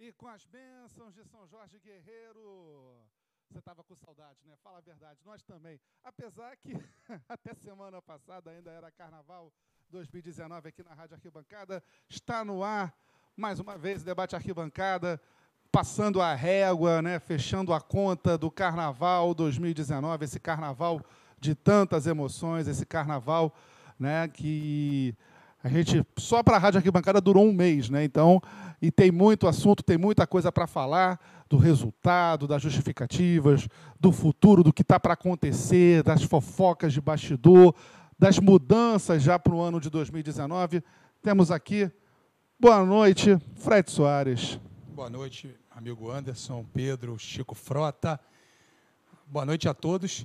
E 0.00 0.12
com 0.12 0.28
as 0.28 0.44
bênçãos 0.46 1.12
de 1.12 1.24
São 1.24 1.44
Jorge 1.48 1.76
Guerreiro. 1.80 2.96
Você 3.50 3.58
estava 3.58 3.82
com 3.82 3.96
saudade, 3.96 4.38
né? 4.46 4.54
Fala 4.62 4.78
a 4.78 4.80
verdade, 4.80 5.18
nós 5.24 5.42
também. 5.42 5.80
Apesar 6.04 6.56
que 6.56 6.72
até 7.28 7.52
semana 7.54 8.00
passada 8.00 8.52
ainda 8.52 8.70
era 8.70 8.92
Carnaval 8.92 9.52
2019 9.90 10.68
aqui 10.68 10.84
na 10.84 10.94
Rádio 10.94 11.16
Arquibancada. 11.16 11.82
Está 12.08 12.44
no 12.44 12.62
ar, 12.62 12.94
mais 13.36 13.58
uma 13.58 13.76
vez, 13.76 14.02
o 14.02 14.04
debate 14.04 14.36
Arquibancada, 14.36 15.20
passando 15.72 16.22
a 16.22 16.32
régua, 16.32 17.02
né? 17.02 17.18
fechando 17.18 17.72
a 17.72 17.80
conta 17.80 18.38
do 18.38 18.52
Carnaval 18.52 19.34
2019, 19.34 20.24
esse 20.24 20.38
carnaval 20.38 21.04
de 21.40 21.56
tantas 21.56 22.06
emoções, 22.06 22.68
esse 22.68 22.86
carnaval 22.86 23.52
né? 23.98 24.28
que 24.28 25.16
a 25.62 25.68
gente, 25.68 26.06
só 26.16 26.42
para 26.42 26.56
a 26.56 26.58
Rádio 26.58 26.78
Arquibancada 26.78 27.20
durou 27.20 27.44
um 27.44 27.52
mês, 27.52 27.90
né? 27.90 28.04
Então, 28.04 28.40
e 28.80 28.92
tem 28.92 29.10
muito 29.10 29.48
assunto, 29.48 29.82
tem 29.82 29.98
muita 29.98 30.26
coisa 30.26 30.52
para 30.52 30.68
falar 30.68 31.18
do 31.48 31.56
resultado, 31.56 32.46
das 32.46 32.62
justificativas, 32.62 33.68
do 33.98 34.12
futuro, 34.12 34.62
do 34.62 34.72
que 34.72 34.82
está 34.82 35.00
para 35.00 35.14
acontecer, 35.14 36.02
das 36.04 36.22
fofocas 36.22 36.92
de 36.92 37.00
bastidor, 37.00 37.74
das 38.16 38.38
mudanças 38.38 39.22
já 39.22 39.38
para 39.38 39.52
o 39.52 39.60
ano 39.60 39.80
de 39.80 39.90
2019. 39.90 40.82
Temos 41.22 41.50
aqui, 41.50 41.90
boa 42.58 42.84
noite, 42.84 43.36
Fred 43.56 43.90
Soares. 43.90 44.60
Boa 44.94 45.10
noite, 45.10 45.56
amigo 45.70 46.10
Anderson, 46.10 46.64
Pedro, 46.72 47.18
Chico 47.18 47.54
Frota. 47.54 48.20
Boa 49.26 49.44
noite 49.44 49.68
a 49.68 49.74
todos. 49.74 50.24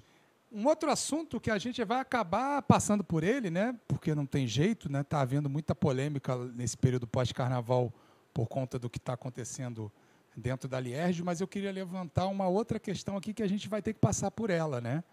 Um 0.56 0.68
outro 0.68 0.92
assunto 0.92 1.40
que 1.40 1.50
a 1.50 1.58
gente 1.58 1.84
vai 1.84 2.00
acabar 2.00 2.62
passando 2.62 3.04
por 3.04 3.24
ele, 3.24 3.50
né? 3.50 3.76
Porque 3.88 4.14
não 4.14 4.24
tem 4.24 4.46
jeito, 4.46 4.88
né? 4.88 5.02
Está 5.02 5.20
havendo 5.22 5.50
muita 5.50 5.74
polêmica 5.74 6.38
nesse 6.38 6.78
período 6.78 7.08
pós-carnaval 7.08 7.92
por 8.32 8.48
conta 8.48 8.78
do 8.78 8.88
que 8.88 9.00
está 9.00 9.14
acontecendo 9.14 9.92
dentro 10.38 10.70
da 10.70 10.80
Lierge, 10.80 11.24
mas 11.24 11.42
eu 11.42 11.48
queria 11.48 11.72
levantar 11.72 12.28
uma 12.28 12.48
outra 12.48 12.80
questão 12.80 13.18
aqui 13.18 13.34
que 13.34 13.42
a 13.42 13.50
gente 13.50 13.68
vai 13.68 13.82
ter 13.82 13.94
que 13.94 14.00
passar 14.00 14.30
por 14.30 14.52
ela, 14.52 14.80
né? 14.80 15.04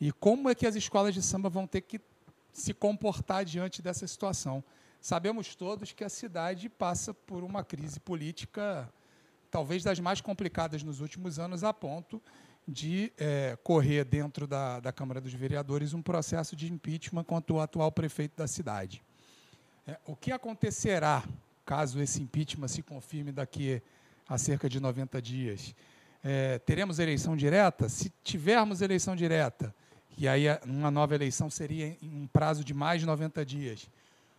E 0.00 0.12
como 0.12 0.48
é 0.48 0.54
que 0.54 0.64
as 0.64 0.76
escolas 0.76 1.12
de 1.12 1.22
samba 1.22 1.48
vão 1.48 1.66
ter 1.66 1.80
que 1.80 2.00
se 2.52 2.72
comportar 2.72 3.44
diante 3.44 3.82
dessa 3.82 4.06
situação? 4.06 4.62
Sabemos 5.00 5.56
todos 5.56 5.90
que 5.90 6.04
a 6.04 6.08
cidade 6.08 6.68
passa 6.68 7.12
por 7.12 7.42
uma 7.42 7.64
crise 7.64 7.98
política, 7.98 8.88
talvez 9.50 9.82
das 9.82 9.98
mais 9.98 10.20
complicadas 10.20 10.84
nos 10.84 11.00
últimos 11.00 11.40
anos, 11.40 11.64
a 11.64 11.74
ponto 11.74 12.22
de 12.66 13.12
é, 13.16 13.56
correr 13.62 14.04
dentro 14.04 14.46
da, 14.46 14.80
da 14.80 14.92
Câmara 14.92 15.20
dos 15.20 15.32
Vereadores 15.32 15.94
um 15.94 16.02
processo 16.02 16.56
de 16.56 16.72
impeachment 16.72 17.24
contra 17.24 17.54
o 17.54 17.60
atual 17.60 17.92
prefeito 17.92 18.36
da 18.36 18.46
cidade. 18.46 19.02
É, 19.86 19.98
o 20.04 20.16
que 20.16 20.32
acontecerá 20.32 21.22
caso 21.64 22.00
esse 22.00 22.20
impeachment 22.20 22.68
se 22.68 22.82
confirme 22.82 23.30
daqui 23.30 23.80
a 24.28 24.36
cerca 24.36 24.68
de 24.68 24.80
90 24.80 25.22
dias? 25.22 25.74
É, 26.24 26.58
teremos 26.58 26.98
eleição 26.98 27.36
direta? 27.36 27.88
Se 27.88 28.12
tivermos 28.24 28.80
eleição 28.80 29.14
direta, 29.14 29.72
e 30.18 30.26
aí 30.26 30.46
uma 30.64 30.90
nova 30.90 31.14
eleição 31.14 31.48
seria 31.48 31.96
em 32.02 32.22
um 32.22 32.26
prazo 32.26 32.64
de 32.64 32.74
mais 32.74 33.00
de 33.00 33.06
90 33.06 33.44
dias, 33.44 33.88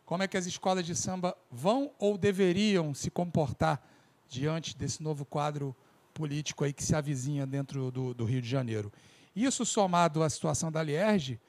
como 0.05 0.23
é 0.23 0.28
que 0.28 0.38
as 0.38 0.45
escolas 0.45 0.86
de 0.86 0.95
samba 0.95 1.38
vão 1.50 1.92
ou 1.98 2.17
deveriam 2.17 2.94
se 2.94 3.09
comportar 3.09 3.81
diante 4.28 4.75
desse 4.75 5.02
novo 5.02 5.23
quadro 5.23 5.75
político 6.17 6.63
aí 6.63 6.73
que 6.73 6.83
se 6.83 6.95
avizinha 6.95 7.45
dentro 7.45 7.91
do, 7.91 8.11
do 8.11 8.25
Rio 8.25 8.41
de 8.41 8.49
Janeiro. 8.49 8.91
Isso 9.35 9.63
somado 9.63 10.23
à 10.23 10.29
situação 10.29 10.71
da 10.71 10.81
Lierge 10.81 11.39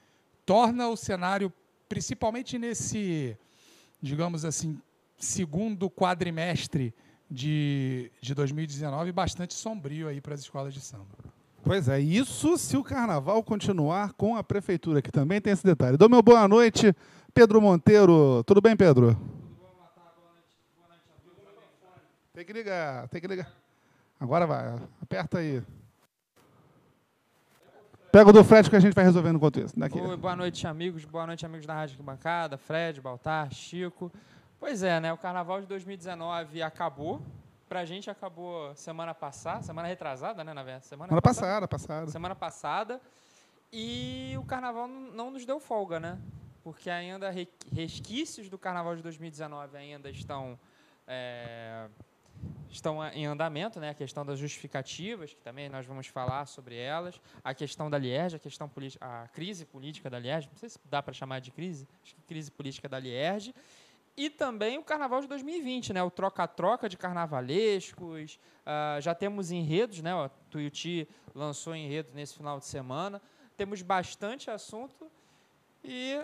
torna 0.45 0.87
o 0.87 0.95
cenário, 0.95 1.51
principalmente 1.87 2.59
nesse, 2.59 3.35
digamos 3.99 4.45
assim, 4.45 4.79
segundo 5.17 5.89
quadrimestre 5.89 6.93
de, 7.29 8.11
de 8.21 8.35
2019, 8.35 9.11
bastante 9.11 9.55
sombrio 9.55 10.07
aí 10.07 10.21
para 10.21 10.35
as 10.35 10.41
escolas 10.41 10.71
de 10.71 10.81
samba. 10.81 11.17
Pois 11.63 11.89
é, 11.89 11.99
isso 11.99 12.57
se 12.59 12.77
o 12.77 12.83
carnaval 12.83 13.43
continuar 13.43 14.13
com 14.13 14.35
a 14.35 14.43
prefeitura, 14.43 15.01
que 15.01 15.11
também 15.11 15.41
tem 15.41 15.51
esse 15.51 15.65
detalhe. 15.65 15.97
Dou 15.97 16.07
meu 16.07 16.21
boa 16.21 16.47
noite, 16.47 16.95
Pedro 17.33 17.59
Monteiro. 17.59 18.43
Tudo 18.43 18.61
bem, 18.61 18.77
Pedro? 18.77 19.19
Tem 22.33 22.45
que 22.45 22.53
ligar, 22.53 23.07
tem 23.09 23.19
que 23.19 23.27
ligar. 23.27 23.51
Agora 24.19 24.45
vai, 24.45 24.75
aperta 25.01 25.37
aí. 25.37 25.63
Pega 28.11 28.29
o 28.29 28.33
do 28.33 28.43
Fred 28.43 28.69
que 28.69 28.75
a 28.75 28.79
gente 28.79 28.93
vai 28.93 29.05
resolvendo 29.05 29.37
enquanto 29.37 29.61
isso. 29.61 29.79
Daqui. 29.79 29.97
Oi, 29.97 30.17
boa 30.17 30.35
noite, 30.35 30.67
amigos. 30.67 31.05
Boa 31.05 31.25
noite, 31.25 31.45
amigos 31.45 31.65
da 31.65 31.73
Rádio 31.73 32.03
Bancada. 32.03 32.57
Fred, 32.57 32.99
Baltar, 32.99 33.49
Chico. 33.53 34.11
Pois 34.59 34.83
é, 34.83 34.99
né? 34.99 35.13
O 35.13 35.17
Carnaval 35.17 35.61
de 35.61 35.67
2019 35.67 36.61
acabou. 36.61 37.21
Pra 37.69 37.85
gente 37.85 38.09
acabou 38.09 38.75
semana 38.75 39.13
passada, 39.13 39.61
semana 39.61 39.87
retrasada, 39.87 40.43
né, 40.43 40.53
na 40.53 40.63
verdade? 40.63 40.87
Semana, 40.87 41.07
semana 41.07 41.21
passada, 41.21 41.67
passada. 41.67 42.11
Semana 42.11 42.35
passada. 42.35 43.01
E 43.71 44.35
o 44.37 44.43
Carnaval 44.43 44.87
não 44.87 45.31
nos 45.31 45.45
deu 45.45 45.59
folga, 45.59 45.99
né? 45.99 46.17
Porque 46.61 46.89
ainda 46.89 47.31
resquícios 47.71 48.49
do 48.49 48.57
Carnaval 48.57 48.97
de 48.97 49.03
2019 49.03 49.77
ainda 49.77 50.09
estão... 50.09 50.59
É, 51.07 51.87
estão 52.69 53.03
em 53.09 53.25
andamento, 53.25 53.79
né? 53.79 53.89
A 53.89 53.93
questão 53.93 54.25
das 54.25 54.37
justificativas, 54.39 55.33
que 55.33 55.41
também 55.41 55.69
nós 55.69 55.85
vamos 55.85 56.07
falar 56.07 56.45
sobre 56.45 56.75
elas, 56.75 57.19
a 57.43 57.53
questão 57.53 57.89
da 57.89 57.97
Lierge, 57.97 58.35
a 58.35 58.39
questão 58.39 58.69
a 59.01 59.27
crise 59.29 59.65
política 59.65 60.09
da 60.09 60.19
Lierge, 60.19 60.47
não 60.51 60.57
sei 60.57 60.69
se 60.69 60.79
dá 60.85 61.01
para 61.01 61.13
chamar 61.13 61.39
de 61.39 61.51
crise, 61.51 61.87
acho 62.03 62.15
que 62.15 62.21
crise 62.23 62.51
política 62.51 62.87
da 62.87 62.99
Lierge, 62.99 63.53
e 64.15 64.29
também 64.29 64.77
o 64.77 64.83
Carnaval 64.83 65.21
de 65.21 65.27
2020, 65.27 65.93
né? 65.93 66.03
O 66.03 66.11
troca-troca 66.11 66.89
de 66.89 66.97
carnavalescos, 66.97 68.39
uh, 68.65 69.01
já 69.01 69.15
temos 69.15 69.49
enredos, 69.49 70.01
né? 70.01 70.13
O 70.13 70.29
Tuiuti 70.49 71.07
lançou 71.33 71.75
enredo 71.75 72.09
nesse 72.13 72.35
final 72.35 72.59
de 72.59 72.65
semana, 72.65 73.21
temos 73.55 73.81
bastante 73.81 74.51
assunto 74.51 75.09
e 75.83 76.21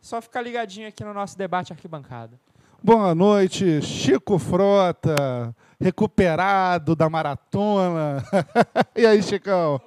só 0.00 0.20
ficar 0.20 0.42
ligadinho 0.42 0.88
aqui 0.88 1.02
no 1.04 1.14
nosso 1.14 1.36
debate 1.36 1.72
arquibancada. 1.72 2.38
Boa 2.80 3.12
noite, 3.12 3.82
Chico 3.82 4.38
Frota, 4.38 5.52
recuperado 5.80 6.94
da 6.94 7.10
maratona. 7.10 8.22
e 8.94 9.04
aí, 9.04 9.20
Chicão? 9.20 9.80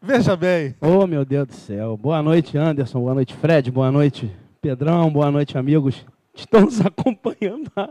Veja 0.00 0.36
bem. 0.36 0.74
Oh, 0.78 1.06
meu 1.06 1.24
Deus 1.24 1.48
do 1.48 1.54
céu. 1.54 1.96
Boa 1.96 2.22
noite, 2.22 2.58
Anderson. 2.58 3.00
Boa 3.00 3.14
noite, 3.14 3.34
Fred. 3.34 3.70
Boa 3.70 3.90
noite, 3.90 4.30
Pedrão. 4.60 5.10
Boa 5.10 5.30
noite, 5.30 5.56
amigos. 5.56 6.04
Estão 6.34 6.60
nos 6.60 6.80
acompanhando 6.84 7.72
há, 7.74 7.88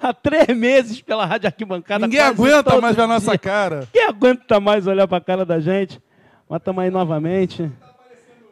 há 0.00 0.14
três 0.14 0.56
meses 0.56 1.02
pela 1.02 1.26
Rádio 1.26 1.48
Arquibancada. 1.48 2.06
Ninguém 2.06 2.20
aguenta 2.20 2.80
mais 2.80 2.94
ver 2.94 3.02
a 3.02 3.08
nossa 3.08 3.36
cara. 3.36 3.80
Ninguém 3.92 4.08
aguenta 4.08 4.60
mais 4.60 4.86
olhar 4.86 5.08
para 5.08 5.18
a 5.18 5.20
cara 5.20 5.44
da 5.44 5.58
gente. 5.58 6.00
Mas 6.48 6.60
estamos 6.60 6.84
aí 6.84 6.90
novamente. 6.90 7.68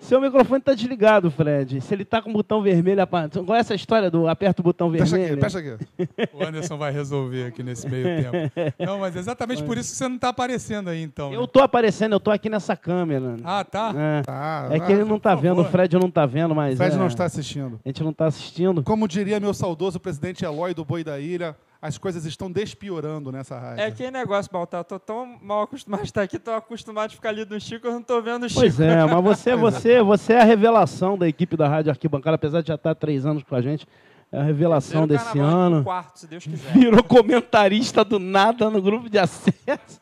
Seu 0.05 0.21
microfone 0.21 0.59
está 0.59 0.75
desligado, 0.75 1.31
Fred. 1.31 1.81
Se 1.81 1.95
ele 1.95 2.03
está 2.03 2.21
com 2.21 2.29
o 2.29 2.33
botão 2.35 2.61
vermelho, 2.61 3.01
qual 3.07 3.57
é 3.57 3.61
essa 3.61 3.75
história 3.75 4.11
do 4.11 4.29
aperta 4.29 4.61
o 4.61 4.65
botão 4.65 4.91
vermelho? 4.91 5.41
Fecha 5.41 5.59
aqui, 5.59 5.81
fecha 5.81 6.09
aqui. 6.19 6.29
O 6.35 6.45
Anderson 6.45 6.77
vai 6.77 6.93
resolver 6.93 7.47
aqui 7.47 7.63
nesse 7.63 7.89
meio 7.89 8.05
tempo. 8.05 8.53
Não, 8.79 8.99
mas 8.99 9.17
exatamente 9.17 9.63
por 9.63 9.79
isso 9.79 9.93
que 9.93 9.97
você 9.97 10.07
não 10.07 10.17
está 10.17 10.29
aparecendo 10.29 10.91
aí, 10.91 11.03
então. 11.03 11.33
Eu 11.33 11.45
estou 11.45 11.63
né? 11.63 11.65
aparecendo, 11.65 12.13
eu 12.13 12.19
estou 12.19 12.35
aqui 12.35 12.51
nessa 12.51 12.77
câmera. 12.77 13.37
Ah, 13.43 13.65
tá? 13.65 13.95
É, 13.97 14.23
tá, 14.23 14.69
é 14.73 14.79
que 14.79 14.93
ele 14.93 15.05
não 15.05 15.17
está 15.17 15.35
vendo, 15.35 15.63
o 15.63 15.65
Fred 15.65 15.97
não 15.97 16.09
está 16.09 16.27
vendo, 16.27 16.55
mas. 16.55 16.75
O 16.75 16.77
Fred 16.77 16.95
é, 16.95 16.99
não 16.99 17.07
está 17.07 17.25
assistindo. 17.25 17.81
A 17.83 17.89
gente 17.89 18.03
não 18.03 18.11
está 18.11 18.27
assistindo. 18.27 18.83
Como 18.83 19.09
diria 19.09 19.41
meu 19.41 19.55
saudoso 19.55 19.99
presidente 19.99 20.45
Eloy 20.45 20.75
do 20.75 20.85
Boi 20.85 21.03
da 21.03 21.19
Ilha, 21.19 21.57
as 21.84 21.99
coisas 21.99 22.25
estão 22.25 22.50
despiorando 22.50 23.31
nessa 23.31 23.59
rádio. 23.59 23.84
É 23.84 23.91
que 23.91 24.11
negócio, 24.11 24.50
Baltar. 24.50 24.81
Eu 24.81 24.84
tô 24.84 24.99
tão 24.99 25.39
mal 25.43 25.65
acostumado 25.65 26.00
de 26.00 26.06
estar 26.06 26.22
aqui, 26.22 26.39
tô 26.39 26.50
acostumado 26.53 27.11
de 27.11 27.17
ficar 27.17 27.28
ali 27.28 27.45
no 27.45 27.61
Chico, 27.61 27.87
eu 27.87 27.93
não 27.93 28.03
tô 28.03 28.22
vendo 28.22 28.45
o 28.45 28.49
Chico. 28.49 28.62
Pois 28.62 28.81
é, 28.81 29.05
mas 29.05 29.22
você, 29.22 29.53
você, 29.55 30.03
você 30.03 30.33
é 30.33 30.41
a 30.41 30.44
revelação 30.44 31.19
da 31.19 31.29
equipe 31.29 31.59
da 31.59 31.69
Rádio 31.69 31.91
Arquibancada, 31.91 32.37
apesar 32.37 32.62
de 32.62 32.69
já 32.69 32.76
estar 32.76 32.93
há 32.93 32.94
três 32.94 33.26
anos 33.26 33.43
com 33.43 33.55
a 33.55 33.61
gente. 33.61 33.87
É 34.32 34.41
a 34.41 34.43
revelação 34.43 35.06
desse 35.06 35.38
ano. 35.38 35.85
Quarto, 35.85 36.20
se 36.20 36.26
Deus 36.26 36.44
quiser. 36.44 36.73
Virou 36.73 37.05
comentarista 37.05 38.03
do 38.03 38.19
nada 38.19 38.70
no 38.70 38.81
grupo 38.81 39.11
de 39.11 39.19
acesso. 39.19 40.00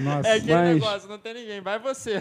Nossa, 0.00 0.28
é 0.28 0.32
aquele 0.34 0.54
mas... 0.54 0.74
negócio, 0.74 1.08
não 1.08 1.18
tem 1.18 1.34
ninguém, 1.34 1.60
vai 1.60 1.78
você. 1.78 2.20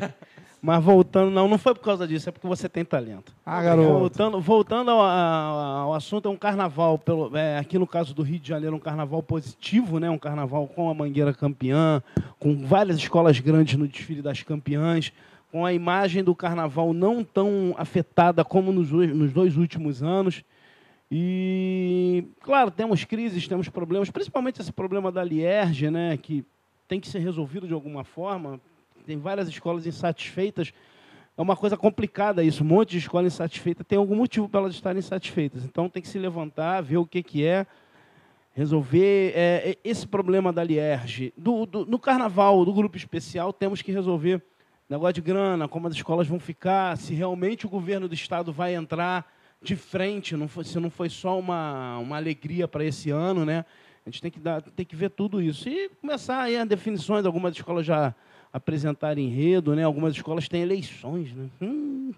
Mas 0.62 0.84
voltando, 0.84 1.30
não, 1.30 1.48
não 1.48 1.60
foi 1.60 1.76
por 1.76 1.82
causa 1.82 2.08
disso, 2.08 2.28
é 2.28 2.32
porque 2.32 2.48
você 2.48 2.68
tem 2.68 2.84
talento. 2.84 3.32
Ah, 3.46 3.62
garoto. 3.62 3.88
Voltando, 3.88 4.42
voltando 4.42 4.90
ao, 4.90 5.00
ao, 5.00 5.94
assunto, 5.94 6.28
é 6.28 6.32
um 6.32 6.36
carnaval, 6.36 6.98
pelo, 6.98 7.38
é, 7.38 7.60
aqui 7.60 7.78
no 7.78 7.86
caso 7.86 8.16
do 8.16 8.24
Rio 8.24 8.40
de 8.40 8.48
Janeiro, 8.48 8.76
um 8.76 8.80
carnaval 8.80 9.22
positivo, 9.22 10.00
né? 10.00 10.10
um 10.10 10.18
carnaval 10.18 10.68
com 10.68 10.90
a 10.90 10.94
Mangueira 10.96 11.36
campeã, 11.36 12.02
com 12.40 12.66
várias 12.66 12.98
escolas 12.98 13.40
grandes 13.40 13.78
no 13.78 13.88
desfile 13.88 14.24
das 14.24 14.42
campeãs, 14.42 15.14
com 15.52 15.64
a 15.64 15.72
imagem 15.72 16.24
do 16.24 16.34
carnaval 16.34 16.94
não 16.94 17.24
tão 17.24 17.76
afetada 17.78 18.44
como 18.44 18.72
nos, 18.72 18.90
nos 18.92 19.32
dois 19.32 19.58
últimos 19.58 20.02
anos. 20.02 20.44
E, 21.12 22.26
claro, 22.42 22.72
temos 22.72 23.04
crises, 23.04 23.48
temos 23.48 23.70
problemas, 23.70 24.10
principalmente 24.10 24.60
esse 24.60 24.72
problema 24.72 25.12
da 25.12 25.24
Lierge, 25.24 25.92
né, 25.92 26.18
que 26.18 26.44
tem 26.88 27.00
que 27.00 27.08
ser 27.08 27.20
resolvido 27.20 27.68
de 27.68 27.74
alguma 27.74 28.04
forma, 28.04 28.60
tem 29.06 29.18
várias 29.18 29.48
escolas 29.48 29.86
insatisfeitas. 29.86 30.74
É 31.38 31.42
uma 31.42 31.56
coisa 31.56 31.76
complicada 31.76 32.44
isso. 32.44 32.64
Um 32.64 32.68
monte 32.68 32.92
de 32.92 32.98
escola 33.00 33.28
insatisfeita 33.28 33.84
tem 33.84 33.98
algum 33.98 34.16
motivo 34.16 34.48
para 34.48 34.62
elas 34.62 34.74
estarem 34.74 35.00
insatisfeitas. 35.00 35.64
Então 35.64 35.90
tem 35.90 36.02
que 36.02 36.08
se 36.08 36.18
levantar, 36.18 36.82
ver 36.82 36.98
o 36.98 37.06
que, 37.06 37.22
que 37.22 37.46
é. 37.46 37.68
resolver 38.54 39.34
é, 39.36 39.78
esse 39.84 40.08
problema 40.08 40.54
da 40.54 40.64
Lierge. 40.64 41.34
Do, 41.38 41.66
do, 41.66 41.86
no 41.86 42.00
carnaval, 42.00 42.64
do 42.64 42.74
grupo 42.74 42.96
especial, 42.96 43.52
temos 43.52 43.82
que 43.82 43.92
resolver 43.92 44.42
negócio 44.90 45.16
de 45.16 45.22
grana, 45.22 45.68
como 45.68 45.88
as 45.88 45.94
escolas 45.94 46.28
vão 46.28 46.40
ficar, 46.40 46.96
se 46.98 47.14
realmente 47.14 47.66
o 47.66 47.70
governo 47.70 48.08
do 48.08 48.14
estado 48.14 48.54
vai 48.54 48.76
entrar 48.76 49.30
de 49.62 49.76
frente, 49.76 50.38
não 50.38 50.48
foi, 50.48 50.64
se 50.64 50.80
não 50.80 50.92
foi 50.92 51.10
só 51.10 51.40
uma, 51.40 51.98
uma 51.98 52.18
alegria 52.18 52.68
para 52.68 52.86
esse 52.86 53.10
ano, 53.10 53.44
né? 53.44 53.66
A 54.06 54.10
gente 54.12 54.22
tem 54.22 54.30
que, 54.30 54.40
dar, 54.40 54.62
tem 54.62 54.86
que 54.86 54.96
ver 54.96 55.10
tudo 55.10 55.42
isso. 55.42 55.68
E 55.68 55.90
começar 56.00 56.42
aí 56.42 56.56
as 56.56 56.68
definições, 56.68 57.26
algumas 57.26 57.56
escolas 57.56 57.84
já 57.84 58.14
apresentarem 58.54 59.26
enredo, 59.26 59.76
né? 59.76 59.84
Algumas 59.84 60.14
escolas 60.14 60.48
têm 60.48 60.62
eleições, 60.62 61.34
né? 61.34 61.48
Hum, 61.60 62.14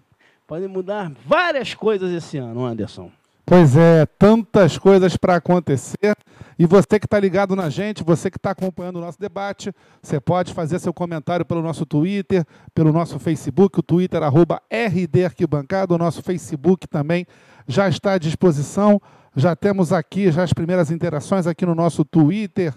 podem 0.46 0.68
mudar 0.68 1.10
várias 1.24 1.72
coisas 1.72 2.12
esse 2.12 2.36
ano, 2.36 2.62
Anderson. 2.62 3.10
Pois 3.46 3.74
é, 3.74 4.04
tantas 4.04 4.76
coisas 4.76 5.16
para 5.16 5.36
acontecer. 5.36 6.14
E 6.58 6.66
você 6.66 7.00
que 7.00 7.06
está 7.06 7.18
ligado 7.18 7.56
na 7.56 7.70
gente, 7.70 8.04
você 8.04 8.30
que 8.30 8.36
está 8.36 8.50
acompanhando 8.50 8.96
o 8.96 9.00
nosso 9.00 9.18
debate, 9.18 9.72
você 10.02 10.20
pode 10.20 10.52
fazer 10.52 10.78
seu 10.78 10.92
comentário 10.92 11.46
pelo 11.46 11.62
nosso 11.62 11.86
Twitter, 11.86 12.44
pelo 12.74 12.92
nosso 12.92 13.18
Facebook, 13.18 13.80
o 13.80 13.82
Twitter, 13.82 14.22
arroba 14.22 14.60
RD 14.70 15.24
Arquibancada, 15.24 15.94
o 15.94 15.98
nosso 15.98 16.22
Facebook 16.22 16.86
também 16.86 17.26
já 17.66 17.88
está 17.88 18.12
à 18.12 18.18
disposição. 18.18 19.00
Já 19.36 19.54
temos 19.54 19.92
aqui 19.92 20.30
já 20.32 20.42
as 20.42 20.52
primeiras 20.52 20.90
interações 20.90 21.46
aqui 21.46 21.66
no 21.66 21.74
nosso 21.74 22.04
Twitter. 22.04 22.74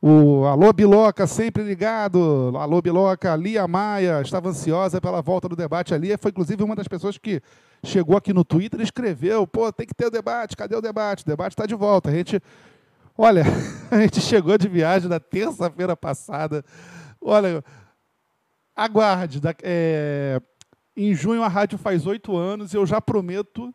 O 0.00 0.44
Alô 0.44 0.72
Biloca, 0.72 1.26
sempre 1.26 1.62
ligado. 1.62 2.52
Alô 2.56 2.82
Biloca, 2.82 3.34
Lia 3.34 3.66
Maia, 3.66 4.20
estava 4.20 4.50
ansiosa 4.50 5.00
pela 5.00 5.22
volta 5.22 5.48
do 5.48 5.56
debate 5.56 5.94
ali. 5.94 6.16
Foi 6.18 6.30
inclusive 6.30 6.62
uma 6.62 6.76
das 6.76 6.86
pessoas 6.86 7.16
que 7.16 7.40
chegou 7.82 8.16
aqui 8.16 8.32
no 8.32 8.44
Twitter 8.44 8.80
e 8.80 8.84
escreveu: 8.84 9.46
pô, 9.46 9.72
tem 9.72 9.86
que 9.86 9.94
ter 9.94 10.06
o 10.06 10.10
debate, 10.10 10.56
cadê 10.56 10.76
o 10.76 10.82
debate? 10.82 11.22
O 11.22 11.26
debate 11.26 11.52
está 11.52 11.66
de 11.66 11.74
volta. 11.74 12.10
A 12.10 12.12
gente, 12.12 12.40
olha, 13.16 13.44
a 13.90 14.00
gente 14.02 14.20
chegou 14.20 14.56
de 14.58 14.68
viagem 14.68 15.08
na 15.08 15.18
terça-feira 15.18 15.96
passada. 15.96 16.62
Olha, 17.20 17.64
aguarde. 18.76 19.40
É, 19.62 20.40
em 20.94 21.14
junho 21.14 21.42
a 21.42 21.48
rádio 21.48 21.78
faz 21.78 22.06
oito 22.06 22.36
anos 22.36 22.74
e 22.74 22.76
eu 22.76 22.84
já 22.84 23.00
prometo 23.00 23.74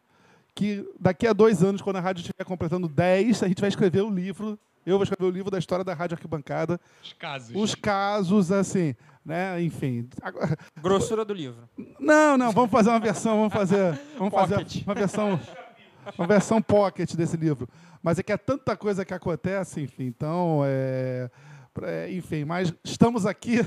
que 0.55 0.85
daqui 0.99 1.27
a 1.27 1.33
dois 1.33 1.63
anos, 1.63 1.81
quando 1.81 1.97
a 1.97 2.01
rádio 2.01 2.21
estiver 2.21 2.45
completando 2.45 2.87
dez, 2.87 3.41
a 3.43 3.47
gente 3.47 3.61
vai 3.61 3.69
escrever 3.69 4.01
o 4.01 4.09
livro. 4.09 4.57
Eu 4.85 4.97
vou 4.97 5.03
escrever 5.03 5.25
o 5.25 5.33
livro 5.33 5.51
da 5.51 5.59
história 5.59 5.85
da 5.85 5.93
Rádio 5.93 6.15
Arquibancada. 6.15 6.79
Os 7.03 7.13
casos. 7.13 7.55
Os 7.55 7.75
casos, 7.75 8.51
assim, 8.51 8.95
né? 9.23 9.61
Enfim. 9.61 10.09
Grossura 10.81 11.23
do 11.23 11.33
livro. 11.33 11.69
Não, 11.99 12.37
não, 12.37 12.51
vamos 12.51 12.71
fazer 12.71 12.89
uma 12.89 12.99
versão, 12.99 13.37
vamos 13.37 13.53
fazer, 13.53 13.99
vamos 14.17 14.33
fazer 14.33 14.65
uma 14.85 14.95
versão, 14.95 15.39
uma 16.17 16.27
versão 16.27 16.61
pocket 16.61 17.13
desse 17.13 17.37
livro. 17.37 17.69
Mas 18.01 18.17
é 18.17 18.23
que 18.23 18.31
é 18.31 18.37
tanta 18.37 18.75
coisa 18.75 19.05
que 19.05 19.13
acontece, 19.13 19.81
enfim. 19.81 20.05
Então, 20.05 20.63
é, 20.65 21.29
é 21.83 22.11
enfim, 22.11 22.43
mas 22.43 22.73
estamos 22.83 23.27
aqui. 23.27 23.57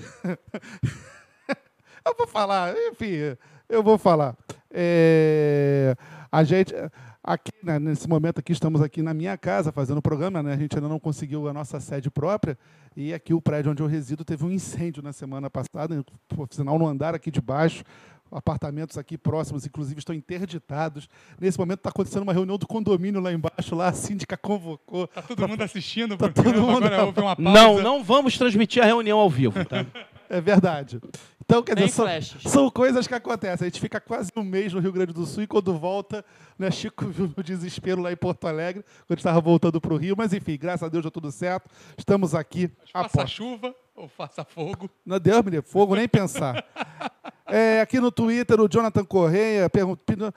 eu 2.05 2.15
vou 2.19 2.27
falar, 2.27 2.75
enfim, 2.91 3.37
eu 3.69 3.85
vou 3.85 3.97
falar. 3.97 4.37
É, 4.77 5.97
a 6.35 6.43
gente, 6.43 6.75
aqui, 7.23 7.53
né, 7.63 7.79
nesse 7.79 8.09
momento 8.09 8.41
aqui, 8.41 8.51
estamos 8.51 8.83
aqui 8.83 9.01
na 9.03 9.15
minha 9.15 9.39
casa 9.39 9.71
fazendo 9.71 9.99
o 9.99 10.03
programa, 10.03 10.43
né? 10.43 10.53
A 10.53 10.57
gente 10.57 10.75
ainda 10.75 10.89
não 10.89 10.99
conseguiu 10.99 11.47
a 11.47 11.53
nossa 11.53 11.79
sede 11.79 12.11
própria. 12.11 12.59
E 12.97 13.15
aqui 13.15 13.33
o 13.33 13.41
prédio 13.41 13.71
onde 13.71 13.81
eu 13.81 13.87
resido 13.87 14.25
teve 14.25 14.45
um 14.45 14.51
incêndio 14.51 15.01
na 15.01 15.13
semana 15.13 15.49
passada, 15.49 16.05
por 16.27 16.49
sinal 16.51 16.77
no 16.77 16.89
andar 16.89 17.15
aqui 17.15 17.31
de 17.31 17.41
baixo. 17.41 17.85
Apartamentos 18.33 18.99
aqui 18.99 19.17
próximos, 19.17 19.65
inclusive, 19.65 20.01
estão 20.01 20.13
interditados. 20.13 21.09
Nesse 21.41 21.57
momento 21.57 21.79
está 21.79 21.91
acontecendo 21.91 22.25
uma 22.25 22.33
reunião 22.33 22.59
do 22.59 22.67
condomínio 22.67 23.21
lá 23.21 23.33
embaixo, 23.33 23.77
lá 23.77 23.87
a 23.87 23.93
síndica 23.93 24.37
convocou. 24.37 25.05
Está 25.05 25.23
todo 25.23 25.47
mundo 25.47 25.63
assistindo, 25.63 26.17
tá 26.17 26.29
todo 26.29 26.61
mundo 26.61 26.85
agora 26.85 27.05
houve 27.05 27.21
uma 27.21 27.37
pausa. 27.37 27.51
Não, 27.53 27.81
não 27.81 28.03
vamos 28.03 28.37
transmitir 28.37 28.83
a 28.83 28.87
reunião 28.87 29.21
ao 29.21 29.31
vivo, 29.31 29.65
tá? 29.65 29.87
É 30.29 30.41
verdade. 30.41 31.01
Então, 31.45 31.63
quer 31.63 31.77
dizer, 31.77 31.91
são, 31.91 32.07
são, 32.41 32.71
coisas 32.71 33.07
que 33.07 33.15
acontecem. 33.15 33.67
A 33.67 33.69
gente 33.69 33.81
fica 33.81 34.01
quase 34.01 34.31
um 34.35 34.43
mês 34.43 34.73
no 34.73 34.81
Rio 34.81 34.93
Grande 34.93 35.13
do 35.13 35.27
Sul 35.27 35.43
e 35.43 35.47
quando 35.47 35.77
volta, 35.77 36.25
né, 36.59 36.71
Chico 36.71 37.07
viu 37.07 37.33
no 37.37 37.43
desespero 37.43 38.01
lá 38.01 38.11
em 38.11 38.17
Porto 38.17 38.47
Alegre, 38.47 38.83
quando 39.07 39.19
estava 39.19 39.41
voltando 39.41 39.79
para 39.79 39.93
o 39.93 39.97
Rio. 39.97 40.15
Mas 40.17 40.33
enfim, 40.33 40.57
graças 40.59 40.83
a 40.83 40.89
Deus 40.89 41.03
deu 41.03 41.11
tudo 41.11 41.31
certo. 41.31 41.71
Estamos 41.99 42.35
aqui. 42.35 42.71
Faça 42.91 43.27
chuva 43.27 43.75
ou 43.95 44.09
faça 44.09 44.43
fogo. 44.43 44.89
Não, 45.05 45.19
Deus 45.19 45.45
me 45.45 45.51
livre, 45.51 45.69
fogo 45.69 45.95
nem 45.95 46.09
pensar. 46.09 46.65
é, 47.47 47.83
aqui 47.83 48.01
no 48.01 48.11
Twitter, 48.11 48.59
o 48.61 48.69
Jonathan 48.69 49.05
Correia 49.05 49.69
perguntou. 49.69 50.33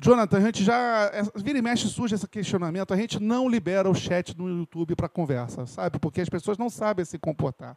Jonathan, 0.00 0.38
a 0.38 0.40
gente 0.40 0.64
já. 0.64 1.10
É, 1.12 1.22
vira 1.36 1.58
e 1.58 1.62
mexe 1.62 1.88
surge 1.88 2.14
esse 2.14 2.26
questionamento. 2.26 2.94
A 2.94 2.96
gente 2.96 3.20
não 3.20 3.48
libera 3.48 3.90
o 3.90 3.94
chat 3.94 4.36
no 4.38 4.48
YouTube 4.48 4.94
para 4.94 5.08
conversa, 5.08 5.66
sabe? 5.66 5.98
Porque 5.98 6.20
as 6.20 6.28
pessoas 6.28 6.56
não 6.56 6.70
sabem 6.70 7.04
se 7.04 7.18
comportar. 7.18 7.76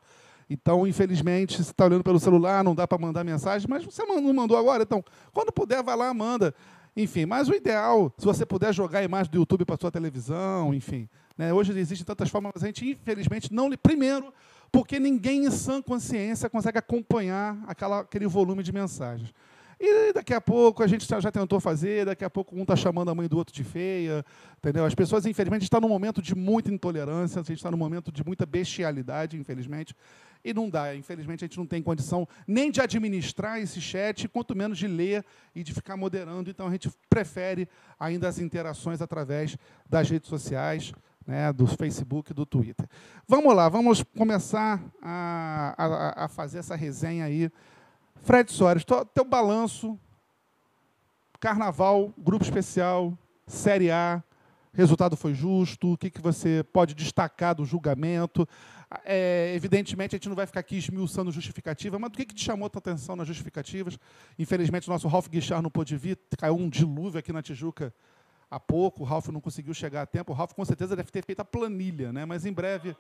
Então, 0.52 0.86
infelizmente, 0.86 1.56
você 1.56 1.72
está 1.72 1.86
olhando 1.86 2.04
pelo 2.04 2.20
celular, 2.20 2.62
não 2.62 2.76
dá 2.76 2.86
para 2.86 2.98
mandar 2.98 3.24
mensagem, 3.24 3.66
mas 3.70 3.86
você 3.86 4.04
não 4.04 4.22
mandou 4.34 4.58
agora. 4.58 4.84
Então, 4.84 5.02
quando 5.32 5.50
puder, 5.50 5.82
vai 5.82 5.96
lá, 5.96 6.14
manda. 6.14 6.54
Enfim, 6.96 7.26
mas 7.26 7.48
o 7.48 7.54
ideal, 7.54 8.14
se 8.18 8.26
você 8.26 8.46
puder 8.46 8.74
jogar 8.74 9.00
a 9.00 9.04
imagem 9.04 9.32
do 9.32 9.38
YouTube 9.38 9.64
para 9.64 9.78
sua 9.80 9.90
televisão, 9.90 10.74
enfim. 10.74 11.08
Né? 11.38 11.54
Hoje 11.54 11.72
existem 11.80 12.06
tantas 12.06 12.30
formas, 12.30 12.52
mas 12.54 12.64
a 12.64 12.68
gente, 12.68 12.86
infelizmente, 12.86 13.54
não. 13.54 13.70
Primeiro, 13.78 14.34
porque 14.70 15.00
ninguém 15.00 15.46
em 15.46 15.52
sã 15.52 15.82
consciência 15.82 16.50
consegue 16.50 16.78
acompanhar 16.78 17.58
aquela, 17.66 18.02
aquele 18.02 18.28
volume 18.28 18.62
de 18.62 18.74
mensagens. 18.74 19.34
E 19.84 20.14
daqui 20.14 20.32
a 20.32 20.40
pouco 20.40 20.84
a 20.84 20.88
gente 20.88 21.08
já 21.08 21.32
tentou 21.32 21.60
fazer, 21.60 22.06
daqui 22.06 22.24
a 22.24 22.30
pouco 22.30 22.56
um 22.56 22.62
está 22.62 22.76
chamando 22.76 23.10
a 23.10 23.16
mãe 23.16 23.28
do 23.28 23.36
outro 23.36 23.52
de 23.52 23.64
feia, 23.64 24.24
entendeu? 24.60 24.86
As 24.86 24.94
pessoas, 24.94 25.26
infelizmente, 25.26 25.64
estão 25.64 25.82
num 25.82 25.90
momento 25.90 26.22
de 26.22 26.36
muita 26.36 26.72
intolerância, 26.72 27.42
a 27.42 27.44
gente 27.44 27.58
está 27.58 27.72
num 27.72 27.78
momento 27.78 28.12
de 28.12 28.24
muita 28.24 28.46
bestialidade, 28.46 29.36
infelizmente. 29.38 29.96
E 30.46 30.54
não 30.54 30.70
dá, 30.70 30.96
infelizmente 30.96 31.44
a 31.44 31.48
gente 31.48 31.58
não 31.58 31.66
tem 31.66 31.82
condição 31.82 32.28
nem 32.48 32.70
de 32.70 32.80
administrar 32.80 33.60
esse 33.60 33.82
chat, 33.82 34.28
quanto 34.28 34.56
menos 34.56 34.78
de 34.78 34.86
ler 34.86 35.26
e 35.56 35.64
de 35.64 35.74
ficar 35.74 35.98
moderando. 35.98 36.52
Então 36.52 36.68
a 36.68 36.72
gente 36.72 36.88
prefere 37.10 37.68
ainda 38.00 38.28
as 38.28 38.38
interações 38.38 39.02
através 39.02 39.58
das 39.90 40.08
redes 40.08 40.30
sociais, 40.30 40.94
né, 41.26 41.52
do 41.52 41.66
Facebook 41.66 42.30
e 42.30 42.36
do 42.36 42.46
Twitter. 42.46 42.88
Vamos 43.28 43.56
lá, 43.56 43.68
vamos 43.68 44.04
começar 44.16 44.80
a, 45.02 45.74
a, 45.76 46.26
a 46.26 46.28
fazer 46.28 46.60
essa 46.60 46.76
resenha 46.76 47.26
aí 47.26 47.52
Fred 48.24 48.52
Soares, 48.52 48.86
teu 49.14 49.26
balanço, 49.26 50.00
Carnaval, 51.40 52.14
Grupo 52.18 52.44
Especial, 52.44 53.18
Série 53.48 53.90
A, 53.90 54.24
resultado 54.72 55.18
foi 55.18 55.34
justo, 55.34 55.94
o 55.94 55.98
que, 55.98 56.10
que 56.12 56.22
você 56.22 56.64
pode 56.72 56.94
destacar 56.94 57.56
do 57.56 57.66
julgamento? 57.66 58.48
É, 59.04 59.54
evidentemente, 59.56 60.16
a 60.16 60.18
gente 60.18 60.30
não 60.30 60.36
vai 60.36 60.46
ficar 60.46 60.60
aqui 60.60 60.78
esmiuçando 60.78 61.32
justificativa, 61.32 61.98
mas 61.98 62.10
o 62.10 62.14
que, 62.14 62.26
que 62.26 62.36
te 62.36 62.44
chamou 62.44 62.70
a 62.72 62.78
atenção 62.78 63.16
nas 63.16 63.28
justificativas? 63.28 63.98
Infelizmente, 64.38 64.88
o 64.88 64.92
nosso 64.92 65.08
Ralph 65.08 65.28
Guichard 65.28 65.64
não 65.64 65.72
pôde 65.72 65.98
vir, 65.98 66.20
caiu 66.38 66.56
um 66.56 66.70
dilúvio 66.70 67.18
aqui 67.18 67.34
na 67.34 67.42
Tijuca 67.42 67.92
há 68.52 68.60
pouco, 68.60 69.02
o 69.02 69.06
Ralph 69.06 69.30
não 69.30 69.42
conseguiu 69.42 69.74
chegar 69.74 70.04
a 70.04 70.06
tempo, 70.06 70.32
o 70.32 70.36
Ralph 70.36 70.54
com 70.54 70.64
certeza 70.64 70.96
deve 70.96 71.10
ter 71.10 71.26
feito 71.26 71.40
a 71.40 71.46
planilha, 71.46 72.14
né? 72.14 72.24
mas 72.24 72.46
em 72.46 72.54
breve, 72.54 72.96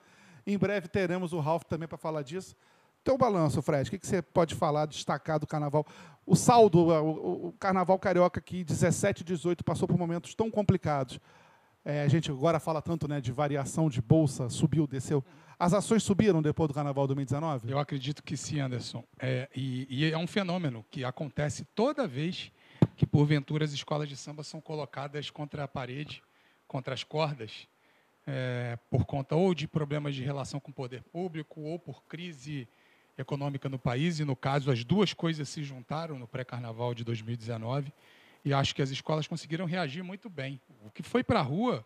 em 0.48 0.58
breve 0.58 0.88
teremos 0.88 1.32
o 1.32 1.40
Ralph 1.40 1.64
também 1.66 1.88
para 1.88 1.98
falar 1.98 2.24
disso. 2.24 2.56
Teu 3.04 3.18
balanço, 3.18 3.62
Fred, 3.62 3.88
o 3.88 3.92
que, 3.92 3.98
que 3.98 4.08
você 4.08 4.22
pode 4.22 4.54
falar, 4.54 4.86
destacar 4.86 5.40
do 5.40 5.48
carnaval? 5.48 5.86
O 6.26 6.36
saldo, 6.36 6.80
o, 6.80 7.48
o 7.48 7.54
carnaval 7.54 7.98
carioca 7.98 8.40
que 8.40 8.64
17 8.64 9.22
e 9.22 9.24
18 9.24 9.64
passou 9.64 9.88
por 9.88 9.98
momentos 9.98 10.36
tão 10.36 10.52
complicados. 10.52 11.20
É, 11.84 12.04
a 12.04 12.08
gente 12.08 12.30
agora 12.30 12.60
fala 12.60 12.80
tanto 12.80 13.08
né, 13.08 13.20
de 13.20 13.32
variação 13.32 13.90
de 13.90 14.02
bolsa, 14.02 14.50
subiu, 14.50 14.86
desceu. 14.86 15.24
As 15.58 15.74
ações 15.74 16.04
subiram 16.04 16.42
depois 16.42 16.68
do 16.68 16.74
carnaval 16.74 17.08
2019? 17.08 17.72
Eu 17.72 17.80
acredito 17.80 18.24
que 18.24 18.38
sim, 18.38 18.60
Anderson. 18.60 19.04
É, 19.20 19.50
e, 19.56 19.88
e, 19.90 20.12
é 20.12 20.18
um 20.18 20.28
fenômeno 20.28 20.86
que 20.92 21.04
acontece 21.04 21.66
toda 21.76 22.08
vez 22.08 22.52
que, 22.96 23.06
porventura, 23.06 23.66
as 23.66 23.72
escolas 23.72 24.08
de 24.08 24.16
samba 24.16 24.44
são 24.44 24.62
colocadas 24.62 25.32
contra 25.32 25.64
a 25.64 25.68
parede, 25.68 26.22
contra 26.68 26.94
as 26.94 27.04
cordas, 27.04 27.68
é, 28.28 28.78
por 28.90 29.06
conta 29.06 29.36
ou 29.36 29.54
de 29.56 29.68
problemas 29.68 30.14
de 30.14 30.24
relação 30.24 30.60
com 30.60 30.70
o 30.70 30.74
poder 30.74 31.04
público, 31.04 31.62
ou 31.62 31.80
por 31.80 32.04
crise 32.04 32.68
econômica 33.18 33.70
no 33.70 33.80
país, 33.80 34.20
e 34.20 34.26
no 34.26 34.36
caso 34.36 34.72
as 34.72 34.84
duas 34.84 35.14
coisas 35.14 35.48
se 35.50 35.64
juntaram 35.64 36.18
no 36.18 36.28
pré-carnaval 36.28 36.94
de 36.94 37.04
2019, 37.04 37.92
e 38.44 38.54
acho 38.54 38.74
que 38.74 38.82
as 38.82 38.90
escolas 38.90 39.28
conseguiram 39.28 39.66
reagir 39.66 40.04
muito 40.04 40.30
bem. 40.30 40.60
O 40.86 40.90
que 40.90 41.04
foi 41.04 41.24
para 41.24 41.40
a 41.40 41.44
rua 41.44 41.86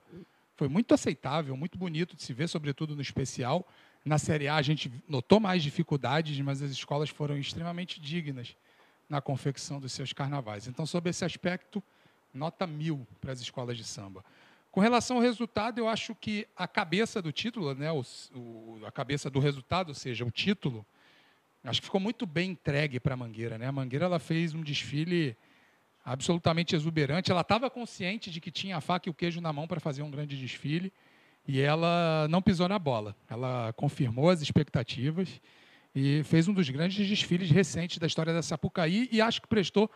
foi 0.55 0.70
muito 0.70 0.94
aceitável, 0.94 1.55
muito 1.58 1.77
bonito 1.77 2.15
de 2.15 2.24
se 2.24 2.34
ver, 2.34 2.48
sobretudo 2.48 2.96
no 2.96 3.01
especial. 3.01 3.67
Na 4.05 4.17
Série 4.17 4.48
A 4.48 4.55
a 4.55 4.62
gente 4.62 4.91
notou 5.08 5.39
mais 5.39 5.62
dificuldades, 5.62 6.39
mas 6.39 6.62
as 6.62 6.72
escolas 6.72 7.10
foram 7.10 7.38
extremamente 7.38 8.00
dignas 8.00 8.55
na 9.10 9.20
confecção 9.20 9.79
dos 9.79 9.91
seus 9.91 10.13
carnavais. 10.13 10.67
Então, 10.67 10.86
sob 10.86 11.10
esse 11.10 11.25
aspecto, 11.25 11.84
nota 12.34 12.65
mil 12.65 13.05
para 13.20 13.32
as 13.32 13.41
escolas 13.41 13.77
de 13.77 13.84
samba. 13.84 14.24
Com 14.72 14.79
relação 14.82 15.17
ao 15.17 15.24
resultado, 15.24 15.79
eu 15.79 15.88
acho 15.88 16.13
que 16.15 16.48
a 16.55 16.67
cabeça 16.67 17.22
do 17.22 17.32
título, 17.32 17.74
né, 17.74 17.91
o, 17.91 18.03
o, 18.34 18.82
a 18.86 18.91
cabeça 18.91 19.29
do 19.29 19.39
resultado, 19.39 19.89
ou 19.89 19.96
seja, 19.96 20.25
o 20.25 20.32
título, 20.32 20.86
Acho 21.65 21.81
que 21.81 21.88
ficou 21.88 22.00
muito 22.00 22.25
bem 22.25 22.51
entregue 22.51 23.00
para 23.00 23.15
a 23.15 23.17
Mangueira. 23.17 23.57
Né? 23.57 23.67
A 23.67 23.72
Mangueira 23.72 24.05
ela 24.05 24.19
fez 24.19 24.53
um 24.53 24.62
desfile 24.62 25.36
absolutamente 26.03 26.75
exuberante. 26.75 27.31
Ela 27.31 27.41
estava 27.41 27.69
consciente 27.69 28.29
de 28.29 28.39
que 28.39 28.51
tinha 28.51 28.77
a 28.77 28.81
faca 28.81 29.10
e 29.10 29.12
o 29.12 29.13
queijo 29.13 29.41
na 29.41 29.51
mão 29.51 29.67
para 29.67 29.79
fazer 29.79 30.03
um 30.03 30.12
grande 30.12 30.38
desfile. 30.38 30.93
E 31.48 31.60
ela 31.60 32.27
não 32.29 32.41
pisou 32.41 32.69
na 32.69 32.77
bola. 32.77 33.15
Ela 33.27 33.74
confirmou 33.74 34.29
as 34.29 34.41
expectativas 34.41 35.41
e 35.95 36.22
fez 36.24 36.48
um 36.48 36.53
dos 36.53 36.69
grandes 36.69 37.07
desfiles 37.07 37.50
recentes 37.50 37.98
da 37.98 38.05
história 38.05 38.34
da 38.34 38.43
Sapucaí 38.43 39.10
e 39.12 39.19
acho 39.19 39.41
que 39.41 39.48
prestou 39.48 39.89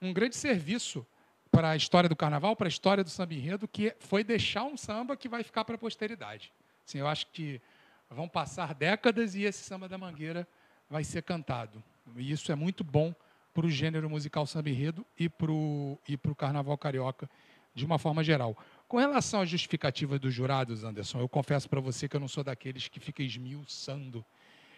um 0.00 0.12
grande 0.12 0.36
serviço 0.36 1.04
para 1.50 1.70
a 1.70 1.76
história 1.76 2.08
do 2.08 2.14
carnaval, 2.14 2.54
para 2.54 2.68
a 2.68 2.68
história 2.68 3.02
do 3.02 3.10
samba 3.10 3.34
enredo, 3.34 3.66
que 3.66 3.94
foi 3.98 4.22
deixar 4.22 4.62
um 4.62 4.76
samba 4.76 5.16
que 5.16 5.28
vai 5.28 5.42
ficar 5.42 5.64
para 5.64 5.74
a 5.74 5.78
posteridade. 5.78 6.52
Assim, 6.86 6.98
eu 6.98 7.08
acho 7.08 7.26
que 7.32 7.60
vão 8.08 8.28
passar 8.28 8.74
décadas 8.74 9.34
e 9.34 9.42
esse 9.42 9.64
samba 9.64 9.88
da 9.88 9.98
Mangueira 9.98 10.46
vai 10.90 11.04
ser 11.04 11.22
cantado. 11.22 11.82
E 12.16 12.30
isso 12.30 12.50
é 12.50 12.54
muito 12.54 12.82
bom 12.82 13.14
para 13.54 13.64
o 13.64 13.70
gênero 13.70 14.10
musical 14.10 14.46
samba 14.46 14.68
enredo 14.68 15.06
e 15.16 15.28
para 15.28 15.50
o 15.50 15.98
e 16.08 16.16
pro 16.16 16.34
carnaval 16.34 16.76
carioca 16.76 17.30
de 17.74 17.84
uma 17.86 17.98
forma 17.98 18.24
geral. 18.24 18.56
Com 18.88 18.98
relação 18.98 19.40
às 19.40 19.48
justificativas 19.48 20.18
dos 20.18 20.34
jurados, 20.34 20.82
Anderson, 20.82 21.20
eu 21.20 21.28
confesso 21.28 21.68
para 21.68 21.80
você 21.80 22.08
que 22.08 22.16
eu 22.16 22.20
não 22.20 22.28
sou 22.28 22.42
daqueles 22.42 22.88
que 22.88 22.98
fica 22.98 23.22
esmiuçando 23.22 24.24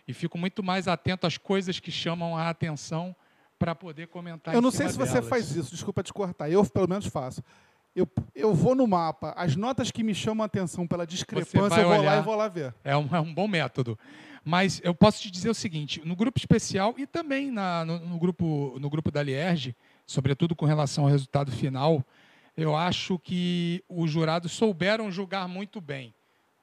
e 0.07 0.12
fico 0.12 0.37
muito 0.37 0.62
mais 0.62 0.87
atento 0.87 1.26
às 1.26 1.38
coisas 1.38 1.81
que 1.81 1.90
chamam 1.90 2.37
a 2.37 2.50
atenção 2.50 3.16
para 3.59 3.75
poder 3.75 4.09
comentar. 4.09 4.54
Eu 4.54 4.61
não 4.61 4.71
sei 4.71 4.88
se 4.88 4.99
delas. 4.99 5.11
você 5.11 5.23
faz 5.23 5.54
isso, 5.54 5.71
desculpa 5.71 6.02
te 6.02 6.12
cortar. 6.12 6.50
Eu, 6.50 6.64
pelo 6.66 6.88
menos, 6.88 7.07
faço. 7.07 7.42
Eu, 7.95 8.09
eu 8.35 8.54
vou 8.54 8.75
no 8.75 8.87
mapa, 8.87 9.35
as 9.37 9.54
notas 9.54 9.90
que 9.90 10.02
me 10.02 10.14
chamam 10.14 10.42
a 10.42 10.47
atenção 10.47 10.87
pela 10.87 11.07
discrepância, 11.07 11.81
eu 11.81 11.88
vou 11.88 11.99
olhar, 11.99 12.14
lá 12.14 12.19
e 12.19 12.23
vou 12.23 12.35
lá 12.35 12.49
ver. 12.49 12.75
É 12.83 12.97
um, 12.97 13.09
é 13.14 13.21
um 13.21 13.33
bom 13.33 13.47
método. 13.47 13.99
Mas 14.45 14.81
eu 14.83 14.95
posso 14.95 15.23
te 15.23 15.31
dizer 15.31 15.51
o 15.51 15.55
seguinte: 15.55 16.01
no 16.05 16.17
grupo 16.17 16.39
especial 16.39 16.95
e 16.99 17.07
também 17.07 17.51
na, 17.51 17.85
no, 17.85 17.99
no, 18.01 18.19
grupo, 18.19 18.77
no 18.81 18.91
grupo 18.91 19.11
da 19.11 19.23
Lierge, 19.23 19.75
sobretudo 20.07 20.57
com 20.57 20.67
relação 20.67 21.05
ao 21.05 21.11
resultado 21.11 21.53
final, 21.53 22.05
eu 22.57 22.77
acho 22.77 23.19
que 23.19 23.83
os 23.89 24.11
jurados 24.11 24.53
souberam 24.53 25.11
julgar 25.11 25.49
muito 25.49 25.81
bem. 25.81 26.13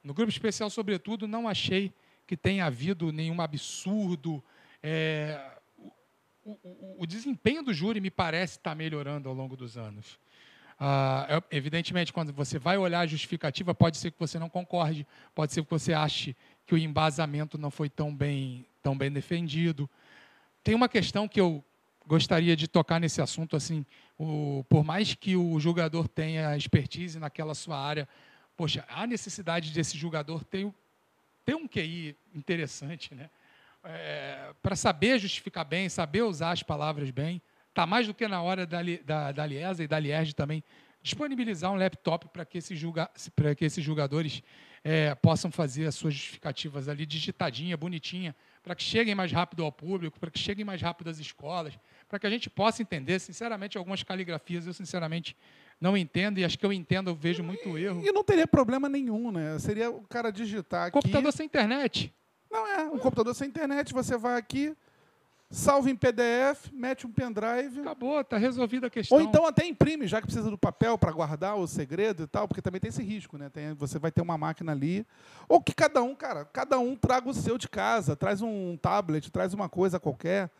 No 0.04 0.14
grupo 0.14 0.30
especial, 0.30 0.70
sobretudo, 0.70 1.26
não 1.26 1.48
achei 1.48 1.92
que 2.26 2.36
tenha 2.36 2.66
havido 2.66 3.12
nenhum 3.12 3.40
absurdo. 3.40 4.42
É, 4.82 5.40
o, 6.44 6.52
o, 6.62 6.96
o, 7.00 7.06
desempenho 7.06 7.62
do 7.62 7.72
júri 7.72 8.00
me 8.00 8.10
parece 8.10 8.56
estar 8.56 8.74
melhorando 8.74 9.28
ao 9.28 9.34
longo 9.34 9.56
dos 9.56 9.76
anos. 9.76 10.18
Ah, 10.78 11.42
evidentemente, 11.50 12.10
quando 12.10 12.32
você 12.32 12.58
vai 12.58 12.78
olhar 12.78 13.00
a 13.00 13.06
justificativa, 13.06 13.74
pode 13.74 13.98
ser 13.98 14.10
que 14.10 14.18
você 14.18 14.38
não 14.38 14.48
concorde, 14.48 15.06
pode 15.34 15.52
ser 15.52 15.62
que 15.62 15.70
você 15.70 15.92
ache 15.92 16.34
que 16.70 16.74
o 16.76 16.78
embasamento 16.78 17.58
não 17.58 17.68
foi 17.68 17.90
tão 17.90 18.14
bem, 18.14 18.64
tão 18.80 18.96
bem 18.96 19.10
defendido. 19.10 19.90
Tem 20.62 20.72
uma 20.72 20.88
questão 20.88 21.26
que 21.26 21.40
eu 21.40 21.64
gostaria 22.06 22.54
de 22.54 22.68
tocar 22.68 23.00
nesse 23.00 23.20
assunto, 23.20 23.56
assim, 23.56 23.84
o, 24.16 24.64
por 24.68 24.84
mais 24.84 25.12
que 25.12 25.34
o 25.34 25.58
jogador 25.58 26.06
tenha 26.06 26.56
expertise 26.56 27.18
naquela 27.18 27.56
sua 27.56 27.76
área, 27.76 28.08
poxa, 28.56 28.84
a 28.88 29.04
necessidade 29.04 29.72
desse 29.72 29.98
jogador 29.98 30.44
ter, 30.44 30.72
ter 31.44 31.56
um 31.56 31.66
QI 31.66 32.16
interessante, 32.32 33.16
né? 33.16 33.28
É, 33.82 34.54
para 34.62 34.76
saber 34.76 35.18
justificar 35.18 35.64
bem, 35.64 35.88
saber 35.88 36.22
usar 36.22 36.52
as 36.52 36.62
palavras 36.62 37.10
bem, 37.10 37.42
está 37.70 37.84
mais 37.84 38.06
do 38.06 38.14
que 38.14 38.28
na 38.28 38.40
hora 38.40 38.64
da, 38.64 38.78
da, 39.04 39.32
da 39.32 39.44
Liesa 39.44 39.82
e 39.82 39.88
da 39.88 39.98
Lierge 39.98 40.36
também 40.36 40.62
disponibilizar 41.02 41.72
um 41.72 41.76
laptop 41.76 42.28
para 42.28 42.44
que, 42.44 42.58
esses 42.58 42.78
julga, 42.78 43.10
que 43.56 43.64
esses 43.64 43.82
jogadores 43.82 44.40
é, 44.82 45.14
possam 45.14 45.50
fazer 45.50 45.86
as 45.86 45.94
suas 45.94 46.14
justificativas 46.14 46.88
ali 46.88 47.04
digitadinha, 47.04 47.76
bonitinha, 47.76 48.34
para 48.62 48.74
que 48.74 48.82
cheguem 48.82 49.14
mais 49.14 49.30
rápido 49.32 49.64
ao 49.64 49.72
público, 49.72 50.18
para 50.18 50.30
que 50.30 50.38
cheguem 50.38 50.64
mais 50.64 50.80
rápido 50.80 51.10
às 51.10 51.18
escolas, 51.18 51.78
para 52.08 52.18
que 52.18 52.26
a 52.26 52.30
gente 52.30 52.48
possa 52.48 52.82
entender. 52.82 53.18
Sinceramente, 53.18 53.76
algumas 53.76 54.02
caligrafias 54.02 54.66
eu 54.66 54.72
sinceramente 54.72 55.36
não 55.80 55.96
entendo 55.96 56.38
e 56.38 56.44
acho 56.44 56.58
que 56.58 56.66
eu 56.66 56.72
entendo, 56.72 57.10
eu 57.10 57.14
vejo 57.14 57.42
muito 57.42 57.76
erro. 57.78 58.02
E 58.04 58.12
não 58.12 58.22
teria 58.22 58.46
problema 58.46 58.88
nenhum, 58.88 59.30
né? 59.30 59.58
Seria 59.58 59.90
o 59.90 60.02
cara 60.02 60.30
digitar 60.30 60.86
aqui. 60.86 60.92
Computador 60.92 61.32
sem 61.32 61.46
internet. 61.46 62.12
Não 62.50 62.66
é, 62.66 62.84
um 62.84 62.98
computador 62.98 63.34
sem 63.34 63.48
internet, 63.48 63.92
você 63.92 64.18
vai 64.18 64.36
aqui, 64.36 64.74
salva 65.50 65.90
em 65.90 65.96
PDF, 65.96 66.70
mete 66.72 67.06
um 67.06 67.10
pendrive. 67.12 67.80
Acabou, 67.80 68.20
está 68.20 68.38
resolvida 68.38 68.86
a 68.86 68.90
questão. 68.90 69.18
Ou 69.18 69.24
então 69.24 69.44
até 69.44 69.66
imprime, 69.66 70.06
já 70.06 70.20
que 70.20 70.26
precisa 70.26 70.48
do 70.48 70.56
papel 70.56 70.96
para 70.96 71.10
guardar 71.10 71.56
o 71.56 71.66
segredo 71.66 72.22
e 72.22 72.26
tal, 72.26 72.46
porque 72.46 72.62
também 72.62 72.80
tem 72.80 72.88
esse 72.88 73.02
risco, 73.02 73.36
né? 73.36 73.48
Tem, 73.48 73.74
você 73.74 73.98
vai 73.98 74.12
ter 74.12 74.22
uma 74.22 74.38
máquina 74.38 74.72
ali. 74.72 75.04
Ou 75.48 75.60
que 75.60 75.74
cada 75.74 76.02
um, 76.02 76.14
cara, 76.14 76.44
cada 76.44 76.78
um 76.78 76.94
traga 76.94 77.28
o 77.28 77.34
seu 77.34 77.58
de 77.58 77.68
casa, 77.68 78.14
traz 78.14 78.40
um 78.40 78.76
tablet, 78.76 79.30
traz 79.30 79.52
uma 79.52 79.68
coisa 79.68 79.98
qualquer. 79.98 80.50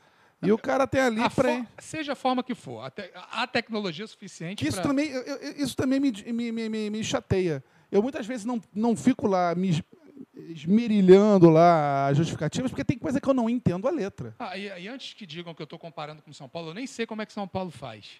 E 0.43 0.51
o 0.51 0.59
cara 0.59 0.87
tem 0.87 1.01
ali 1.01 1.31
para. 1.31 1.67
Seja 1.79 2.13
a 2.13 2.17
forma 2.17 2.43
que 2.43 2.55
for, 2.55 2.83
a, 2.83 2.91
te, 2.91 3.11
a 3.15 3.47
tecnologia 3.47 4.05
é 4.05 4.09
suficiente. 4.09 4.67
isso, 4.67 4.81
pra... 4.81 4.89
também, 4.89 5.11
eu, 5.11 5.23
eu, 5.23 5.53
isso 5.63 5.77
também 5.77 6.01
me, 6.01 6.11
me, 6.33 6.69
me, 6.69 6.91
me, 6.91 7.05
chateia. 7.05 7.63
Eu 7.93 8.03
muitas 8.03 8.27
vezes 8.27 8.47
não, 8.47 8.61
não 8.75 8.97
fico 8.97 9.27
lá 9.27 9.55
me, 9.55 9.85
esmerilhando 10.35 11.51
lá 11.51 12.09
as 12.09 12.17
justificativas, 12.17 12.71
porque 12.71 12.85
tem 12.85 12.99
coisa 12.99 13.21
que 13.21 13.29
eu 13.29 13.35
não 13.35 13.49
entendo 13.49 13.89
a 13.89 13.91
letra. 13.91 14.35
Ah, 14.39 14.57
e, 14.57 14.67
e 14.83 14.89
antes 14.89 15.15
que 15.15 15.27
digam 15.27 15.55
que 15.55 15.63
eu 15.63 15.65
estou 15.65 15.79
comparando 15.79 16.23
com 16.23 16.33
São 16.33 16.49
Paulo, 16.49 16.71
eu 16.71 16.75
nem 16.75 16.87
sei 16.87 17.07
como 17.07 17.23
é 17.23 17.27
que 17.27 17.33
São 17.33 17.49
Paulo 17.49 17.71
faz. 17.71 18.19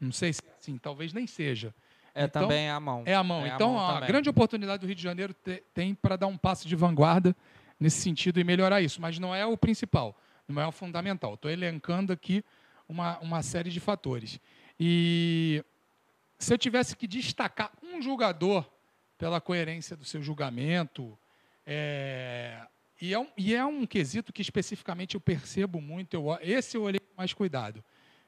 Não 0.00 0.12
sei 0.12 0.32
se 0.32 0.42
sim, 0.60 0.78
talvez 0.78 1.12
nem 1.12 1.26
seja. 1.26 1.74
É 2.14 2.24
então, 2.24 2.42
também 2.42 2.66
é 2.66 2.70
a 2.70 2.80
mão. 2.80 3.02
É 3.06 3.14
a 3.14 3.22
mão. 3.22 3.44
É 3.44 3.54
então, 3.54 3.78
a, 3.78 3.92
mão 3.92 3.96
a 3.96 4.06
grande 4.06 4.28
oportunidade 4.28 4.80
do 4.80 4.86
Rio 4.86 4.96
de 4.96 5.02
Janeiro 5.02 5.34
te, 5.34 5.62
tem 5.72 5.94
para 5.94 6.16
dar 6.16 6.26
um 6.26 6.36
passo 6.36 6.66
de 6.66 6.74
vanguarda 6.74 7.36
nesse 7.78 8.00
sentido 8.00 8.38
e 8.40 8.44
melhorar 8.44 8.82
isso, 8.82 9.00
mas 9.00 9.18
não 9.18 9.34
é 9.34 9.46
o 9.46 9.56
principal, 9.56 10.18
não 10.46 10.60
é 10.60 10.66
o 10.66 10.72
fundamental. 10.72 11.34
Estou 11.34 11.50
elencando 11.50 12.12
aqui 12.12 12.44
uma, 12.88 13.18
uma 13.20 13.42
série 13.42 13.70
de 13.70 13.80
fatores. 13.80 14.40
E 14.78 15.64
se 16.38 16.52
eu 16.52 16.58
tivesse 16.58 16.96
que 16.96 17.06
destacar 17.06 17.70
um 17.82 18.02
julgador 18.02 18.68
pela 19.16 19.40
coerência 19.40 19.96
do 19.96 20.04
seu 20.04 20.22
julgamento, 20.22 21.16
é, 21.72 22.66
e, 23.00 23.14
é 23.14 23.18
um, 23.20 23.28
e 23.36 23.54
é 23.54 23.64
um 23.64 23.86
quesito 23.86 24.32
que 24.32 24.42
especificamente 24.42 25.14
eu 25.14 25.20
percebo 25.20 25.80
muito, 25.80 26.14
eu, 26.14 26.36
esse 26.42 26.76
eu 26.76 26.82
olhei 26.82 26.98
com 26.98 27.14
mais 27.16 27.32
cuidado, 27.32 27.84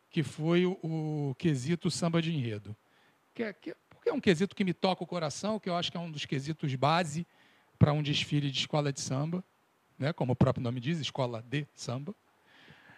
que 0.08 0.22
foi 0.22 0.64
o, 0.64 0.78
o 0.80 1.34
quesito 1.36 1.90
samba 1.90 2.22
de 2.22 2.32
enredo. 2.32 2.76
Que 3.34 3.42
é, 3.42 3.52
que, 3.52 3.74
porque 3.90 4.08
é 4.08 4.12
um 4.12 4.20
quesito 4.20 4.54
que 4.54 4.62
me 4.62 4.72
toca 4.72 5.02
o 5.02 5.06
coração, 5.08 5.58
que 5.58 5.68
eu 5.68 5.74
acho 5.74 5.90
que 5.90 5.96
é 5.96 6.00
um 6.00 6.08
dos 6.08 6.24
quesitos 6.24 6.72
base 6.76 7.26
para 7.80 7.92
um 7.92 8.00
desfile 8.00 8.48
de 8.48 8.60
escola 8.60 8.92
de 8.92 9.00
samba, 9.00 9.42
né, 9.98 10.12
como 10.12 10.34
o 10.34 10.36
próprio 10.36 10.62
nome 10.62 10.78
diz, 10.78 11.00
escola 11.00 11.42
de 11.42 11.66
samba. 11.74 12.14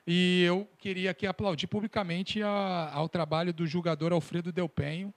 E 0.06 0.42
eu 0.42 0.68
queria 0.76 1.10
aqui 1.10 1.26
aplaudir 1.26 1.68
publicamente 1.68 2.42
a, 2.42 2.90
ao 2.92 3.08
trabalho 3.08 3.50
do 3.50 3.66
julgador 3.66 4.12
Alfredo 4.12 4.52
Delpenho, 4.52 5.12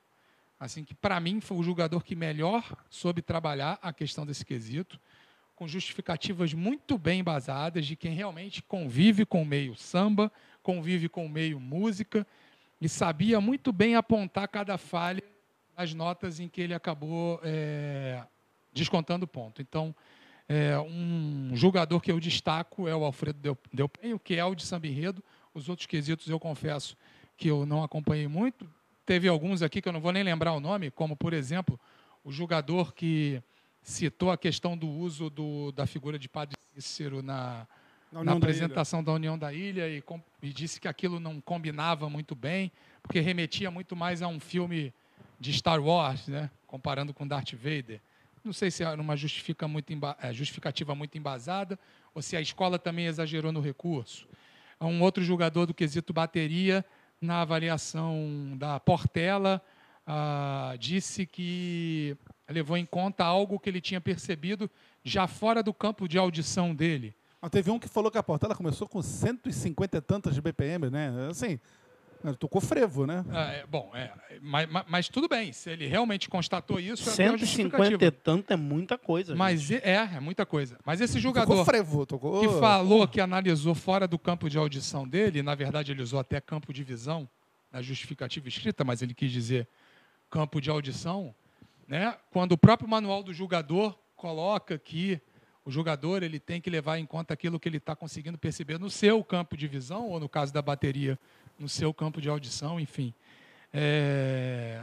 assim 0.58 0.86
que 0.86 0.94
para 0.94 1.20
mim 1.20 1.42
foi 1.42 1.58
o 1.58 1.64
julgador 1.64 2.02
que 2.02 2.16
melhor 2.16 2.64
soube 2.90 3.22
trabalhar 3.22 3.78
a 3.82 3.92
questão 3.92 4.26
desse 4.26 4.46
quesito 4.46 4.98
com 5.58 5.68
justificativas 5.68 6.54
muito 6.54 7.00
bem 7.00 7.22
embasadas 7.22 7.88
de 7.88 7.96
quem 7.96 8.14
realmente 8.14 8.62
convive 8.62 9.26
com 9.26 9.42
o 9.42 9.46
meio 9.46 9.76
samba, 9.76 10.32
convive 10.62 11.10
com 11.10 11.26
o 11.26 11.30
meio 11.30 11.60
música 11.60 12.28
e 12.80 12.88
sabia 12.88 13.42
muito 13.42 13.74
bem 13.74 13.96
apontar 13.96 14.48
cada 14.50 14.78
falha 14.78 15.24
nas 15.76 15.96
notas 15.96 16.40
em 16.40 16.48
que 16.48 16.62
ele 16.62 16.76
acabou 16.76 17.42
é, 17.44 18.24
descontando 18.72 19.28
ponto. 19.28 19.60
Então, 19.60 19.96
é, 20.48 20.78
um 20.78 21.50
julgador 21.56 22.00
que 22.02 22.12
eu 22.12 22.20
destaco 22.20 22.88
é 22.88 22.96
o 22.96 23.04
Alfredo 23.04 23.40
Del, 23.40 23.58
Delpenho, 23.74 24.20
que 24.20 24.36
é 24.36 24.46
o 24.46 24.54
de 24.54 24.64
samba 24.64 24.86
enredo. 24.86 25.24
Os 25.56 25.68
outros 25.68 25.88
quesitos 25.88 26.30
eu 26.30 26.40
confesso 26.40 26.96
que 27.36 27.48
eu 27.48 27.66
não 27.66 27.84
acompanhei 27.84 28.28
muito. 28.28 28.70
Teve 29.08 29.28
alguns 29.28 29.64
aqui 29.64 29.82
que 29.82 29.90
eu 29.90 29.94
não 29.94 30.02
vou 30.02 30.12
nem 30.12 30.22
lembrar 30.22 30.54
o 30.54 30.60
nome, 30.60 30.92
como, 30.92 31.16
por 31.16 31.34
exemplo, 31.34 31.80
o 32.24 32.32
julgador 32.32 32.94
que 32.94 33.42
citou 33.82 34.32
a 34.32 34.38
questão 34.38 34.78
do 34.78 34.88
uso 34.88 35.30
do, 35.30 35.72
da 35.72 35.86
figura 35.86 36.20
de 36.20 36.28
Padre 36.28 36.58
Cícero 36.76 37.22
na, 37.22 37.68
na 38.12 38.34
apresentação 38.34 39.04
da, 39.04 39.12
da, 39.12 39.16
União 39.16 39.38
da 39.38 39.54
Ilha 39.54 39.90
e, 39.90 40.02
com, 40.02 40.22
e, 40.42 40.52
disse 40.52 40.80
que 40.80 40.88
aquilo 40.88 41.20
não 41.20 41.40
combinava 41.42 42.10
muito 42.10 42.36
bem, 42.36 42.72
porque 43.02 43.20
remetia 43.20 43.72
muito 43.72 43.96
mais 43.96 44.22
a 44.22 44.28
um 44.28 44.40
filme 44.40 44.94
de 45.40 45.54
Star 45.54 45.82
Wars, 45.82 46.28
né? 46.28 46.50
comparando 46.66 47.14
com 47.14 47.28
Darth 47.28 47.54
Vader. 47.54 48.02
Não 48.44 48.54
sei 48.54 48.72
se 48.72 48.84
era 48.84 49.00
uma 49.02 49.16
justifica 49.16 49.68
muito 49.68 49.92
é, 50.22 50.34
justificativa 50.34 50.96
muito 50.96 51.18
embasada 51.18 51.78
ou 52.14 52.22
se 52.22 52.36
a 52.36 52.42
escola 52.42 52.80
também 52.80 53.06
exagerou 53.06 53.52
no 53.52 53.62
recurso. 53.62 54.28
Um 54.80 55.02
outro 55.02 55.24
jogador 55.24 55.66
do 55.66 55.74
quesito 55.74 56.14
bateria, 56.14 56.86
na 57.20 57.42
avaliação 57.42 58.56
da 58.58 58.80
Portela, 58.80 59.62
ah, 60.08 60.74
disse 60.80 61.26
que 61.26 62.16
levou 62.48 62.78
em 62.78 62.86
conta 62.86 63.26
algo 63.26 63.60
que 63.60 63.70
ele 63.70 63.82
tinha 63.82 64.00
percebido 64.00 64.72
já 65.04 65.28
fora 65.28 65.62
do 65.62 65.74
campo 65.74 66.08
de 66.08 66.18
audição 66.18 66.74
dele. 66.74 67.14
Ah, 67.42 67.50
teve 67.50 67.70
um 67.70 67.78
que 67.78 67.90
falou 67.90 68.10
que 68.10 68.18
a 68.18 68.24
Portela 68.24 68.56
começou 68.56 68.88
com 68.88 69.02
150 69.02 69.98
e 69.98 70.02
tantas 70.02 70.34
de 70.34 70.42
BPM, 70.42 70.90
né? 70.90 71.12
Assim, 71.30 71.60
tocou 72.40 72.62
frevo, 72.62 73.06
né? 73.06 73.24
Ah, 73.30 73.52
é, 73.52 73.66
bom, 73.68 73.92
é, 73.94 74.12
mas, 74.42 74.70
mas, 74.70 74.86
mas, 74.88 75.10
tudo 75.10 75.28
bem, 75.28 75.52
se 75.52 75.70
ele 75.70 75.88
realmente 75.88 76.30
constatou 76.30 76.80
isso, 76.80 77.10
150 77.10 78.06
é 78.06 78.08
e 78.08 78.12
tanto 78.12 78.54
é 78.54 78.56
muita 78.56 78.98
coisa. 78.98 79.36
Mas 79.36 79.62
gente. 79.62 79.84
é, 79.84 80.10
é 80.16 80.20
muita 80.22 80.46
coisa. 80.46 80.78
Mas 80.86 81.02
esse 81.02 81.20
jogador 81.20 81.48
tocou 81.48 81.66
frevo, 81.66 82.06
tocou... 82.06 82.40
que 82.42 82.60
falou 82.60 83.08
que 83.08 83.20
analisou 83.20 83.76
fora 83.76 84.08
do 84.08 84.18
campo 84.18 84.50
de 84.50 84.58
audição 84.58 85.08
dele, 85.08 85.44
na 85.44 85.54
verdade 85.54 85.92
ele 85.92 86.02
usou 86.02 86.20
até 86.20 86.40
campo 86.40 86.72
de 86.72 86.84
visão 86.84 87.30
na 87.72 87.82
justificativa 87.82 88.48
escrita, 88.48 88.86
mas 88.86 89.02
ele 89.02 89.14
quis 89.14 89.32
dizer 89.32 89.68
campo 90.30 90.60
de 90.62 90.70
audição, 90.70 91.34
né? 91.88 92.18
quando 92.32 92.54
o 92.54 92.58
próprio 92.58 92.90
manual 92.90 93.24
do 93.24 93.34
julgador 93.34 93.98
coloca 94.16 94.78
que 94.78 95.22
o 95.64 95.72
jogador 95.72 96.24
ele 96.24 96.40
tem 96.40 96.62
que 96.62 96.70
levar 96.70 96.98
em 96.98 97.06
conta 97.06 97.34
aquilo 97.34 97.60
que 97.60 97.68
ele 97.68 97.78
está 97.78 97.96
conseguindo 97.96 98.38
perceber 98.38 98.80
no 98.80 98.90
seu 98.90 99.24
campo 99.24 99.58
de 99.58 99.68
visão, 99.68 100.08
ou 100.08 100.20
no 100.20 100.30
caso 100.30 100.54
da 100.54 100.62
bateria, 100.62 101.20
no 101.60 101.68
seu 101.68 101.94
campo 101.94 102.22
de 102.22 102.30
audição, 102.30 102.80
enfim. 102.80 103.14
É, 103.74 104.82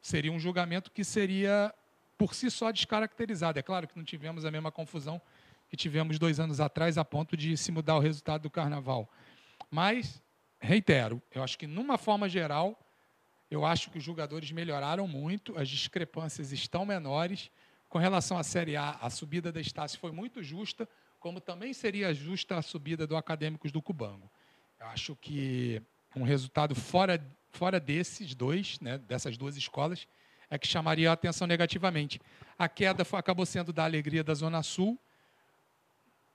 seria 0.00 0.30
um 0.30 0.38
julgamento 0.38 0.90
que 0.90 1.02
seria, 1.02 1.74
por 2.18 2.34
si 2.34 2.50
só, 2.50 2.70
descaracterizado. 2.70 3.58
É 3.58 3.62
claro 3.62 3.88
que 3.88 3.96
não 3.96 4.04
tivemos 4.04 4.44
a 4.44 4.50
mesma 4.50 4.70
confusão 4.70 5.20
que 5.68 5.76
tivemos 5.76 6.18
dois 6.18 6.38
anos 6.38 6.60
atrás, 6.60 6.98
a 6.98 7.04
ponto 7.04 7.36
de 7.36 7.56
se 7.56 7.72
mudar 7.72 7.96
o 7.96 8.00
resultado 8.00 8.42
do 8.42 8.50
carnaval. 8.50 9.10
Mas, 9.70 10.22
reitero, 10.60 11.20
eu 11.34 11.42
acho 11.42 11.58
que, 11.58 11.66
numa 11.66 11.98
forma 11.98 12.28
geral, 12.28 12.78
eu 13.50 13.64
acho 13.64 13.90
que 13.90 13.98
os 13.98 14.04
jogadores 14.04 14.50
melhoraram 14.50 15.06
muito, 15.06 15.56
as 15.58 15.68
discrepâncias 15.68 16.52
estão 16.52 16.84
menores 16.84 17.50
com 17.88 17.98
relação 17.98 18.36
à 18.36 18.42
Série 18.42 18.76
A, 18.76 18.98
a 19.00 19.08
subida 19.08 19.52
da 19.52 19.60
Estácio 19.60 19.98
foi 19.98 20.10
muito 20.10 20.42
justa, 20.42 20.88
como 21.20 21.40
também 21.40 21.72
seria 21.72 22.12
justa 22.12 22.56
a 22.56 22.62
subida 22.62 23.06
do 23.06 23.16
Acadêmicos 23.16 23.72
do 23.72 23.80
Cubango. 23.80 24.30
Eu 24.78 24.86
acho 24.88 25.16
que 25.16 25.80
um 26.14 26.22
resultado 26.22 26.74
fora, 26.74 27.24
fora 27.50 27.78
desses 27.78 28.34
dois, 28.34 28.78
né, 28.80 28.98
dessas 28.98 29.36
duas 29.36 29.56
escolas, 29.56 30.06
é 30.50 30.58
que 30.58 30.66
chamaria 30.66 31.10
a 31.10 31.12
atenção 31.12 31.46
negativamente. 31.46 32.20
A 32.58 32.68
queda 32.68 33.04
foi, 33.04 33.18
acabou 33.18 33.46
sendo 33.46 33.72
da 33.72 33.84
Alegria 33.84 34.22
da 34.22 34.34
Zona 34.34 34.62
Sul. 34.62 34.98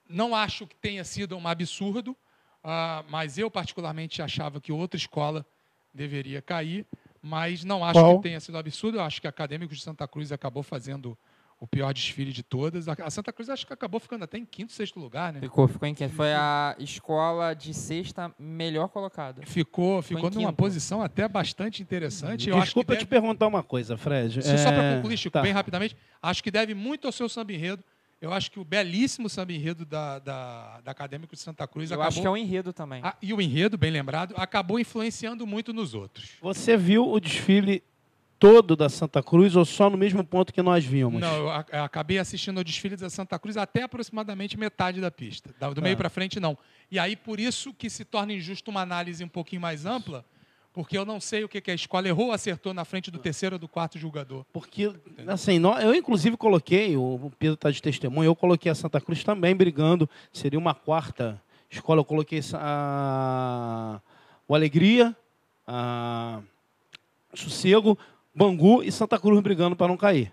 Não 0.07 0.35
acho 0.35 0.67
que 0.67 0.75
tenha 0.75 1.03
sido 1.03 1.37
um 1.37 1.47
absurdo, 1.47 2.11
uh, 2.11 3.05
mas 3.09 3.37
eu 3.37 3.49
particularmente 3.49 4.21
achava 4.21 4.59
que 4.59 4.71
outra 4.71 4.97
escola 4.97 5.45
deveria 5.93 6.41
cair, 6.41 6.85
mas 7.21 7.63
não 7.63 7.83
acho 7.83 7.99
Qual? 7.99 8.17
que 8.17 8.23
tenha 8.23 8.39
sido 8.39 8.55
um 8.55 8.59
absurdo. 8.59 8.97
Eu 8.97 9.03
acho 9.03 9.21
que 9.21 9.27
a 9.27 9.29
Acadêmicos 9.29 9.77
de 9.77 9.83
Santa 9.83 10.07
Cruz 10.07 10.31
acabou 10.31 10.63
fazendo 10.63 11.17
o 11.61 11.67
pior 11.67 11.93
desfile 11.93 12.33
de 12.33 12.41
todas. 12.41 12.87
A 12.87 13.09
Santa 13.11 13.31
Cruz 13.31 13.47
acho 13.47 13.67
que 13.67 13.71
acabou 13.71 13.99
ficando 13.99 14.23
até 14.23 14.35
em 14.35 14.45
quinto, 14.45 14.73
sexto 14.73 14.99
lugar, 14.99 15.31
né? 15.31 15.39
Ficou, 15.41 15.67
ficou 15.67 15.87
em 15.87 15.93
quinto. 15.93 16.15
Foi 16.15 16.33
a 16.33 16.75
escola 16.79 17.53
de 17.53 17.71
sexta 17.71 18.33
melhor 18.39 18.89
colocada. 18.89 19.43
Ficou, 19.45 20.01
ficou, 20.01 20.31
ficou 20.31 20.41
numa 20.41 20.51
posição 20.51 21.03
até 21.03 21.27
bastante 21.27 21.83
interessante. 21.83 22.49
Eu 22.49 22.59
Desculpa 22.59 22.93
deve... 22.93 23.05
te 23.05 23.07
perguntar 23.07 23.45
uma 23.45 23.61
coisa, 23.61 23.95
Fred. 23.95 24.39
É... 24.39 24.57
Só 24.57 24.71
para 24.71 24.95
concluir, 24.95 25.17
Chico, 25.17 25.33
tá. 25.33 25.41
bem 25.43 25.51
rapidamente, 25.51 25.95
acho 26.19 26.43
que 26.43 26.49
deve 26.49 26.73
muito 26.73 27.05
ao 27.05 27.11
seu 27.11 27.29
samba 27.29 27.53
enredo. 27.53 27.83
Eu 28.21 28.31
acho 28.31 28.51
que 28.51 28.59
o 28.59 28.63
belíssimo 28.63 29.27
samba 29.27 29.51
enredo 29.51 29.83
da, 29.83 30.19
da, 30.19 30.81
da 30.81 30.91
Acadêmico 30.91 31.35
de 31.35 31.41
Santa 31.41 31.67
Cruz 31.67 31.89
Eu 31.89 31.95
acabou... 31.95 32.07
acho 32.07 32.21
que 32.21 32.27
é 32.27 32.29
o 32.29 32.37
enredo 32.37 32.71
também. 32.71 33.01
Ah, 33.03 33.15
e 33.19 33.33
o 33.33 33.41
enredo, 33.41 33.79
bem 33.79 33.89
lembrado, 33.89 34.35
acabou 34.37 34.79
influenciando 34.79 35.47
muito 35.47 35.73
nos 35.73 35.95
outros. 35.95 36.33
Você 36.39 36.77
viu 36.77 37.11
o 37.11 37.19
desfile 37.19 37.83
todo 38.37 38.75
da 38.75 38.89
Santa 38.89 39.23
Cruz 39.23 39.55
ou 39.55 39.65
só 39.65 39.89
no 39.89 39.97
mesmo 39.97 40.23
ponto 40.23 40.53
que 40.53 40.61
nós 40.61 40.85
vimos? 40.85 41.19
Não, 41.19 41.35
eu 41.35 41.49
acabei 41.83 42.19
assistindo 42.19 42.59
o 42.59 42.63
desfile 42.63 42.95
da 42.95 43.09
Santa 43.09 43.39
Cruz 43.39 43.57
até 43.57 43.83
aproximadamente 43.83 44.57
metade 44.57 45.01
da 45.01 45.09
pista. 45.09 45.49
Do 45.73 45.81
meio 45.81 45.95
ah. 45.95 45.97
para 45.97 46.09
frente, 46.09 46.39
não. 46.39 46.55
E 46.91 46.99
aí, 46.99 47.15
por 47.15 47.39
isso 47.39 47.73
que 47.73 47.89
se 47.89 48.05
torna 48.05 48.33
injusto 48.33 48.69
uma 48.69 48.81
análise 48.81 49.23
um 49.23 49.27
pouquinho 49.27 49.61
mais 49.63 49.83
ampla, 49.85 50.23
porque 50.73 50.97
eu 50.97 51.05
não 51.05 51.19
sei 51.19 51.43
o 51.43 51.49
que, 51.49 51.59
que 51.59 51.71
a 51.71 51.75
escola 51.75 52.07
errou 52.07 52.27
ou 52.27 52.31
acertou 52.31 52.73
na 52.73 52.85
frente 52.85 53.11
do 53.11 53.19
terceiro 53.19 53.55
ou 53.55 53.59
do 53.59 53.67
quarto 53.67 53.99
julgador. 53.99 54.45
Porque, 54.53 54.93
assim, 55.27 55.61
eu 55.81 55.93
inclusive 55.93 56.37
coloquei, 56.37 56.95
o 56.95 57.31
Pedro 57.37 57.55
está 57.55 57.69
de 57.69 57.81
testemunho, 57.81 58.27
eu 58.27 58.35
coloquei 58.35 58.71
a 58.71 58.75
Santa 58.75 59.01
Cruz 59.01 59.23
também 59.23 59.55
brigando, 59.55 60.09
seria 60.31 60.57
uma 60.57 60.73
quarta 60.73 61.41
escola, 61.69 61.99
eu 61.99 62.05
coloquei 62.05 62.39
a, 62.53 63.99
o 64.47 64.55
Alegria, 64.55 65.15
a 65.67 66.41
Sossego, 67.33 67.97
Bangu 68.33 68.81
e 68.81 68.91
Santa 68.91 69.19
Cruz 69.19 69.41
brigando 69.41 69.75
para 69.75 69.87
não 69.87 69.97
cair. 69.97 70.31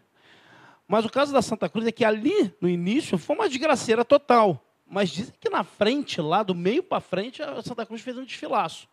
Mas 0.87 1.05
o 1.05 1.11
caso 1.11 1.33
da 1.33 1.43
Santa 1.43 1.69
Cruz 1.69 1.87
é 1.87 1.93
que 1.93 2.05
ali, 2.05 2.55
no 2.61 2.69
início, 2.69 3.19
foi 3.19 3.37
uma 3.37 3.49
desgraceira 3.49 4.05
total. 4.05 4.62
Mas 4.91 5.11
dizem 5.11 5.35
que 5.39 5.51
na 5.51 5.62
frente, 5.62 6.21
lá 6.21 6.43
do 6.43 6.55
meio 6.55 6.83
para 6.83 7.01
frente, 7.01 7.43
a 7.43 7.61
Santa 7.62 7.85
Cruz 7.85 8.01
fez 8.01 8.17
um 8.17 8.25
desfilaço. 8.25 8.89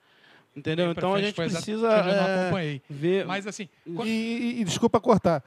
Entendeu? 0.56 0.92
Então 0.92 1.14
a 1.14 1.22
gente 1.22 1.36
precisa 1.36 1.92
é, 1.92 2.82
ver. 2.90 3.26
Mas 3.26 3.46
assim. 3.46 3.68
E, 3.86 4.10
e, 4.10 4.62
e, 4.62 4.64
desculpa 4.64 5.00
cortar 5.02 5.44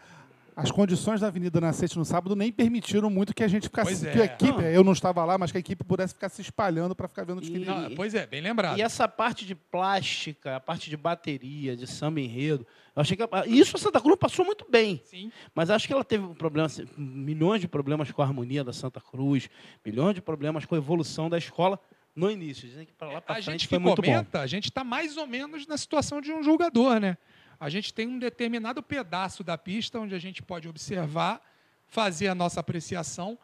as 0.58 0.72
condições 0.72 1.20
da 1.20 1.28
Avenida 1.28 1.60
Nascente 1.60 1.96
no 1.96 2.04
sábado 2.04 2.34
nem 2.34 2.50
permitiram 2.50 3.08
muito 3.08 3.32
que 3.32 3.44
a 3.44 3.48
gente 3.48 3.68
ficasse. 3.68 4.08
É. 4.08 4.10
Que 4.10 4.20
a 4.20 4.24
equipe, 4.24 4.60
eu 4.64 4.82
não 4.82 4.92
estava 4.92 5.24
lá, 5.24 5.38
mas 5.38 5.52
que 5.52 5.56
a 5.56 5.60
equipe 5.60 5.84
pudesse 5.84 6.14
ficar 6.14 6.28
se 6.28 6.42
espalhando 6.42 6.96
para 6.96 7.06
ficar 7.06 7.22
vendo 7.22 7.40
os 7.40 7.46
e, 7.46 7.60
não, 7.60 7.94
Pois 7.94 8.12
é, 8.12 8.26
bem 8.26 8.40
lembrado. 8.40 8.76
E 8.76 8.82
essa 8.82 9.06
parte 9.06 9.46
de 9.46 9.54
plástica, 9.54 10.56
a 10.56 10.60
parte 10.60 10.90
de 10.90 10.96
bateria, 10.96 11.76
de 11.76 11.86
samba 11.86 12.20
enredo, 12.20 12.66
eu 12.96 13.00
achei 13.00 13.16
que. 13.16 13.22
Isso 13.46 13.76
a 13.76 13.78
Santa 13.78 14.00
Cruz 14.00 14.18
passou 14.18 14.44
muito 14.44 14.66
bem. 14.68 15.00
Sim. 15.04 15.30
Mas 15.54 15.70
acho 15.70 15.86
que 15.86 15.92
ela 15.92 16.02
teve 16.02 16.26
problemas, 16.34 16.82
milhões 16.96 17.60
de 17.60 17.68
problemas 17.68 18.10
com 18.10 18.20
a 18.20 18.24
harmonia 18.24 18.64
da 18.64 18.72
Santa 18.72 19.00
Cruz, 19.00 19.48
milhões 19.86 20.16
de 20.16 20.20
problemas 20.20 20.64
com 20.64 20.74
a 20.74 20.78
evolução 20.78 21.30
da 21.30 21.38
escola 21.38 21.78
no 22.18 22.30
início. 22.30 22.68
Dizem 22.68 22.84
que 22.84 22.92
para 22.92 23.08
lá 23.08 23.20
para 23.20 23.36
frente 23.36 23.50
gente 23.52 23.68
foi 23.68 23.78
muito 23.78 24.02
comenta, 24.02 24.38
bom. 24.38 24.44
A 24.44 24.46
gente 24.46 24.68
está 24.68 24.82
mais 24.82 25.16
ou 25.16 25.26
menos 25.26 25.66
na 25.66 25.76
situação 25.76 26.20
de 26.20 26.32
um 26.32 26.42
julgador, 26.42 26.98
né? 26.98 27.16
a 27.60 27.68
gente 27.68 27.92
tem 27.92 28.06
um 28.06 28.18
determinado 28.18 28.82
pedaço 28.82 29.42
da 29.42 29.58
pista 29.58 29.98
onde 29.98 30.14
a 30.14 30.18
gente 30.18 30.42
pode 30.42 30.68
observar, 30.68 31.42
fazer 31.86 32.28
a 32.28 32.34
nossa 32.34 32.60
apreciação. 32.60 33.38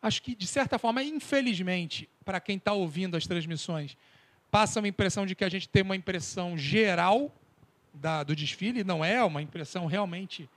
Acho 0.00 0.22
que, 0.22 0.34
de 0.34 0.46
certa 0.46 0.78
forma, 0.78 1.02
infelizmente, 1.02 2.08
para 2.24 2.40
quem 2.40 2.56
está 2.56 2.72
ouvindo 2.72 3.16
as 3.16 3.26
transmissões, 3.26 3.96
passa 4.50 4.80
uma 4.80 4.88
impressão 4.88 5.26
de 5.26 5.34
que 5.34 5.44
a 5.44 5.48
gente 5.48 5.68
tem 5.68 5.82
uma 5.82 5.96
impressão 5.96 6.56
geral 6.56 7.30
da, 7.92 8.22
do 8.22 8.34
desfile, 8.34 8.84
não 8.84 9.04
é 9.04 9.22
uma 9.22 9.42
impressão 9.42 9.86
realmente 9.86 10.48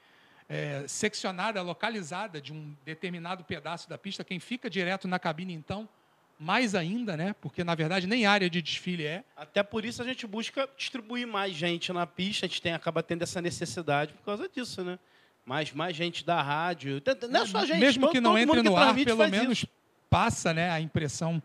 é, 0.47 0.85
seccionada, 0.87 1.61
localizada 1.61 2.39
de 2.39 2.53
um 2.53 2.73
determinado 2.85 3.43
pedaço 3.43 3.89
da 3.89 3.97
pista. 3.97 4.23
Quem 4.23 4.39
fica 4.39 4.69
direto 4.69 5.07
na 5.07 5.19
cabine, 5.19 5.53
então, 5.53 5.89
mais 6.41 6.73
ainda, 6.73 7.15
né? 7.15 7.35
Porque 7.39 7.63
na 7.63 7.75
verdade 7.75 8.07
nem 8.07 8.25
área 8.25 8.49
de 8.49 8.61
desfile 8.61 9.05
é. 9.05 9.23
Até 9.37 9.61
por 9.61 9.85
isso 9.85 10.01
a 10.01 10.05
gente 10.05 10.25
busca 10.25 10.67
distribuir 10.75 11.27
mais 11.27 11.53
gente 11.53 11.93
na 11.93 12.07
pista, 12.07 12.47
a 12.47 12.49
gente 12.49 12.59
tem, 12.59 12.73
acaba 12.73 13.03
tendo 13.03 13.21
essa 13.21 13.39
necessidade 13.39 14.11
por 14.13 14.25
causa 14.25 14.49
disso, 14.49 14.83
né? 14.83 14.97
Mais, 15.45 15.71
mais 15.71 15.95
gente 15.95 16.25
da 16.25 16.41
rádio. 16.41 17.01
Não 17.29 17.41
é 17.41 17.45
só 17.45 17.63
gente, 17.63 17.79
Mesmo 17.79 18.09
que 18.09 18.19
não 18.19 18.37
entre 18.37 18.63
no 18.63 18.75
ar, 18.75 18.95
pelo 18.95 19.27
menos 19.27 19.59
isso. 19.59 19.67
passa 20.09 20.51
né, 20.51 20.71
a 20.71 20.81
impressão 20.81 21.41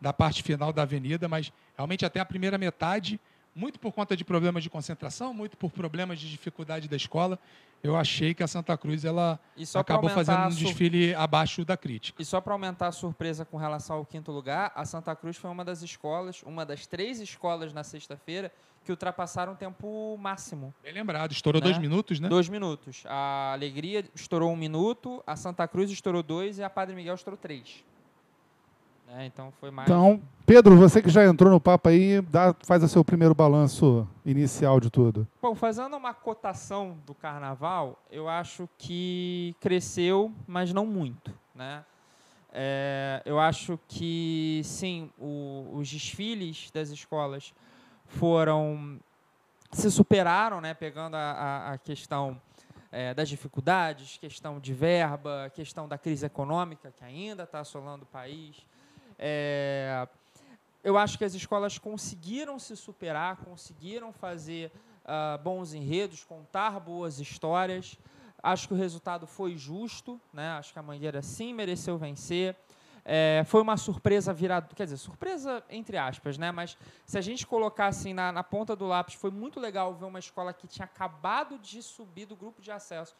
da 0.00 0.12
parte 0.12 0.42
final 0.42 0.72
da 0.72 0.82
avenida, 0.82 1.28
mas 1.28 1.52
realmente 1.76 2.04
até 2.04 2.18
a 2.18 2.24
primeira 2.24 2.58
metade 2.58 3.20
muito 3.54 3.78
por 3.78 3.92
conta 3.92 4.16
de 4.16 4.24
problemas 4.24 4.62
de 4.62 4.70
concentração, 4.70 5.34
muito 5.34 5.56
por 5.56 5.70
problemas 5.70 6.18
de 6.18 6.30
dificuldade 6.30 6.88
da 6.88 6.96
escola, 6.96 7.38
eu 7.82 7.96
achei 7.96 8.34
que 8.34 8.42
a 8.42 8.46
Santa 8.46 8.76
Cruz 8.76 9.04
ela 9.04 9.40
acabou 9.74 10.10
fazendo 10.10 10.46
um 10.46 10.50
desfile 10.50 11.14
abaixo 11.14 11.64
da 11.64 11.76
crítica. 11.76 12.20
E 12.20 12.24
só 12.24 12.40
para 12.40 12.52
aumentar 12.52 12.88
a 12.88 12.92
surpresa 12.92 13.44
com 13.44 13.56
relação 13.56 13.96
ao 13.96 14.04
quinto 14.04 14.30
lugar, 14.30 14.70
a 14.74 14.84
Santa 14.84 15.14
Cruz 15.16 15.36
foi 15.36 15.50
uma 15.50 15.64
das 15.64 15.82
escolas, 15.82 16.42
uma 16.42 16.64
das 16.64 16.86
três 16.86 17.20
escolas 17.20 17.72
na 17.72 17.82
sexta-feira 17.82 18.52
que 18.84 18.90
ultrapassaram 18.90 19.52
o 19.52 19.56
tempo 19.56 20.16
máximo. 20.18 20.74
Bem 20.82 20.92
lembrado, 20.92 21.32
estourou 21.32 21.60
né? 21.60 21.68
dois 21.68 21.78
minutos, 21.78 22.18
né? 22.20 22.28
Dois 22.28 22.48
minutos. 22.48 23.02
A 23.06 23.52
Alegria 23.52 24.04
estourou 24.14 24.50
um 24.50 24.56
minuto, 24.56 25.22
a 25.26 25.36
Santa 25.36 25.66
Cruz 25.68 25.90
estourou 25.90 26.22
dois 26.22 26.58
e 26.58 26.62
a 26.62 26.70
Padre 26.70 26.94
Miguel 26.94 27.14
estourou 27.14 27.38
três. 27.38 27.84
É, 29.16 29.26
então 29.26 29.52
foi 29.58 29.70
mais. 29.70 29.88
Então, 29.88 30.22
Pedro, 30.46 30.76
você 30.76 31.02
que 31.02 31.08
já 31.08 31.24
entrou 31.24 31.50
no 31.50 31.60
papo 31.60 31.88
aí, 31.88 32.20
dá, 32.20 32.54
faz 32.64 32.82
o 32.82 32.88
seu 32.88 33.04
primeiro 33.04 33.34
balanço 33.34 34.06
inicial 34.24 34.78
de 34.78 34.88
tudo. 34.88 35.26
Bom, 35.42 35.54
fazendo 35.54 35.96
uma 35.96 36.14
cotação 36.14 36.96
do 37.04 37.14
carnaval, 37.14 37.98
eu 38.10 38.28
acho 38.28 38.68
que 38.78 39.54
cresceu, 39.60 40.32
mas 40.46 40.72
não 40.72 40.86
muito. 40.86 41.32
Né? 41.54 41.84
É, 42.52 43.20
eu 43.24 43.40
acho 43.40 43.78
que, 43.88 44.60
sim, 44.64 45.10
o, 45.18 45.70
os 45.72 45.88
desfiles 45.88 46.70
das 46.72 46.90
escolas 46.90 47.52
foram. 48.06 48.98
se 49.72 49.90
superaram, 49.90 50.60
né? 50.60 50.72
pegando 50.72 51.16
a, 51.16 51.32
a, 51.32 51.72
a 51.72 51.78
questão. 51.78 52.40
É, 52.92 53.14
das 53.14 53.28
dificuldades, 53.28 54.18
questão 54.18 54.58
de 54.58 54.74
verba, 54.74 55.48
questão 55.54 55.86
da 55.86 55.96
crise 55.96 56.26
econômica 56.26 56.90
que 56.90 57.04
ainda 57.04 57.44
está 57.44 57.60
assolando 57.60 58.02
o 58.02 58.06
país, 58.06 58.66
é, 59.22 60.08
eu 60.82 60.96
acho 60.96 61.18
que 61.18 61.24
as 61.24 61.34
escolas 61.34 61.76
conseguiram 61.76 62.58
se 62.58 62.74
superar, 62.74 63.36
conseguiram 63.36 64.14
fazer 64.14 64.72
uh, 65.04 65.38
bons 65.42 65.74
enredos, 65.74 66.24
contar 66.24 66.80
boas 66.80 67.20
histórias. 67.20 67.98
Acho 68.42 68.66
que 68.66 68.72
o 68.72 68.76
resultado 68.76 69.26
foi 69.26 69.58
justo, 69.58 70.18
né? 70.32 70.52
acho 70.52 70.72
que 70.72 70.78
a 70.78 70.82
Mangueira 70.82 71.20
sim 71.20 71.52
mereceu 71.52 71.98
vencer. 71.98 72.56
É, 73.04 73.42
foi 73.46 73.60
uma 73.60 73.76
surpresa 73.76 74.32
virada, 74.32 74.68
quer 74.74 74.84
dizer, 74.84 74.96
surpresa 74.96 75.62
entre 75.68 75.98
aspas, 75.98 76.38
né? 76.38 76.50
Mas 76.50 76.78
se 77.04 77.18
a 77.18 77.20
gente 77.20 77.46
colocar 77.46 77.88
assim 77.88 78.14
na, 78.14 78.32
na, 78.32 78.42
ponta 78.42 78.74
do 78.74 78.86
lápis, 78.86 79.14
foi 79.14 79.30
muito 79.30 79.60
legal 79.60 79.94
ver 79.94 80.06
uma 80.06 80.18
escola 80.18 80.52
que 80.54 80.66
tinha 80.66 80.84
acabado 80.84 81.58
de 81.58 81.82
subir 81.82 82.24
do 82.24 82.36
grupo 82.36 82.62
de 82.62 82.70
acesso. 82.70 83.14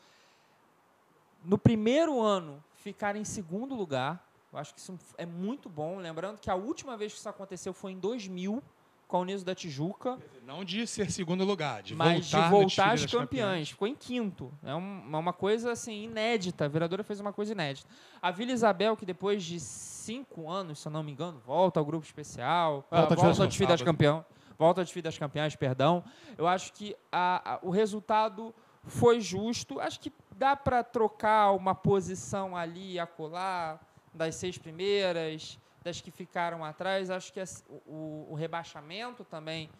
No 1.44 1.58
primeiro 1.58 2.20
ano, 2.22 2.62
ficar 2.74 3.16
em 3.16 3.24
segundo 3.24 3.74
lugar, 3.74 4.29
eu 4.52 4.58
acho 4.58 4.74
que 4.74 4.80
isso 4.80 4.98
é 5.16 5.26
muito 5.26 5.68
bom. 5.68 5.98
Lembrando 5.98 6.38
que 6.38 6.50
a 6.50 6.54
última 6.54 6.96
vez 6.96 7.12
que 7.12 7.18
isso 7.18 7.28
aconteceu 7.28 7.72
foi 7.72 7.92
em 7.92 7.98
2000, 7.98 8.62
com 9.06 9.16
a 9.16 9.20
Uniso 9.20 9.44
da 9.44 9.54
Tijuca, 9.56 10.18
Não 10.46 10.64
de 10.64 10.86
ser 10.86 11.10
segundo 11.10 11.44
lugar, 11.44 11.82
de 11.82 11.96
mas 11.96 12.30
voltar, 12.30 12.44
de 12.44 12.50
voltar 12.50 12.92
às 12.92 13.06
campeãs. 13.06 13.70
Ficou 13.70 13.88
em 13.88 13.94
quinto. 13.94 14.52
É 14.62 14.72
um- 14.74 15.00
uma 15.18 15.32
coisa 15.32 15.72
assim 15.72 16.04
inédita. 16.04 16.64
A 16.64 16.68
vereadora 16.68 17.02
fez 17.02 17.18
uma 17.18 17.32
coisa 17.32 17.50
inédita. 17.52 17.88
A 18.22 18.30
Vila 18.30 18.52
Isabel, 18.52 18.96
que 18.96 19.04
depois 19.04 19.42
de 19.42 19.58
cinco 19.58 20.48
anos, 20.48 20.78
se 20.78 20.86
eu 20.86 20.92
não 20.92 21.02
me 21.02 21.10
engano, 21.10 21.40
volta 21.44 21.80
ao 21.80 21.84
grupo 21.86 22.04
especial, 22.06 22.86
ah, 22.90 23.00
Volta 23.00 23.14
ao 23.14 23.20
volta 23.22 23.42
ao 23.42 23.46
desfile 23.48 23.68
das 23.68 23.82
campeãs. 23.82 24.24
Volta 24.56 24.80
ao 24.80 24.84
desfile 24.84 25.02
das 25.02 25.18
campeãs, 25.18 25.56
perdão. 25.56 26.04
Eu 26.38 26.46
acho 26.46 26.72
que 26.72 26.94
a- 27.10 27.54
a- 27.54 27.58
o 27.62 27.70
resultado 27.70 28.54
foi 28.84 29.20
justo. 29.20 29.80
Acho 29.80 29.98
que 29.98 30.12
dá 30.36 30.54
para 30.54 30.84
trocar 30.84 31.50
uma 31.52 31.74
posição 31.74 32.56
ali 32.56 32.92
e 32.92 32.98
acolá 33.00 33.80
das 34.12 34.34
seis 34.34 34.58
primeiras, 34.58 35.58
das 35.82 36.00
que 36.00 36.10
ficaram 36.10 36.64
atrás. 36.64 37.10
Acho 37.10 37.32
que 37.32 37.40
as- 37.40 37.64
o, 37.86 38.26
o 38.30 38.34
rebaixamento 38.34 39.24
também 39.24 39.70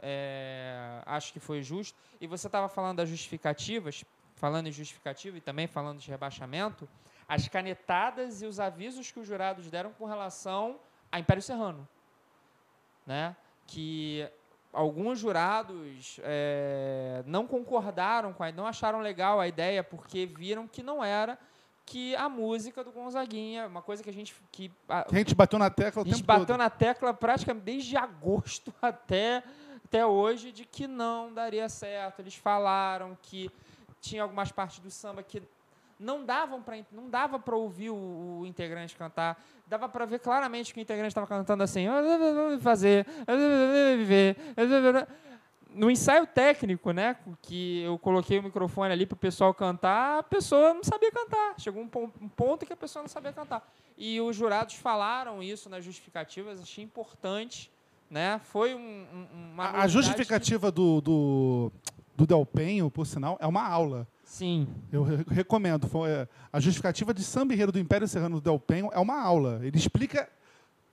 é, 0.00 1.02
acho 1.06 1.32
que 1.32 1.40
foi 1.40 1.62
justo. 1.62 1.98
E 2.20 2.26
você 2.26 2.46
estava 2.46 2.68
falando 2.68 2.98
das 2.98 3.08
justificativas, 3.08 4.04
falando 4.34 4.68
em 4.68 4.72
justificativa 4.72 5.36
e 5.36 5.40
também 5.40 5.66
falando 5.66 5.98
de 5.98 6.08
rebaixamento, 6.10 6.88
as 7.28 7.48
canetadas 7.48 8.40
e 8.40 8.46
os 8.46 8.60
avisos 8.60 9.10
que 9.10 9.18
os 9.18 9.26
jurados 9.26 9.70
deram 9.70 9.92
com 9.92 10.04
relação 10.06 10.78
a 11.10 11.18
Império 11.18 11.42
Serrano. 11.42 11.86
Né? 13.06 13.34
Que 13.66 14.28
alguns 14.72 15.18
jurados 15.18 16.20
é, 16.22 17.22
não 17.26 17.46
concordaram 17.46 18.32
com 18.32 18.44
a 18.44 18.52
não 18.52 18.66
acharam 18.66 19.00
legal 19.00 19.40
a 19.40 19.48
ideia, 19.48 19.82
porque 19.82 20.26
viram 20.26 20.68
que 20.68 20.82
não 20.82 21.02
era 21.02 21.38
que 21.90 22.14
a 22.16 22.28
música 22.28 22.84
do 22.84 22.92
Gonzaguinha, 22.92 23.66
uma 23.66 23.80
coisa 23.80 24.02
que 24.02 24.10
a 24.10 24.12
gente 24.12 24.34
que 24.52 24.70
a- 24.88 25.04
Que 25.04 25.14
a 25.16 25.18
gente 25.18 25.34
bateu 25.34 25.58
na 25.58 25.70
tecla 25.70 26.02
o 26.02 26.06
a 26.06 26.08
gente 26.08 26.22
bateu 26.22 26.46
todo. 26.46 26.58
na 26.58 26.68
tecla 26.68 27.14
praticamente 27.14 27.64
desde 27.64 27.96
agosto 27.96 28.74
até, 28.82 29.42
até 29.84 30.04
hoje 30.04 30.52
de 30.52 30.64
que 30.66 30.86
não 30.86 31.32
daria 31.32 31.66
certo. 31.68 32.20
Eles 32.20 32.34
falaram 32.34 33.16
que 33.22 33.50
tinha 34.02 34.22
algumas 34.22 34.52
partes 34.52 34.80
do 34.80 34.90
samba 34.90 35.22
que 35.22 35.42
não 35.98 36.24
davam 36.24 36.62
para 36.62 36.76
não 36.92 37.08
dava 37.08 37.38
para 37.40 37.56
ouvir 37.56 37.90
o, 37.90 38.40
o 38.42 38.46
integrante 38.46 38.94
cantar. 38.94 39.42
Dava 39.66 39.88
para 39.88 40.04
ver 40.04 40.18
claramente 40.20 40.72
que 40.74 40.80
o 40.80 40.82
integrante 40.82 41.08
estava 41.08 41.26
cantando 41.26 41.62
assim, 41.62 41.86
fazer, 42.60 43.06
viver. 43.96 44.36
No 45.74 45.90
ensaio 45.90 46.26
técnico, 46.26 46.90
né, 46.92 47.16
que 47.42 47.82
eu 47.82 47.98
coloquei 47.98 48.38
o 48.38 48.42
microfone 48.42 48.92
ali 48.92 49.04
para 49.06 49.14
o 49.14 49.18
pessoal 49.18 49.52
cantar, 49.52 50.18
a 50.18 50.22
pessoa 50.22 50.72
não 50.74 50.82
sabia 50.82 51.12
cantar. 51.12 51.54
Chegou 51.58 51.82
um 51.82 51.88
pon- 51.88 52.10
ponto 52.34 52.64
que 52.66 52.72
a 52.72 52.76
pessoa 52.76 53.02
não 53.02 53.08
sabia 53.08 53.32
cantar. 53.32 53.68
E 53.96 54.20
os 54.20 54.34
jurados 54.34 54.74
falaram 54.74 55.42
isso 55.42 55.68
nas 55.68 55.84
justificativas, 55.84 56.60
achei 56.60 56.82
importante, 56.82 57.70
né? 58.10 58.40
Foi 58.44 58.74
um, 58.74 58.78
um- 58.78 59.52
uma 59.52 59.70
A, 59.82 59.86
justificativa 59.86 60.70
do, 60.72 61.00
do, 61.02 61.72
do 62.16 62.26
Del 62.26 62.46
Penho, 62.46 62.90
por 62.90 63.06
sinal, 63.06 63.36
é 63.40 63.46
uma 63.46 63.66
aula. 63.68 64.06
que- 64.24 64.30
sim, 64.30 64.66
Eu 64.90 65.02
re- 65.02 65.24
recomendo. 65.30 65.86
Foi, 65.86 66.08
é, 66.10 66.28
a 66.52 66.58
justificativa 66.60 67.12
de 67.12 67.22
samba 67.22 67.52
enredo 67.52 67.72
do 67.72 67.78
Império 67.78 68.08
Serrano 68.08 68.36
do 68.36 68.42
Del 68.42 68.58
Penho 68.58 68.88
é 68.92 68.98
uma 68.98 69.20
aula. 69.22 69.60
Ele 69.62 69.76
explica 69.76 70.28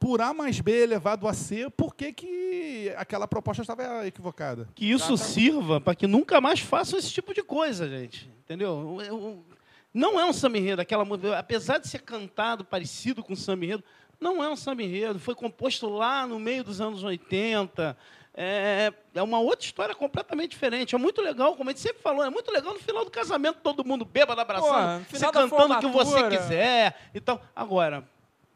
por 0.06 0.22
A 0.22 0.36
mais 0.36 0.60
B 0.60 0.84
elevado 0.84 1.28
a 1.28 1.34
C 1.34 1.68
por 1.72 1.96
que, 1.96 2.14
que 2.14 2.94
aquela 2.96 3.28
proposta 3.28 3.64
estava 3.64 4.06
equivocada. 4.06 4.70
Que 4.76 4.86
isso 4.92 5.14
Exatamente. 5.14 5.34
sirva 5.34 5.82
para 5.82 5.96
que 5.96 6.06
nunca 6.06 6.40
mais 6.40 6.60
façam 6.60 7.00
esse 7.00 7.10
tipo 7.12 7.34
de 7.34 7.42
coisa, 7.42 7.90
gente. 7.90 8.30
Entendeu? 8.44 9.00
Eu- 9.00 9.06
eu- 9.08 9.46
Não 9.92 10.20
é 10.20 10.26
um 10.26 10.32
samba 10.32 10.60
enredo, 10.60 10.80
aquela 10.80 11.04
apesar 11.40 11.80
de 11.80 11.88
ser 11.88 12.04
cantado 12.04 12.64
parecido 12.64 13.24
com 13.24 13.36
samba 13.36 13.66
enredo, 13.66 13.84
não 14.20 14.44
é 14.44 14.48
um 14.48 14.56
samba 14.56 14.84
enredo. 14.84 15.18
Foi 15.18 15.34
composto 15.34 15.90
lá 15.90 16.28
no 16.28 16.38
meio 16.38 16.64
dos 16.64 16.80
anos 16.80 17.04
80. 17.04 17.98
É, 18.38 18.94
é 19.16 19.24
uma 19.24 19.40
outra 19.40 19.66
história 19.66 19.96
completamente 19.96 20.52
diferente. 20.52 20.94
É 20.94 20.98
muito 21.00 21.20
legal, 21.20 21.56
como 21.56 21.70
a 21.72 21.74
gente 21.74 21.82
sempre 21.82 22.04
falou, 22.04 22.24
é 22.24 22.30
muito 22.30 22.52
legal 22.52 22.74
no 22.74 22.80
final 22.80 23.04
do 23.06 23.10
casamento, 23.10 23.58
todo 23.64 23.84
mundo 23.84 24.06
bêbado, 24.06 24.40
abraçando, 24.40 25.04
Pô, 25.06 25.18
você 25.18 25.32
cantando 25.32 25.74
o 25.74 25.80
que 25.80 25.88
você 25.88 26.30
quiser. 26.30 27.10
Então, 27.16 27.40
agora, 27.56 28.04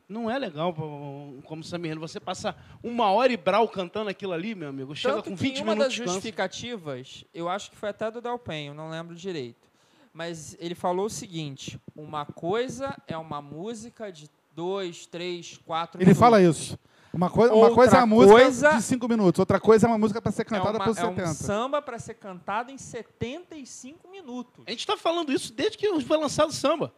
não 0.09 0.29
é 0.29 0.37
legal 0.39 0.73
como 0.73 1.61
enredo. 1.85 1.99
Você 2.01 2.19
passa 2.19 2.55
uma 2.83 3.11
hora 3.11 3.31
e 3.31 3.37
brau 3.37 3.67
cantando 3.69 4.09
aquilo 4.09 4.33
ali, 4.33 4.55
meu 4.55 4.69
amigo. 4.69 4.95
Chega 4.95 5.15
Tanto 5.15 5.29
com 5.29 5.35
que 5.37 5.43
20 5.43 5.59
em 5.59 5.63
uma 5.63 5.73
minutos 5.73 5.85
das 5.85 5.93
de 5.93 5.99
canso. 6.01 6.13
justificativas, 6.13 7.23
eu 7.33 7.47
acho 7.47 7.69
que 7.71 7.77
foi 7.77 7.89
até 7.89 8.09
do 8.09 8.19
Del 8.19 8.39
Penho, 8.39 8.73
não 8.73 8.89
lembro 8.89 9.15
direito. 9.15 9.69
Mas 10.13 10.57
ele 10.59 10.73
falou 10.75 11.05
o 11.05 11.09
seguinte: 11.09 11.79
uma 11.95 12.25
coisa 12.25 12.97
é 13.07 13.17
uma 13.17 13.41
música 13.41 14.11
de 14.11 14.29
dois, 14.55 15.05
três, 15.05 15.57
quatro 15.65 15.97
Ele 16.01 16.05
minutos. 16.07 16.19
fala 16.19 16.41
isso. 16.41 16.77
Uma, 17.13 17.27
coi 17.29 17.47
uma 17.47 17.55
Outra 17.55 17.73
coisa 17.75 17.97
é 17.97 17.99
a 18.01 18.05
música 18.05 18.33
coisa- 18.39 18.73
de 18.75 18.81
cinco 18.83 19.07
minutos, 19.07 19.39
outra 19.39 19.59
coisa 19.59 19.87
é 19.87 19.89
uma 19.89 19.97
música 19.97 20.21
para 20.21 20.31
ser 20.31 20.43
É, 20.43 20.45
cantada 20.45 20.77
uma, 20.77 20.85
por 20.85 20.95
é 20.97 21.05
um 21.05 21.09
70. 21.15 21.33
samba 21.33 21.81
para 21.81 21.97
ser 21.97 22.13
cantado 22.15 22.71
em 22.71 22.77
75 22.77 24.07
minutos. 24.09 24.63
A 24.67 24.69
gente 24.71 24.81
está 24.81 24.95
falando 24.97 25.31
isso 25.33 25.51
desde 25.53 25.77
que 25.77 25.99
foi 26.01 26.17
lançado 26.17 26.49
o 26.49 26.53
samba. 26.53 26.93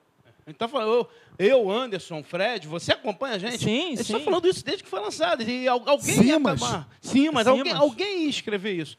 Gente 0.52 0.56
está 0.58 0.68
falando, 0.68 1.08
eu, 1.40 1.48
eu, 1.48 1.72
Anderson, 1.72 2.22
Fred, 2.24 2.68
você 2.68 2.92
acompanha 2.92 3.36
a 3.36 3.38
gente? 3.40 3.58
Sim, 3.60 3.86
A 3.86 3.90
gente 3.90 4.02
está 4.02 4.20
sim. 4.20 4.26
falando 4.26 4.48
isso 4.48 4.64
desde 4.66 4.84
que 4.84 4.90
foi 4.90 5.00
lançado. 5.00 5.42
E 5.44 5.68
al- 5.68 5.84
alguém 5.88 6.16
ia 6.18 6.34
Simas. 6.36 6.62
acabar. 6.62 6.90
Sim, 7.02 7.30
mas 7.32 7.44
Simas. 7.46 7.48
alguém, 7.48 7.74
alguém 7.74 8.24
ia 8.24 8.30
escrever 8.30 8.74
isso. 8.74 8.98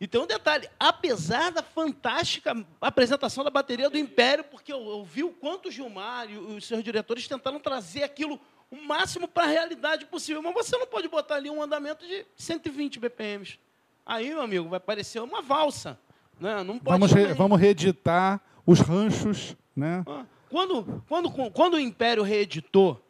E 0.00 0.06
tem 0.06 0.20
um 0.20 0.26
detalhe, 0.26 0.68
apesar 0.78 1.50
da 1.52 1.62
fantástica 1.62 2.54
apresentação 2.80 3.42
da 3.42 3.48
bateria 3.50 3.88
do 3.88 3.96
Império, 3.96 4.44
porque 4.44 4.70
eu, 4.72 4.78
eu 4.86 5.04
vi 5.04 5.24
o 5.24 5.30
quanto 5.30 5.68
o 5.68 5.72
Gilmar 5.72 6.28
e 6.30 6.36
os 6.36 6.66
seus 6.66 6.82
diretores 6.84 7.26
tentaram 7.26 7.58
trazer 7.58 8.02
aquilo 8.02 8.38
o 8.70 8.76
máximo 8.76 9.26
para 9.28 9.44
a 9.44 9.46
realidade 9.46 10.04
possível, 10.06 10.42
mas 10.42 10.52
você 10.52 10.76
não 10.76 10.86
pode 10.86 11.08
botar 11.08 11.36
ali 11.36 11.48
um 11.48 11.62
andamento 11.62 12.04
de 12.06 12.26
120 12.36 12.98
BPMs. 12.98 13.58
Aí, 14.04 14.28
meu 14.28 14.42
amigo, 14.42 14.68
vai 14.68 14.80
parecer 14.80 15.20
uma 15.20 15.40
valsa. 15.40 15.98
Né? 16.38 16.62
Não 16.62 16.78
pode 16.78 16.98
Vamos, 16.98 17.12
re- 17.12 17.32
vamos 17.32 17.58
reeditar 17.58 18.40
os 18.66 18.80
ranchos, 18.80 19.56
né? 19.74 20.04
Ah, 20.06 20.24
Quando, 20.50 21.02
quando, 21.08 21.30
quando 21.50 21.74
o 21.74 21.80
Império 21.80 22.22
reeditou 22.22 23.02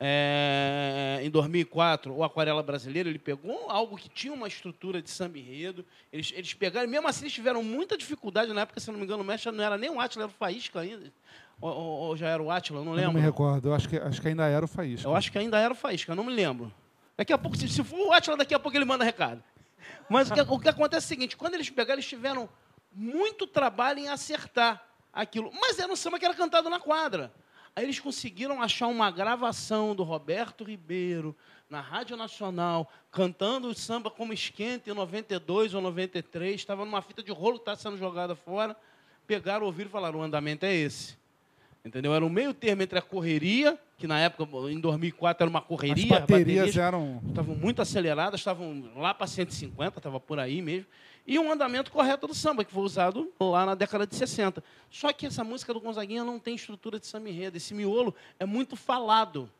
é, 0.00 1.20
em 1.22 1.30
2004 1.30 2.14
o 2.14 2.22
Aquarela 2.22 2.62
Brasileira, 2.62 3.08
ele 3.08 3.18
pegou 3.18 3.68
algo 3.70 3.96
que 3.96 4.08
tinha 4.08 4.32
uma 4.32 4.46
estrutura 4.46 5.02
de 5.02 5.10
samba 5.10 5.38
enredo. 5.38 5.84
Eles, 6.12 6.32
eles 6.36 6.54
pegaram, 6.54 6.88
mesmo 6.88 7.08
assim, 7.08 7.22
eles 7.24 7.32
tiveram 7.32 7.62
muita 7.62 7.96
dificuldade 7.96 8.52
na 8.52 8.60
época, 8.62 8.78
se 8.80 8.90
não 8.90 8.98
me 8.98 9.04
engano, 9.04 9.22
o 9.22 9.26
mestre 9.26 9.50
não 9.50 9.64
era 9.64 9.76
nem 9.76 9.90
o 9.90 10.00
Átila, 10.00 10.24
era 10.24 10.30
o 10.30 10.34
Faísca 10.34 10.80
ainda. 10.80 11.12
Ou, 11.60 11.70
ou- 11.72 11.98
ou 12.08 12.16
já 12.16 12.28
era 12.28 12.40
o 12.42 12.50
Átila, 12.50 12.84
não 12.84 12.92
Eu 12.92 13.06
não 13.06 13.12
me 13.12 13.18
lembro. 13.18 13.22
recordo. 13.22 13.68
Eu 13.68 13.74
acho 13.74 13.88
que, 13.88 13.96
acho 13.96 14.20
que 14.22 14.28
ainda 14.28 14.46
era 14.46 14.64
o 14.64 14.68
Faísca. 14.68 15.08
Eu 15.08 15.16
acho 15.16 15.32
que 15.32 15.38
ainda 15.38 15.58
era 15.58 15.72
o 15.72 15.76
Faísca, 15.76 16.14
não 16.14 16.22
me 16.24 16.32
lembro. 16.32 16.72
Daqui 17.16 17.32
a 17.32 17.38
pouco, 17.38 17.56
se, 17.56 17.68
se 17.68 17.82
for 17.82 17.98
o 17.98 18.12
Átila, 18.12 18.36
daqui 18.36 18.54
a 18.54 18.58
pouco 18.60 18.76
ele 18.78 18.84
manda 18.84 19.04
recado. 19.04 19.42
Mas 20.08 20.30
o 20.30 20.34
que, 20.34 20.40
o 20.40 20.58
que 20.60 20.68
acontece 20.68 21.04
é 21.04 21.06
o 21.06 21.08
seguinte: 21.08 21.36
quando 21.36 21.54
eles 21.54 21.68
pegaram, 21.70 21.94
eles 21.96 22.06
tiveram 22.08 22.48
muito 22.92 23.46
trabalho 23.46 23.98
em 23.98 24.08
acertar 24.08 24.80
aquilo. 25.22 25.50
Mas 25.60 25.78
era 25.78 25.92
um 25.92 25.96
samba 25.96 26.18
que 26.18 26.24
era 26.24 26.34
cantado 26.34 26.70
na 26.70 26.78
quadra. 26.78 27.32
Aí 27.74 27.84
eles 27.84 28.00
conseguiram 28.00 28.62
achar 28.62 28.86
uma 28.86 29.10
gravação 29.10 29.94
do 29.94 30.02
Roberto 30.02 30.64
Ribeiro 30.64 31.36
na 31.68 31.80
Rádio 31.80 32.16
Nacional, 32.16 32.90
cantando 33.10 33.68
o 33.68 33.74
samba 33.74 34.10
como 34.10 34.32
esquenta 34.32 34.90
em 34.90 34.94
92 34.94 35.74
ou 35.74 35.80
93. 35.80 36.54
Estava 36.54 36.84
numa 36.84 37.02
fita 37.02 37.22
de 37.22 37.30
rolo 37.30 37.54
que 37.54 37.62
estava 37.62 37.76
sendo 37.78 37.96
jogada 37.96 38.34
fora. 38.34 38.76
Pegaram, 39.26 39.66
ouviram 39.66 39.88
e 39.88 39.92
falaram: 39.92 40.20
o 40.20 40.22
andamento 40.22 40.64
é 40.64 40.74
esse. 40.74 41.16
Entendeu? 41.84 42.14
Era 42.14 42.24
um 42.24 42.28
meio 42.28 42.52
termo 42.52 42.82
entre 42.82 42.98
a 42.98 43.02
correria, 43.02 43.78
que 43.96 44.06
na 44.06 44.18
época, 44.18 44.44
em 44.68 44.80
2004, 44.80 45.44
era 45.44 45.50
uma 45.50 45.60
As 45.60 45.64
correria. 45.64 46.20
baterias 46.20 46.76
eram. 46.76 47.22
estavam 47.28 47.54
muito 47.54 47.80
aceleradas, 47.80 48.40
estavam 48.40 48.90
lá 48.96 49.14
para 49.14 49.26
150, 49.26 49.98
estava 49.98 50.18
por 50.18 50.38
aí 50.38 50.60
mesmo. 50.60 50.86
E 51.30 51.38
um 51.38 51.52
andamento 51.52 51.92
correto 51.92 52.26
do 52.26 52.34
samba, 52.34 52.64
que 52.64 52.72
foi 52.72 52.82
usado 52.82 53.30
lá 53.38 53.66
na 53.66 53.74
década 53.74 54.06
de 54.06 54.16
60. 54.16 54.64
Só 54.90 55.12
que 55.12 55.26
essa 55.26 55.44
música 55.44 55.74
do 55.74 55.80
Gonzaguinha 55.80 56.24
não 56.24 56.38
tem 56.38 56.54
estrutura 56.54 56.98
de 56.98 57.06
samba 57.06 57.28
enredo. 57.28 57.58
Esse 57.58 57.74
miolo 57.74 58.14
é 58.40 58.46
muito 58.46 58.74
falado. 58.76 59.50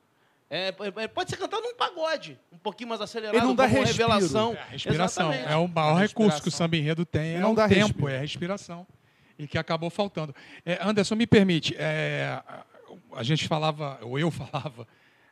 É, 0.48 0.68
é- 0.70 1.02
é- 1.04 1.08
pode 1.08 1.28
ser 1.28 1.36
cantado 1.36 1.62
num 1.62 1.74
pagode, 1.74 2.38
um 2.50 2.56
pouquinho 2.56 2.88
mais 2.88 3.02
acelerado, 3.02 3.36
Ele 3.36 3.44
não 3.44 3.54
dá 3.54 3.68
como 3.68 3.80
respiro. 3.82 4.08
revelação. 4.08 4.54
É 4.54 4.60
a 4.60 4.64
respiração. 4.64 5.30
Exatamente. 5.30 5.52
É 5.52 5.56
o 5.58 5.68
maior 5.68 5.94
recurso 5.96 6.40
que 6.42 6.48
o 6.48 6.50
samba 6.50 6.74
enredo 6.74 7.04
tem, 7.04 7.34
é 7.34 7.38
não 7.38 7.52
o 7.52 7.54
dá 7.54 7.68
tempo, 7.68 7.82
respiro. 7.84 8.08
é 8.08 8.16
a 8.16 8.20
respiração. 8.20 8.86
E 9.38 9.46
que 9.46 9.58
acabou 9.58 9.90
faltando. 9.90 10.34
É, 10.64 10.78
Anderson, 10.82 11.16
me 11.16 11.26
permite, 11.26 11.76
é, 11.78 12.42
a 13.12 13.22
gente 13.22 13.46
falava, 13.46 13.98
ou 14.00 14.18
eu 14.18 14.30
falava, 14.32 14.88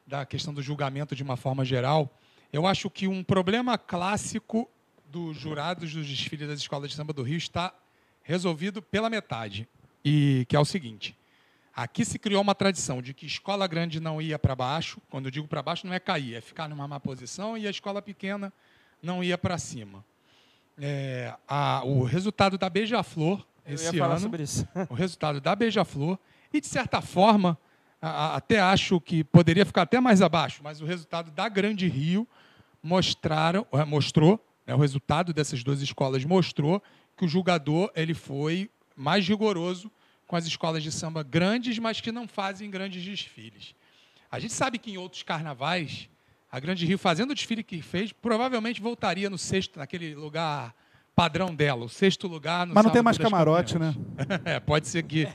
da 0.07 0.27
questão 0.27 0.53
do 0.53 0.61
julgamento 0.61 1.16
de 1.16 1.22
uma 1.22 1.37
forma 1.38 1.64
geral. 1.64 2.11
Eu 2.53 2.66
acho 2.66 2.90
que 2.90 3.09
um 3.09 3.25
problema 3.25 3.79
clássico 3.79 4.70
dos 5.10 5.36
jurados 5.36 5.92
dos 5.92 6.06
desfiles 6.06 6.48
das 6.48 6.60
escolas 6.60 6.90
de 6.90 6.96
samba 6.96 7.12
do 7.12 7.22
Rio 7.22 7.36
está 7.36 7.72
resolvido 8.22 8.82
pela 8.82 9.08
metade. 9.08 9.68
E 10.04 10.44
que 10.48 10.56
é 10.56 10.60
o 10.60 10.64
seguinte: 10.64 11.16
aqui 11.74 12.04
se 12.04 12.18
criou 12.18 12.42
uma 12.42 12.54
tradição 12.54 13.00
de 13.02 13.14
que 13.14 13.26
escola 13.26 13.66
grande 13.66 14.00
não 14.00 14.20
ia 14.20 14.38
para 14.38 14.54
baixo. 14.54 15.00
Quando 15.10 15.26
eu 15.26 15.30
digo 15.30 15.46
para 15.48 15.62
baixo, 15.62 15.86
não 15.86 15.94
é 15.94 16.00
cair, 16.00 16.34
é 16.34 16.40
ficar 16.40 16.68
numa 16.68 16.86
má 16.86 16.98
posição, 17.00 17.56
e 17.56 17.66
a 17.66 17.70
escola 17.70 18.00
pequena 18.02 18.52
não 19.02 19.22
ia 19.22 19.36
para 19.38 19.58
cima. 19.58 20.04
É, 20.78 21.34
a- 21.48 21.82
o 21.84 22.04
resultado 22.04 22.58
da 22.58 22.68
Beija-Flor 22.68 23.44
Eu 23.64 23.74
esse 23.74 23.86
ia 23.86 23.92
falar 24.02 24.14
ano, 24.14 24.20
sobre 24.20 24.42
isso. 24.42 24.68
o 24.90 24.94
resultado 24.94 25.40
da 25.40 25.54
Beija-Flor, 25.56 26.18
e 26.52 26.60
de 26.60 26.66
certa 26.66 27.00
forma, 27.00 27.58
a- 28.00 28.08
a- 28.10 28.36
até 28.36 28.60
acho 28.60 29.00
que 29.00 29.24
poderia 29.24 29.64
ficar 29.64 29.82
até 29.82 29.98
mais 30.00 30.20
abaixo, 30.20 30.60
mas 30.62 30.80
o 30.82 30.84
resultado 30.84 31.30
da 31.30 31.48
Grande 31.48 31.88
Rio 31.88 32.28
mostraram, 32.82 33.66
eh, 33.72 33.84
mostrou, 33.84 34.38
o 34.74 34.79
resultado 34.79 35.33
dessas 35.33 35.62
duas 35.62 35.81
escolas 35.81 36.24
mostrou 36.24 36.83
que 37.16 37.24
o 37.24 37.29
julgador 37.29 37.90
ele 37.94 38.14
foi 38.14 38.70
mais 38.94 39.26
rigoroso 39.26 39.90
com 40.26 40.35
as 40.37 40.46
escolas 40.46 40.83
de 40.83 40.90
samba 40.90 41.22
grandes, 41.22 41.79
mas 41.79 42.00
que 42.00 42.11
não 42.11 42.26
fazem 42.26 42.70
grandes 42.70 43.02
desfiles. 43.05 43.74
A 44.31 44.38
gente 44.40 44.52
sabe 44.52 44.79
que 44.79 44.90
em 44.90 44.98
outros 44.98 45.22
carnavais, 45.22 46.09
a 46.50 46.59
Grande 46.59 46.85
Rio, 46.85 46.98
fazendo 46.98 47.31
o 47.31 47.35
desfile 47.35 47.62
que 47.62 47.81
fez, 47.81 48.12
provavelmente 48.12 48.81
voltaria 48.81 49.31
no 49.31 49.38
sexto, 49.38 49.79
naquele 49.79 50.14
lugar 50.14 50.74
padrão 51.14 51.55
dela, 51.55 51.85
o 51.85 51.88
sexto 51.88 52.26
lugar 52.26 52.66
no 52.66 52.74
Mas 52.74 52.85
não 52.85 52.90
tem 52.90 53.02
mais 53.02 53.16
camarote, 53.16 53.79
né? 53.79 53.94
campeãs. 54.18 54.40
é, 54.44 54.61
pode 54.61 54.88
ser 54.88 55.02
que 55.05 55.26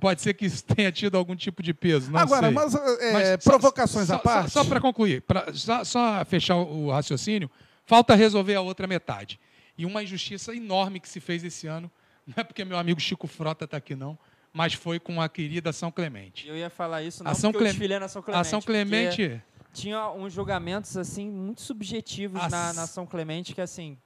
pode 0.00 0.20
ser 0.20 0.34
que 0.34 0.46
isso 0.46 0.64
tenha 0.64 0.90
tido 0.90 1.16
algum 1.16 1.36
tipo 1.36 1.62
de 1.62 1.72
peso. 1.72 2.10
Não 2.10 2.18
Agora, 2.18 2.46
sei. 2.48 2.50
mas, 2.54 2.74
é, 2.74 3.12
Mas 3.12 3.44
só- 3.44 3.50
provocações 3.50 4.08
só, 4.08 4.16
à 4.16 4.18
parte. 4.18 4.50
Só, 4.50 4.64
para 4.64 4.80
concluir, 4.80 5.22
pra, 5.22 5.54
só, 5.54 5.84
só 5.84 6.24
fechar 6.24 6.56
o 6.56 6.90
raciocínio, 6.90 7.48
falta 7.84 8.14
resolver 8.14 8.54
a 8.54 8.60
outra 8.60 8.86
metade. 8.86 9.38
E 9.76 9.86
uma 9.86 10.02
injustiça 10.02 10.54
enorme 10.54 11.00
que 11.00 11.08
se 11.08 11.20
fez 11.20 11.42
esse 11.44 11.66
ano, 11.66 11.90
não 12.26 12.34
é 12.36 12.44
porque 12.44 12.64
meu 12.64 12.76
amigo 12.78 13.00
Chico 13.00 13.26
Frota 13.26 13.64
está 13.64 13.76
aqui, 13.76 13.94
não, 13.94 14.18
mas 14.52 14.74
foi 14.74 15.00
com 15.00 15.20
a 15.20 15.28
querida 15.28 15.72
São 15.72 15.90
Clemente. 15.90 16.46
Eu 16.46 16.56
ia 16.56 16.68
falar 16.70 17.02
isso, 17.02 17.24
não 17.24 17.30
A 17.30 17.34
São 17.34 17.50
porque 17.50 17.64
eu 17.64 17.66
Clem- 17.68 17.72
desfilei 17.72 17.98
na 17.98 18.08
São 18.08 18.22
Clemente. 18.22 18.40
A 18.40 18.44
São 18.50 18.60
Clemente, 18.60 19.42
Tinha 19.72 20.10
uns 20.10 20.32
julgamentos, 20.32 20.96
assim, 20.96 21.30
muito 21.30 21.62
subjetivos 21.62 22.42
A 22.42 22.48
na, 22.48 22.72
na 22.74 22.86
São 22.86 23.06
Clemente, 23.06 23.54
que, 23.54 23.60
assim... 23.60 23.96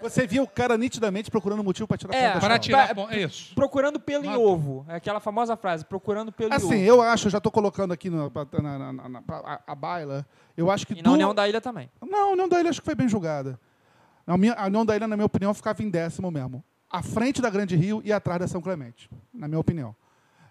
Você 0.00 0.26
via 0.26 0.42
o 0.42 0.46
cara 0.46 0.76
nitidamente 0.78 1.30
procurando 1.30 1.62
motivo 1.64 1.86
para 1.88 1.96
tirar 1.98 2.14
É, 2.14 2.30
ponto 2.32 2.40
para 2.40 2.58
tirar 2.58 2.86
pra- 2.86 2.94
ponto, 2.94 3.12
é 3.12 3.22
isso. 3.22 3.54
Procurando 3.54 3.98
pelo 4.00 4.24
em 4.24 4.36
ovo. 4.36 4.84
É 4.88 4.94
aquela 4.96 5.20
famosa 5.20 5.56
frase, 5.56 5.84
procurando 5.84 6.30
pelo 6.32 6.52
em 6.52 6.56
ovo. 6.56 6.66
Assim, 6.66 6.80
eu 6.80 7.00
acho, 7.02 7.26
eu 7.26 7.30
já 7.30 7.38
estou 7.38 7.52
colocando 7.52 7.92
aqui 7.92 8.08
no- 8.10 8.30
na, 8.62 8.78
na- 8.78 8.92
na- 8.92 9.08
na- 9.08 9.22
a, 9.28 9.60
a 9.66 9.74
baila, 9.74 10.26
eu 10.56 10.70
acho 10.70 10.86
que... 10.86 10.94
E 10.94 11.02
na 11.02 11.10
União 11.12 11.34
da 11.34 11.48
Ilha 11.48 11.60
também. 11.60 11.90
Não, 12.00 12.30
a 12.30 12.32
União 12.32 12.48
da 12.48 12.60
Ilha 12.60 12.70
acho 12.70 12.80
que 12.80 12.84
foi 12.86 12.94
bem 12.94 13.08
julgada. 13.08 13.58
A, 14.26 14.36
minha, 14.36 14.52
a 14.54 14.66
União 14.66 14.84
da 14.84 14.94
Ilha, 14.96 15.06
na 15.08 15.16
minha 15.16 15.26
opinião, 15.26 15.52
ficava 15.54 15.82
em 15.82 15.88
décimo 15.90 16.30
mesmo. 16.30 16.62
À 16.90 17.02
frente 17.02 17.40
da 17.42 17.50
Grande 17.50 17.76
Rio 17.76 18.00
e 18.04 18.12
atrás 18.12 18.40
da 18.40 18.48
São 18.48 18.60
Clemente, 18.60 19.10
na 19.32 19.46
minha 19.48 19.58
opinião. 19.60 19.94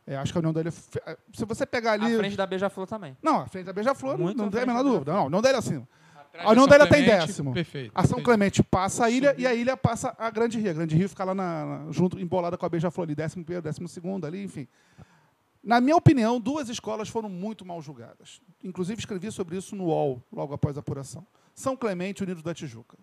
É, 0.05 0.15
acho 0.15 0.31
que 0.31 0.37
a 0.37 0.39
União 0.39 0.53
da 0.53 0.61
Ilha... 0.61 0.71
Se 0.71 1.45
você 1.45 1.65
pegar 1.65 1.93
ali... 1.93 2.15
À 2.15 2.17
frente 2.19 2.37
da 2.37 2.45
Beija-Flor 2.45 2.87
também. 2.87 3.17
Não, 3.21 3.41
à 3.41 3.45
frente 3.47 3.65
da 3.65 3.73
Beija-Flor, 3.73 4.17
não, 4.17 4.25
Muito 4.25 4.37
não 4.41 4.49
tem 4.49 4.61
a 4.61 4.65
menor 4.65 4.83
da 4.83 4.89
dúvida. 4.89 5.13
Não, 5.13 5.19
a 5.21 5.25
União 5.25 5.41
da 5.41 5.49
Ilha, 5.49 5.59
assim... 5.59 5.85
A 6.33 6.51
União 6.51 6.67
da 6.67 6.75
Ilha 6.75 6.87
tem 6.87 7.03
décimo. 7.05 7.53
Perfeito. 7.53 7.91
A 7.95 8.05
São. 8.05 8.21
Clemente 8.21 8.61
passa 8.63 9.05
a 9.05 9.09
ilha 9.09 9.33
e 9.37 9.45
a 9.47 9.53
ilha 9.53 9.75
passa 9.75 10.15
a 10.17 10.29
Grande 10.29 10.59
Rio. 10.59 10.71
A 10.71 10.73
Grande 10.73 10.95
Rio 10.95 11.09
fica 11.09 11.23
lá 11.23 11.33
na, 11.33 11.65
na- 11.85 11.91
junto, 11.91 12.19
embolada 12.19 12.57
com 12.57 12.65
a 12.65 12.69
Beija-Flor 12.69 13.05
ali, 13.05 13.15
décimo 13.15 13.43
primeiro, 13.43 13.63
décimo 13.63 13.87
segundo 13.87 14.25
ali, 14.25 14.43
enfim. 14.43 14.67
Na 15.63 15.81
minha 15.81 15.95
opinião, 15.95 16.39
duas 16.39 16.69
escolas 16.69 17.09
foram 17.09 17.27
muito 17.29 17.65
mal 17.65 17.81
julgadas. 17.81 18.41
Inclusive, 18.63 18.99
escrevi 18.99 19.31
sobre 19.31 19.57
isso 19.57 19.75
no 19.75 19.85
UOL, 19.85 20.21
logo 20.31 20.53
após 20.53 20.77
a 20.77 20.79
apuração. 20.79 21.25
São 21.53 21.75
Clemente 21.75 22.21
e 22.21 22.23
Unidos 22.23 22.43
da 22.43 22.53
Tijuca. 22.53 22.97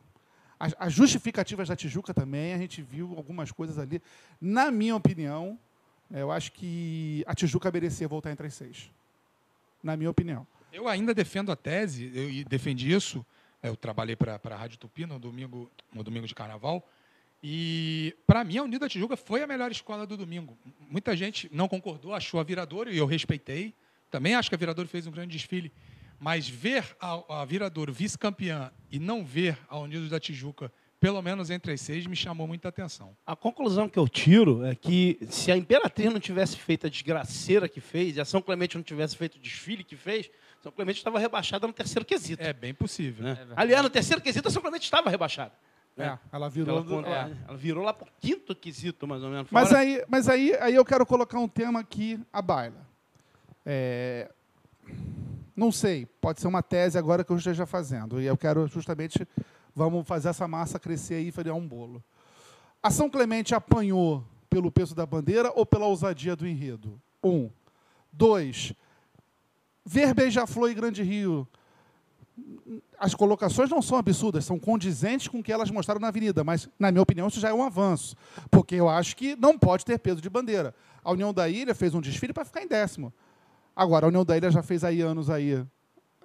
As, 0.58 0.74
as 0.78 0.92
justificativas 0.92 1.68
da 1.68 1.76
Tijuca 1.76 2.14
também, 2.14 2.54
a 2.54 2.58
gente 2.58 2.80
viu 2.80 3.12
algumas 3.16 3.50
coisas 3.50 3.78
ali. 3.78 4.00
Na 4.40 4.70
minha 4.70 4.94
opinião, 4.96 5.58
eu 6.10 6.30
acho 6.30 6.52
que 6.52 7.24
a 7.26 7.34
Tijuca 7.34 7.70
merecia 7.70 8.06
voltar 8.08 8.30
entre 8.30 8.46
as 8.46 8.54
seis. 8.54 8.90
Na 9.82 9.96
minha 9.96 10.08
opinião. 10.10 10.46
Eu 10.74 10.88
ainda 10.88 11.14
defendo 11.14 11.52
a 11.52 11.56
tese, 11.56 12.10
eu 12.12 12.44
defendi 12.46 12.92
isso. 12.92 13.24
Eu 13.62 13.76
trabalhei 13.76 14.16
para 14.16 14.40
a 14.42 14.56
Rádio 14.56 14.76
Tupi 14.76 15.06
no 15.06 15.20
domingo, 15.20 15.70
no 15.92 16.02
domingo 16.02 16.26
de 16.26 16.34
carnaval. 16.34 16.84
E, 17.40 18.12
para 18.26 18.42
mim, 18.42 18.58
a 18.58 18.64
Unida 18.64 18.88
Tijuca 18.88 19.16
foi 19.16 19.40
a 19.44 19.46
melhor 19.46 19.70
escola 19.70 20.04
do 20.04 20.16
domingo. 20.16 20.58
Muita 20.90 21.16
gente 21.16 21.48
não 21.52 21.68
concordou, 21.68 22.12
achou 22.12 22.40
a 22.40 22.42
Viradouro, 22.42 22.92
e 22.92 22.98
eu 22.98 23.06
respeitei. 23.06 23.72
Também 24.10 24.34
acho 24.34 24.48
que 24.48 24.56
a 24.56 24.58
Viradouro 24.58 24.88
fez 24.88 25.06
um 25.06 25.12
grande 25.12 25.36
desfile. 25.36 25.72
Mas 26.18 26.48
ver 26.48 26.84
a, 27.00 27.42
a 27.42 27.44
Viradouro 27.44 27.92
vice-campeã 27.92 28.72
e 28.90 28.98
não 28.98 29.24
ver 29.24 29.56
a 29.68 29.78
Unidos 29.78 30.10
da 30.10 30.18
Tijuca, 30.18 30.72
pelo 30.98 31.22
menos 31.22 31.50
entre 31.50 31.72
as 31.72 31.80
seis, 31.82 32.04
me 32.04 32.16
chamou 32.16 32.48
muita 32.48 32.68
atenção. 32.68 33.16
A 33.24 33.36
conclusão 33.36 33.88
que 33.88 33.98
eu 33.98 34.08
tiro 34.08 34.64
é 34.64 34.74
que 34.74 35.20
se 35.30 35.52
a 35.52 35.56
Imperatriz 35.56 36.12
não 36.12 36.18
tivesse 36.18 36.56
feito 36.56 36.88
a 36.88 36.90
desgraceira 36.90 37.68
que 37.68 37.80
fez, 37.80 38.16
e 38.16 38.20
a 38.20 38.24
São 38.24 38.42
Clemente 38.42 38.76
não 38.76 38.82
tivesse 38.82 39.16
feito 39.16 39.36
o 39.36 39.38
desfile 39.38 39.84
que 39.84 39.94
fez, 39.94 40.28
São 40.64 40.72
Clemente 40.72 40.96
estava 40.96 41.18
rebaixada 41.18 41.66
no 41.66 41.72
terceiro 41.72 42.04
quesito. 42.06 42.42
É 42.42 42.52
bem 42.52 42.72
possível. 42.74 43.22
né? 43.22 43.34
verdade. 43.34 43.60
Aliás, 43.60 43.82
no 43.82 43.90
terceiro 43.90 44.20
quesito, 44.22 44.48
a 44.48 44.50
São 44.50 44.62
Clemente 44.62 44.84
estava 44.84 45.10
rebaixada. 45.10 45.52
né? 45.96 46.18
É, 46.32 46.36
ela 46.36 46.48
virou. 46.48 46.76
Ela, 46.78 46.84
do- 46.84 47.06
ela- 47.06 47.30
ela 47.48 47.56
virou 47.56 47.84
lá 47.84 47.92
para 47.92 48.08
o 48.08 48.10
quinto 48.20 48.54
quesito, 48.56 49.06
mais 49.06 49.22
ou 49.22 49.28
menos. 49.30 49.46
Mas, 49.50 49.68
Fora- 49.68 49.80
aí, 49.80 50.02
mas 50.08 50.26
aí, 50.28 50.54
aí 50.58 50.74
eu 50.74 50.84
quero 50.84 51.04
colocar 51.04 51.38
um 51.38 51.46
tema 51.46 51.80
aqui, 51.80 52.18
a 52.32 52.40
baila. 52.42 52.84
É, 53.66 54.30
não 55.54 55.70
sei, 55.70 56.06
pode 56.20 56.40
ser 56.40 56.48
uma 56.48 56.62
tese 56.62 56.98
agora 56.98 57.22
que 57.22 57.30
eu 57.30 57.36
esteja 57.36 57.66
fazendo. 57.66 58.20
E 58.20 58.24
eu 58.24 58.36
quero 58.36 58.66
justamente, 58.66 59.28
vamos 59.74 60.06
fazer 60.06 60.30
essa 60.30 60.48
massa 60.48 60.78
crescer 60.80 61.14
aí 61.16 61.28
e 61.28 61.32
fazer 61.32 61.50
um 61.52 61.66
bolo. 61.68 62.02
A 62.82 62.90
São 62.90 63.08
Clemente 63.08 63.54
apanhou 63.54 64.24
pelo 64.50 64.70
peso 64.72 64.94
da 64.94 65.04
bandeira 65.06 65.52
ou 65.54 65.64
pela 65.66 65.86
ousadia 65.86 66.34
do 66.34 66.46
enredo? 66.46 67.00
Um. 67.22 67.50
Dois. 68.12 68.72
Ver 69.84 70.14
Beija-Flor 70.14 70.70
e 70.70 70.74
Grande 70.74 71.02
Rio 71.02 71.46
as 72.98 73.14
colocações 73.14 73.70
não 73.70 73.80
são 73.80 73.98
absurdas, 73.98 74.44
são 74.44 74.58
condizentes 74.58 75.28
com 75.28 75.38
o 75.38 75.42
que 75.42 75.52
elas 75.52 75.70
mostraram 75.70 76.00
na 76.00 76.08
avenida, 76.08 76.42
mas, 76.42 76.68
na 76.78 76.90
minha 76.90 77.02
opinião, 77.02 77.28
isso 77.28 77.38
já 77.38 77.50
é 77.50 77.54
um 77.54 77.62
avanço, 77.62 78.16
porque 78.50 78.74
eu 78.74 78.88
acho 78.88 79.16
que 79.16 79.36
não 79.36 79.58
pode 79.58 79.84
ter 79.84 79.98
peso 79.98 80.20
de 80.20 80.28
bandeira. 80.28 80.74
A 81.02 81.12
União 81.12 81.32
da 81.32 81.48
Ilha 81.48 81.74
fez 81.74 81.94
um 81.94 82.00
desfile 82.00 82.32
para 82.32 82.44
ficar 82.44 82.62
em 82.62 82.66
décimo. 82.66 83.12
Agora, 83.76 84.06
a 84.06 84.08
União 84.08 84.24
da 84.24 84.36
Ilha 84.36 84.50
já 84.50 84.62
fez 84.62 84.82
aí 84.84 85.00
anos 85.00 85.30
aí 85.30 85.64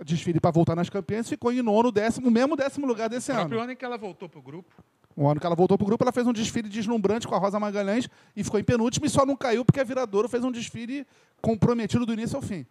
desfile 0.04 0.40
para 0.40 0.52
voltar 0.52 0.76
nas 0.76 0.90
campeãs 0.90 1.26
e 1.28 1.30
ficou 1.30 1.52
em 1.52 1.62
nono, 1.62 1.92
décimo, 1.92 2.32
mesmo 2.32 2.56
décimo 2.56 2.88
lugar 2.88 3.10
desse 3.10 3.32
O 3.32 3.36
próprio 3.36 3.58
ano. 3.58 3.64
ano 3.64 3.72
em 3.74 3.76
que 3.76 3.84
ela 3.84 3.98
voltou 3.98 4.30
para 4.30 4.40
o 4.40 4.42
grupo. 4.42 4.74
O 5.16 5.28
ano 5.28 5.40
que 5.40 5.46
ela 5.46 5.56
voltou 5.56 5.78
para 5.78 5.84
o 5.84 5.88
grupo, 5.88 6.04
ela 6.04 6.14
fez 6.14 6.26
um 6.26 6.32
desfile 6.32 6.70
deslumbrante 6.70 7.28
com 7.28 7.36
a 7.36 7.38
Rosa 7.38 7.60
Magalhães 7.60 8.08
e 8.34 8.44
ficou 8.44 8.58
em 8.58 8.64
penúltimo 8.64 9.06
e 9.06 9.10
só 9.10 9.26
não 9.26 9.36
caiu 9.36 9.66
porque 9.66 9.82
a 9.82 9.84
Viradouro 9.84 10.30
fez 10.30 10.42
um 10.46 10.52
desfile 10.52 11.06
comprometido 11.42 12.06
do 12.06 12.14
início 12.14 12.38
ao 12.38 12.42
fim. 12.42 12.66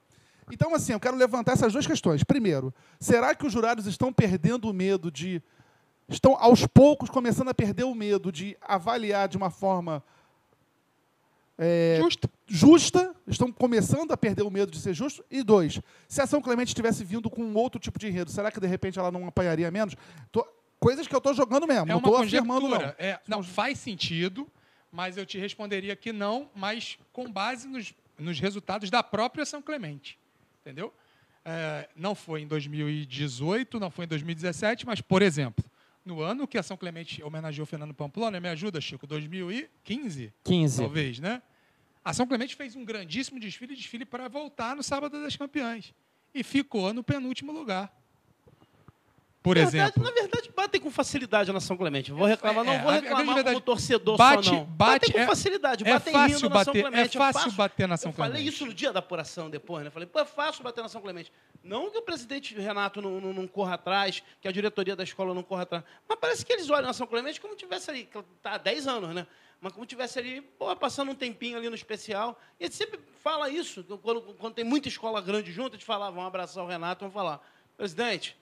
Então, 0.52 0.74
assim, 0.74 0.92
eu 0.92 1.00
quero 1.00 1.16
levantar 1.16 1.52
essas 1.52 1.72
duas 1.72 1.86
questões. 1.86 2.22
Primeiro, 2.24 2.72
será 3.00 3.34
que 3.34 3.46
os 3.46 3.52
jurados 3.52 3.86
estão 3.86 4.12
perdendo 4.12 4.68
o 4.68 4.72
medo 4.72 5.10
de. 5.10 5.42
estão 6.08 6.36
aos 6.38 6.66
poucos 6.66 7.10
começando 7.10 7.48
a 7.48 7.54
perder 7.54 7.84
o 7.84 7.94
medo 7.94 8.30
de 8.32 8.56
avaliar 8.60 9.28
de 9.28 9.36
uma 9.36 9.50
forma 9.50 10.02
é, 11.60 11.98
Justo. 12.00 12.30
justa, 12.46 13.14
estão 13.26 13.50
começando 13.50 14.12
a 14.12 14.16
perder 14.16 14.42
o 14.42 14.50
medo 14.50 14.70
de 14.70 14.78
ser 14.78 14.94
justo. 14.94 15.24
E 15.30 15.42
dois, 15.42 15.80
se 16.06 16.20
a 16.22 16.26
São 16.26 16.40
Clemente 16.40 16.74
tivesse 16.74 17.02
vindo 17.04 17.28
com 17.28 17.42
um 17.42 17.56
outro 17.56 17.80
tipo 17.80 17.98
de 17.98 18.06
enredo, 18.06 18.30
será 18.30 18.50
que 18.50 18.60
de 18.60 18.66
repente 18.66 18.98
ela 18.98 19.10
não 19.10 19.26
apanharia 19.26 19.70
menos? 19.70 19.94
Tô- 20.30 20.46
coisas 20.78 21.08
que 21.08 21.14
eu 21.14 21.18
estou 21.18 21.34
jogando 21.34 21.66
mesmo, 21.66 21.82
É 21.82 21.86
não 21.86 21.98
uma 21.98 22.08
estou 22.08 22.16
afirmando 22.16 22.68
não. 22.68 22.76
conjectura. 22.78 22.96
É, 23.04 23.18
não, 23.26 23.42
faz 23.42 23.78
sentido, 23.80 24.46
mas 24.92 25.16
eu 25.16 25.26
te 25.26 25.36
responderia 25.36 25.96
que 25.96 26.12
não, 26.12 26.48
mas 26.54 26.96
com 27.12 27.28
base 27.30 27.66
nos, 27.66 27.92
nos 28.16 28.38
resultados 28.38 28.88
da 28.88 29.02
própria 29.02 29.44
São 29.44 29.60
Clemente. 29.60 30.16
Entendeu? 30.60 30.92
É, 31.44 31.88
não 31.96 32.14
foi 32.14 32.42
em 32.42 32.46
2018, 32.46 33.80
não 33.80 33.90
foi 33.90 34.04
em 34.04 34.08
2017, 34.08 34.84
mas, 34.86 35.00
por 35.00 35.22
exemplo, 35.22 35.64
no 36.04 36.20
ano 36.20 36.46
que 36.46 36.58
a 36.58 36.62
São 36.62 36.76
Clemente 36.76 37.22
homenageou 37.22 37.66
Fernando 37.66 37.94
Pamplona, 37.94 38.40
me 38.40 38.48
ajuda, 38.48 38.80
Chico, 38.80 39.06
2015, 39.06 40.32
15. 40.44 40.82
talvez, 40.82 41.18
né? 41.18 41.42
A 42.04 42.12
São 42.12 42.26
Clemente 42.26 42.56
fez 42.56 42.74
um 42.74 42.84
grandíssimo 42.84 43.38
desfile, 43.38 43.74
desfile 43.74 44.04
para 44.04 44.28
voltar 44.28 44.74
no 44.74 44.82
Sábado 44.82 45.20
das 45.22 45.36
Campeãs. 45.36 45.92
E 46.34 46.42
ficou 46.42 46.92
no 46.92 47.02
penúltimo 47.02 47.52
lugar. 47.52 47.94
Por 49.42 49.56
Na 49.56 49.64
verdade- 49.66 49.92
exemplo. 49.98 50.02
Na 50.02 50.10
verdade, 50.10 50.50
batem 50.54 50.80
com 50.80 50.90
facilidade 50.90 51.52
na 51.52 51.60
São 51.60 51.76
Clemente. 51.76 52.10
Vou 52.10 52.26
reclamar, 52.26 52.64
é, 52.64 52.66
não 52.66 52.82
vou 52.82 52.90
reclamar 52.90 53.24
verdade, 53.36 53.48
como 53.54 53.60
torcedor 53.60 54.16
bate- 54.16 54.46
só, 54.46 54.52
não. 54.52 54.64
bate- 54.64 54.74
batem 55.00 55.12
com 55.12 55.18
é- 55.20 55.26
facilidade, 55.26 55.84
é 55.88 55.92
batem 55.92 56.12
fácil 56.12 56.34
rindo 56.36 56.48
na 56.50 56.64
São 56.64 56.72
bater- 56.74 56.82
Clemente. 56.82 57.16
é 57.16 57.20
fácil 57.20 57.52
bater 57.52 57.88
na 57.88 57.96
São 57.96 58.10
Eu 58.10 58.14
falei 58.14 58.32
Clemente. 58.32 58.54
isso 58.54 58.66
no 58.66 58.74
dia 58.74 58.92
da 58.92 58.98
apuração 58.98 59.48
depois, 59.48 59.84
né? 59.84 59.90
Falei, 59.90 60.08
pô, 60.08 60.18
é 60.18 60.24
fácil 60.24 60.62
bater 60.64 60.82
na 60.82 60.88
São 60.88 61.00
Clemente. 61.00 61.32
Não 61.62 61.88
que 61.90 61.98
o 61.98 62.02
presidente 62.02 62.54
Renato 62.56 63.00
não, 63.00 63.20
não, 63.20 63.32
não 63.32 63.46
corra 63.46 63.74
atrás, 63.74 64.22
que 64.40 64.48
a 64.48 64.52
diretoria 64.52 64.96
da 64.96 65.04
escola 65.04 65.32
não 65.32 65.42
corra 65.44 65.62
atrás. 65.62 65.84
Mas 66.08 66.18
parece 66.20 66.44
que 66.44 66.52
eles 66.52 66.68
olham 66.68 66.86
na 66.88 66.92
São 66.92 67.06
Clemente 67.06 67.40
como 67.40 67.54
tivesse 67.54 67.88
ali, 67.90 68.08
tá 68.42 68.54
há 68.54 68.58
10 68.58 68.88
anos, 68.88 69.14
né? 69.14 69.24
Mas 69.60 69.72
como 69.72 69.86
tivesse 69.86 70.18
ali, 70.18 70.40
pô, 70.40 70.74
passando 70.76 71.10
um 71.12 71.14
tempinho 71.14 71.56
ali 71.56 71.68
no 71.68 71.74
especial. 71.76 72.38
E 72.60 72.64
a 72.64 72.66
gente 72.66 72.76
sempre 72.76 72.98
fala 73.22 73.48
isso, 73.48 73.84
quando, 74.02 74.20
quando 74.34 74.54
tem 74.54 74.64
muita 74.64 74.88
escola 74.88 75.20
grande 75.20 75.52
junto, 75.52 75.74
a 75.74 75.76
gente 75.76 75.84
fala, 75.86 76.08
"Ah, 76.08 76.10
vamos 76.10 76.26
abraçar 76.26 76.62
o 76.64 76.66
Renato, 76.66 77.00
vamos 77.00 77.14
falar, 77.14 77.40
presidente, 77.76 78.36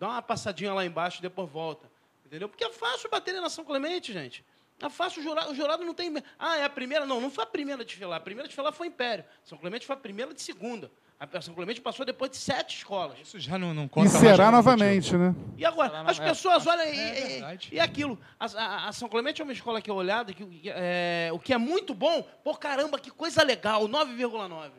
dá 0.00 0.08
uma 0.08 0.22
passadinha 0.22 0.72
lá 0.74 0.84
embaixo 0.84 1.18
e 1.18 1.22
depois 1.22 1.48
volta. 1.48 1.88
Entendeu? 2.26 2.48
Porque 2.48 2.64
é 2.64 2.72
fácil 2.72 3.08
bater 3.10 3.34
na 3.40 3.50
São 3.50 3.64
Clemente, 3.64 4.12
gente. 4.12 4.44
É 4.82 4.88
fácil, 4.88 5.20
o 5.20 5.22
jurado, 5.22 5.50
o 5.50 5.54
jurado 5.54 5.84
não 5.84 5.92
tem. 5.92 6.10
Ah, 6.38 6.56
é 6.56 6.64
a 6.64 6.70
primeira? 6.70 7.04
Não, 7.04 7.20
não 7.20 7.30
foi 7.30 7.44
a 7.44 7.46
primeira 7.46 7.82
a 7.82 7.84
desfilar. 7.84 8.16
A 8.16 8.20
primeira 8.20 8.46
a 8.46 8.48
desfilar 8.48 8.72
foi 8.72 8.86
o 8.86 8.88
Império. 8.88 9.24
São 9.44 9.58
Clemente 9.58 9.86
foi 9.86 9.94
a 9.94 9.98
primeira 9.98 10.32
de 10.32 10.40
segunda. 10.40 10.90
A 11.18 11.40
São 11.42 11.52
Clemente 11.52 11.82
passou 11.82 12.06
depois 12.06 12.30
de 12.30 12.38
sete 12.38 12.78
escolas. 12.78 13.18
Isso 13.20 13.38
já 13.38 13.58
não, 13.58 13.74
não 13.74 13.84
E 13.84 13.88
conta 13.90 14.08
mais 14.08 14.20
será 14.22 14.50
novamente, 14.50 15.14
né? 15.18 15.34
E 15.58 15.66
agora, 15.66 16.00
as 16.08 16.18
pessoas 16.18 16.66
olham 16.66 16.82
e, 16.86 16.98
é 16.98 17.38
e- 17.38 17.58
e 17.72 17.78
aquilo. 17.80 18.18
A, 18.38 18.46
a- 18.46 18.88
a 18.88 18.92
São 18.92 19.06
Clemente 19.06 19.42
é 19.42 19.44
uma 19.44 19.52
escola 19.52 19.82
que 19.82 19.90
é 19.90 19.92
olhada, 19.92 20.32
que, 20.32 20.46
que, 20.46 20.70
é, 20.72 21.28
o 21.30 21.38
que 21.38 21.52
é 21.52 21.58
muito 21.58 21.92
bom, 21.92 22.22
pô, 22.42 22.54
caramba, 22.56 22.98
que 22.98 23.10
coisa 23.10 23.42
legal, 23.42 23.86
9,9. 23.86 24.70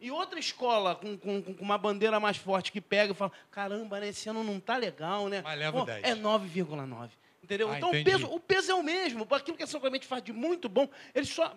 E 0.00 0.10
outra 0.10 0.38
escola 0.38 0.94
com, 0.94 1.18
com, 1.18 1.42
com 1.42 1.64
uma 1.64 1.76
bandeira 1.76 2.20
mais 2.20 2.36
forte 2.36 2.70
que 2.70 2.80
pega 2.80 3.12
e 3.12 3.16
fala: 3.16 3.32
caramba, 3.50 3.98
né, 3.98 4.08
esse 4.08 4.28
ano 4.28 4.44
não 4.44 4.60
tá 4.60 4.76
legal, 4.76 5.28
né? 5.28 5.42
Mas 5.42 5.58
leva 5.58 5.82
o 5.82 5.84
10. 5.84 6.04
É 6.04 6.14
9,9. 6.14 7.10
Entendeu? 7.42 7.70
Ah, 7.70 7.76
então 7.78 7.90
o 7.90 8.04
peso, 8.04 8.26
o 8.26 8.40
peso 8.40 8.70
é 8.70 8.74
o 8.74 8.82
mesmo. 8.82 9.26
Aquilo 9.30 9.56
que 9.56 9.62
a 9.62 9.66
São 9.66 9.80
Clemente 9.80 10.06
faz 10.06 10.22
de 10.22 10.32
muito 10.32 10.68
bom, 10.68 10.88
eles 11.14 11.28
só. 11.28 11.56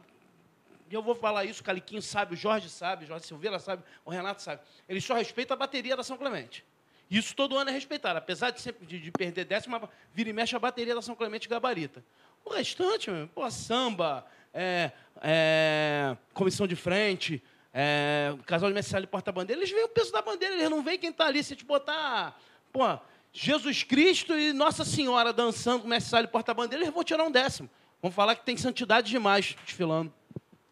E 0.89 0.93
eu 0.93 1.01
vou 1.01 1.15
falar 1.15 1.45
isso, 1.45 1.61
o 1.61 1.63
Caliquinho 1.63 2.01
sabe, 2.01 2.33
o 2.33 2.37
Jorge 2.37 2.69
sabe, 2.69 3.05
o 3.05 3.07
Jorge 3.07 3.25
Silveira 3.25 3.59
sabe, 3.59 3.83
o 4.03 4.09
Renato 4.09 4.41
sabe. 4.41 4.61
Eles 4.89 5.03
só 5.05 5.13
respeitam 5.13 5.55
a 5.55 5.57
bateria 5.57 5.95
da 5.95 6.03
São 6.03 6.17
Clemente. 6.17 6.65
Isso 7.09 7.35
todo 7.35 7.57
ano 7.57 7.69
é 7.69 7.73
respeitado. 7.73 8.17
Apesar 8.17 8.51
de, 8.51 8.61
sempre, 8.61 8.85
de, 8.85 8.99
de 8.99 9.11
perder 9.11 9.45
décima, 9.45 9.89
vira 10.13 10.29
e 10.29 10.33
mexe 10.33 10.55
a 10.55 10.59
bateria 10.59 10.95
da 10.95 11.01
São 11.01 11.15
Clemente 11.15 11.47
gabarita. 11.47 12.03
O 12.43 12.53
restante, 12.53 13.11
meu, 13.11 13.27
pô, 13.27 13.49
samba, 13.51 14.25
é, 14.53 14.91
é, 15.21 16.17
comissão 16.33 16.65
de 16.65 16.75
frente, 16.75 17.41
é, 17.73 18.35
casal 18.45 18.69
de 18.69 18.75
mestre 18.75 19.07
porta-bandeira, 19.07 19.61
eles 19.61 19.71
veem 19.71 19.85
o 19.85 19.89
peso 19.89 20.11
da 20.11 20.21
bandeira, 20.21 20.55
eles 20.55 20.69
não 20.69 20.83
veem 20.83 20.97
quem 20.99 21.09
está 21.09 21.25
ali. 21.25 21.43
Se 21.43 21.55
te 21.55 21.63
botar, 21.65 22.37
pô, 22.71 22.99
Jesus 23.33 23.83
Cristo 23.83 24.37
e 24.37 24.51
Nossa 24.53 24.83
Senhora 24.83 25.31
dançando 25.31 25.81
com 25.83 25.87
mestre 25.87 26.19
e 26.21 26.27
porta-bandeira, 26.27 26.83
eles 26.83 26.93
vão 26.93 27.03
tirar 27.03 27.23
um 27.23 27.31
décimo. 27.31 27.69
Vão 28.01 28.11
falar 28.11 28.35
que 28.35 28.43
tem 28.45 28.57
santidade 28.57 29.09
demais 29.09 29.55
desfilando. 29.65 30.11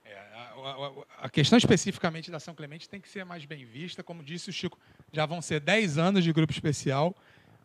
É, 0.03 0.13
a, 0.15 0.71
a- 0.71 1.25
a 1.25 1.29
questão 1.29 1.57
especificamente 1.57 2.29
da 2.31 2.39
São 2.39 2.53
Clemente 2.55 2.89
tem 2.89 2.99
que 2.99 3.07
ser 3.07 3.23
mais 3.23 3.45
bem 3.45 3.65
vista. 3.65 4.03
Como 4.03 4.23
disse 4.23 4.49
o 4.49 4.53
Chico, 4.53 4.77
já 5.11 5.25
vão 5.25 5.41
ser 5.41 5.59
10 5.59 5.97
anos 5.97 6.23
de 6.23 6.33
grupo 6.33 6.51
especial. 6.51 7.15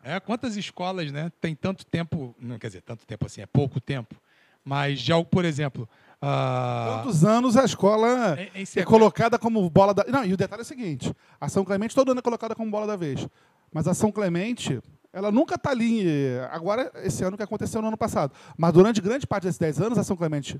É, 0.03 0.19
quantas 0.19 0.55
escolas 0.55 1.11
né, 1.11 1.31
tem 1.41 1.55
tanto 1.55 1.83
tempo, 1.85 2.35
não 2.39 2.59
quer 2.59 2.67
dizer, 2.67 2.81
tanto 2.81 3.05
tempo 3.07 3.25
assim, 3.25 3.41
é 3.41 3.45
pouco 3.47 3.81
tempo, 3.81 4.15
mas 4.63 4.99
já, 4.99 5.21
por 5.23 5.43
exemplo... 5.43 5.89
ah, 6.27 7.01
Quantos 7.03 7.23
anos 7.23 7.55
a 7.55 7.63
escola 7.63 8.33
é 8.39 8.45
sequência. 8.45 8.85
colocada 8.85 9.37
como 9.37 9.69
bola 9.69 9.93
da. 9.93 10.03
Não, 10.07 10.25
e 10.25 10.33
o 10.33 10.37
detalhe 10.37 10.61
é 10.61 10.63
o 10.63 10.65
seguinte: 10.65 11.13
a 11.39 11.47
São 11.47 11.63
Clemente 11.63 11.93
todo 11.93 12.11
ano 12.11 12.19
é 12.19 12.23
colocada 12.23 12.55
como 12.55 12.71
bola 12.71 12.87
da 12.87 12.95
vez. 12.95 13.27
Mas 13.71 13.87
a 13.87 13.93
São 13.93 14.11
Clemente, 14.11 14.81
ela 15.13 15.31
nunca 15.31 15.55
está 15.55 15.69
ali. 15.69 16.03
Agora, 16.51 16.91
esse 17.03 17.23
ano 17.23 17.37
que 17.37 17.43
aconteceu 17.43 17.81
no 17.81 17.89
ano 17.89 17.97
passado. 17.97 18.33
Mas 18.57 18.73
durante 18.73 19.01
grande 19.01 19.27
parte 19.27 19.43
desses 19.43 19.59
10 19.59 19.81
anos, 19.81 19.97
a 19.97 20.03
São 20.03 20.17
Clemente 20.17 20.59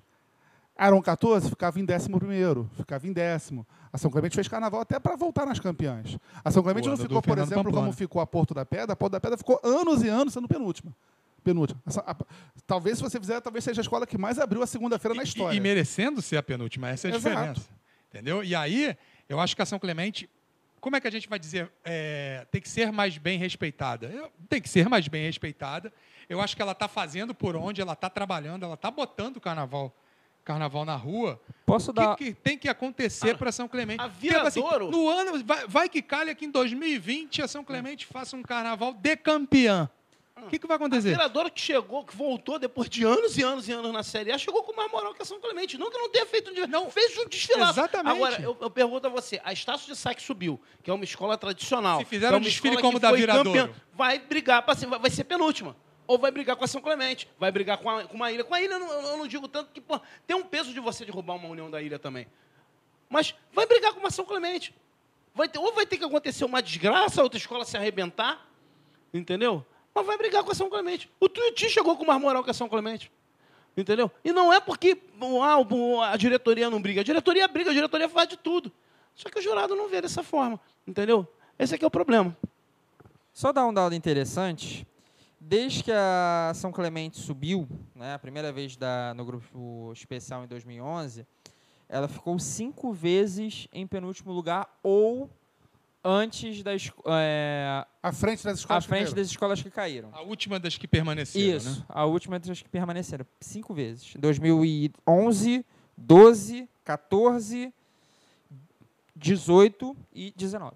eram 0.78 1.02
14, 1.02 1.50
ficava 1.50 1.80
em 1.80 1.86
décimo 1.86 2.20
primeiro, 2.20 2.70
ficava 2.76 3.08
em 3.08 3.14
décimo. 3.14 3.66
A 3.92 3.98
São 3.98 4.12
Clemente 4.12 4.36
fez 4.36 4.48
carnaval 4.48 4.82
até 4.82 5.00
para 5.00 5.16
voltar 5.16 5.46
nas 5.46 5.60
campeãs. 5.60 6.18
A 6.44 6.52
São 6.52 6.62
Clemente 6.62 6.88
O 6.88 6.92
não 6.92 6.98
ficou, 6.98 7.22
por 7.22 7.38
exemplo, 7.38 7.72
como 7.72 7.92
ficou 7.94 8.22
a 8.22 8.28
Porto 8.28 8.54
da 8.54 8.66
Pedra. 8.66 8.94
A 8.94 8.96
Porto 8.96 9.14
da 9.14 9.20
Pedra 9.22 9.38
ficou 9.38 9.60
anos 9.64 10.04
e 10.04 10.10
anos 10.10 10.34
sendo 10.34 10.48
penúltima. 10.48 10.94
Penúltima. 11.46 11.80
Essa- 11.86 12.02
a- 12.02 12.16
talvez, 12.68 12.98
se 12.98 13.04
você 13.04 13.20
fizer, 13.20 13.40
talvez 13.40 13.64
seja 13.64 13.80
a 13.80 13.84
escola 13.84 14.06
que 14.08 14.18
mais 14.18 14.40
abriu 14.40 14.62
a 14.64 14.68
segunda-feira 14.68 15.16
na 15.16 15.22
E- 15.24 15.26
história. 15.26 15.56
E, 15.56 15.60
merecendo 15.62 16.22
ser 16.22 16.38
a 16.38 16.44
penúltima, 16.44 16.90
essa 16.90 17.08
é 17.08 17.12
a 17.12 17.16
Exato. 17.16 17.36
diferença. 17.36 17.70
Entendeu? 18.10 18.44
E 18.44 18.56
aí, 18.56 18.98
eu 19.30 19.40
acho 19.40 19.56
que 19.56 19.62
a 19.62 19.66
São 19.66 19.78
Clemente, 19.78 20.28
como 20.82 20.96
é 20.96 21.00
que 21.02 21.08
a 21.08 21.12
gente 21.12 21.30
vai 21.30 21.38
dizer, 21.38 21.72
é, 21.84 22.46
tem 22.52 22.60
que 22.60 22.68
ser 22.70 22.92
mais 22.92 23.18
bem 23.18 23.38
respeitada? 23.38 24.08
Eu- 24.08 24.32
tem 24.50 24.60
que 24.62 24.68
ser 24.70 24.90
mais 24.90 25.08
bem 25.08 25.24
respeitada. 25.26 25.94
Eu 26.28 26.42
acho 26.42 26.56
que 26.56 26.62
ela 26.62 26.72
está 26.72 26.88
fazendo 26.88 27.36
por 27.36 27.56
onde, 27.56 27.80
ela 27.82 27.94
está 27.94 28.10
trabalhando, 28.10 28.64
ela 28.64 28.74
está 28.74 28.90
botando 28.90 29.38
o 29.38 29.42
carnaval, 29.42 29.96
carnaval 30.44 30.84
na 30.86 30.96
rua. 30.96 31.40
Posso 31.66 31.92
O 31.92 31.94
dar. 31.94 32.16
que, 32.16 32.26
que 32.26 32.34
tem 32.34 32.58
que 32.58 32.68
acontecer 32.70 33.38
para 33.38 33.52
São 33.52 33.68
Clemente? 33.68 34.02
a 34.02 34.10
Porque, 34.10 34.30
assim, 34.34 34.62
no 34.90 35.08
ano, 35.10 35.44
vai, 35.44 35.68
vai 35.68 35.90
que 35.90 36.02
calha 36.02 36.34
que 36.34 36.46
em 36.46 36.50
2020 36.52 37.42
a 37.44 37.48
São 37.48 37.64
Clemente 37.64 38.06
faça 38.06 38.36
um 38.36 38.42
carnaval 38.42 38.94
de 38.94 39.16
campeã. 39.18 39.88
O 40.44 40.48
que, 40.48 40.60
que 40.60 40.68
vai 40.68 40.76
A 40.76 40.78
acontecer? 40.78 41.12
Viradouro 41.12 41.50
que 41.50 41.62
chegou, 41.62 42.04
que 42.04 42.14
voltou 42.14 42.60
depois 42.60 42.90
de 42.90 43.06
anos 43.06 43.38
e 43.38 43.42
anos 43.42 43.70
e 43.70 43.72
anos 43.72 43.92
na 43.94 44.04
Série 44.04 44.34
A, 44.34 44.38
chegou 44.38 44.64
com 44.64 44.76
mais 44.76 44.92
moral 44.92 45.14
que 45.14 45.22
a 45.22 45.26
São 45.26 45.40
Clemente. 45.40 45.78
Não 45.78 45.90
que 45.90 45.98
não 45.98 46.10
tenha 46.10 46.26
feito 46.26 46.52
um 46.52 46.68
Não. 46.68 46.92
fez 46.92 47.18
um 47.18 47.26
desfilaço. 47.26 47.80
Exatamente. 47.80 48.16
Agora, 48.16 48.42
eu, 48.42 48.58
eu 48.60 48.70
pergunto 48.70 49.08
a 49.08 49.10
você, 49.10 49.40
a 49.46 49.54
Estácio 49.54 49.88
de 49.88 49.98
Sá 49.98 50.14
que 50.14 50.22
subiu, 50.22 50.60
que 50.84 50.92
é 50.92 50.94
uma 50.94 51.06
escola 51.06 51.38
tradicional. 51.38 52.00
Se 52.00 52.06
fizeram 52.06 52.36
é 52.36 52.40
um 52.40 52.44
desfile 52.44 52.82
como 52.82 53.00
da 53.00 53.14
Viradouro. 53.14 53.74
vai 53.94 54.20
brigar, 54.20 54.62
pra, 54.64 54.74
vai, 54.74 55.00
vai 55.00 55.10
ser 55.10 55.24
penúltima. 55.24 55.74
Ou 56.06 56.20
vai 56.20 56.32
brigar 56.32 56.58
com 56.58 56.66
a 56.66 56.68
São 56.68 56.82
Clemente, 56.82 57.30
vai 57.40 57.50
brigar 57.50 57.78
com, 57.78 57.90
a, 57.90 58.04
com 58.04 58.16
uma 58.16 58.30
ilha. 58.30 58.44
Com 58.44 58.54
a 58.54 58.62
ilha, 58.62 58.74
eu 58.74 58.80
não, 58.80 58.92
eu 58.92 59.18
não 59.18 59.28
digo 59.28 59.48
tanto 59.48 59.72
que 59.72 59.80
pô, 59.80 60.00
tem 60.28 60.36
um 60.36 60.44
peso 60.44 60.74
de 60.74 60.82
você 60.82 61.06
derrubar 61.06 61.36
uma 61.36 61.48
união 61.48 61.72
da 61.72 61.82
ilha 61.82 61.98
também. 61.98 62.28
Mas 63.10 63.34
vai 63.54 63.66
brigar 63.66 63.94
com 63.94 64.02
uma 64.02 64.12
São 64.12 64.26
Clemente. 64.26 64.76
Vai 65.34 65.48
ter, 65.48 65.60
ou 65.60 65.74
vai 65.74 65.86
ter 65.86 65.98
que 65.98 66.04
acontecer 66.04 66.44
uma 66.44 66.62
desgraça, 66.62 67.22
a 67.22 67.24
outra 67.24 67.40
escola 67.40 67.64
se 67.64 67.78
arrebentar, 67.78 68.46
entendeu? 69.14 69.66
Mas 69.96 70.06
vai 70.06 70.18
brigar 70.18 70.44
com 70.44 70.52
a 70.52 70.56
São 70.56 70.70
Clemente. 70.70 71.10
O 71.22 71.30
Tuiuti 71.30 71.70
chegou 71.70 71.96
com 71.96 72.06
mais 72.06 72.20
moral 72.20 72.44
que 72.44 72.52
a 72.52 72.54
São 72.54 72.68
Clemente. 72.68 73.10
Entendeu? 73.78 74.12
E 74.26 74.34
não 74.34 74.52
é 74.52 74.60
porque 74.60 74.98
ah, 75.42 76.12
a 76.12 76.18
diretoria 76.18 76.70
não 76.70 76.82
briga. 76.82 77.00
A 77.00 77.04
diretoria 77.04 77.48
briga, 77.48 77.72
a 77.72 77.74
diretoria 77.74 78.10
faz 78.10 78.28
de 78.28 78.36
tudo. 78.38 78.70
Só 79.16 79.30
que 79.30 79.40
o 79.40 79.42
jurado 79.42 79.74
não 79.74 79.88
vê 79.88 80.02
dessa 80.02 80.22
forma. 80.22 80.60
Entendeu? 80.86 81.26
Esse 81.58 81.76
aqui 81.76 81.86
é 81.86 81.88
o 81.88 81.92
problema. 81.92 82.36
Só 83.34 83.54
dar 83.54 83.66
um 83.66 83.74
dado 83.74 83.96
interessante. 83.96 84.86
Desde 85.40 85.84
que 85.84 85.92
a 85.92 86.52
São 86.56 86.72
Clemente 86.72 87.18
subiu, 87.18 87.68
né, 87.94 88.16
a 88.16 88.20
primeira 88.20 88.52
vez 88.52 88.76
da, 88.76 89.14
no 89.14 89.24
grupo 89.24 89.92
especial 89.94 90.44
em 90.44 90.48
2011, 90.48 91.26
ela 91.88 92.08
ficou 92.08 92.38
cinco 92.40 92.92
vezes 92.92 93.68
em 93.72 93.86
penúltimo 93.88 94.34
lugar 94.34 94.68
ou 94.84 95.30
antes 96.08 96.62
das 96.62 96.92
é, 97.08 97.84
À 98.04 98.12
frente 98.12 98.44
das 98.44 98.54
à 98.54 98.60
escolas. 98.60 98.86
frente 98.86 99.10
que 99.10 99.16
das 99.16 99.28
escolas 99.28 99.62
que 99.62 99.72
caíram. 99.72 100.10
A 100.14 100.22
última 100.22 100.60
das 100.60 100.78
que 100.78 100.88
permaneceram, 100.88 101.58
Isso, 101.58 101.80
né? 101.80 101.86
a 101.90 102.06
última 102.06 102.38
das 102.40 102.62
que 102.62 102.70
permaneceram 102.70 103.26
cinco 103.42 103.74
vezes. 103.74 104.14
2011, 104.20 105.66
12, 105.98 106.70
14, 106.84 107.74
18 109.16 109.96
e 110.14 110.32
19. 110.36 110.76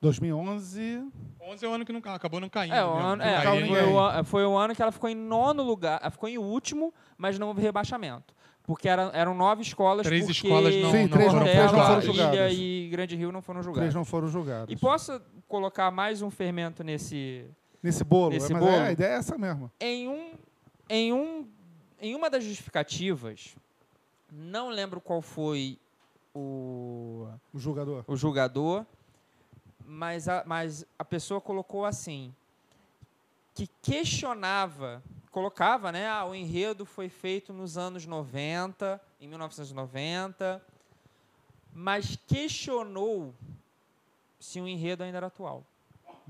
2011. 0.00 1.02
11 1.40 1.64
é 1.64 1.68
o 1.68 1.72
ano 1.72 1.84
que 1.84 1.92
não, 1.92 2.00
ca- 2.00 2.14
acabou 2.14 2.40
não 2.40 2.48
caindo. 2.48 2.74
É, 2.74 2.84
o 2.84 2.90
ano, 2.92 3.16
Não 3.16 3.24
é, 3.24 3.42
foi, 3.42 3.82
o, 3.82 4.24
foi 4.24 4.44
o 4.46 4.56
ano 4.56 4.74
que 4.74 4.82
ela 4.82 4.92
ficou 4.92 5.08
em 5.10 5.14
nono 5.14 5.62
lugar. 5.62 5.98
Ela 6.00 6.10
ficou 6.10 6.28
em 6.28 6.38
último, 6.38 6.92
mas 7.16 7.38
não 7.38 7.48
houve 7.48 7.62
rebaixamento. 7.62 8.34
Porque 8.68 8.86
era, 8.86 9.04
eram 9.14 9.34
nove 9.34 9.62
escolas. 9.62 10.06
Três 10.06 10.26
porque 10.26 10.46
escolas 10.46 10.76
não- 10.76 10.92
Sim, 10.92 11.08
três 11.08 11.32
não- 11.32 11.38
Portela, 11.40 11.68
três 11.68 11.72
não 11.72 11.78
foram 11.86 12.02
Ilha 12.02 12.12
julgadas. 12.12 12.52
e 12.54 12.88
Grande 12.92 13.16
Rio 13.16 13.32
não 13.32 13.40
foram 13.40 13.60
Três 13.62 13.74
julgados. 13.74 13.94
não 13.94 14.04
foram 14.04 14.28
julgados. 14.28 14.72
E 14.74 14.76
posso 14.76 15.18
colocar 15.48 15.90
mais 15.90 16.20
um 16.20 16.28
fermento 16.30 16.84
nesse. 16.84 17.46
Nesse 17.82 18.04
bolo. 18.04 18.28
Nesse 18.34 18.52
é, 18.52 18.54
mas 18.54 18.62
bolo? 18.62 18.76
é, 18.76 18.88
a 18.88 18.92
ideia 18.92 19.08
é 19.08 19.14
essa 19.14 19.38
mesmo. 19.38 19.72
Em, 19.80 20.06
um, 20.06 20.32
em, 20.86 21.12
um, 21.14 21.48
em 21.98 22.14
uma 22.14 22.28
das 22.28 22.44
justificativas, 22.44 23.56
não 24.30 24.68
lembro 24.68 25.00
qual 25.00 25.22
foi 25.22 25.78
o, 26.34 27.26
O 27.54 27.58
julgador. 27.58 28.04
o 28.06 28.16
julgador, 28.16 28.84
mas 29.86 30.28
a, 30.28 30.42
mas 30.44 30.84
a 30.98 31.04
pessoa 31.06 31.40
colocou 31.40 31.86
assim, 31.86 32.34
que 33.54 33.66
questionava, 33.80 35.02
colocava, 35.30 35.92
né, 35.92 36.08
ah, 36.08 36.24
o 36.24 36.34
enredo 36.34 36.84
foi 36.84 37.08
feito 37.08 37.52
nos 37.52 37.76
anos 37.76 38.06
90, 38.06 39.00
em 39.20 39.28
1990, 39.28 40.62
mas 41.72 42.18
questionou 42.26 43.34
se 44.38 44.60
o 44.60 44.68
enredo 44.68 45.02
ainda 45.02 45.18
era 45.18 45.26
atual. 45.26 45.64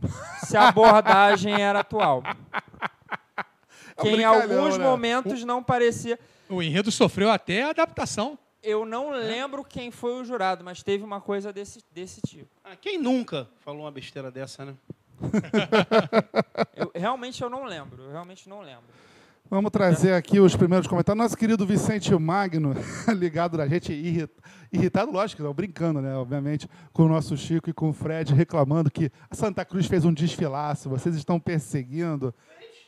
Se 0.47 0.57
a 0.57 0.69
abordagem 0.69 1.61
era 1.61 1.81
atual. 1.81 2.23
É 2.25 4.01
um 4.01 4.05
Que 4.05 4.09
em 4.11 4.25
alguns 4.25 4.79
né? 4.79 4.85
momentos 4.85 5.43
não 5.43 5.63
parecia. 5.63 6.19
O 6.49 6.63
enredo 6.63 6.93
sofreu 6.93 7.31
até 7.31 7.65
adaptação. 7.65 8.39
Eu 8.63 8.85
não 8.85 9.11
lembro 9.11 9.65
quem 9.65 9.91
foi 9.91 10.21
o 10.21 10.25
jurado, 10.25 10.65
mas 10.65 10.83
teve 10.83 11.03
uma 11.03 11.21
coisa 11.21 11.53
desse, 11.53 11.81
desse 11.93 12.21
tipo. 12.21 12.49
Ah, 12.63 12.77
quem 12.77 12.99
nunca 12.99 13.49
falou 13.61 13.83
uma 13.83 13.91
besteira 13.91 14.31
dessa, 14.31 14.65
né? 14.65 14.75
Eu, 16.77 16.91
realmente 16.95 17.43
eu 17.43 17.51
não 17.51 17.65
lembro, 17.65 18.03
eu 18.03 18.11
realmente 18.13 18.49
não 18.49 18.61
lembro. 18.61 18.85
Vamos 19.51 19.71
trazer 19.71 20.13
aqui 20.13 20.39
os 20.39 20.55
primeiros 20.55 20.87
comentários. 20.87 21.23
Nosso 21.25 21.37
querido 21.37 21.67
Vicente 21.67 22.15
Magno, 22.15 22.75
ligado 23.17 23.57
na 23.57 23.67
gente, 23.67 23.93
irri- 23.93 24.29
irritado, 24.71 25.11
lógico, 25.11 25.43
não, 25.43 25.55
brincando, 25.55 26.03
né? 26.03 26.15
Obviamente, 26.15 26.69
com 26.93 27.05
o 27.05 27.09
nosso 27.09 27.35
Chico 27.37 27.71
e 27.71 27.73
com 27.73 27.89
o 27.89 27.93
Fred, 27.93 28.35
reclamando 28.35 28.91
que 28.91 29.11
a 29.31 29.35
Santa 29.35 29.65
Cruz 29.65 29.87
fez 29.87 30.05
um 30.05 30.13
desfilaço, 30.13 30.91
vocês 30.91 31.15
estão 31.17 31.41
perseguindo 31.41 32.35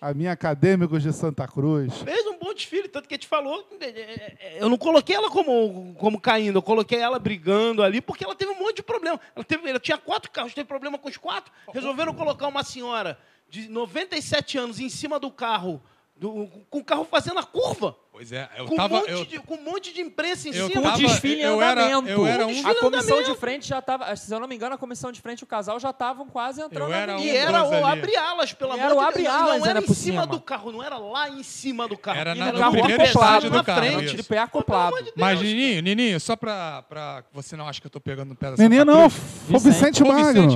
a 0.00 0.14
minha 0.14 0.32
acadêmicos 0.32 1.02
de 1.02 1.12
Santa 1.12 1.46
Cruz. 1.46 1.98
Fez 1.98 2.26
um 2.26 2.38
bom 2.38 2.54
desfile, 2.54 2.88
tanto 2.88 3.06
que 3.06 3.14
a 3.14 3.16
gente 3.16 3.28
falou. 3.28 3.68
é, 3.80 3.84
é, 3.84 4.36
é, 4.40 4.56
Eu 4.62 4.68
não 4.70 4.78
coloquei 4.78 5.14
ela 5.14 5.30
como, 5.30 5.94
como 5.94 6.18
caindo, 6.18 6.58
eu 6.58 6.62
coloquei 6.62 6.98
ela 6.98 7.18
brigando 7.18 7.82
ali, 7.82 8.00
porque 8.00 8.24
ela 8.24 8.34
teve 8.34 8.50
um 8.50 8.58
monte 8.58 8.76
de 8.76 8.82
problema. 8.82 9.20
Ela, 9.36 9.44
teve, 9.44 9.68
ela 9.68 9.78
tinha 9.78 9.98
quatro 9.98 10.30
carros, 10.30 10.54
teve 10.54 10.66
problema 10.66 10.96
com 10.96 11.08
os 11.08 11.18
quatro. 11.18 11.52
Resolveram 11.74 12.14
colocar 12.14 12.48
uma 12.48 12.64
senhora 12.64 13.18
de 13.50 13.68
97 13.68 14.56
anos 14.56 14.80
em 14.80 14.88
cima 14.88 15.20
do 15.20 15.30
carro, 15.30 15.82
do- 16.20 16.48
com 16.68 16.78
o 16.80 16.84
carro 16.84 17.04
fazendo 17.10 17.40
a 17.40 17.42
curva. 17.42 17.96
Pois 18.12 18.30
é, 18.32 18.46
eu 18.58 18.66
com, 18.66 18.76
tava. 18.76 18.96
um 18.96 18.98
monte 18.98 19.10
eu, 19.10 19.24
de, 19.24 19.38
com 19.38 19.54
um 19.54 19.62
monte 19.64 19.94
de 19.94 20.02
imprensa 20.02 20.48
em 20.48 20.54
eu 20.54 20.68
cima. 20.68 20.82
Com 20.82 20.88
o 20.88 20.90
tava- 20.90 20.98
desfile 21.02 21.40
em 21.40 21.44
eu 21.44 21.62
era- 21.62 21.86
andamento. 21.86 22.08
eu 22.10 22.26
era 22.26 22.46
um- 22.46 22.50
a 22.50 22.52
Desfile 22.52 22.74
comissão 22.74 23.16
andamento. 23.16 23.32
de 23.32 23.38
frente 23.40 23.66
já 23.68 23.78
estava, 23.78 24.14
se 24.14 24.30
eu 24.34 24.38
não 24.38 24.46
me 24.46 24.54
engano, 24.54 24.74
a 24.74 24.78
comissão 24.78 25.10
de 25.10 25.20
frente 25.22 25.40
e 25.40 25.44
o 25.44 25.46
casal 25.46 25.80
já 25.80 25.88
estavam 25.88 26.28
quase 26.28 26.60
entrando 26.60 26.90
Eu 26.90 26.94
era 26.94 27.16
um 27.16 27.20
E 27.20 27.30
era 27.34 27.64
o 27.64 27.86
abre-alas, 27.86 28.52
pelo 28.52 28.72
amor 28.72 28.84
era 28.84 28.94
o 28.94 28.98
de 28.98 29.00
Deus. 29.04 29.08
abre-alas, 29.08 29.58
Não 29.60 29.66
era 29.66 29.78
era 29.78 29.80
em 29.80 29.94
cima 29.94 29.94
cima. 29.94 30.26
do 30.26 30.40
carro, 30.40 30.70
não 30.72 30.82
era 30.82 30.98
lá 30.98 31.30
em 31.30 31.42
cima 31.42 31.88
do 31.88 31.96
carro. 31.96 32.18
Era 32.18 32.34
na- 32.34 32.44
era 32.48 32.52
no 32.52 32.58
carro 32.58 32.72
primeiro 32.72 33.02
acoplado 33.04 33.48
do 33.50 33.56
na 33.56 33.64
carro, 33.64 33.80
frente. 33.80 34.04
isso. 34.04 34.16
De 34.16 34.22
pé 34.24 34.38
acoplado. 34.38 35.02
De 35.02 35.12
Mas, 35.16 35.40
Nininho, 35.40 35.80
Nininho, 35.80 36.20
só 36.20 36.36
pra, 36.36 36.82
pra 36.82 37.24
você 37.32 37.56
não 37.56 37.66
acha 37.66 37.80
que 37.80 37.86
eu 37.86 37.90
tô 37.90 38.00
pegando 38.00 38.28
no 38.28 38.36
pé 38.36 38.50
da 38.50 38.56
Nininho 38.62 38.84
não, 38.84 39.06
o 39.06 39.58
Vicente 39.58 40.04
Magno. 40.04 40.46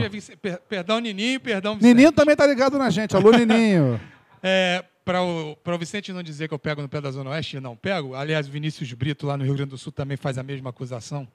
É 0.43 0.57
perdão, 0.69 0.99
Nininho, 1.01 1.41
perdão, 1.41 1.77
Vicente. 1.77 1.95
Nininho 1.95 2.13
também 2.13 2.37
tá 2.37 2.47
ligado 2.47 2.77
na 2.79 2.91
gente. 2.91 3.17
Alô, 3.17 3.31
Nininho. 3.33 3.99
É, 4.43 4.85
para 5.05 5.23
o, 5.23 5.57
pra 5.57 5.75
o 5.75 5.79
Vicente 5.79 6.13
não 6.13 6.23
dizer 6.23 6.49
que 6.49 6.55
eu 6.55 6.59
pego 6.59 6.81
no 6.83 6.89
pé 6.89 7.01
da 7.01 7.11
Zona 7.11 7.31
Oeste, 7.31 7.61
não 7.61 7.77
pego. 7.77 8.15
Aliás, 8.15 8.49
o 8.49 8.51
Vinícius 8.51 8.93
Brito, 8.93 9.27
lá 9.27 9.37
no 9.37 9.45
Rio 9.45 9.55
Grande 9.55 9.71
do 9.71 9.79
Sul, 9.79 9.93
também 9.93 10.17
faz 10.17 10.39
a 10.39 10.43
mesma 10.43 10.71
acusação 10.71 11.29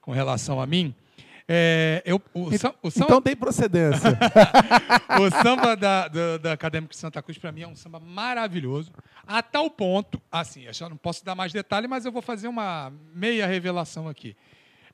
com 0.00 0.10
relação 0.12 0.60
a 0.60 0.66
mim. 0.66 0.94
É, 1.46 2.02
eu, 2.06 2.20
o, 2.32 2.50
sam- 2.56 2.72
o 2.82 2.90
sam- 2.90 3.04
Então 3.04 3.20
tem 3.20 3.36
procedência. 3.36 4.18
o 5.20 5.30
samba 5.42 5.76
da, 5.76 6.08
da, 6.08 6.38
da 6.38 6.52
Acadêmico 6.52 6.94
de 6.94 6.98
Santa 6.98 7.22
Cruz, 7.22 7.36
para 7.36 7.52
mim, 7.52 7.62
é 7.62 7.68
um 7.68 7.76
samba 7.76 8.00
maravilhoso. 8.00 8.90
A 9.26 9.42
tal 9.42 9.68
ponto, 9.70 10.18
assim, 10.32 10.62
eu 10.62 10.72
já 10.72 10.88
não 10.88 10.96
posso 10.96 11.22
dar 11.22 11.34
mais 11.34 11.52
detalhe, 11.52 11.86
mas 11.86 12.06
eu 12.06 12.12
vou 12.12 12.22
fazer 12.22 12.48
uma 12.48 12.90
meia 13.14 13.46
revelação 13.46 14.08
aqui. 14.08 14.34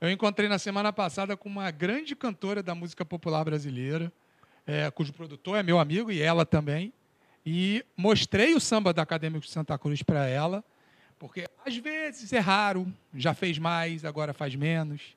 Eu 0.01 0.11
encontrei 0.11 0.49
na 0.49 0.59
semana 0.59 0.93
passada 0.93 1.37
com 1.37 1.49
uma 1.49 1.71
grande 1.71 2.17
cantora 2.17 2.63
da 2.63 2.75
música 2.75 3.05
popular 3.05 3.45
brasileira, 3.45 4.13
é, 4.67 4.91
cujo 4.91 5.13
produtor 5.13 5.57
é 5.59 5.63
meu 5.63 5.79
amigo 5.79 6.11
e 6.11 6.21
ela 6.21 6.45
também. 6.45 6.93
E 7.45 7.85
mostrei 7.97 8.55
o 8.55 8.61
samba 8.61 8.93
da 8.93 9.03
Acadêmico 9.03 9.45
de 9.45 9.51
Santa 9.51 9.79
Cruz 9.79 10.03
para 10.03 10.27
ela, 10.27 10.63
porque 11.19 11.47
às 11.65 11.77
vezes 11.77 12.33
é 12.33 12.39
raro, 12.39 12.93
já 13.15 13.35
fez 13.35 13.59
mais, 13.59 14.05
agora 14.05 14.33
faz 14.33 14.55
menos. 14.55 15.17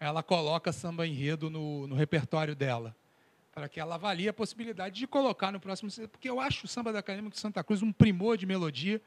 Ela 0.00 0.22
coloca 0.22 0.72
samba 0.72 1.06
enredo 1.06 1.48
no, 1.48 1.86
no 1.86 1.94
repertório 1.94 2.54
dela 2.54 2.94
para 3.52 3.68
que 3.68 3.78
ela 3.78 3.94
avalie 3.94 4.28
a 4.28 4.32
possibilidade 4.32 4.96
de 4.98 5.06
colocar 5.06 5.52
no 5.52 5.60
próximo 5.60 5.88
porque 6.10 6.28
eu 6.28 6.40
acho 6.40 6.64
o 6.64 6.68
samba 6.68 6.92
da 6.92 6.98
Acadêmico 6.98 7.34
de 7.36 7.40
Santa 7.40 7.62
Cruz 7.62 7.82
um 7.82 7.92
primor 7.92 8.36
de 8.36 8.44
melodia. 8.46 9.00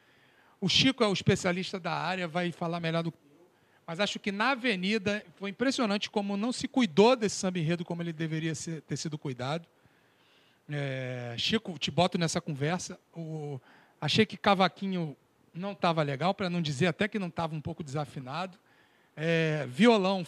O 0.61 0.69
Chico 0.69 1.03
é 1.03 1.07
o 1.07 1.11
especialista 1.11 1.77
da 1.77 1.91
área, 1.91 2.29
vai 2.29 2.51
falar 2.53 2.79
melhor 2.79 3.03
do 3.03 3.11
que 3.11 3.17
eu, 3.17 3.45
mas 3.85 3.99
acho 3.99 4.17
que 4.19 4.31
na 4.31 4.51
Avenida 4.51 5.23
foi 5.35 5.49
impressionante 5.49 6.09
como 6.09 6.37
não 6.37 6.53
se 6.53 6.65
cuidou 6.65 7.13
desse 7.17 7.35
samba 7.35 7.59
enredo 7.59 7.83
como 7.83 8.01
ele 8.01 8.13
deveria 8.13 8.55
ser- 8.55 8.81
ter 8.83 8.95
sido 8.95 9.17
cuidado. 9.17 9.67
É, 10.69 11.35
Chico, 11.37 11.77
te 11.77 11.89
boto 11.91 12.17
nessa 12.17 12.41
conversa. 12.41 12.99
O- 13.15 13.59
achei 14.01 14.25
que 14.25 14.37
Cavaquinho 14.37 15.15
não 15.53 15.71
estava 15.71 16.03
legal, 16.03 16.33
para 16.33 16.49
não 16.49 16.61
dizer 16.61 16.87
até 16.87 17.07
que 17.07 17.17
não 17.17 17.27
estava 17.27 17.55
um 17.55 17.61
pouco 17.61 17.83
desafinado. 17.83 18.57
É, 19.15 19.65
violão 19.69 20.25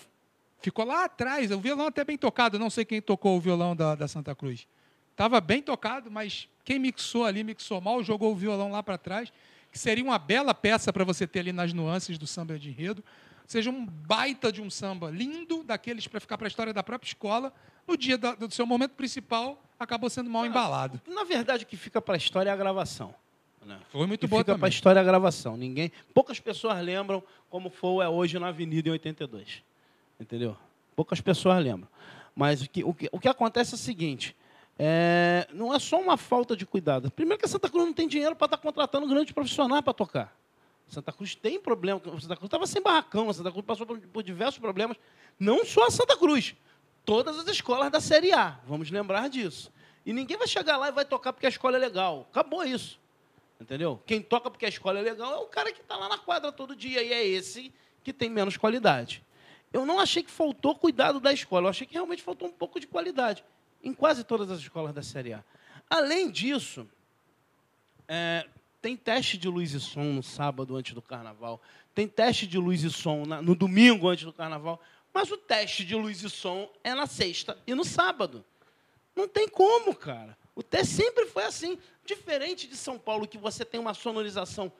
ficou 0.61 0.85
lá 0.85 1.05
atrás, 1.05 1.51
o 1.51 1.59
violão 1.59 1.87
até 1.87 2.03
bem 2.03 2.17
tocado, 2.17 2.57
não 2.57 2.69
sei 2.69 2.83
quem 2.83 3.01
tocou 3.01 3.37
o 3.37 3.39
violão 3.39 3.75
da, 3.75 3.95
da 3.95 4.07
Santa 4.07 4.33
Cruz. 4.35 4.67
Estava 5.11 5.39
bem 5.41 5.61
tocado, 5.61 6.09
mas 6.09 6.47
quem 6.63 6.79
mixou 6.79 7.25
ali, 7.25 7.43
mixou 7.43 7.79
mal, 7.81 8.03
jogou 8.03 8.31
o 8.31 8.35
violão 8.35 8.71
lá 8.71 8.81
para 8.81 8.97
trás, 8.97 9.31
que 9.71 9.77
seria 9.77 10.03
uma 10.03 10.17
bela 10.17 10.53
peça 10.53 10.91
para 10.91 11.03
você 11.03 11.27
ter 11.27 11.39
ali 11.41 11.51
nas 11.51 11.73
nuances 11.73 12.17
do 12.17 12.25
samba 12.25 12.57
de 12.57 12.69
enredo. 12.69 13.03
Seja, 13.45 13.69
um 13.69 13.85
baita 13.85 14.51
de 14.51 14.61
um 14.61 14.69
samba 14.69 15.09
lindo, 15.11 15.63
daqueles 15.63 16.07
para 16.07 16.19
ficar 16.19 16.37
para 16.37 16.47
a 16.47 16.49
história 16.49 16.73
da 16.73 16.81
própria 16.83 17.07
escola. 17.09 17.53
No 17.87 17.97
dia 17.97 18.17
da- 18.17 18.35
do 18.35 18.53
seu 18.53 18.65
momento 18.65 18.91
principal, 18.91 19.61
acabou 19.79 20.09
sendo 20.09 20.29
mal 20.29 20.45
embalado. 20.45 20.99
Na 21.07 21.23
verdade, 21.23 21.63
o 21.63 21.67
que 21.67 21.77
fica 21.77 22.01
para 22.01 22.15
a 22.15 22.17
história 22.17 22.49
é 22.49 22.53
a 22.53 22.55
gravação. 22.55 23.15
Né? 23.65 23.79
Foi 23.89 24.05
muito 24.05 24.27
boa 24.27 24.41
fica 24.41 24.57
para 24.57 24.67
a 24.67 24.69
história 24.69 24.99
a 24.99 25.03
gravação. 25.03 25.55
Ninguém, 25.55 25.91
poucas 26.13 26.39
pessoas 26.39 26.81
lembram 26.83 27.23
como 27.49 27.69
foi 27.69 28.03
é 28.03 28.09
hoje 28.09 28.37
na 28.37 28.47
Avenida 28.47 28.89
em 28.89 28.91
82. 28.91 29.63
Entendeu? 30.19 30.57
Poucas 30.95 31.21
pessoas 31.21 31.63
lembram. 31.63 31.87
Mas 32.35 32.61
o 32.61 32.69
que, 32.69 32.83
o 32.83 32.93
que, 32.93 33.09
o 33.11 33.19
que 33.19 33.27
acontece 33.27 33.73
é 33.73 33.75
o 33.75 33.77
seguinte: 33.77 34.35
é, 34.77 35.47
não 35.53 35.73
é 35.73 35.79
só 35.79 35.99
uma 35.99 36.17
falta 36.17 36.55
de 36.55 36.65
cuidado. 36.65 37.11
Primeiro 37.11 37.39
que 37.39 37.45
a 37.45 37.49
Santa 37.49 37.69
Cruz 37.69 37.85
não 37.85 37.93
tem 37.93 38.07
dinheiro 38.07 38.35
para 38.35 38.45
estar 38.45 38.57
contratando 38.57 39.07
grandes 39.07 39.33
profissionais 39.33 39.81
para 39.81 39.93
tocar. 39.93 40.35
Santa 40.87 41.11
Cruz 41.11 41.35
tem 41.35 41.59
problema. 41.59 42.01
Santa 42.19 42.35
Cruz 42.35 42.47
estava 42.47 42.65
sem 42.65 42.81
barracão. 42.81 43.29
A 43.29 43.33
Santa 43.33 43.51
Cruz 43.51 43.65
passou 43.65 43.85
por, 43.85 43.99
por 43.99 44.23
diversos 44.23 44.59
problemas. 44.59 44.97
Não 45.39 45.63
só 45.63 45.87
a 45.87 45.91
Santa 45.91 46.17
Cruz. 46.17 46.55
Todas 47.09 47.39
as 47.39 47.47
escolas 47.47 47.89
da 47.89 47.99
Série 47.99 48.31
A. 48.31 48.59
Vamos 48.67 48.91
lembrar 48.91 49.27
disso. 49.31 49.71
E 50.05 50.13
ninguém 50.13 50.37
vai 50.37 50.47
chegar 50.47 50.77
lá 50.77 50.89
e 50.89 50.91
vai 50.91 51.03
tocar 51.03 51.33
porque 51.33 51.47
a 51.47 51.49
escola 51.49 51.75
é 51.75 51.79
legal. 51.79 52.27
Acabou 52.29 52.63
isso. 52.63 52.99
Entendeu? 53.59 53.99
Quem 54.05 54.21
toca 54.21 54.51
porque 54.51 54.63
a 54.67 54.69
escola 54.69 54.99
é 54.99 55.01
legal 55.01 55.33
é 55.33 55.37
o 55.37 55.47
cara 55.47 55.71
que 55.73 55.81
está 55.81 55.95
lá 55.97 56.07
na 56.07 56.19
quadra 56.19 56.51
todo 56.51 56.75
dia. 56.75 57.01
E 57.01 57.11
é 57.11 57.25
esse 57.25 57.73
que 58.03 58.13
tem 58.13 58.29
menos 58.29 58.57
qualidade. 58.57 59.23
Eu 59.73 59.87
não 59.87 59.99
achei 59.99 60.21
que 60.21 60.29
faltou 60.29 60.75
cuidado 60.75 61.19
da 61.19 61.33
escola. 61.33 61.65
Eu 61.65 61.69
achei 61.71 61.87
que 61.87 61.95
realmente 61.95 62.21
faltou 62.21 62.47
um 62.47 62.51
pouco 62.51 62.79
de 62.79 62.85
qualidade. 62.85 63.43
Em 63.83 63.91
quase 63.91 64.23
todas 64.23 64.51
as 64.51 64.59
escolas 64.59 64.93
da 64.93 65.01
Série 65.01 65.33
A. 65.33 65.43
Além 65.89 66.29
disso, 66.29 66.87
é, 68.07 68.45
tem 68.83 68.95
teste 68.95 69.35
de 69.35 69.47
luz 69.47 69.73
e 69.73 69.79
som 69.79 70.03
no 70.03 70.21
sábado 70.21 70.75
antes 70.75 70.93
do 70.93 71.01
carnaval. 71.01 71.59
Tem 71.95 72.07
teste 72.07 72.45
de 72.45 72.59
luz 72.59 72.83
e 72.83 72.91
som 72.91 73.25
na- 73.25 73.41
no 73.41 73.55
domingo 73.55 74.07
antes 74.07 74.25
do 74.25 74.31
carnaval. 74.31 74.79
Mas 75.13 75.31
o 75.31 75.37
teste 75.37 75.83
de 75.83 75.95
luz 75.95 76.23
e 76.23 76.29
som 76.29 76.71
é 76.83 76.93
na 76.93 77.07
sexta 77.07 77.57
e 77.65 77.73
no 77.73 77.83
sábado. 77.83 78.45
Não 79.15 79.27
tem 79.27 79.47
como, 79.47 79.95
cara. 79.95 80.37
O 80.55 80.63
teste 80.63 80.95
sempre 80.95 81.25
foi 81.25 81.43
assim. 81.43 81.77
Diferente 82.05 82.67
de 82.67 82.75
São 82.75 82.97
Paulo, 82.97 83.27
que 83.27 83.37
você 83.37 83.63
tem 83.63 83.79
uma 83.79 83.93
sonorização 83.93 84.71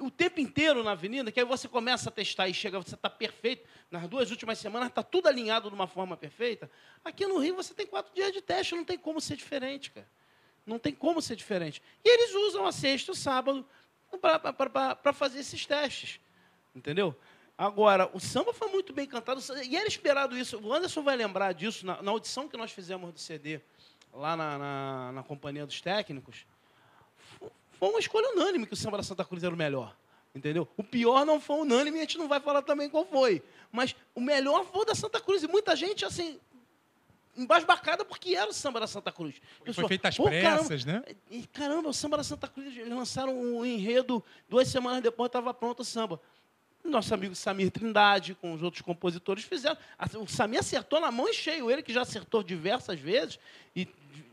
o 0.00 0.10
tempo 0.10 0.40
inteiro 0.40 0.82
na 0.82 0.92
avenida, 0.92 1.30
que 1.30 1.38
aí 1.38 1.46
você 1.46 1.68
começa 1.68 2.08
a 2.08 2.12
testar 2.12 2.48
e 2.48 2.54
chega, 2.54 2.80
você 2.80 2.94
está 2.96 3.08
perfeito. 3.08 3.66
Nas 3.90 4.08
duas 4.08 4.30
últimas 4.30 4.58
semanas 4.58 4.88
está 4.88 5.02
tudo 5.02 5.28
alinhado 5.28 5.68
de 5.68 5.74
uma 5.74 5.86
forma 5.86 6.16
perfeita. 6.16 6.68
Aqui 7.04 7.26
no 7.26 7.38
Rio 7.38 7.54
você 7.54 7.72
tem 7.72 7.86
quatro 7.86 8.12
dias 8.12 8.32
de 8.32 8.40
teste, 8.40 8.74
não 8.74 8.84
tem 8.84 8.98
como 8.98 9.20
ser 9.20 9.36
diferente, 9.36 9.90
cara. 9.92 10.08
Não 10.66 10.78
tem 10.78 10.92
como 10.92 11.22
ser 11.22 11.36
diferente. 11.36 11.80
E 12.04 12.08
eles 12.08 12.34
usam 12.34 12.66
a 12.66 12.72
sexta 12.72 13.10
e 13.10 13.12
o 13.12 13.14
sábado 13.14 13.64
para 14.20 15.12
fazer 15.12 15.40
esses 15.40 15.64
testes. 15.64 16.18
Entendeu? 16.74 17.14
Agora, 17.56 18.10
o 18.12 18.18
samba 18.20 18.52
foi 18.52 18.68
muito 18.68 18.92
bem 18.92 19.06
cantado, 19.06 19.40
e 19.64 19.76
era 19.76 19.86
esperado 19.86 20.36
isso. 20.36 20.58
O 20.60 20.72
Anderson 20.72 21.02
vai 21.02 21.16
lembrar 21.16 21.52
disso 21.52 21.86
na, 21.86 22.02
na 22.02 22.10
audição 22.10 22.48
que 22.48 22.56
nós 22.56 22.72
fizemos 22.72 23.12
do 23.12 23.18
CD, 23.18 23.60
lá 24.12 24.36
na, 24.36 24.58
na, 24.58 25.12
na 25.12 25.22
Companhia 25.22 25.64
dos 25.64 25.80
Técnicos. 25.80 26.44
Fo- 27.38 27.52
Foi 27.78 27.88
uma 27.90 28.00
escolha 28.00 28.30
unânime 28.32 28.66
que 28.66 28.72
o 28.72 28.76
samba 28.76 28.96
da 28.96 29.02
Santa 29.04 29.24
Cruz 29.24 29.44
era 29.44 29.54
o 29.54 29.56
melhor. 29.58 29.96
Entendeu? 30.34 30.66
O 30.76 30.82
pior 30.82 31.24
não 31.24 31.40
foi 31.40 31.58
unânime, 31.60 31.98
e 31.98 32.00
a 32.00 32.02
gente 32.02 32.18
não 32.18 32.26
vai 32.26 32.40
falar 32.40 32.62
também 32.62 32.90
qual 32.90 33.06
foi. 33.06 33.40
Mas 33.70 33.94
o 34.16 34.20
melhor 34.20 34.64
foi 34.66 34.82
o 34.82 34.84
da 34.84 34.94
Santa 34.96 35.20
Cruz. 35.20 35.44
E 35.44 35.46
muita 35.46 35.76
gente, 35.76 36.04
assim, 36.04 36.40
embasbacada 37.36 38.04
porque 38.04 38.34
era 38.34 38.50
o 38.50 38.52
samba 38.52 38.80
da 38.80 38.88
Santa 38.88 39.12
Cruz. 39.12 39.40
Foi 39.72 39.86
feito 39.86 40.06
às 40.06 40.16
"Pô, 40.16 40.24
caramba, 40.24 40.56
pressas, 40.56 40.84
né? 40.84 41.04
e, 41.30 41.46
caramba, 41.46 41.88
o 41.88 41.94
samba 41.94 42.16
da 42.16 42.24
Santa 42.24 42.48
Cruz, 42.48 42.76
eles 42.76 42.88
lançaram 42.92 43.36
um 43.40 43.64
enredo, 43.64 44.24
duas 44.48 44.66
semanas 44.66 45.00
depois 45.02 45.28
estava 45.28 45.54
pronto 45.54 45.80
o 45.80 45.84
samba. 45.84 46.20
Nosso 46.84 47.14
amigo 47.14 47.34
Samir 47.34 47.70
Trindade, 47.70 48.34
com 48.34 48.52
os 48.52 48.62
outros 48.62 48.82
compositores, 48.82 49.42
fizeram. 49.44 49.76
O 50.20 50.26
Samir 50.26 50.60
acertou 50.60 51.00
na 51.00 51.10
mão 51.10 51.28
em 51.28 51.32
cheio, 51.32 51.70
ele 51.70 51.82
que 51.82 51.92
já 51.92 52.02
acertou 52.02 52.42
diversas 52.42 53.00
vezes, 53.00 53.38
e 53.74 53.88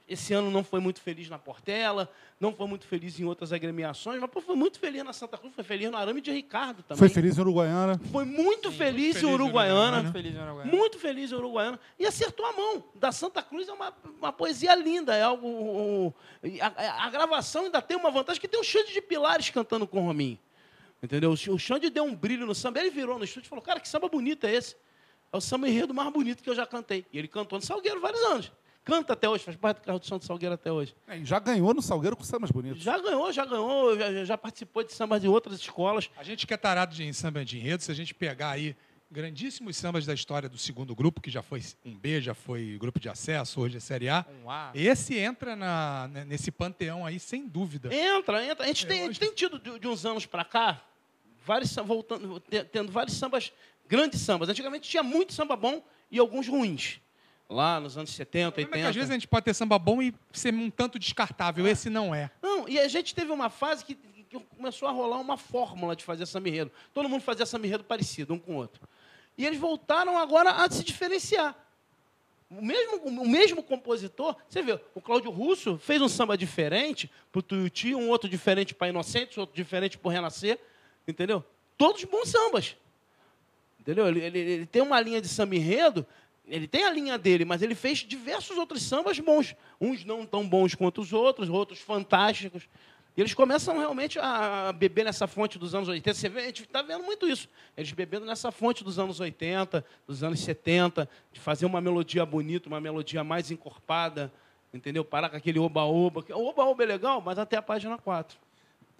esse 0.07 0.33
ano 0.33 0.51
não 0.51 0.61
foi 0.61 0.81
muito 0.81 0.99
feliz 0.99 1.29
na 1.29 1.39
Portela, 1.39 2.11
não 2.37 2.53
foi 2.53 2.67
muito 2.67 2.85
feliz 2.85 3.17
em 3.17 3.23
outras 3.23 3.53
agremiações, 3.53 4.19
mas 4.19 4.29
pô, 4.29 4.41
foi 4.41 4.57
muito 4.57 4.77
feliz 4.77 5.01
na 5.05 5.13
Santa 5.13 5.37
Cruz, 5.37 5.55
foi 5.55 5.63
feliz 5.63 5.89
no 5.89 5.95
Arame 5.95 6.19
de 6.19 6.29
Ricardo 6.31 6.83
também. 6.83 6.97
Foi 6.97 7.07
feliz 7.07 7.37
em 7.37 7.41
Uruguaiana. 7.41 7.97
Foi 8.11 8.25
muito 8.25 8.69
feliz 8.73 9.13
feliz 9.15 9.23
em 9.23 9.33
Uruguaiana. 9.33 10.01
Muito 10.01 10.11
feliz 10.11 10.35
em 10.35 10.39
Uruguaiana. 10.41 10.71
Muito 10.77 10.99
feliz 10.99 11.31
em 11.31 11.35
Uruguaiana. 11.35 11.79
E 11.97 12.05
acertou 12.05 12.45
a 12.45 12.51
mão. 12.51 12.83
Da 12.95 13.13
Santa 13.13 13.41
Cruz 13.41 13.69
é 13.69 13.71
uma, 13.71 13.93
uma 14.19 14.33
poesia 14.33 14.75
linda. 14.75 15.15
É 15.15 15.21
algo. 15.23 15.47
um- 15.47 16.13
e 16.43 16.59
a, 16.59 16.73
a- 17.05 17.09
gravação 17.09 17.63
ainda 17.65 17.81
tem 17.81 17.95
uma 17.95 18.11
vantagem 18.11 18.41
que 18.41 18.47
tem 18.49 18.59
um 18.59 18.63
Xande 18.63 18.91
de 18.91 19.01
Pilares 19.01 19.49
cantando 19.49 19.87
com 19.87 20.01
o 20.01 20.05
Rominho. 20.07 20.37
Entendeu? 21.03 21.31
O 21.31 21.57
Xande 21.57 21.89
deu 21.89 22.03
um 22.03 22.15
brilho 22.15 22.45
no 22.45 22.53
samba. 22.53 22.79
Ele 22.79 22.89
virou 22.91 23.17
no 23.17 23.23
estúdio 23.25 23.47
e 23.47 23.49
falou: 23.49 23.63
Cara, 23.63 23.79
que 23.79 23.89
samba 23.89 24.07
bonito 24.07 24.45
é 24.45 24.53
esse? 24.53 24.75
É 25.33 25.37
o 25.37 25.41
samba 25.41 25.67
enredo 25.67 25.93
mais 25.93 26.11
bonito 26.13 26.43
que 26.43 26.49
eu 26.49 26.55
já 26.55 26.65
cantei. 26.67 27.05
E 27.11 27.17
ele 27.17 27.27
cantou 27.27 27.57
no 27.57 27.65
Salgueiro 27.65 27.99
vários 28.01 28.21
anos. 28.23 28.51
Canta 28.83 29.13
até 29.13 29.29
hoje, 29.29 29.43
faz 29.43 29.55
parte 29.55 29.77
do 29.77 29.83
carro 29.85 29.99
do 29.99 30.05
som 30.05 30.17
do 30.17 30.25
Salgueiro 30.25 30.55
até 30.55 30.71
hoje. 30.71 30.95
É, 31.07 31.17
e 31.17 31.23
já 31.23 31.39
ganhou 31.39 31.73
no 31.73 31.81
Salgueiro 31.81 32.15
com 32.17 32.23
sambas 32.23 32.49
bonitos. 32.51 32.81
Já 32.83 32.97
ganhou, 32.99 33.31
já 33.31 33.45
ganhou, 33.45 33.97
já, 33.97 34.25
já 34.25 34.37
participou 34.37 34.83
de 34.83 34.91
sambas 34.91 35.21
de 35.21 35.27
outras 35.27 35.59
escolas. 35.59 36.09
A 36.17 36.23
gente 36.23 36.45
que 36.47 36.53
é 36.53 36.57
tarado 36.57 36.93
de, 36.95 37.03
em 37.03 37.13
samba 37.13 37.45
de 37.45 37.57
enredo, 37.57 37.81
se 37.83 37.91
a 37.91 37.93
gente 37.95 38.13
pegar 38.13 38.49
aí 38.51 38.75
grandíssimos 39.11 39.77
sambas 39.77 40.05
da 40.05 40.13
história 40.13 40.47
do 40.49 40.57
segundo 40.57 40.95
grupo, 40.95 41.21
que 41.21 41.29
já 41.29 41.43
foi 41.43 41.61
um 41.85 41.95
B, 41.95 42.21
já 42.21 42.33
foi 42.33 42.77
grupo 42.79 42.99
de 42.99 43.07
acesso, 43.09 43.59
hoje 43.61 43.77
é 43.77 43.79
Série 43.79 44.09
A, 44.09 44.25
Um 44.43 44.49
A. 44.49 44.71
esse 44.73 45.15
entra 45.17 45.55
na- 45.55 46.07
né, 46.07 46.25
nesse 46.25 46.49
panteão 46.49 47.05
aí, 47.05 47.19
sem 47.19 47.47
dúvida. 47.47 47.93
Entra, 47.93 48.43
entra. 48.45 48.63
A 48.63 48.67
gente, 48.67 48.85
É, 48.85 48.87
tem, 48.87 49.01
a 49.03 49.07
gente 49.07 49.19
tem 49.19 49.33
tido 49.33 49.59
de, 49.59 49.79
de 49.79 49.87
uns 49.87 50.05
anos 50.05 50.25
para 50.25 50.43
cá, 50.45 50.81
vários, 51.45 51.73
voltando, 51.75 52.39
te- 52.39 52.63
tendo 52.65 52.91
vários 52.91 53.15
sambas, 53.17 53.51
grandes 53.87 54.21
sambas. 54.21 54.49
Antigamente 54.49 54.89
tinha 54.89 55.03
muito 55.03 55.33
samba 55.33 55.55
bom 55.55 55.83
e 56.09 56.19
alguns 56.19 56.47
ruins. 56.47 56.99
lá 57.49 57.79
nos 57.79 57.97
anos 57.97 58.11
70, 58.11 58.51
Problema 58.51 58.75
é 58.75 58.77
80. 58.77 58.81
que 58.83 58.89
às 58.89 58.95
vezes 58.95 59.09
a 59.09 59.13
gente 59.13 59.27
pode 59.27 59.43
ter 59.45 59.53
samba 59.53 59.77
bom 59.77 60.01
e 60.01 60.13
ser 60.31 60.53
um 60.53 60.69
tanto 60.69 60.97
descartável. 60.97 61.67
Esse 61.67 61.89
não 61.89 62.13
é. 62.15 62.31
Não, 62.41 62.67
e 62.67 62.79
a 62.79 62.87
gente 62.87 63.13
teve 63.13 63.31
uma 63.31 63.49
fase 63.49 63.83
que, 63.83 63.95
que 63.95 64.39
começou 64.55 64.87
a 64.87 64.91
rolar 64.91 65.19
uma 65.19 65.35
fórmula 65.37 65.95
de 65.95 66.03
fazer 66.03 66.25
samba 66.25 66.47
enredo. 66.49 66.71
Todo 66.93 67.09
mundo 67.09 67.21
fazia 67.21 67.45
samba 67.45 67.67
enredo 67.67 67.83
parecido, 67.83 68.33
um 68.33 68.39
com 68.39 68.53
o 68.53 68.55
outro. 68.55 68.87
E 69.37 69.45
eles 69.45 69.59
voltaram 69.59 70.17
agora 70.17 70.51
a 70.51 70.69
se 70.69 70.83
diferenciar. 70.83 71.55
O 72.49 72.61
mesmo, 72.61 72.97
o 73.05 73.27
mesmo 73.29 73.63
compositor, 73.63 74.35
você 74.47 74.61
vê, 74.61 74.77
o 74.93 74.99
Cláudio 74.99 75.31
Russo 75.31 75.77
fez 75.77 76.01
um 76.01 76.09
samba 76.09 76.37
diferente 76.37 77.09
para 77.31 77.39
o 77.39 77.41
Tuiuti, 77.41 77.95
um 77.95 78.09
outro 78.09 78.29
diferente 78.29 78.75
para 78.75 78.89
Inocentes, 78.89 79.37
outro 79.37 79.55
diferente 79.55 79.97
para 79.97 80.09
o 80.09 80.11
Renascer, 80.11 80.59
entendeu? 81.07 81.43
Todos 81.77 82.03
bons 82.03 82.29
sambas. 82.29 82.75
Entendeu? 83.79 84.07
Ele, 84.07 84.19
ele, 84.21 84.39
ele 84.39 84.65
tem 84.65 84.81
uma 84.81 84.99
linha 85.01 85.19
de 85.19 85.27
samba 85.27 85.55
enredo, 85.55 86.05
ele 86.47 86.67
tem 86.67 86.83
a 86.83 86.91
linha 86.91 87.17
dele, 87.17 87.45
mas 87.45 87.61
ele 87.61 87.73
fez 87.73 87.99
diversos 87.99 88.57
outros 88.57 88.83
sambas 88.83 89.19
bons. 89.19 89.55
Uns 89.79 90.05
não 90.05 90.25
tão 90.25 90.47
bons 90.47 90.75
quanto 90.75 91.01
os 91.01 91.13
outros, 91.13 91.49
outros 91.49 91.79
fantásticos. 91.79 92.67
E 93.15 93.21
eles 93.21 93.33
começam 93.33 93.77
realmente 93.77 94.17
a 94.19 94.71
beber 94.71 95.03
nessa 95.03 95.27
fonte 95.27 95.59
dos 95.59 95.75
anos 95.75 95.89
80. 95.89 96.13
Você 96.13 96.29
vê, 96.29 96.41
a 96.41 96.45
gente 96.45 96.63
está 96.63 96.81
vendo 96.81 97.03
muito 97.03 97.27
isso. 97.27 97.49
Eles 97.75 97.91
bebendo 97.91 98.25
nessa 98.25 98.51
fonte 98.51 98.83
dos 98.83 98.97
anos 98.99 99.19
80, 99.19 99.83
dos 100.07 100.23
anos 100.23 100.39
70, 100.39 101.09
de 101.31 101.39
fazer 101.39 101.65
uma 101.65 101.81
melodia 101.81 102.25
bonita, 102.25 102.69
uma 102.69 102.79
melodia 102.79 103.23
mais 103.23 103.51
encorpada, 103.51 104.31
entendeu? 104.73 105.03
Parar 105.03 105.29
com 105.29 105.35
aquele 105.35 105.59
oba-oba. 105.59 106.23
O 106.29 106.47
oba-oba 106.47 106.83
é 106.83 106.85
legal, 106.85 107.21
mas 107.21 107.37
até 107.37 107.57
a 107.57 107.61
página 107.61 107.97
4. 107.97 108.37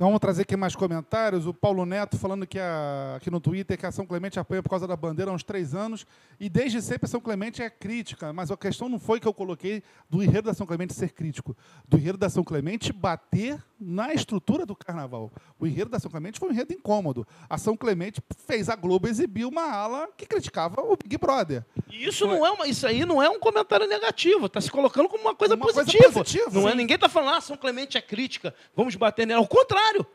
Então 0.01 0.09
vamos 0.09 0.19
trazer 0.19 0.41
aqui 0.41 0.57
mais 0.57 0.75
comentários. 0.75 1.45
O 1.45 1.53
Paulo 1.53 1.85
Neto 1.85 2.17
falando 2.17 2.47
que 2.47 2.57
a, 2.57 3.17
aqui 3.17 3.29
no 3.29 3.39
Twitter 3.39 3.77
que 3.77 3.85
a 3.85 3.91
São 3.91 4.03
Clemente 4.03 4.39
apoia 4.39 4.63
por 4.63 4.69
causa 4.71 4.87
da 4.87 4.95
bandeira 4.95 5.29
há 5.29 5.33
uns 5.35 5.43
três 5.43 5.75
anos 5.75 6.07
e 6.39 6.49
desde 6.49 6.81
sempre 6.81 7.05
a 7.05 7.07
São 7.07 7.21
Clemente 7.21 7.61
é 7.61 7.69
crítica. 7.69 8.33
Mas 8.33 8.49
a 8.49 8.57
questão 8.57 8.89
não 8.89 8.97
foi 8.97 9.19
que 9.19 9.27
eu 9.27 9.33
coloquei 9.33 9.83
do 10.09 10.23
enredo 10.23 10.47
da 10.47 10.55
São 10.55 10.65
Clemente 10.65 10.95
ser 10.95 11.11
crítico, 11.11 11.55
do 11.87 11.99
enredo 11.99 12.17
da 12.17 12.31
São 12.31 12.43
Clemente 12.43 12.91
bater 12.91 13.63
na 13.81 14.13
estrutura 14.13 14.65
do 14.65 14.75
carnaval. 14.75 15.31
O 15.59 15.65
enredo 15.65 15.89
da 15.89 15.99
São 15.99 16.11
Clemente 16.11 16.39
foi 16.39 16.49
um 16.49 16.51
enredo 16.51 16.71
incômodo. 16.73 17.27
A 17.49 17.57
São 17.57 17.75
Clemente 17.75 18.21
fez 18.45 18.69
a 18.69 18.75
Globo 18.75 19.07
exibir 19.07 19.45
uma 19.45 19.63
ala 19.63 20.07
que 20.15 20.25
criticava 20.25 20.81
o 20.81 20.95
Big 20.95 21.17
Brother. 21.17 21.65
E 21.89 22.05
isso 22.05 22.27
não 22.27 22.45
é 22.45 22.51
uma, 22.51 22.67
isso 22.67 22.85
aí 22.85 23.03
não 23.05 23.21
é 23.21 23.29
um 23.29 23.39
comentário 23.39 23.87
negativo, 23.87 24.45
está 24.45 24.61
se 24.61 24.69
colocando 24.71 25.09
como 25.09 25.23
uma 25.23 25.35
coisa 25.35 25.55
Uma 25.55 25.63
coisa 25.65 25.83
positiva. 25.83 26.11
positiva, 26.13 26.51
não 26.51 26.69
é 26.69 26.75
ninguém 26.75 26.95
está 26.95 27.09
falando, 27.09 27.35
ah, 27.35 27.41
São 27.41 27.57
Clemente 27.57 27.97
é 27.97 28.01
crítica, 28.01 28.53
vamos 28.75 28.95
bater 28.95 29.25
nela. 29.25 29.41
Ao 29.41 29.47
contrário, 29.47 30.05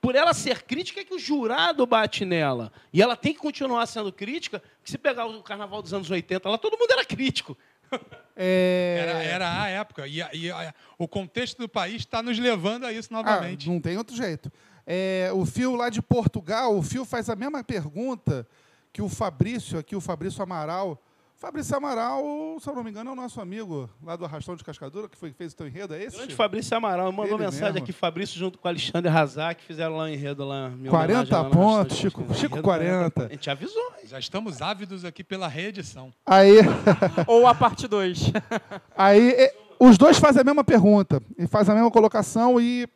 por 0.00 0.16
ela 0.16 0.34
ser 0.34 0.62
crítica 0.64 1.00
é 1.00 1.04
que 1.04 1.14
o 1.14 1.18
jurado 1.18 1.86
bate 1.86 2.24
nela. 2.24 2.72
E 2.92 3.00
ela 3.00 3.14
tem 3.16 3.32
que 3.32 3.38
continuar 3.38 3.86
sendo 3.86 4.12
crítica, 4.12 4.58
porque 4.58 4.90
se 4.90 4.98
pegar 4.98 5.26
o 5.26 5.42
carnaval 5.42 5.80
dos 5.80 5.94
anos 5.94 6.10
80, 6.10 6.48
lá 6.48 6.58
todo 6.58 6.76
mundo 6.76 6.90
era 6.90 7.04
crítico. 7.04 7.56
É... 8.36 8.98
Era, 9.00 9.22
era 9.22 9.62
a 9.62 9.68
época. 9.68 10.06
E, 10.06 10.20
e 10.20 10.50
o 10.98 11.06
contexto 11.06 11.58
do 11.58 11.68
país 11.68 11.96
está 11.96 12.22
nos 12.22 12.38
levando 12.38 12.84
a 12.84 12.92
isso 12.92 13.08
Ah, 13.12 13.16
novamente. 13.16 13.68
não 13.68 13.80
tem 13.80 13.96
outro 13.96 14.16
jeito. 14.16 14.50
É, 14.86 15.30
o 15.32 15.44
Fio 15.46 15.76
lá 15.76 15.88
de 15.88 16.02
Portugal, 16.02 16.76
o 16.76 16.82
Fio 16.82 17.04
faz 17.04 17.28
a 17.28 17.36
mesma 17.36 17.62
pergunta 17.62 18.46
que 18.92 19.00
o 19.00 19.08
Fabrício, 19.08 19.78
aqui 19.78 19.94
o 19.94 20.00
Fabrício 20.00 20.42
Amaral. 20.42 21.00
Fabrício 21.42 21.76
Amaral, 21.76 22.22
se 22.60 22.70
eu 22.70 22.72
não 22.76 22.84
me 22.84 22.90
engano, 22.90 23.10
é 23.10 23.12
o 23.12 23.16
nosso 23.16 23.40
amigo 23.40 23.90
lá 24.00 24.14
do 24.14 24.24
Arrastão 24.24 24.54
de 24.54 24.62
Cascadura, 24.62 25.08
que 25.08 25.18
foi 25.18 25.32
fez 25.32 25.52
o 25.52 25.56
teu 25.56 25.66
enredo, 25.66 25.92
é 25.92 26.00
esse? 26.00 26.16
Grande 26.16 26.36
Fabrício 26.36 26.76
Amaral 26.76 27.10
mandou 27.10 27.34
Ele 27.34 27.46
mensagem 27.46 27.72
mesmo. 27.72 27.78
aqui, 27.78 27.92
Fabrício 27.92 28.38
junto 28.38 28.60
com 28.60 28.68
o 28.68 28.70
Alexandre 28.70 29.10
Razak, 29.10 29.60
fizeram 29.64 29.96
lá 29.96 30.04
um 30.04 30.08
enredo 30.08 30.44
lá. 30.44 30.68
minha 30.68 30.88
40 30.88 31.18
homenagem 31.18 31.32
lá 31.32 31.42
no 31.42 31.50
pontos, 31.50 31.96
Chico-. 31.96 32.34
Chico 32.34 32.54
Enredo 32.54 32.62
40. 32.62 33.26
A 33.26 33.28
gente 33.28 33.50
avisou. 33.50 33.92
Já 34.04 34.20
estamos 34.20 34.62
ávidos 34.62 35.04
aqui 35.04 35.24
pela 35.24 35.48
reedição. 35.48 36.14
Aí, 36.24 36.58
Ou 37.26 37.44
a 37.48 37.54
parte 37.56 37.88
2. 37.88 38.30
aí 38.96 39.30
é, 39.30 39.52
os 39.80 39.98
dois 39.98 40.18
fazem 40.18 40.42
a 40.42 40.44
mesma 40.44 40.62
pergunta, 40.62 41.20
e 41.36 41.48
fazem 41.48 41.72
a 41.72 41.74
mesma 41.74 41.90
colocação 41.90 42.60
e, 42.60 42.88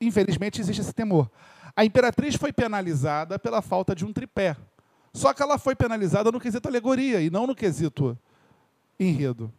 infelizmente, 0.00 0.58
existe 0.58 0.80
esse 0.80 0.94
temor. 0.94 1.30
A 1.76 1.84
Imperatriz 1.84 2.34
foi 2.34 2.50
penalizada 2.50 3.38
pela 3.38 3.60
falta 3.60 3.94
de 3.94 4.06
um 4.06 4.12
tripé. 4.12 4.56
Só 5.18 5.34
que 5.34 5.42
ela 5.42 5.58
foi 5.58 5.74
penalizada 5.74 6.30
no 6.30 6.38
quesito 6.38 6.68
alegoria 6.68 7.20
e 7.20 7.28
não 7.28 7.44
no 7.44 7.54
quesito 7.54 8.16
enredo. 8.98 9.52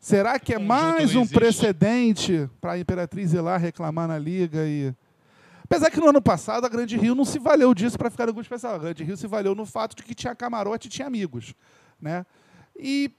Será 0.00 0.38
que 0.38 0.54
é 0.54 0.58
mais 0.58 1.14
um 1.14 1.26
precedente 1.26 2.48
para 2.60 2.72
a 2.72 2.78
Imperatriz 2.78 3.34
ir 3.34 3.40
lá 3.40 3.58
reclamar 3.58 4.08
na 4.08 4.18
Liga 4.18 4.66
e... 4.66 4.94
Apesar 5.64 5.90
que 5.90 6.00
no 6.00 6.08
ano 6.08 6.22
passado 6.22 6.64
a 6.64 6.68
Grande 6.68 6.96
Rio 6.96 7.14
não 7.14 7.26
se 7.26 7.38
valeu 7.38 7.74
disso 7.74 7.98
para 7.98 8.08
ficar 8.08 8.26
no 8.26 8.32
grupo 8.32 8.46
especial. 8.46 8.76
A 8.76 8.78
Grande 8.78 9.04
Rio 9.04 9.16
se 9.18 9.26
valeu 9.26 9.54
no 9.54 9.66
fato 9.66 9.94
de 9.96 10.02
que 10.02 10.14
tinha 10.14 10.34
camarote 10.34 10.86
e 10.86 10.90
tinha 10.90 11.06
amigos. 11.06 11.54
Né? 12.00 12.24
E 12.74 13.10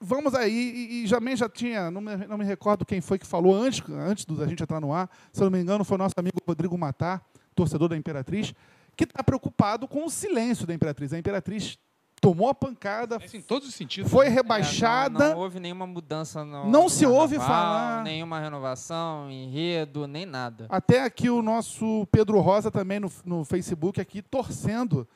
vamos 0.00 0.32
aí, 0.32 0.52
e, 0.52 1.04
e 1.04 1.08
também 1.08 1.34
já 1.34 1.48
tinha, 1.48 1.90
não 1.90 2.00
me, 2.00 2.16
não 2.28 2.38
me 2.38 2.44
recordo 2.44 2.84
quem 2.84 3.00
foi 3.00 3.18
que 3.18 3.26
falou 3.26 3.52
antes, 3.52 3.82
antes 3.90 4.24
da 4.26 4.46
gente 4.46 4.62
entrar 4.62 4.80
no 4.80 4.92
ar, 4.92 5.10
se 5.32 5.42
eu 5.42 5.46
não 5.46 5.50
me 5.50 5.60
engano, 5.60 5.84
foi 5.84 5.96
o 5.96 5.98
nosso 5.98 6.14
amigo 6.18 6.38
Rodrigo 6.46 6.76
Matar, 6.78 7.20
torcedor 7.54 7.88
da 7.88 7.96
Imperatriz, 7.96 8.54
que 8.96 9.04
está 9.04 9.22
preocupado 9.22 9.86
com 9.86 10.04
o 10.04 10.10
silêncio 10.10 10.66
da 10.66 10.72
Imperatriz. 10.74 11.12
A 11.12 11.18
Imperatriz 11.18 11.78
tomou 12.20 12.48
a 12.48 12.54
pancada, 12.54 13.20
Isso 13.22 13.36
em 13.36 13.42
todos 13.42 13.68
os 13.68 13.74
sentidos. 13.74 14.10
foi 14.10 14.26
É, 14.26 14.30
rebaixada. 14.30 15.18
não, 15.28 15.34
não 15.34 15.38
houve 15.40 15.60
nenhuma 15.60 15.86
mudança 15.86 16.44
no 16.44 16.68
Não 16.68 16.88
se 16.88 17.04
ouve 17.04 17.36
falar. 17.36 18.02
Nenhuma 18.02 18.40
renovação, 18.40 19.30
enredo, 19.30 20.06
nem 20.06 20.24
nada. 20.24 20.66
Até 20.70 21.02
aqui 21.02 21.28
o 21.28 21.42
nosso 21.42 22.06
Pedro 22.10 22.40
Rosa 22.40 22.70
também 22.70 22.98
no, 22.98 23.12
no 23.24 23.44
Facebook 23.44 24.00
aqui 24.00 24.22
torcendo, 24.22 25.06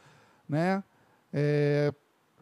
né? 0.48 0.84
é, 1.32 1.92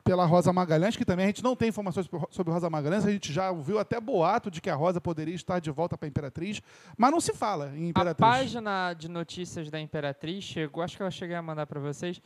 pela 0.09 0.25
Rosa 0.25 0.51
Magalhães, 0.55 0.97
que 0.97 1.05
também 1.05 1.25
a 1.25 1.29
gente 1.29 1.43
não 1.45 1.55
tem 1.55 1.69
informações 1.69 2.09
sobre- 2.31 2.51
Rosa 2.51 2.71
Magalhães, 2.71 3.05
a 3.05 3.11
gente 3.11 3.31
já 3.31 3.51
ouviu 3.51 3.79
até 3.79 4.01
boato 4.01 4.51
de 4.51 4.59
que 4.59 4.71
a 4.71 4.75
Rosa 4.75 5.03
poderia 5.03 5.35
estar 5.35 5.59
de 5.59 5.71
volta 5.71 5.99
para 5.99 6.07
a 6.07 6.09
Imperatriz, 6.09 6.63
mas 6.97 7.11
não 7.11 7.21
se 7.21 7.35
fala 7.35 7.71
em 7.77 7.85
A 7.87 7.89
Imperatriz. 7.91 8.19
página 8.27 8.95
de 8.95 9.07
notícias 9.07 9.71
da 9.71 9.79
Imperatriz 9.79 10.43
chegou, 10.45 10.83
acho 10.83 10.97
que 10.97 11.03
eu 11.03 11.11
cheguei 11.11 11.37
a 11.37 11.43
mandar 11.43 11.67
para 11.67 11.79
vocês, 11.79 12.23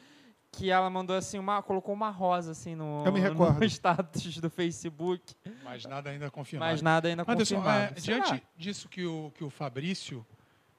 que 0.53 0.71
ela 0.71 0.89
mandou 0.89 1.17
assim 1.17 1.41
uma, 1.41 1.61
colocou 1.61 1.93
uma 1.93 2.11
rosa 2.11 2.53
assim 2.53 2.77
no, 2.77 3.03
Eu 3.05 3.13
me 3.13 3.19
recordo. 3.19 3.59
no 3.59 3.65
status 3.67 4.39
do 4.39 4.49
Facebook, 4.49 5.35
Mas 5.65 5.85
nada 5.85 6.11
ainda 6.11 6.31
confirmado. 6.31 6.71
mas 6.71 6.83
nada 6.83 7.09
ainda 7.09 7.23
Anderson, 7.27 7.57
confirmado. 7.57 7.85
é, 7.85 7.87
lá. 7.89 7.95
diante 7.99 8.43
disso 8.57 8.89
que 8.89 9.05
o, 9.05 9.33
que 9.35 9.43
o 9.43 9.51
Fabrício 9.51 10.25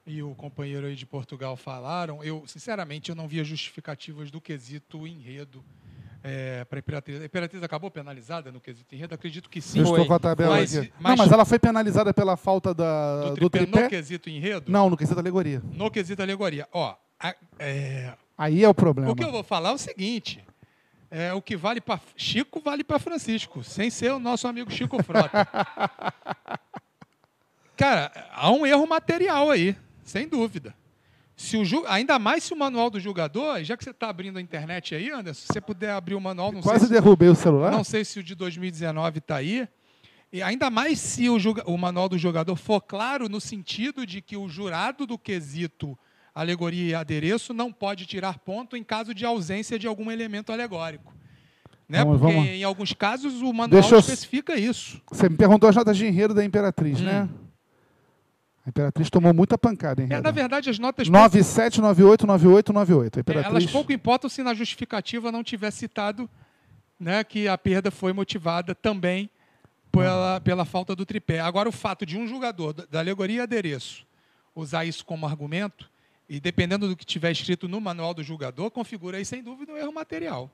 e 0.06 0.22
o 0.22 0.34
companheiro 0.34 0.86
aí 0.86 0.94
de 0.94 1.04
Portugal 1.04 1.54
falaram, 1.56 2.24
eu, 2.24 2.44
sinceramente, 2.46 3.10
eu 3.10 3.14
não 3.16 3.26
via 3.28 3.44
justificativas 3.44 4.30
do 4.30 4.40
quesito 4.40 5.06
enredo 5.06 5.62
para 6.68 6.78
a 6.78 6.80
Imperatriz. 6.80 7.20
A 7.20 7.24
Imperatriz 7.26 7.62
acabou 7.62 7.90
penalizada 7.90 8.50
no 8.50 8.60
quesito 8.60 8.94
enredo? 8.94 9.14
Acredito 9.14 9.50
que 9.50 9.60
sim. 9.60 9.78
Eu 9.80 9.84
estou 9.84 10.06
com 10.06 10.14
a 10.14 10.18
tabela 10.18 10.56
Mas- 10.56 10.76
aqui. 10.76 10.92
mas- 10.98 11.10
não, 11.10 11.24
mas 11.24 11.32
ela 11.32 11.44
foi 11.44 11.58
penalizada 11.58 12.14
pela 12.14 12.36
falta 12.36 12.72
da, 12.72 13.24
Do 13.30 13.36
do 13.36 13.50
tripé, 13.50 13.58
tripé? 13.66 13.82
no 13.84 13.88
quesito 13.90 14.30
enredo? 14.30 14.72
Não, 14.72 14.88
no 14.88 14.96
quesito 14.96 15.18
alegoria. 15.20 15.62
No 15.72 15.90
quesito 15.90 16.22
alegoria. 16.22 16.66
Ó, 16.72 16.94
a- 17.20 17.34
é, 17.58 18.14
Aí 18.38 18.64
é 18.64 18.68
o 18.68 18.74
problema. 18.74 19.10
o 19.12 19.14
que 19.14 19.22
eu 19.24 19.30
vou 19.30 19.42
falar 19.44 19.70
é 19.70 19.74
o 19.74 19.78
seguinte. 19.78 20.42
É, 21.10 21.32
o 21.32 21.40
que 21.42 21.56
vale 21.56 21.80
para 21.80 22.00
Chico 22.16 22.60
vale 22.60 22.82
para 22.82 22.98
Francisco, 22.98 23.62
sem 23.62 23.88
ser 23.90 24.10
o 24.12 24.18
nosso 24.18 24.48
amigo 24.48 24.70
Chico 24.70 25.00
Frota. 25.02 25.46
Cara, 27.76 28.10
há 28.32 28.50
um 28.50 28.64
erro 28.66 28.86
material 28.86 29.50
aí, 29.50 29.76
sem 30.04 30.26
dúvida. 30.28 30.74
Se 31.36 31.56
o 31.56 31.64
ju- 31.64 31.84
Ainda 31.88 32.18
mais 32.18 32.44
se 32.44 32.52
o 32.52 32.56
manual 32.56 32.88
do 32.90 33.00
julgador, 33.00 33.62
já 33.64 33.76
que 33.76 33.82
você 33.82 33.90
está 33.90 34.08
abrindo 34.08 34.38
a 34.38 34.40
internet 34.40 34.94
aí, 34.94 35.10
Anderson, 35.10 35.40
se 35.40 35.46
você 35.52 35.60
puder 35.60 35.90
abrir 35.90 36.14
o 36.14 36.20
manual, 36.20 36.52
não 36.52 36.60
Quase 36.60 36.80
sei, 36.80 36.88
se, 36.88 36.92
derrubei 36.94 37.28
o 37.28 37.34
celular. 37.34 37.72
não 37.72 37.82
sei 37.82 38.04
se 38.04 38.20
o 38.20 38.22
de 38.22 38.34
2019 38.34 39.18
está 39.18 39.36
aí. 39.36 39.66
E 40.32 40.42
ainda 40.42 40.70
mais 40.70 40.98
se 41.00 41.28
o, 41.28 41.38
julga- 41.38 41.64
o 41.66 41.76
manual 41.76 42.08
do 42.08 42.18
jogador 42.18 42.56
for 42.56 42.80
claro 42.80 43.28
no 43.28 43.40
sentido 43.40 44.06
de 44.06 44.20
que 44.20 44.36
o 44.36 44.48
jurado 44.48 45.06
do 45.06 45.18
quesito 45.18 45.98
alegoria 46.34 46.90
e 46.90 46.94
adereço 46.94 47.52
não 47.54 47.72
pode 47.72 48.06
tirar 48.06 48.38
ponto 48.40 48.76
em 48.76 48.82
caso 48.82 49.14
de 49.14 49.24
ausência 49.24 49.78
de 49.78 49.86
algum 49.86 50.10
elemento 50.10 50.52
alegórico. 50.52 51.12
Né? 51.88 51.98
Vamos- 52.04 52.20
Porque 52.20 52.34
vamos- 52.34 52.48
em 52.48 52.64
alguns 52.64 52.92
casos 52.92 53.42
o 53.42 53.52
manual 53.52 53.82
eu- 53.90 53.98
especifica 53.98 54.56
isso. 54.56 55.00
Você 55.12 55.28
me 55.28 55.36
perguntou 55.36 55.68
as 55.68 55.76
notas 55.76 55.96
de 55.96 56.06
enredo 56.06 56.32
da 56.34 56.44
Imperatriz, 56.44 57.00
Hum. 57.00 57.04
né? 57.04 57.28
A 58.66 58.70
Imperatriz 58.70 59.10
tomou 59.10 59.34
muita 59.34 59.58
pancada, 59.58 60.02
hein, 60.02 60.08
É, 60.10 60.20
na 60.20 60.30
verdade, 60.30 60.70
as 60.70 60.78
notas 60.78 61.08
97, 61.08 61.80
98, 61.80 62.26
98, 62.26 62.72
98. 62.72 63.16
A 63.16 63.18
É, 63.18 63.20
Imperatriz... 63.20 63.52
elas 63.52 63.70
pouco 63.70 63.92
importam 63.92 64.30
se 64.30 64.42
na 64.42 64.54
justificativa 64.54 65.30
não 65.30 65.44
tiver 65.44 65.70
citado 65.70 66.28
né, 66.98 67.22
que 67.22 67.46
a 67.46 67.58
perda 67.58 67.90
foi 67.90 68.12
motivada 68.12 68.74
também 68.74 69.28
pela, 69.92 70.40
pela 70.40 70.64
falta 70.64 70.96
do 70.96 71.04
tripé. 71.04 71.40
Agora, 71.40 71.68
o 71.68 71.72
fato 71.72 72.06
de 72.06 72.16
um 72.16 72.26
jogador 72.26 72.72
da 72.72 72.84
da 72.86 72.98
alegoria 73.00 73.36
e 73.36 73.40
adereço 73.40 74.06
usar 74.54 74.84
isso 74.84 75.04
como 75.04 75.26
argumento, 75.26 75.90
e 76.28 76.40
dependendo 76.40 76.88
do 76.88 76.96
que 76.96 77.04
tiver 77.04 77.32
escrito 77.32 77.68
no 77.68 77.80
manual 77.80 78.14
do 78.14 78.22
jogador, 78.22 78.70
configura 78.70 79.18
aí, 79.18 79.24
sem 79.24 79.42
dúvida, 79.42 79.72
um 79.72 79.76
erro 79.76 79.92
material. 79.92 80.50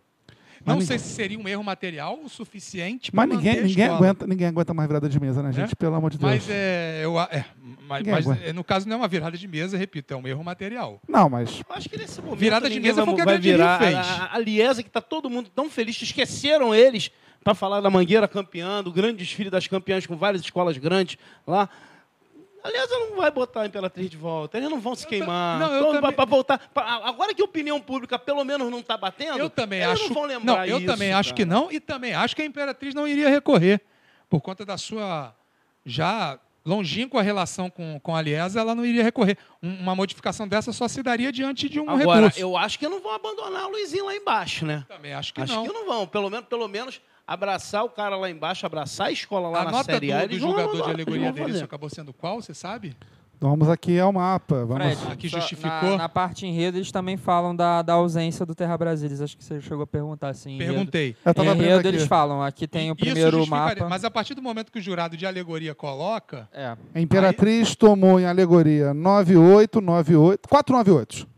Não 0.64 0.76
Mas 0.76 0.84
sei 0.84 0.98
se 0.98 1.08
seria 1.14 1.38
um 1.38 1.48
erro 1.48 1.64
material 1.64 2.20
o 2.22 2.28
suficiente 2.28 3.10
Mas 3.14 3.26
para 3.26 3.36
ninguém, 3.36 3.52
a 3.52 3.62
ninguém, 3.62 3.84
escola. 3.84 3.96
aguenta, 3.96 4.26
ninguém 4.26 4.46
aguenta 4.46 4.74
mais 4.74 4.86
virada 4.88 5.08
de 5.08 5.18
mesa, 5.18 5.42
né, 5.42 5.52
gente? 5.52 5.72
É? 5.72 5.74
Pelo 5.74 5.94
amor 5.94 6.10
de 6.10 6.18
Deus. 6.18 6.30
Mas 6.30 6.46
é, 6.50 7.00
eu, 7.02 7.18
é, 7.18 7.46
mas, 7.88 8.04
Ninguém 8.04 8.22
mas, 8.22 8.42
é, 8.42 8.52
no 8.52 8.62
caso 8.62 8.86
não 8.86 8.94
é 8.94 8.96
uma 8.98 9.08
virada 9.08 9.38
de 9.38 9.48
mesa, 9.48 9.78
repito, 9.78 10.12
é 10.12 10.16
um 10.16 10.26
erro 10.28 10.44
material. 10.44 11.00
Não, 11.08 11.30
mas 11.30 11.60
Eu 11.66 11.74
acho 11.74 11.88
que 11.88 11.96
nesse 11.96 12.20
momento 12.20 12.38
Virada 12.38 12.68
de 12.68 12.74
ninguém 12.74 12.90
mesa 12.90 13.04
foi 13.04 13.12
o 13.12 13.16
que 13.16 13.22
a 13.22 13.24
Grande 13.24 13.50
virar. 13.50 13.78
fez. 13.78 13.94
A, 13.96 14.00
a, 14.00 14.34
a 14.34 14.38
Liesa, 14.38 14.82
que 14.82 14.90
tá 14.90 15.00
todo 15.00 15.30
mundo 15.30 15.48
tão 15.48 15.70
feliz, 15.70 16.00
esqueceram 16.02 16.74
eles 16.74 17.10
para 17.42 17.54
falar 17.54 17.80
da 17.80 17.88
Mangueira 17.88 18.28
campeã, 18.28 18.82
do 18.82 18.92
grande 18.92 19.16
desfile 19.16 19.48
das 19.48 19.66
campeãs 19.66 20.06
com 20.06 20.14
várias 20.16 20.42
escolas 20.42 20.76
grandes 20.76 21.16
lá. 21.46 21.70
A 22.62 22.70
Liesa 22.70 22.94
não 22.98 23.16
vai 23.16 23.30
botar 23.30 23.62
a 23.62 23.66
Imperatriz 23.66 24.10
de 24.10 24.16
volta, 24.16 24.58
eles 24.58 24.68
não 24.68 24.78
vão 24.80 24.94
se 24.94 25.06
queimar. 25.06 25.58
não, 25.58 25.72
eu 25.72 25.80
Então, 25.80 25.92
também- 25.94 26.12
pra- 26.12 26.24
voltar, 26.24 26.58
pra- 26.74 27.00
agora 27.04 27.34
que 27.34 27.40
a 27.40 27.44
opinião 27.44 27.80
pública 27.80 28.18
pelo 28.18 28.44
menos 28.44 28.70
não 28.70 28.80
está 28.80 28.96
batendo, 28.96 29.38
Eu 29.38 29.48
também 29.50 29.80
eles 29.80 29.92
acho. 29.94 30.08
não 30.08 30.14
vão 30.14 30.24
lembrar 30.24 30.56
não, 30.58 30.64
eu 30.66 30.78
isso, 30.78 30.86
também 30.86 31.12
acho 31.12 31.30
cara. 31.30 31.36
que 31.36 31.44
não 31.44 31.72
e 31.72 31.80
também 31.80 32.14
acho 32.14 32.36
que 32.36 32.42
a 32.42 32.44
Imperatriz 32.44 32.94
não 32.94 33.08
iria 33.08 33.28
recorrer 33.30 33.80
por 34.28 34.40
conta 34.40 34.64
da 34.64 34.76
sua 34.76 35.34
já 35.84 36.38
longínqua 36.64 37.22
relação 37.22 37.70
com, 37.70 37.98
com 38.00 38.14
a 38.14 38.20
Liesa, 38.20 38.60
ela 38.60 38.74
não 38.74 38.84
iria 38.84 39.02
recorrer. 39.02 39.38
Um- 39.62 39.76
uma 39.80 39.94
modificação 39.96 40.46
dessa 40.46 40.72
só 40.72 40.86
se 40.86 41.02
daria 41.02 41.32
diante 41.32 41.68
de 41.68 41.80
um 41.80 41.88
Agora, 41.88 42.20
recurso. 42.26 42.38
eu 42.38 42.56
acho 42.56 42.78
que 42.78 42.86
não 42.86 43.00
vão 43.00 43.12
abandonar 43.12 43.66
o 43.66 43.70
Luizinho 43.70 44.04
lá 44.04 44.14
embaixo, 44.14 44.66
né? 44.66 44.84
Também 44.86 45.14
acho 45.14 45.32
que 45.32 45.40
acho 45.40 45.54
não. 45.54 45.66
que 45.66 45.72
não 45.72 45.86
vão. 45.86 46.06
Pelo 46.06 46.28
menos, 46.28 46.46
pelo 46.46 46.68
menos 46.68 47.00
abraçar 47.30 47.84
o 47.84 47.88
cara 47.88 48.16
lá 48.16 48.28
embaixo, 48.28 48.66
abraçar 48.66 49.06
a 49.06 49.12
escola 49.12 49.48
lá 49.48 49.60
a 49.60 49.64
na 49.66 49.70
nota 49.70 49.92
Série 49.92 50.12
A, 50.12 50.22
do, 50.22 50.30
do 50.30 50.38
jogador 50.40 50.82
de 50.82 50.90
alegoria 50.90 51.32
dele 51.32 51.52
isso 51.52 51.64
acabou 51.64 51.88
sendo 51.88 52.12
qual, 52.12 52.42
você 52.42 52.52
sabe? 52.52 52.96
vamos 53.42 53.70
aqui 53.70 53.98
ao 53.98 54.12
mapa. 54.12 54.66
Vamos... 54.66 54.98
Fred, 54.98 55.12
Aqui 55.12 55.28
justificou. 55.28 55.92
Na, 55.92 55.96
na 55.96 56.08
parte 56.10 56.44
enredo, 56.44 56.76
eles 56.76 56.92
também 56.92 57.16
falam 57.16 57.56
da, 57.56 57.80
da 57.80 57.94
ausência 57.94 58.44
do 58.44 58.54
Terra 58.54 58.76
Brasilis. 58.76 59.22
Acho 59.22 59.34
que 59.34 59.42
você 59.42 59.62
chegou 59.62 59.84
a 59.84 59.86
perguntar 59.86 60.28
assim. 60.28 60.56
enredo. 60.56 60.72
Perguntei. 60.72 61.16
Enredo, 61.24 61.78
aqui. 61.78 61.88
eles 61.88 62.06
falam. 62.06 62.42
Aqui 62.42 62.68
tem 62.68 62.90
o 62.90 62.94
Isso 62.94 63.06
primeiro 63.06 63.46
mapa. 63.46 63.88
Mas 63.88 64.04
a 64.04 64.10
partir 64.10 64.34
do 64.34 64.42
momento 64.42 64.70
que 64.70 64.78
o 64.78 64.82
jurado 64.82 65.16
de 65.16 65.24
alegoria 65.24 65.74
coloca, 65.74 66.48
É. 66.52 66.76
A 66.94 67.00
Imperatriz 67.00 67.74
tomou 67.74 68.20
em 68.20 68.26
alegoria 68.26 68.92
98, 68.92 69.80
98, 69.80 70.46
498. 70.46 71.28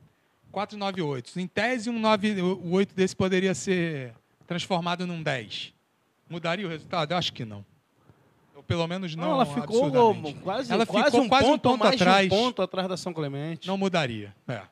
498. 0.51 1.39
Em 1.39 1.47
tese, 1.47 1.89
um 1.89 2.01
98 2.01 2.97
desse 2.97 3.15
poderia 3.15 3.55
ser 3.55 4.13
transformado 4.45 5.07
num 5.07 5.23
10. 5.23 5.73
Mudaria 6.33 6.67
o 6.67 6.69
resultado? 6.71 7.13
Eu 7.13 7.19
acho 7.19 7.33
que 7.33 7.45
não. 7.45 7.65
Ou 8.57 8.63
pelo 8.63 8.87
menos 8.87 9.15
não, 9.15 9.25
Não, 9.25 9.33
ela 9.35 9.47
ficou 9.47 9.91
quase, 10.43 10.73
Ela 10.73 10.87
quase 10.87 11.07
ficou 11.07 11.21
um 11.23 11.29
quase 11.29 11.45
um 11.47 11.59
ponto, 11.59 11.63
ponto 11.79 11.87
atrás. 11.87 12.27
um 12.27 12.29
ponto 12.31 12.63
atrás 12.63 12.89
da 12.89 12.97
São 12.97 13.13
Clemente. 13.13 13.69
Não 13.69 13.77
mudaria. 13.77 14.35
É. 14.49 14.63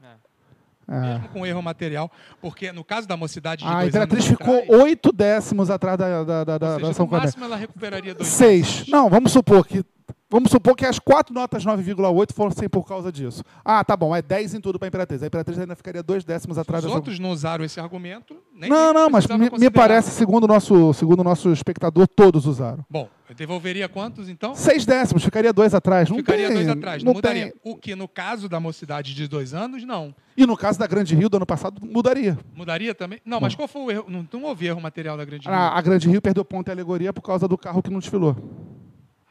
É. 0.89 1.13
Mesmo 1.13 1.29
com 1.29 1.47
erro 1.47 1.63
material. 1.63 2.11
Porque 2.41 2.73
no 2.73 2.83
caso 2.83 3.07
da 3.07 3.17
mocidade 3.17 3.63
de 3.65 3.71
A 3.71 3.87
Imperatriz 3.87 4.27
ficou 4.27 4.59
atrás, 4.59 4.81
oito 4.83 5.13
décimos 5.13 5.71
atrás 5.71 5.97
da, 5.97 6.25
da, 6.25 6.45
da, 6.45 6.59
da, 6.59 6.75
seja, 6.75 6.87
da 6.89 6.95
São 6.95 7.05
no 7.05 7.11
Clemente. 7.11 7.27
máximo 7.27 7.45
ela 7.45 7.57
recuperaria 7.57 8.15
dois 8.15 8.29
Seis. 8.29 8.67
décimos. 8.67 8.89
Não, 8.89 9.09
vamos 9.09 9.31
supor 9.31 9.65
que. 9.67 9.85
Vamos 10.31 10.53
supor 10.53 10.77
que 10.77 10.87
as 10.87 11.01
quatro 11.01 11.35
notas 11.35 11.65
9,8 11.65 12.33
fossem 12.33 12.69
por 12.69 12.87
causa 12.87 13.11
disso. 13.11 13.43
Ah, 13.65 13.83
tá 13.83 13.97
bom, 13.97 14.15
é 14.15 14.23
10 14.23 14.55
em 14.55 14.61
tudo 14.61 14.79
para 14.79 14.87
a 14.87 14.89
Imperatriz. 14.89 15.21
A 15.25 15.27
Imperatriz 15.27 15.59
ainda 15.59 15.75
ficaria 15.75 16.05
dois 16.05 16.23
décimos 16.23 16.57
atrás 16.57 16.85
Os 16.85 16.93
outros 16.93 17.19
não 17.19 17.31
usaram 17.31 17.65
esse 17.65 17.81
argumento. 17.81 18.37
Nem 18.55 18.71
Não, 18.71 18.95
não, 18.95 19.11
mas 19.11 19.27
me, 19.27 19.71
parece, 19.71 20.13
segundo 20.13 20.45
o 20.45 20.47
nosso, 20.47 20.95
segundo 20.95 21.25
nosso 21.25 21.53
espectador, 21.53 22.07
todos 22.07 22.47
usaram. 22.47 22.85
Bom, 22.89 23.09
eu 23.29 23.35
devolveria 23.35 23.89
quantos 23.89 24.29
então? 24.29 24.55
Seis 24.55 24.87
décimos, 24.87 25.25
ficaria 25.25 25.53
dois 25.53 25.75
atrás. 25.75 26.09
Não 26.09 26.19
Ficaria 26.19 26.47
tem, 26.47 26.57
dois 26.59 26.69
atrás, 26.69 27.03
não, 27.03 27.09
não 27.11 27.15
mudaria. 27.17 27.51
tem. 27.51 27.73
O 27.73 27.77
que 27.77 27.97
no 27.97 28.07
caso 28.07 28.49
da 28.49 28.61
mocidade 28.61 29.13
de 29.13 29.27
dois 29.27 29.53
anos, 29.53 29.85
não. 29.85 30.15
E 30.37 30.47
no 30.47 30.57
caso 30.57 30.79
da 30.79 30.87
Grande 30.87 31.13
Rio 31.17 31.29
do 31.29 31.39
ano 31.39 31.47
passado, 31.47 31.85
mudaria. 31.85 32.39
Mudaria 32.55 32.95
também? 32.95 33.21
Não, 33.25 33.41
mas 33.41 33.57
qual 33.57 33.67
foi 33.67 33.83
o 33.83 33.91
erro? 33.91 34.05
Não, 34.09 34.27
não 34.33 34.45
houve 34.45 34.67
erro 34.67 34.81
material 34.81 35.17
da 35.17 35.25
Grande 35.25 35.49
Rio. 35.49 35.57
A, 35.57 35.77
a 35.77 35.81
Grande 35.81 36.09
Rio 36.09 36.23
perdeu 36.23 36.45
ponto 36.45 36.69
e 36.69 36.71
alegoria 36.71 37.13
por 37.13 37.23
causa 37.23 37.49
do 37.49 37.59
carro 37.59 37.83
que 37.83 37.91
não 37.91 37.99
desfilou. 37.99 38.37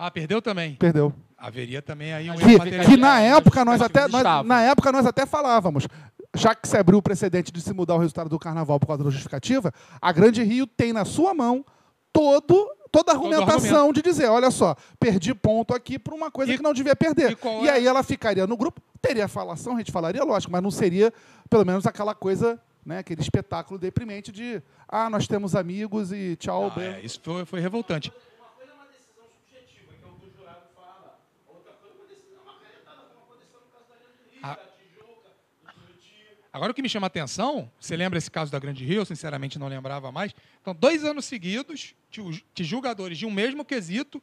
Ah, 0.02 0.10
perdeu 0.10 0.42
também? 0.42 0.76
Perdeu. 0.76 1.14
Haveria 1.38 1.82
também 1.82 2.14
aí 2.14 2.30
um 2.32 2.36
Que, 2.36 2.86
que 2.86 2.96
na 2.98 3.20
época 3.20 3.66
nós 3.66 3.82
até 3.82 4.08
nós- 4.08 4.46
na 4.46 4.62
época 4.62 4.92
nós 4.94 5.06
até 5.06 5.26
falávamos, 5.26 5.88
já 6.34 6.56
que 6.56 6.66
se 6.68 6.78
abriu 6.78 6.98
o 7.00 7.02
precedente 7.02 7.52
de 7.52 7.60
se 7.60 7.74
mudar 7.74 7.96
o 7.96 7.98
resultado 7.98 8.30
do 8.30 8.40
carnaval 8.40 8.80
por 8.80 8.88
causa 8.88 9.04
da 9.04 9.10
justificativa, 9.10 9.74
a 10.02 10.12
Grande 10.14 10.42
Rio 10.42 10.66
tem 10.66 10.94
na 10.94 11.04
sua 11.04 11.34
mão 11.34 11.66
todo 12.14 12.66
toda 12.92 13.12
a 13.12 13.16
argumentação 13.16 13.94
de 13.94 14.02
dizer, 14.02 14.28
olha 14.30 14.50
só, 14.50 14.76
perdi 15.00 15.36
ponto 15.36 15.76
aqui 15.76 16.00
por 16.00 16.14
uma 16.14 16.32
coisa 16.32 16.54
E- 16.54 16.58
que 16.58 16.64
não 16.64 16.74
devia 16.74 16.96
perder. 16.96 17.38
e 17.62 17.66
E 17.66 17.68
é- 17.68 17.72
aí 17.74 17.86
ela 17.86 18.02
ficaria 18.02 18.48
no 18.48 18.58
grupo, 18.58 18.82
teria 19.02 19.28
falação, 19.28 19.76
a 19.76 19.78
gente 19.78 19.92
falaria, 19.92 20.24
lógico, 20.24 20.52
mas 20.52 20.64
não 20.64 20.72
seria 20.72 21.14
pelo 21.50 21.64
menos 21.66 21.86
aquela 21.86 22.16
coisa, 22.16 22.60
né, 22.84 22.98
aquele 23.00 23.22
espetáculo 23.22 23.78
deprimente 23.80 24.32
de, 24.32 24.60
ah, 24.88 25.08
nós 25.08 25.28
temos 25.28 25.56
amigos 25.56 26.12
e 26.12 26.36
tchau, 26.38 26.74
Ah, 26.76 26.82
é, 26.82 27.02
isso 27.04 27.20
foi, 27.24 27.46
foi 27.46 27.60
revoltante. 27.60 28.12
Agora 36.52 36.72
o 36.72 36.76
que 36.76 36.82
me 36.82 36.90
chama 36.90 37.06
a 37.06 37.10
atenção, 37.10 37.70
você 37.80 37.96
lembra 37.96 38.18
esse 38.18 38.30
caso 38.32 38.52
da 38.52 38.58
Grande 38.58 38.84
Rio? 38.84 39.02
Eu 39.02 39.06
sinceramente 39.06 39.60
não 39.60 39.68
lembrava 39.68 40.12
mais. 40.12 40.34
Então, 40.62 40.74
dois 40.74 41.04
anos 41.06 41.26
seguidos, 41.26 41.94
que 42.10 42.44
que 42.54 42.64
julgadores 42.64 43.18
de 43.18 43.26
um 43.26 43.32
mesmo 43.32 43.64
quesito 43.64 44.22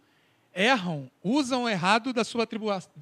erram, 0.53 1.11
usam 1.22 1.68
errado 1.68 2.12
da 2.12 2.24
sua 2.24 2.49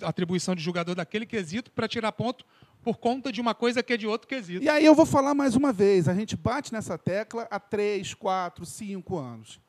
atribuição 0.03 0.55
de 0.55 0.63
julgador 0.63 0.95
daquele 0.95 1.25
quesito 1.25 1.71
para 1.71 1.89
tirar 1.89 2.13
ponto 2.13 2.45
por 2.83 2.99
conta 2.99 3.33
de 3.33 3.41
uma 3.41 3.55
coisa 3.55 3.83
que 3.83 3.95
é 3.95 3.97
de 3.97 4.07
outro 4.07 4.29
quesito. 4.29 4.63
E 4.63 4.69
aí 4.69 4.85
eu 4.85 4.95
vou 4.95 5.07
falar 5.07 5.33
mais 5.35 5.57
uma 5.57 5.73
vez, 5.73 6.07
a 6.07 6.15
gente 6.15 6.37
bate 6.37 6.71
nessa 6.73 6.99
tecla 6.99 7.47
há 7.51 7.59
três, 7.59 8.13
quatro, 8.13 8.67
cinco 8.67 9.17
anos. 9.17 9.55
O 9.57 9.61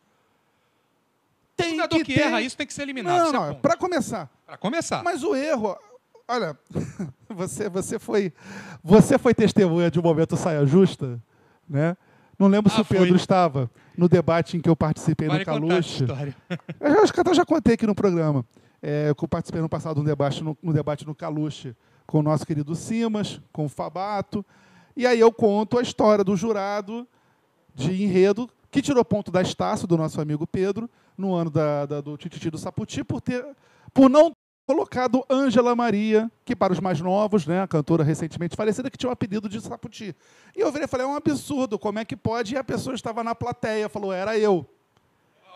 Tem 1.56 1.76
jogador 1.76 2.04
que, 2.04 2.14
ter- 2.14 2.22
erra 2.24 2.42
isso 2.42 2.58
tem 2.58 2.68
que 2.68 2.74
ser 2.74 2.82
eliminado. 2.82 3.18
Não, 3.18 3.30
é 3.30 3.32
não, 3.32 3.48
ponto. 3.54 3.62
para 3.62 3.78
começar. 3.78 4.30
Pra 4.46 4.58
começar. 4.58 5.02
Mas 5.04 5.24
o 5.24 5.34
erro, 5.34 5.78
olha, 6.28 6.58
você, 7.30 7.70
você 7.70 8.00
foi, 8.00 8.34
você 8.84 9.18
foi 9.18 9.34
testemunha 9.34 9.90
de 9.92 10.00
um 10.00 10.04
momento 10.04 10.36
saia 10.38 10.66
justa, 10.66 11.22
né? 11.68 11.96
Não 12.38 12.48
lembro 12.48 12.70
se 12.70 12.78
Ah, 12.78 12.82
o 12.82 12.86
Pedro 12.86 13.16
estava 13.16 13.72
no 13.98 14.10
debate 14.10 14.58
em 14.58 14.60
que 14.60 14.68
eu 14.70 14.76
participei 14.76 15.28
no 15.28 15.34
Caluche. 15.46 16.04
Eu 16.82 17.02
acho 17.02 17.14
que 17.14 17.20
até 17.22 17.34
já 17.34 17.46
contei 17.46 17.76
aqui 17.76 17.88
no 17.88 17.96
programa. 17.96 18.46
É, 18.82 19.10
eu 19.18 19.28
participei 19.28 19.62
no 19.62 19.70
passado 19.70 19.96
de 19.96 20.02
um 20.02 20.04
debate 20.04 20.44
no, 20.44 20.56
debate 20.74 21.08
no 21.08 21.16
Caluche 21.16 21.74
com 22.06 22.20
o 22.20 22.22
nosso 22.22 22.46
querido 22.46 22.76
Simas, 22.76 23.40
com 23.54 23.66
o 23.66 23.70
Fabato. 23.70 24.46
E 24.98 25.08
aí 25.08 25.20
eu 25.20 25.32
conto 25.32 25.80
a 25.80 25.82
história 25.82 26.24
do 26.24 26.36
jurado 26.36 27.08
de 27.74 28.04
enredo 28.04 28.50
que 28.70 28.82
tirou 28.82 29.04
ponto 29.06 29.32
da 29.32 29.42
Estácio, 29.42 29.88
do 29.88 29.98
nosso 29.98 30.20
amigo 30.20 30.46
Pedro, 30.46 30.90
no 31.18 31.34
ano 31.34 31.50
da, 31.50 31.86
da- 31.86 32.02
do 32.02 32.18
Tititi 32.18 32.50
do 32.50 32.58
Saputi, 32.58 33.02
por, 33.04 33.22
ter, 33.22 33.44
por 33.94 34.10
não 34.10 34.30
ter 34.30 34.36
colocado 34.66 35.24
Ângela 35.30 35.76
Maria, 35.76 36.30
que 36.44 36.56
para 36.56 36.74
os 36.74 36.80
mais 36.80 37.00
novos, 37.00 37.46
né, 37.46 37.62
a 37.62 37.68
cantora 37.68 38.04
recentemente 38.04 38.56
falecida, 38.56 38.90
que 38.90 38.98
tinha 38.98 39.10
o 39.10 39.14
apelido 39.14 39.48
de 39.48 39.62
Saputi. 39.62 40.16
E 40.56 40.60
eu 40.60 40.72
virei 40.72 40.86
e 40.86 40.88
falei, 40.88 41.06
é 41.06 41.10
um 41.10 41.16
absurdo, 41.16 41.78
como 41.78 42.00
é 42.00 42.06
que 42.06 42.16
pode? 42.16 42.56
E 42.56 42.58
a 42.58 42.64
pessoa 42.64 42.96
estava 42.96 43.24
na 43.24 43.36
plateia, 43.36 43.88
falou, 43.88 44.12
era 44.12 44.38
eu. 44.38 44.66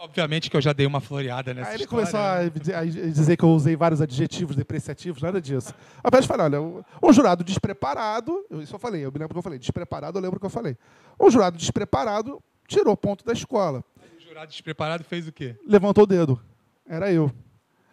Obviamente 0.01 0.49
que 0.49 0.55
eu 0.55 0.61
já 0.61 0.71
dei 0.71 0.85
uma 0.85 1.01
floreada 1.01 1.53
nessa 1.53 1.71
Aí 1.71 1.75
ele 1.75 1.83
história. 1.83 2.05
começou 2.05 2.19
a 2.21 2.43
né? 2.43 2.49
dizer- 2.49 2.75
a 2.75 2.85
dizer 2.85 3.35
que 3.35 3.43
eu 3.43 3.49
usei 3.49 3.75
vários 3.75 3.99
adjetivos 4.01 4.55
depreciativos, 4.55 5.21
nada 5.21 5.41
disso. 5.41 5.73
Apenas 6.01 6.25
falei, 6.25 6.45
olha, 6.45 6.61
um 7.03 7.11
jurado 7.11 7.43
despreparado, 7.43 8.45
eu- 8.49 8.61
isso 8.61 8.73
eu 8.73 8.79
falei, 8.79 9.03
eu 9.03 9.11
me 9.11 9.19
lembro 9.19 9.33
que 9.33 9.37
eu 9.39 9.43
falei, 9.43 9.59
despreparado, 9.59 10.17
eu 10.17 10.21
lembro 10.21 10.39
que 10.39 10.45
eu 10.45 10.49
falei. 10.49 10.77
Um 11.19 11.29
jurado 11.29 11.57
despreparado 11.57 12.41
tirou 12.65 12.95
ponto 12.95 13.25
da 13.25 13.33
escola, 13.33 13.83
O 14.17 14.21
jurado 14.21 14.49
despreparado 14.49 15.03
fez 15.03 15.27
o 15.27 15.33
quê? 15.33 15.57
levantou 15.67 16.05
o 16.05 16.07
dedo. 16.07 16.39
Era 16.87 17.11
eu. 17.11 17.29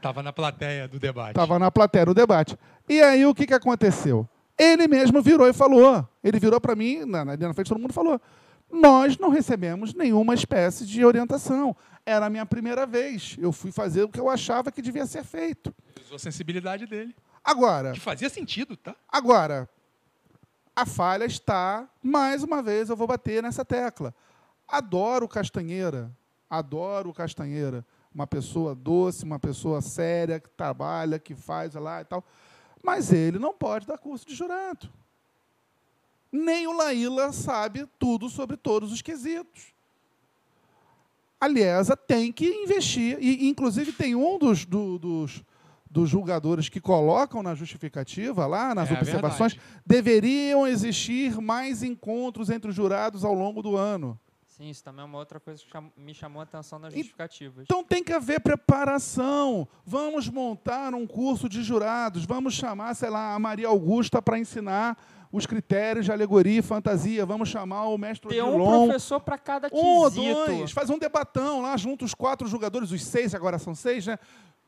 Tava 0.06 0.22
na 0.22 0.32
plateia 0.32 0.86
do 0.86 1.00
debate. 1.00 1.30
Estava 1.30 1.58
na 1.58 1.70
plateia 1.70 2.06
no 2.06 2.14
debate. 2.14 2.56
E 2.88 3.00
aí 3.02 3.26
o 3.26 3.34
que, 3.34 3.44
que 3.46 3.54
aconteceu? 3.54 4.28
Ele 4.56 4.86
mesmo 4.86 5.20
virou 5.20 5.48
e 5.48 5.52
falou. 5.52 6.08
Ele 6.22 6.38
virou 6.38 6.60
para 6.60 6.76
mim, 6.76 7.04
na, 7.04 7.24
na, 7.24 7.36
na 7.36 7.52
frente 7.52 7.68
todo 7.68 7.80
mundo 7.80 7.92
falou. 7.92 8.20
Nós 8.70 9.18
não 9.18 9.30
recebemos 9.30 9.94
nenhuma 9.94 10.32
espécie 10.32 10.86
de 10.86 11.04
orientação. 11.04 11.74
Era 12.04 12.26
a 12.26 12.30
minha 12.30 12.46
primeira 12.46 12.86
vez. 12.86 13.36
Eu 13.38 13.50
fui 13.50 13.72
fazer 13.72 14.04
o 14.04 14.08
que 14.08 14.20
eu 14.20 14.30
achava 14.30 14.70
que 14.70 14.80
devia 14.80 15.06
ser 15.06 15.24
feito. 15.24 15.74
Usou 16.04 16.16
a 16.16 16.18
sensibilidade 16.20 16.86
dele. 16.86 17.14
Agora, 17.44 17.92
Que 17.92 18.00
fazia 18.00 18.28
sentido, 18.28 18.76
tá? 18.76 18.94
Agora, 19.08 19.68
a 20.74 20.86
falha 20.86 21.24
está, 21.24 21.88
mais 22.02 22.44
uma 22.44 22.62
vez, 22.62 22.90
eu 22.90 22.96
vou 22.96 23.06
bater 23.06 23.42
nessa 23.42 23.64
tecla. 23.64 24.14
Adoro 24.68 25.28
Castanheira, 25.28 26.10
adoro 26.50 27.12
Castanheira. 27.12 27.84
Uma 28.16 28.26
pessoa 28.26 28.74
doce, 28.74 29.24
uma 29.24 29.38
pessoa 29.38 29.82
séria, 29.82 30.40
que 30.40 30.48
trabalha, 30.48 31.18
que 31.18 31.34
faz 31.34 31.74
lá 31.74 32.00
e 32.00 32.04
tal. 32.06 32.24
Mas 32.82 33.12
ele 33.12 33.38
não 33.38 33.52
pode 33.52 33.86
dar 33.86 33.98
curso 33.98 34.26
de 34.26 34.34
jurado. 34.34 34.88
Nem 36.32 36.66
o 36.66 36.72
Laíla 36.74 37.30
sabe 37.30 37.86
tudo 37.98 38.30
sobre 38.30 38.56
todos 38.56 38.90
os 38.90 39.02
quesitos. 39.02 39.66
A 41.38 41.46
Liesa 41.46 41.94
tem 41.94 42.32
que 42.32 42.46
investir, 42.48 43.18
e 43.20 43.46
inclusive 43.50 43.92
tem 43.92 44.14
um 44.14 44.38
dos, 44.38 44.64
do- 44.64 44.98
dos, 44.98 45.44
dos 45.90 46.08
julgadores 46.08 46.70
que 46.70 46.80
colocam 46.80 47.42
na 47.42 47.54
justificativa, 47.54 48.46
lá 48.46 48.74
nas 48.74 48.90
É 48.90 48.94
observações, 48.94 49.52
verdade. 49.52 49.80
deveriam 49.84 50.66
existir 50.66 51.38
mais 51.38 51.82
encontros 51.82 52.48
entre 52.48 52.70
os 52.70 52.74
jurados 52.74 53.26
ao 53.26 53.34
longo 53.34 53.60
do 53.62 53.76
ano. 53.76 54.18
Sim, 54.56 54.70
isso 54.70 54.82
também 54.82 55.02
é 55.02 55.04
uma 55.04 55.18
outra 55.18 55.38
coisa 55.38 55.62
que 55.62 55.70
cham- 55.70 55.92
me 55.96 56.14
chamou 56.14 56.40
a 56.40 56.44
atenção 56.44 56.78
nas 56.78 56.94
justificativas. 56.94 57.64
Então 57.64 57.84
tem 57.84 58.02
que 58.02 58.12
haver 58.12 58.40
preparação. 58.40 59.68
Vamos 59.84 60.28
montar 60.28 60.94
um 60.94 61.06
curso 61.06 61.48
de 61.48 61.62
jurados, 61.62 62.24
vamos 62.24 62.54
chamar, 62.54 62.94
sei 62.94 63.10
lá, 63.10 63.34
a 63.34 63.38
Maria 63.38 63.68
Augusta 63.68 64.22
para 64.22 64.38
ensinar 64.38 64.96
os 65.30 65.44
critérios 65.44 66.06
de 66.06 66.12
alegoria 66.12 66.60
e 66.60 66.62
fantasia. 66.62 67.26
Vamos 67.26 67.48
chamar 67.50 67.84
o 67.88 67.98
mestre 67.98 68.28
Ter 68.30 68.42
um 68.42 68.56
professor 68.86 69.20
para 69.20 69.36
cada 69.36 69.68
Um 69.70 70.04
quesito. 70.04 70.46
dois, 70.46 70.70
faz 70.72 70.88
um 70.88 70.98
debatão 70.98 71.60
lá 71.60 71.76
junto 71.76 72.04
os 72.04 72.14
quatro 72.14 72.46
jogadores, 72.48 72.90
os 72.92 73.04
seis, 73.04 73.34
agora 73.34 73.58
são 73.58 73.74
seis, 73.74 74.06
né? 74.06 74.18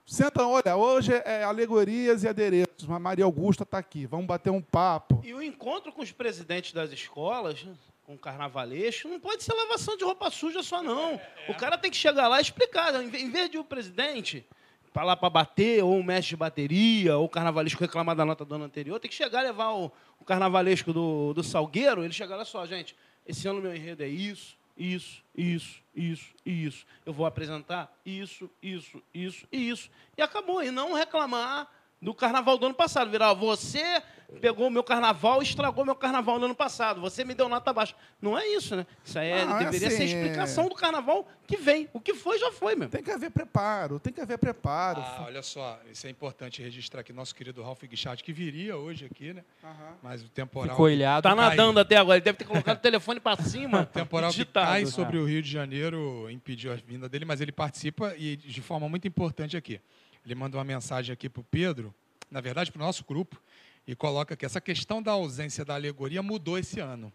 Senta, 0.05 0.47
olha, 0.47 0.75
hoje 0.77 1.13
é 1.25 1.45
alegorias 1.45 2.25
e 2.25 2.29
adereços. 2.29 2.89
A 2.91 2.99
Maria 2.99 3.25
Augusta 3.27 3.63
está 3.63 3.79
aqui, 3.79 4.07
vamos 4.07 4.27
bater 4.27 4.51
um 4.51 4.61
papo. 4.63 5.21
E 5.25 5.33
o 5.35 5.43
encontro 5.43 5.93
com 5.93 6.01
os 6.03 6.11
presidentes 6.13 6.73
das 6.73 6.91
escolas, 6.93 7.67
com 8.09 8.17
carnavalesco, 8.17 9.07
não 9.07 9.21
pode 9.21 9.43
ser 9.43 9.53
lavação 9.53 9.95
de 9.95 10.03
roupa 10.03 10.31
suja 10.31 10.63
só, 10.63 10.83
não. 10.83 11.21
O 11.47 11.55
cara 11.55 11.77
tem 11.77 11.91
que 11.91 11.97
chegar 11.99 12.27
lá 12.27 12.39
e 12.39 12.43
explicar. 12.43 12.95
Em 13.03 13.11
ve- 13.11 13.19
em 13.19 13.31
vez 13.31 13.51
de 13.51 13.59
o 13.59 13.63
presidente 13.65 14.47
para 14.95 15.03
lá 15.05 15.15
para 15.15 15.29
bater, 15.29 15.85
ou 15.85 16.01
o 16.01 16.03
mestre 16.03 16.31
de 16.31 16.37
bateria, 16.37 17.19
ou 17.19 17.27
o 17.27 17.29
carnavalesco 17.29 17.79
reclamar 17.79 18.17
da 18.17 18.25
nota 18.25 18.47
do 18.47 18.55
ano 18.55 18.65
anterior, 18.65 18.99
tem 18.99 19.11
que 19.11 19.15
chegar 19.15 19.43
e 19.43 19.49
levar 19.49 19.73
o, 19.75 19.93
o 20.19 20.25
carnavalesco 20.25 20.91
do, 20.91 21.35
do 21.35 21.43
Salgueiro, 21.45 22.03
ele 22.03 22.15
chegar, 22.15 22.37
olha 22.37 22.47
só, 22.47 22.65
gente, 22.65 22.97
esse 23.27 23.47
ano 23.47 23.61
meu 23.61 23.77
enredo 23.77 24.03
é 24.03 24.09
isso, 24.09 24.57
isso, 24.75 25.23
isso, 25.37 25.83
isso 25.95 26.25
isso. 26.47 26.87
Eu 27.05 27.13
vou 27.13 27.27
apresentar 27.27 27.95
isso, 28.07 28.51
isso, 28.63 29.03
isso 29.13 29.47
e 29.53 29.69
isso. 29.69 29.91
E 30.17 30.23
acabou. 30.23 30.63
E 30.63 30.71
não 30.71 30.95
reclamar 30.95 31.71
do 32.01 32.15
carnaval 32.15 32.59
do 32.59 32.67
ano 32.67 32.75
passado. 32.75 33.11
Virar, 33.11 33.33
você 33.35 34.03
pegou 34.41 34.67
o 34.67 34.71
meu 34.71 34.85
carnaval 34.85 35.41
e 35.41 35.45
estragou 35.45 35.85
meu 35.87 35.95
carnaval 35.95 36.39
do 36.39 36.45
ano 36.45 36.55
passado. 36.55 37.01
Você 37.01 37.25
me 37.25 37.35
deu 37.35 37.49
nota 37.49 37.73
baixa. 37.73 37.95
Não 38.21 38.39
é 38.39 38.47
isso, 38.47 38.77
né? 38.77 38.87
Isso 39.03 39.19
aí 39.19 39.29
é- 39.31 39.41
é 39.41 39.47
deveria 39.59 39.89
ser 39.91 40.03
assim, 40.03 40.03
é- 40.03 40.07
explicação 40.07 40.69
do 40.69 40.75
carnaval 40.75 41.27
que 41.47 41.57
vem. 41.57 41.89
O 41.95 42.01
que 42.01 42.13
foi, 42.13 42.39
já 42.39 42.53
foi, 42.53 42.75
mesmo. 42.75 42.91
Tem 42.91 43.03
que 43.03 43.11
haver 43.11 43.31
preparo, 43.31 43.99
tem 43.99 44.13
que 44.13 44.21
haver 44.21 44.37
preparo. 44.37 45.01
Ah, 45.01 45.25
olha 45.27 45.43
só, 45.43 45.81
isso 45.91 46.07
é 46.07 46.11
importante 46.11 46.63
registrar 46.63 47.01
aqui 47.01 47.13
nosso 47.13 47.35
querido 47.35 47.63
Ralph 47.63 47.83
Guichardt, 47.83 48.23
que 48.23 48.33
viria 48.33 48.77
hoje 48.77 49.07
aqui, 49.07 49.33
né? 49.33 49.43
Aham. 49.65 49.97
Mas 50.03 50.23
o 50.23 50.29
temporal. 50.29 50.71
Ficou 50.71 50.91
ilhado. 50.91 51.23
Tá 51.23 51.35
cai. 51.35 51.49
nadando 51.49 51.81
até 51.81 51.97
agora. 51.97 52.19
Ele 52.19 52.25
deve 52.25 52.37
ter 52.37 52.45
colocado 52.45 52.77
o 52.77 52.81
telefone 52.81 53.21
para 53.21 53.43
cima. 53.43 53.79
O 53.89 54.01
temporal 54.01 54.31
que 54.31 54.45
cai 54.45 54.85
sobre 54.87 55.17
o 55.17 55.25
Rio 55.25 55.41
de 55.43 55.51
Janeiro 55.51 56.31
impediu 56.31 56.71
a 56.71 56.77
vinda 56.77 57.09
dele, 57.09 57.25
mas 57.25 57.41
ele 57.41 57.51
participa 57.51 58.15
e 58.17 58.37
de 58.37 58.61
forma 58.61 58.89
muito 58.89 59.09
importante 59.09 59.57
aqui. 59.57 59.81
Ele 60.25 60.35
manda 60.35 60.57
uma 60.57 60.65
mensagem 60.65 61.13
aqui 61.13 61.29
para 61.29 61.41
o 61.41 61.45
Pedro, 61.45 61.95
na 62.31 62.41
verdade 62.41 62.71
para 62.71 62.83
o 62.83 62.85
nosso 62.85 63.05
grupo, 63.07 63.41
e 63.87 63.95
coloca 63.95 64.37
que 64.37 64.45
essa 64.45 64.61
questão 64.61 65.03
da 65.03 65.13
ausência 65.13 65.65
da 65.65 65.75
alegoria 65.75 66.23
mudou 66.23 66.59
esse 66.59 66.81
ano. 66.81 67.13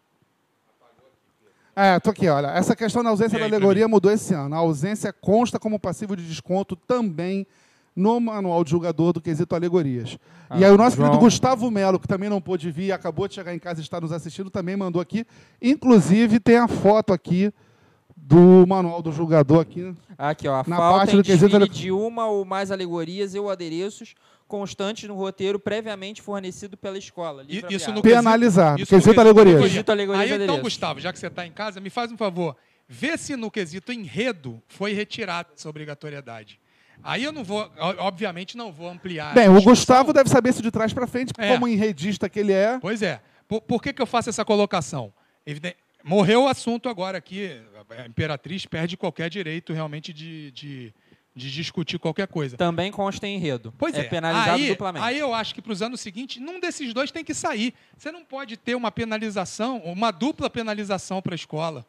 É, 1.76 2.00
tô 2.00 2.12
aqui, 2.12 2.28
olha. 2.28 2.48
Essa 2.48 2.76
questão 2.76 3.04
da 3.04 3.10
ausência 3.10 3.36
E 3.36 3.40
da 3.40 3.46
aí, 3.46 3.50
pra 3.50 3.58
alegoria 3.58 3.88
mudou 3.88 4.12
esse 4.12 4.34
ano. 4.34 4.54
A 4.54 4.60
ausência 4.60 5.12
consta 5.12 5.60
como 5.60 5.80
passivo 5.80 6.16
de 6.16 6.24
desconto 6.28 6.76
também 6.76 7.48
no 7.96 8.20
manual 8.20 8.64
de 8.64 8.72
julgador 8.72 9.14
do 9.14 9.22
quesito 9.22 9.56
alegorias. 9.56 10.12
e 10.14 10.18
Ah, 10.50 10.58
aí 10.58 10.72
o 10.72 10.78
nosso 10.78 10.96
João. 10.96 11.10
querido 11.10 11.24
Gustavo 11.24 11.70
Melo, 11.72 12.00
que 12.00 12.08
também 12.08 12.30
não 12.30 12.42
pôde 12.42 12.70
vir, 12.72 12.92
acabou 12.92 13.28
de 13.28 13.36
chegar 13.36 13.54
em 13.56 13.60
casa 13.60 13.80
e 13.80 13.84
está 13.84 14.00
nos 14.02 14.12
assistindo, 14.12 14.50
também 14.52 14.76
mandou 14.76 15.02
aqui. 15.02 15.26
Inclusive 15.62 16.40
tem 16.40 16.58
a 16.58 16.68
foto 16.68 17.12
aqui 17.14 17.52
do 18.16 18.66
manual 18.68 19.02
do 19.02 19.12
julgador 19.12 19.60
aqui. 19.62 19.94
Aqui, 20.18 20.48
ó. 20.48 20.56
A 20.56 20.64
Na 20.68 20.78
falta 20.78 20.98
parte 20.98 21.16
do 21.16 21.24
quesito 21.24 21.68
de 21.70 21.92
uma 21.92 22.28
ou 22.28 22.46
mais 22.46 22.72
alegorias 22.72 23.36
ou 23.36 23.50
adereços 23.50 24.16
constantes 24.48 25.08
no 25.08 25.16
roteiro 25.16 25.60
previamente 25.60 26.22
fornecido 26.22 26.78
pela 26.78 26.98
escola. 26.98 27.44
E- 27.48 27.58
isso 27.70 27.92
no 27.92 28.02
quesito- 28.02 28.02
Penalizado. 28.04 28.82
isso 28.82 28.94
no 28.94 28.98
Quesito 28.98 29.10
quesito 29.10 29.22
alegorias. 29.22 29.56
alegoria. 29.56 29.70
Quesito 29.74 29.92
alegorias 29.92 30.32
Aí 30.32 30.44
então. 30.44 30.62
Gustavo, 30.62 31.00
já 31.00 31.12
que 31.12 31.20
você 31.20 31.28
está 31.28 31.46
em 31.46 31.52
casa, 31.52 31.80
me 31.80 31.90
faz 31.90 32.12
um 32.12 32.18
favor. 32.18 32.56
Vê 32.88 33.18
se 33.18 33.36
no 33.36 33.50
quesito 33.50 33.92
enredo 33.92 34.62
foi 34.68 34.94
retirada 34.94 35.50
essa 35.58 35.68
obrigatoriedade. 35.70 36.60
Aí 37.02 37.24
eu 37.24 37.32
não 37.32 37.44
vou, 37.44 37.70
obviamente, 37.98 38.56
não 38.56 38.72
vou 38.72 38.88
ampliar. 38.90 39.34
Bem, 39.34 39.50
o. 39.50 39.62
Gustavo 39.62 40.14
deve 40.14 40.30
saber 40.30 40.52
isso 40.52 40.62
de 40.62 40.70
trás 40.72 40.94
para 40.94 41.08
frente, 41.08 41.34
É. 41.38 41.52
como 41.54 41.68
enredista 41.68 42.30
que 42.30 42.40
ele 42.40 42.54
é. 42.54 42.78
Pois 42.80 43.02
é. 43.02 43.20
Por, 43.48 43.62
por 43.62 43.82
que, 43.82 43.92
que 43.92 44.02
eu 44.02 44.06
faço 44.06 44.30
essa 44.30 44.46
colocação? 44.46 45.12
Eviden- 45.46 45.74
Morreu 46.04 46.44
o 46.44 46.48
assunto 46.48 46.90
agora 46.90 47.18
aqui. 47.18 47.62
A 47.98 48.06
Imperatriz 48.08 48.66
perde 48.66 48.98
qualquer 48.98 49.30
direito 49.30 49.72
realmente 49.72 50.12
de, 50.12 50.52
de, 50.52 50.94
de 51.36 51.52
discutir 51.52 51.98
qualquer 51.98 52.28
coisa. 52.28 52.58
Também 52.58 52.92
consta 52.92 53.26
em 53.28 53.36
enredo. 53.36 53.74
Pois 53.78 53.96
é. 53.96 54.04
penalizado 54.04 54.52
aí, 54.62 54.68
duplamente. 54.68 55.06
Aí 55.06 55.18
eu 55.20 55.34
acho 55.34 55.56
que 55.56 55.62
para 55.62 55.72
os 55.72 55.82
anos 55.82 56.02
seguintes, 56.02 56.42
num 56.42 56.60
desses 56.60 56.94
dois 56.94 57.10
tem 57.12 57.24
que 57.24 57.34
sair. 57.34 57.74
Você 57.98 58.12
não 58.12 58.26
pode 58.26 58.58
ter 58.58 58.76
uma 58.76 58.92
penalização, 58.92 59.78
uma 59.86 60.12
dupla 60.12 60.50
penalização 60.50 61.22
para 61.22 61.34
a 61.34 61.36
escola. 61.36 61.86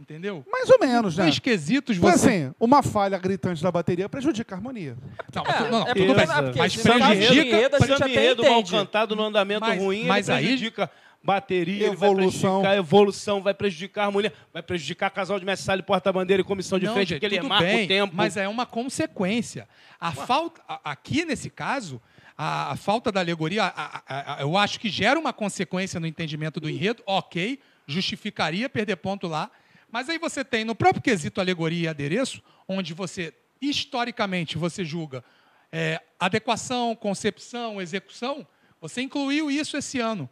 Entendeu? 0.00 0.46
Mais 0.48 0.70
ou 0.70 0.78
menos, 0.78 1.16
né? 1.16 1.28
Porque 1.28 1.56
você. 1.58 2.06
assim, 2.08 2.54
uma 2.60 2.84
falha 2.84 3.18
gritante 3.18 3.60
da 3.60 3.72
bateria 3.72 4.08
prejudica 4.08 4.54
a 4.54 4.56
harmonia. 4.58 4.96
Não, 5.34 5.42
É, 5.42 5.52
tu- 5.52 5.70
não, 5.72 5.82
é 5.82 5.92
tudo 5.94 6.14
bem. 6.14 6.22
é 6.24 6.42
porque 6.42 6.58
Mas 6.60 6.76
prejudica. 6.76 7.34
enredo, 7.34 7.74
a 7.76 7.78
gente 7.80 7.88
Samba 7.88 8.04
até 8.04 8.12
enredo 8.14 8.44
mal 8.44 8.62
cantado 8.64 9.16
no 9.16 9.24
andamento 9.24 9.60
Mas- 9.66 9.82
ruim, 9.82 10.04
mas 10.06 10.30
aí- 10.30 10.44
prejudica 10.46 10.88
bateria, 11.22 11.86
ele 11.88 11.96
vai 11.96 12.08
Evolução. 12.10 12.40
prejudicar 12.60 12.70
a 12.70 12.76
evolução, 12.76 13.42
vai 13.42 13.54
prejudicar 13.54 14.02
a 14.02 14.06
harmonia, 14.06 14.32
vai 14.52 14.62
prejudicar 14.62 15.10
casal 15.10 15.38
de 15.38 15.44
mestre 15.44 15.82
porta-bandeira 15.82 16.40
e 16.40 16.44
comissão 16.44 16.78
de 16.78 16.86
Não, 16.86 16.94
frente, 16.94 17.08
gente, 17.10 17.20
porque 17.20 17.34
ele 17.36 17.46
marca 17.46 17.64
bem, 17.66 17.84
o 17.84 17.88
tempo. 17.88 18.14
Mas 18.16 18.36
é 18.36 18.48
uma 18.48 18.64
consequência. 18.64 19.68
A 20.00 20.12
falta, 20.12 20.62
a- 20.68 20.80
aqui 20.92 21.24
nesse 21.24 21.50
caso, 21.50 22.00
a, 22.36 22.72
a 22.72 22.76
falta 22.76 23.10
da 23.12 23.20
alegoria, 23.20 23.64
a- 23.64 24.02
a- 24.06 24.40
eu 24.40 24.56
acho 24.56 24.78
que 24.80 24.88
gera 24.88 25.18
uma 25.18 25.32
consequência 25.32 25.98
no 26.00 26.06
entendimento 26.06 26.60
do 26.60 26.70
enredo, 26.70 27.02
ok, 27.06 27.58
justificaria 27.86 28.68
perder 28.68 28.96
ponto 28.96 29.26
lá. 29.26 29.50
Mas 29.90 30.08
aí 30.08 30.18
você 30.18 30.44
tem 30.44 30.64
no 30.64 30.74
próprio 30.74 31.02
quesito 31.02 31.40
alegoria 31.40 31.84
e 31.84 31.88
adereço, 31.88 32.42
onde 32.68 32.92
você, 32.94 33.34
historicamente, 33.60 34.56
você 34.58 34.84
julga 34.84 35.24
é, 35.72 36.00
adequação, 36.18 36.94
concepção, 36.96 37.80
execução, 37.80 38.46
você 38.80 39.02
incluiu 39.02 39.50
isso 39.50 39.76
esse 39.76 39.98
ano. 39.98 40.28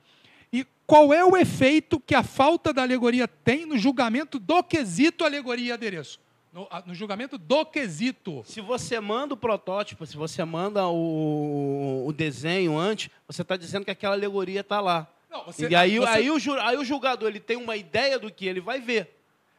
Qual 0.86 1.12
é 1.12 1.24
o 1.24 1.36
efeito 1.36 1.98
que 1.98 2.14
a 2.14 2.22
falta 2.22 2.72
da 2.72 2.82
alegoria 2.82 3.26
tem 3.26 3.66
no 3.66 3.76
julgamento 3.76 4.38
do 4.38 4.62
quesito 4.62 5.24
alegoria 5.24 5.68
e 5.68 5.72
adereço? 5.72 6.20
No, 6.52 6.68
no 6.86 6.94
julgamento 6.94 7.36
do 7.36 7.66
quesito. 7.66 8.42
Se 8.46 8.60
você 8.60 8.98
manda 9.00 9.34
o 9.34 9.36
protótipo, 9.36 10.06
se 10.06 10.16
você 10.16 10.42
manda 10.44 10.86
o, 10.86 12.04
o 12.06 12.12
desenho 12.12 12.78
antes, 12.78 13.10
você 13.26 13.42
está 13.42 13.56
dizendo 13.56 13.84
que 13.84 13.90
aquela 13.90 14.14
alegoria 14.14 14.60
está 14.60 14.80
lá. 14.80 15.06
Não, 15.30 15.44
você- 15.44 15.68
e 15.68 15.74
aí, 15.74 15.98
você- 15.98 16.08
aí, 16.08 16.30
o, 16.30 16.38
aí 16.60 16.76
o 16.78 16.84
julgador 16.84 17.28
ele 17.28 17.40
tem 17.40 17.56
uma 17.56 17.76
ideia 17.76 18.18
do 18.18 18.30
que 18.32 18.46
ele 18.46 18.60
vai 18.60 18.80
ver. 18.80 19.12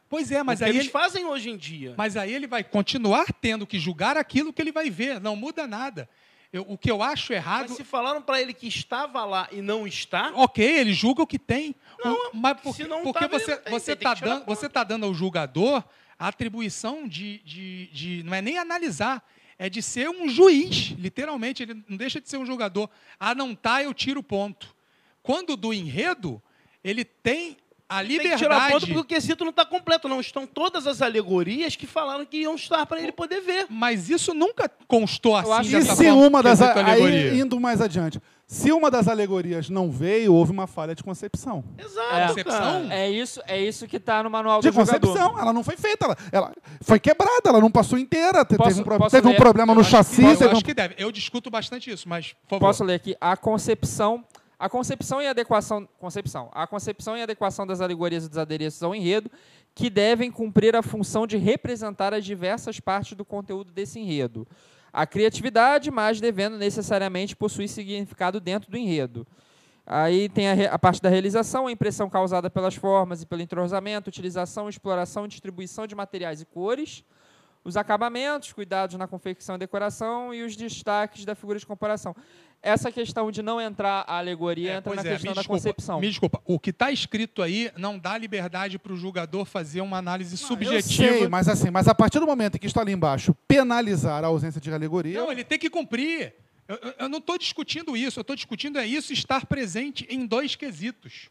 Pois 0.08 0.32
é, 0.32 0.42
mas 0.42 0.58
o 0.60 0.64
que 0.64 0.70
aí, 0.70 0.70
eles 0.70 0.84
ele, 0.84 0.90
fazem 0.90 1.26
hoje 1.26 1.50
em 1.50 1.56
dia. 1.56 1.92
mas 1.96 2.16
aí 2.16 2.32
ele 2.32 2.46
vai 2.46 2.64
continuar 2.64 3.26
tendo 3.40 3.66
que 3.66 3.78
julgar 3.78 4.16
aquilo 4.16 4.52
que 4.52 4.62
ele 4.62 4.72
vai 4.72 4.88
ver. 4.88 5.20
Não 5.20 5.36
muda 5.36 5.66
nada. 5.66 6.08
Eu- 6.52 6.64
o 6.68 6.78
que 6.78 6.90
eu 6.90 7.02
acho 7.02 7.32
errado. 7.32 7.68
Mas 7.68 7.76
se 7.76 7.84
falaram 7.84 8.22
para 8.22 8.40
ele 8.40 8.54
que 8.54 8.66
estava 8.66 9.24
lá 9.24 9.48
e 9.52 9.60
não 9.60 9.86
está, 9.86 10.32
Ok, 10.34 10.64
ele 10.64 10.92
julga 10.94 11.22
o 11.22 11.26
que 11.26 11.38
tem. 11.38 11.74
O- 12.04 12.30
mas 12.34 12.60
por- 12.60 12.74
se 12.74 12.84
não 12.84 13.02
porque 13.02 13.20
tava, 13.20 13.38
você 13.38 13.52
ele 13.52 13.70
você 13.70 13.92
está 13.92 14.14
tirar 14.16 14.34
dando, 14.36 14.46
você 14.46 14.68
tá 14.68 14.82
dando 14.84 15.04
ao 15.04 15.12
julgador 15.12 15.84
a 16.18 16.28
atribuição 16.28 17.06
de, 17.06 17.38
de, 17.40 17.86
de- 17.92 18.22
não 18.24 18.34
é 18.34 18.40
nem 18.40 18.56
analisar, 18.58 19.22
é 19.58 19.68
de 19.68 19.82
ser 19.82 20.08
um 20.08 20.28
juiz, 20.28 20.94
literalmente. 20.98 21.62
Ele 21.64 21.82
não 21.86 21.96
deixa 21.96 22.20
de 22.20 22.28
ser 22.28 22.38
um 22.38 22.46
julgador. 22.46 22.88
Ah, 23.20 23.34
não 23.34 23.54
tá, 23.54 23.82
eu 23.82 23.92
tiro 23.92 24.20
o 24.20 24.22
ponto. 24.22 24.74
Quando 25.22 25.56
do 25.56 25.74
enredo, 25.74 26.40
ele 26.82 27.04
tem 27.04 27.56
a 27.88 28.04
tem 28.04 28.18
que 28.18 28.36
tirar 28.36 28.70
ponto 28.70 28.84
liberdade. 28.84 28.86
porque 28.86 28.98
o 28.98 29.04
quesito 29.04 29.44
não 29.44 29.50
está 29.50 29.64
completo. 29.64 30.08
Não 30.08 30.20
estão 30.20 30.46
todas 30.46 30.86
as 30.86 31.00
alegorias 31.00 31.74
que 31.76 31.86
falaram 31.86 32.24
que 32.26 32.38
iam 32.38 32.54
estar 32.54 32.84
para 32.86 33.00
ele 33.00 33.12
poder 33.12 33.40
ver. 33.40 33.66
Mas 33.70 34.10
isso 34.10 34.34
nunca 34.34 34.70
constou 34.86 35.34
assim 35.36 35.52
acho 35.52 35.76
E 35.78 35.82
se 35.82 36.04
forma, 36.04 36.26
uma 36.26 36.42
das. 36.42 36.60
Aí, 36.60 36.78
alegoria. 36.78 37.34
indo 37.34 37.58
mais 37.58 37.80
adiante. 37.80 38.20
Se 38.46 38.72
uma 38.72 38.90
das 38.90 39.06
alegorias 39.08 39.68
não 39.68 39.90
veio, 39.90 40.32
houve 40.32 40.50
uma 40.52 40.66
falha 40.66 40.94
de 40.94 41.02
concepção. 41.04 41.62
Exato, 41.76 42.14
É. 42.16 42.26
Concepção? 42.28 42.86
É 42.90 43.10
isso, 43.10 43.42
é 43.46 43.60
isso 43.62 43.86
que 43.86 43.98
está 43.98 44.22
no 44.22 44.30
manual 44.30 44.62
De 44.62 44.70
do 44.70 44.74
jogador. 44.74 45.00
concepção, 45.06 45.38
ela 45.38 45.52
não 45.52 45.62
foi 45.62 45.76
feita. 45.76 46.06
Ela, 46.06 46.16
ela 46.32 46.52
foi 46.80 46.98
quebrada, 46.98 47.42
ela 47.46 47.60
não 47.60 47.70
passou 47.70 47.98
inteira. 47.98 48.46
te- 48.46 48.56
Posso- 48.56 48.82
teve 48.82 48.90
um, 48.90 49.08
teve 49.08 49.28
um 49.28 49.34
problema 49.34 49.72
Eu 49.72 49.74
no 49.74 49.80
acho 49.82 49.90
que- 49.90 49.96
chassi. 49.96 50.22
Eu 50.22 50.48
um- 50.48 50.52
acho 50.52 50.64
que 50.64 50.72
deve. 50.72 50.94
Eu 50.96 51.12
discuto 51.12 51.50
bastante 51.50 51.90
isso, 51.90 52.08
mas, 52.08 52.32
por 52.32 52.56
favor. 52.56 52.60
Posso 52.68 52.84
ler 52.84 52.94
aqui. 52.94 53.14
A 53.20 53.36
concepção, 53.36 54.24
a 54.58 54.68
concepção 54.68 55.22
e 55.22 55.26
adequação, 55.28 55.88
concepção, 55.98 56.50
a 56.52 56.66
concepção 56.66 57.16
e 57.16 57.22
adequação 57.22 57.66
das 57.66 57.80
alegorias 57.80 58.24
e 58.24 58.28
dos 58.28 58.38
adereços 58.38 58.82
ao 58.82 58.94
enredo, 58.94 59.30
que 59.74 59.88
devem 59.88 60.30
cumprir 60.30 60.74
a 60.74 60.82
função 60.82 61.26
de 61.26 61.36
representar 61.36 62.12
as 62.12 62.24
diversas 62.24 62.80
partes 62.80 63.16
do 63.16 63.24
conteúdo 63.24 63.72
desse 63.72 64.00
enredo. 64.00 64.46
A 64.92 65.06
criatividade, 65.06 65.90
mas 65.90 66.20
devendo 66.20 66.58
necessariamente 66.58 67.36
possuir 67.36 67.68
significado 67.68 68.40
dentro 68.40 68.70
do 68.70 68.76
enredo. 68.76 69.26
Aí 69.86 70.28
tem 70.28 70.48
a, 70.48 70.74
a 70.74 70.78
parte 70.78 71.00
da 71.00 71.08
realização, 71.08 71.66
a 71.66 71.72
impressão 71.72 72.10
causada 72.10 72.50
pelas 72.50 72.74
formas 72.74 73.22
e 73.22 73.26
pelo 73.26 73.40
entrosamento, 73.40 74.08
utilização, 74.08 74.68
exploração 74.68 75.24
e 75.24 75.28
distribuição 75.28 75.86
de 75.86 75.94
materiais 75.94 76.40
e 76.40 76.44
cores, 76.44 77.04
os 77.64 77.76
acabamentos, 77.76 78.52
cuidados 78.52 78.96
na 78.96 79.06
confecção 79.06 79.56
e 79.56 79.58
decoração 79.58 80.32
e 80.32 80.42
os 80.42 80.56
destaques 80.56 81.24
da 81.24 81.34
figura 81.34 81.58
de 81.58 81.66
comparação. 81.66 82.14
Essa 82.60 82.90
questão 82.90 83.30
de 83.30 83.40
não 83.40 83.60
entrar 83.60 84.04
a 84.08 84.18
alegoria 84.18 84.72
É, 84.72 84.76
entra 84.78 84.94
na 84.94 85.00
é, 85.02 85.04
questão 85.04 85.32
da 85.32 85.40
desculpa, 85.42 85.60
concepção. 85.62 86.00
Me 86.00 86.08
desculpa, 86.08 86.42
o 86.44 86.58
que 86.58 86.70
está 86.70 86.90
escrito 86.90 87.40
aí 87.40 87.70
não 87.76 87.96
dá 87.98 88.18
liberdade 88.18 88.78
para 88.80 88.92
o 88.92 88.96
julgador 88.96 89.44
fazer 89.44 89.80
uma 89.80 89.96
análise 89.98 90.34
Eu 90.34 90.48
subjetiva. 90.48 91.12
sei, 91.12 91.28
mas 91.28 91.48
assim, 91.48 91.70
mas 91.70 91.86
a 91.86 91.94
partir 91.94 92.18
do 92.18 92.26
momento 92.26 92.56
em 92.56 92.58
que 92.58 92.66
está 92.66 92.80
ali 92.80 92.92
embaixo, 92.92 93.32
penalizar 93.46 94.24
a 94.24 94.26
ausência 94.26 94.60
de 94.60 94.72
alegoria. 94.72 95.20
Não, 95.20 95.30
ele 95.30 95.44
tem 95.44 95.58
que 95.58 95.70
cumprir. 95.70 96.34
Eu, 96.66 96.76
eu- 96.82 96.94
eu 97.00 97.08
não 97.08 97.18
estou 97.18 97.38
discutindo 97.38 97.96
isso, 97.96 98.18
eu 98.18 98.22
estou 98.22 98.34
discutindo 98.34 98.76
é 98.78 98.84
isso 98.86 99.12
estar 99.12 99.46
presente 99.46 100.04
em 100.10 100.26
dois 100.26 100.56
quesitos. 100.56 101.30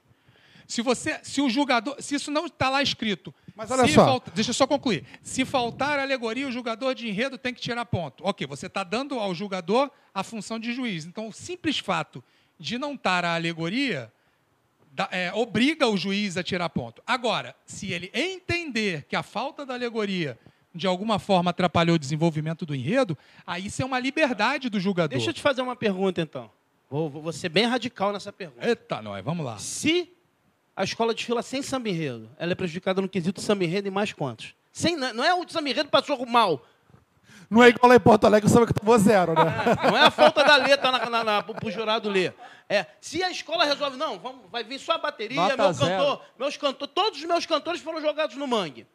Se 0.68 0.82
você, 0.82 1.20
se 1.24 1.42
o 1.42 1.50
julgador, 1.50 1.96
se 2.02 2.16
isso 2.16 2.30
não 2.30 2.46
está 2.46 2.70
lá 2.70 2.82
escrito, 2.84 3.34
Mas 3.56 3.72
olha 3.72 3.88
se 3.88 3.94
só. 3.94 4.06
falta- 4.06 4.32
deixa 4.36 4.50
eu 4.50 4.54
só 4.54 4.68
concluir. 4.68 5.06
Se 5.24 5.46
faltar 5.46 5.98
alegoria, 5.98 6.46
o 6.48 6.52
julgador 6.52 6.94
de 6.94 7.08
enredo 7.08 7.38
tem 7.38 7.54
que 7.54 7.62
tirar 7.62 7.86
ponto. 7.86 8.22
Ok, 8.26 8.46
você 8.46 8.68
está 8.68 8.84
dando 8.84 9.18
ao 9.18 9.34
julgador 9.34 9.90
a 10.14 10.24
função 10.24 10.60
de 10.60 10.74
juiz. 10.74 11.06
Então, 11.06 11.28
o 11.30 11.32
simples 11.34 11.80
fato 11.80 12.22
de 12.60 12.78
não 12.78 12.96
estar 12.96 13.24
a 13.24 13.34
alegoria 13.36 14.12
dá- 14.92 15.08
é, 15.10 15.32
obriga 15.34 15.88
o 15.88 15.96
juiz 15.96 16.36
a 16.36 16.44
tirar 16.44 16.68
ponto. 16.70 17.02
Agora, 17.08 17.56
se 17.66 17.92
ele 17.94 18.12
entender 18.14 19.06
que 19.08 19.16
a 19.16 19.24
falta 19.24 19.66
da 19.66 19.74
alegoria 19.74 20.38
de 20.76 20.86
alguma 20.86 21.18
forma 21.18 21.50
atrapalhou 21.52 21.96
o 21.96 22.00
desenvolvimento 22.00 22.66
do 22.66 22.76
enredo, 22.76 23.18
aí 23.48 23.68
isso 23.68 23.82
é 23.82 23.86
uma 23.86 24.00
liberdade 24.00 24.70
do 24.70 24.80
julgador. 24.82 25.10
Deixa 25.18 25.30
eu 25.30 25.34
te 25.34 25.42
fazer 25.42 25.62
uma 25.62 25.76
pergunta, 25.78 26.22
então. 26.22 26.52
Vou, 26.90 27.10
vou, 27.10 27.22
vou 27.22 27.32
ser 27.34 27.50
bem 27.50 27.66
radical 27.66 28.12
nessa 28.12 28.34
pergunta. 28.34 28.68
Eita, 28.68 29.02
nós, 29.02 29.24
vamos 29.24 29.46
lá. 29.46 29.58
Se 29.58 30.12
a 30.78 30.84
escola 30.84 31.12
desfila 31.12 31.42
sem 31.42 31.64
samba 31.64 31.90
enredo, 31.90 32.30
ela 32.38 32.52
é 32.52 32.56
prejudicada 32.56 33.02
no 33.02 33.10
quesito 33.10 33.42
samba 33.42 33.64
enredo 33.64 33.88
e 33.88 33.92
mais 33.92 34.14
quantos? 34.14 34.54
Sem, 34.72 34.96
não 34.96 35.24
é 35.24 35.34
o 35.34 35.44
samba 35.50 35.70
enredo 35.70 35.90
passou 35.90 36.24
mal. 36.28 36.64
Não 37.50 37.64
é 37.64 37.70
igual 37.70 37.90
lá 37.90 37.96
em 37.96 38.00
Porto 38.00 38.26
Alegre, 38.26 38.48
só 38.48 38.64
que 38.64 38.74
tomou 38.74 38.98
zero, 39.00 39.34
né? 39.34 39.46
Não 39.90 39.98
é 39.98 40.02
a 40.02 40.12
falta 40.12 40.44
da 40.44 40.58
letra 40.58 40.92
na, 40.92 41.10
na, 41.10 41.24
na, 41.24 41.44
pro 41.44 41.72
jurado 41.72 42.10
ler. 42.10 42.36
É, 42.68 42.86
se 43.00 43.24
a 43.24 43.32
escola 43.32 43.64
resolve, 43.64 43.96
não, 43.96 44.20
vamos, 44.20 44.42
vai 44.52 44.66
vir 44.66 44.78
só 44.78 44.92
a 44.94 44.98
bateria, 44.98 45.38
Nota 45.38 45.56
meu 45.56 45.72
zero. 45.72 45.90
cantor, 45.90 46.22
meus 46.38 46.58
cantores, 46.58 46.94
todos 46.94 47.20
os 47.20 47.26
meus 47.26 47.46
cantores 47.46 47.80
foram 47.80 48.02
jogados 48.02 48.36
no 48.36 48.46
mangue. 48.46 48.86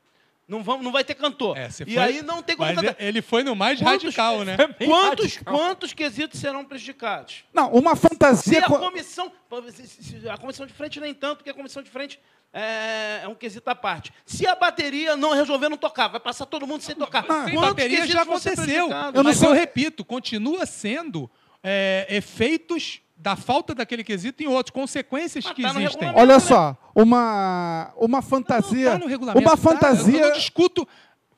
Não, 0.53 0.62
vamos, 0.62 0.84
não 0.84 0.92
vai 0.92 1.03
ter 1.03 1.14
cantor. 1.14 1.57
É, 1.57 1.68
e 1.68 1.94
foi- 1.94 1.98
aí 1.98 2.22
não 2.22 2.42
tem 2.42 2.55
como 2.57 2.68
Mas 2.74 2.80
cantar. 2.84 3.03
ele 3.03 3.22
foi 3.22 3.42
no 3.42 3.57
mais 3.57 3.78
Quantos- 3.80 4.03
radical, 4.05 4.44
né? 4.44 4.57
Quantos, 4.84 5.38
quantos 5.38 5.92
quesitos 5.94 6.38
serão 6.38 6.62
prejudicados? 6.64 7.44
Não, 7.55 7.70
uma 7.72 7.96
Se 7.96 8.03
fantasia. 8.09 8.59
a 8.61 8.64
co- 8.64 8.78
comissão. 8.78 9.32
se- 9.70 9.86
se- 9.88 10.28
A 10.28 10.36
comissão 10.36 10.66
de 10.66 10.72
frente 10.74 11.00
nem 11.00 11.14
tanto, 11.14 11.36
porque 11.38 11.50
a 11.50 11.55
comissão 11.55 11.82
de 11.82 11.88
frente 11.90 12.20
é, 12.53 13.20
é 13.22 13.28
um 13.28 13.34
quesito 13.34 13.68
à 13.70 13.74
parte. 13.74 14.12
Se 14.26 14.46
a 14.46 14.55
bateria 14.55 15.16
não 15.16 15.32
resolver 15.32 15.70
não 15.70 15.76
tocar, 15.78 16.09
vai 16.09 16.20
passar 16.20 16.44
todo 16.44 16.66
mundo 16.66 16.82
sem 16.82 16.94
tocar. 16.94 17.22
Sem 17.22 17.55
Quantos 17.55 17.70
bateria 17.70 17.96
quesitos 17.96 18.12
já 18.12 18.24
vão 18.24 18.38
ser 18.38 18.50
aconteceu. 18.50 18.90
Eu 18.90 19.12
não 19.14 19.24
mas 19.24 19.38
sou- 19.38 19.48
eu 19.48 19.55
repito, 19.55 20.05
continua 20.05 20.66
sendo 20.66 21.30
é, 21.64 22.07
efeitos 22.11 23.00
da 23.22 23.36
falta 23.36 23.72
daquele 23.72 24.02
quesito 24.02 24.42
em 24.42 24.48
outros, 24.48 24.72
consequências 24.74 25.44
Mas 25.44 25.54
que 25.54 25.62
tá 25.62 25.68
existem. 25.80 26.10
Olha 26.14 26.34
né? 26.34 26.40
só, 26.40 26.76
uma, 26.94 27.92
uma 27.96 28.20
fantasia. 28.20 28.90
Não 28.90 28.98
tá 28.98 29.04
no 29.04 29.06
regulamento, 29.10 29.46
uma 29.46 29.56
tá? 29.56 29.56
fantasia. 29.56 30.18
Eu 30.20 30.28
não 30.30 30.36
discuto. 30.36 30.86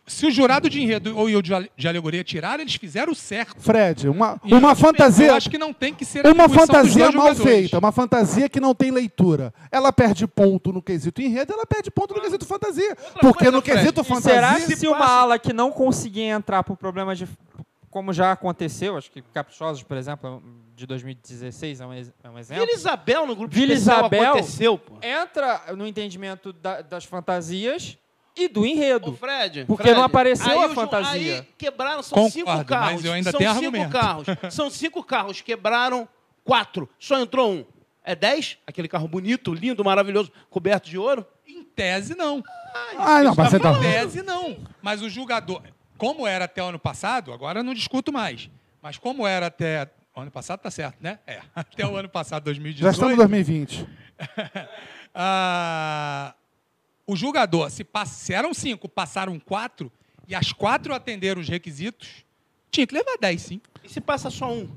Se 0.07 0.27
o 0.27 0.31
jurado 0.31 0.69
de 0.69 0.83
enredo 0.83 1.17
ou 1.17 1.25
o 1.27 1.43
de 1.43 1.55
ale- 1.55 1.71
de 1.75 1.89
alegoria 1.89 2.23
tiraram, 2.23 2.63
eles 2.63 2.75
fizeram 2.75 3.13
o 3.13 3.15
certo. 3.15 3.59
Fred, 3.59 4.07
uma, 4.07 4.39
E 4.45 4.51
eu 4.53 4.59
uma 4.59 4.73
acho- 4.73 4.81
fantasia. 4.83 5.29
Eu 5.29 5.35
acho 5.35 5.49
que 5.49 5.57
não 5.57 5.73
tem 5.73 5.95
que 5.95 6.05
ser 6.05 6.27
Uma 6.27 6.47
fantasia 6.47 7.05
mal 7.05 7.13
jogadores. 7.13 7.43
feita, 7.43 7.79
uma 7.79 7.91
fantasia 7.93 8.47
que 8.49 8.61
não 8.61 8.75
tem 8.75 8.91
leitura. 8.91 9.53
Ela 9.73 9.91
perde 9.95 10.27
ponto 10.27 10.73
no 10.75 10.83
quesito 10.83 11.23
enredo, 11.23 11.55
ela 11.55 11.65
perde 11.67 11.91
ponto 11.91 12.13
no 12.15 12.21
quesito 12.21 12.45
fantasia. 12.45 12.95
Porque 13.21 13.45
coisa, 13.45 13.51
no 13.53 13.63
Fred, 13.63 13.79
quesito 13.79 14.05
fantasia. 14.05 14.35
será 14.35 14.55
que 14.61 14.77
se 14.77 14.87
uma 14.87 15.07
ala 15.07 15.39
que 15.39 15.53
não 15.55 15.71
conseguia 15.71 16.33
entrar 16.35 16.63
por 16.65 16.77
problemas 16.77 17.17
de. 17.19 17.27
Como 17.91 18.13
já 18.13 18.33
aconteceu, 18.33 18.99
acho 18.99 19.11
que 19.11 19.23
Caprichosos, 19.33 19.83
por 19.85 19.97
exemplo, 19.97 20.43
de 20.75 20.87
2016 20.87 21.81
é 21.81 21.87
um, 21.87 21.93
é 21.93 22.31
um 22.31 22.39
exemplo. 22.39 22.65
Vila 22.67 22.77
Isabel 22.77 23.27
no 23.27 23.37
grupo 23.37 23.55
Vila 23.55 23.73
especial 23.73 23.99
Isabel- 24.01 24.23
aconteceu, 24.33 24.79
pô. 24.79 24.95
Entra 25.03 25.73
no 25.77 25.87
entendimento 25.87 26.53
da- 26.53 26.83
das 26.83 27.05
fantasias 27.05 27.97
e 28.37 28.49
do 28.49 28.63
Ô, 28.63 28.67
enredo. 28.67 29.17
Fred, 29.17 29.65
Porque 29.67 29.85
Fred, 29.85 29.97
não 29.97 30.05
apareceu 30.05 30.51
aí 30.61 30.65
a 30.65 30.67
o 30.67 30.75
fantasia. 30.75 31.35
Aí 31.41 31.49
quebraram, 31.57 32.03
são 32.03 32.17
Concordo, 32.17 32.33
cinco 32.33 32.51
mas 32.51 32.67
carros. 32.67 33.05
eu 33.05 33.13
ainda 33.13 33.31
são 33.31 33.39
tenho 33.39 33.53
cinco 33.55 33.65
argumento. 33.67 33.93
carros. 33.93 34.27
São 34.51 34.71
cinco 34.71 35.03
carros, 35.05 35.41
quebraram 35.41 36.09
quatro. 36.43 36.89
Só 36.99 37.19
entrou 37.21 37.53
um. 37.53 37.65
É 38.03 38.15
dez? 38.15 38.59
Aquele 38.67 38.89
carro 38.89 39.09
bonito, 39.09 39.55
lindo, 39.55 39.83
maravilhoso, 39.85 40.31
coberto 40.51 40.91
de 40.91 40.99
ouro? 40.99 41.25
Em 41.47 41.63
tese, 41.63 42.15
não. 42.15 42.43
Ah, 42.99 43.23
não, 43.23 43.35
mas 43.35 43.51
você 43.51 43.61
tá. 43.61 43.73
Em 43.73 43.81
tese, 43.81 44.23
não. 44.23 44.59
Mas 44.83 45.01
o 45.01 45.09
julgador, 45.09 45.63
como 45.97 46.27
era 46.27 46.45
até 46.47 46.63
o 46.63 46.67
ano 46.67 46.79
passado, 46.79 47.33
agora 47.33 47.61
eu 47.61 47.65
não 47.65 47.73
discuto 47.73 48.13
mais. 48.13 48.51
Mas 48.83 48.99
como 48.99 49.27
era 49.27 49.47
até. 49.47 49.89
O 50.17 50.21
ano 50.21 50.31
passado 50.31 50.61
tá 50.61 50.71
certo, 50.71 50.97
né? 51.01 51.19
É. 51.27 51.41
Até 51.55 51.87
o 51.87 51.97
ano 51.97 52.09
passado, 52.09 52.45
2018. 52.45 52.85
Já 52.85 52.91
estamos 52.93 53.15
em 53.15 53.17
2020. 53.17 53.87
ah, 55.15 56.35
o 57.07 57.17
julgador, 57.17 57.71
se, 57.71 57.85
pass- 57.85 58.11
se 58.11 58.33
eram 58.33 58.55
cinco, 58.55 58.89
passaram 58.89 59.39
quatro, 59.39 59.91
e 60.27 60.35
as 60.35 60.53
quatro 60.53 60.95
atenderam 60.95 61.41
os 61.41 61.49
requisitos, 61.49 62.25
tinha 62.71 62.87
que 62.87 62.95
levar 62.95 63.17
10, 63.21 63.43
sim. 63.43 63.61
E 63.83 63.89
se 63.89 64.01
passa 64.01 64.31
só 64.31 64.51
um? 64.53 64.69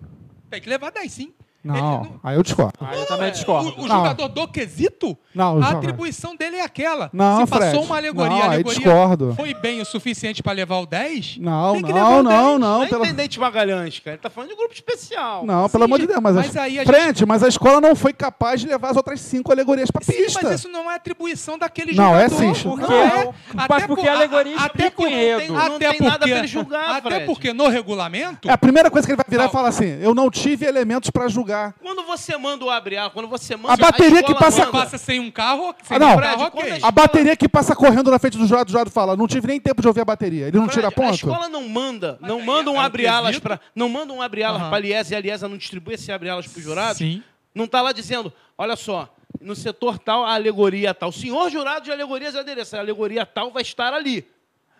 Tem 0.50 0.60
que 0.62 0.68
levar 0.70 0.92
10, 0.92 1.12
sim. 1.12 1.34
Não, 1.64 2.02
Ele 2.04 2.10
aí 2.24 2.36
eu 2.38 2.44
discordo. 2.44 2.74
Aí 2.80 2.98
eu 3.00 3.06
também 3.06 3.32
discordo. 3.32 3.70
O, 3.72 3.84
o 3.84 3.88
Não. 3.88 3.98
jogador 3.98 4.28
do 4.30 4.48
quesito, 4.48 5.18
Não, 5.36 5.62
a 5.62 5.72
atribuição 5.72 6.34
dele 6.36 6.56
é 6.58 6.62
aquela. 6.64 7.10
Não, 7.12 7.42
Se 7.46 7.48
passou 7.52 7.70
Fred. 7.72 7.86
uma 7.86 7.98
alegoria, 7.98 8.36
Não, 8.38 8.42
a 8.42 8.46
alegoria 8.54 8.80
discordo. 8.80 9.34
foi 9.36 9.54
bem 9.54 9.82
o 9.82 9.86
suficiente 9.86 10.42
para 10.42 10.54
levar 10.54 10.78
o 10.78 10.86
10, 10.86 11.38
Não, 11.40 11.74
tem 11.74 11.84
que 11.84 11.92
não, 11.92 11.96
levar 11.98 12.10
o 12.20 12.24
não, 12.24 12.30
10. 12.32 12.42
não. 12.42 12.60
Não 12.60 12.84
é 12.84 12.88
pela- 12.88 13.06
intendente 13.06 13.40
Magalhães, 13.40 14.00
cara. 14.00 14.16
Ele 14.16 14.22
tá 14.22 14.30
falando 14.30 14.50
de 14.52 14.56
grupo 14.56 14.74
especial. 14.74 15.46
Não, 15.46 15.68
pelo 15.68 15.84
Sim, 15.84 15.86
amor 15.86 16.00
de 16.00 16.08
Deus, 16.08 16.20
mas, 16.22 16.36
mas 16.36 16.56
a... 16.56 16.62
aí 16.64 16.80
a 16.80 16.86
Fred, 16.86 17.26
mas 17.26 17.44
a 17.44 17.48
escola 17.50 17.82
não 17.82 17.96
foi 17.96 18.14
capaz 18.14 18.62
de 18.62 18.68
levar 18.68 18.92
as 18.92 18.98
outras 18.98 19.20
cinco 19.20 19.52
alegorias 19.52 19.92
para 19.92 20.06
Sim, 20.06 20.14
pista. 20.14 20.40
mas 20.44 20.60
isso 20.60 20.70
não 20.70 20.90
é 20.90 20.96
atribuição 20.96 21.58
daquele 21.58 21.94
Não, 21.96 22.16
é 22.16 22.30
jogador. 22.30 22.56
sim. 22.56 22.64
Porque, 22.70 22.88
Não 22.88 22.94
é. 22.94 23.34
mas 23.54 23.66
Até 23.66 23.88
porque 23.88 24.02
por- 24.04 24.10
a 24.10 24.14
alegoria 24.14 24.58
até 24.58 24.88
o 24.88 24.92
por- 24.92 25.08
enredo. 25.08 25.54
não 25.54 25.76
até 25.76 25.90
tem 25.92 26.00
nada 26.02 26.20
porque- 26.20 26.32
ele 26.32 26.48
julgar, 26.48 26.90
Até 26.98 27.10
Fred. 27.10 27.26
porque 27.26 27.52
no 27.54 27.68
regulamento, 27.68 28.48
É 28.48 28.54
a 28.54 28.58
primeira 28.58 28.90
coisa 28.90 29.06
que 29.06 29.12
ele 29.12 29.18
vai 29.18 29.26
virar 29.28 29.44
Não. 29.44 29.50
e 29.50 29.54
falar 29.54 29.68
assim: 29.70 29.98
eu 30.02 30.16
não 30.16 30.30
tive 30.32 30.66
elementos 30.66 31.10
para 31.10 31.28
julgar. 31.28 31.47
Quando 31.82 32.04
você 32.04 32.38
manda 32.38 32.66
o 32.66 32.70
abre 32.70 32.98
ala, 32.98 33.10
quando 33.10 33.28
você 33.28 33.56
manda... 33.56 33.74
A 33.74 33.78
bateria 33.78 34.24
que 34.24 34.32
escola 34.32 34.40
passa- 34.40 34.66
manda. 34.66 34.72
passa 34.72 34.98
sem 34.98 35.20
um 35.20 35.30
carro, 35.32 35.74
sem 35.84 35.96
Ah, 35.98 36.00
não. 36.00 36.10
um 36.14 36.18
Fred, 36.18 36.38
carro, 36.38 36.52
quando 36.52 36.68
ok. 36.68 36.80
a 36.84 36.88
A 36.88 36.92
bateria 36.92 37.36
que 37.36 37.48
passa 37.50 37.76
correndo 37.76 38.12
na 38.12 38.20
frente 38.20 38.38
do 38.38 38.46
jurado, 38.46 38.70
o 38.70 38.72
jurado 38.72 38.90
fala: 38.90 39.16
não 39.16 39.28
tive 39.28 39.48
nem 39.48 39.60
tempo 39.60 39.82
de 39.82 39.88
ouvir 39.88 40.02
a 40.02 40.06
bateria. 40.06 40.48
Ele 40.48 40.58
não 40.58 40.66
Fred, 40.66 40.76
tira 40.76 40.88
A 40.88 40.92
ponto? 40.92 41.16
escola 41.16 41.50
não 41.50 41.68
manda, 41.68 42.18
não 42.22 42.42
manda 42.42 42.70
um 42.72 42.76
o 42.76 42.80
abre-alas 42.80 43.40
para, 43.40 43.60
não 43.76 43.88
manda 43.90 44.14
um 44.14 44.22
abre-alas 44.22 44.62
Aham. 44.62 44.70
para 44.70 44.78
a 44.78 44.82
Liesa 44.82 45.14
e 45.14 45.18
a 45.18 45.20
Liesa 45.20 45.48
não 45.48 45.58
distribui 45.58 45.94
esse 45.96 46.12
abre-alas 46.12 46.48
para 46.48 46.58
os 46.58 46.64
jurados. 46.64 46.98
Sim. 46.98 47.24
Não 47.56 47.66
está 47.66 47.82
lá 47.82 47.92
dizendo, 47.92 48.32
olha 48.58 48.76
só, 48.76 49.14
no 49.42 49.56
setor 49.56 49.98
tal 50.00 50.24
a 50.24 50.34
alegoria 50.36 50.94
tal. 50.94 51.12
Senhor 51.12 51.50
jurado 51.50 51.86
de 51.86 51.92
alegorias 51.92 52.36
e 52.36 52.40
adereços, 52.40 52.74
a 52.76 52.80
alegoria 52.80 53.26
tal 53.26 53.52
vai 53.52 53.62
estar 53.64 53.94
ali. 53.94 54.28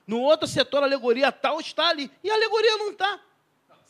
No 0.06 0.20
outro 0.22 0.48
setor 0.48 0.84
a 0.84 0.86
alegoria 0.86 1.32
tal 1.32 1.60
está 1.60 1.90
ali 1.90 2.10
e 2.24 2.30
a 2.30 2.34
alegoria 2.34 2.78
não 2.78 2.92
está. 2.92 3.20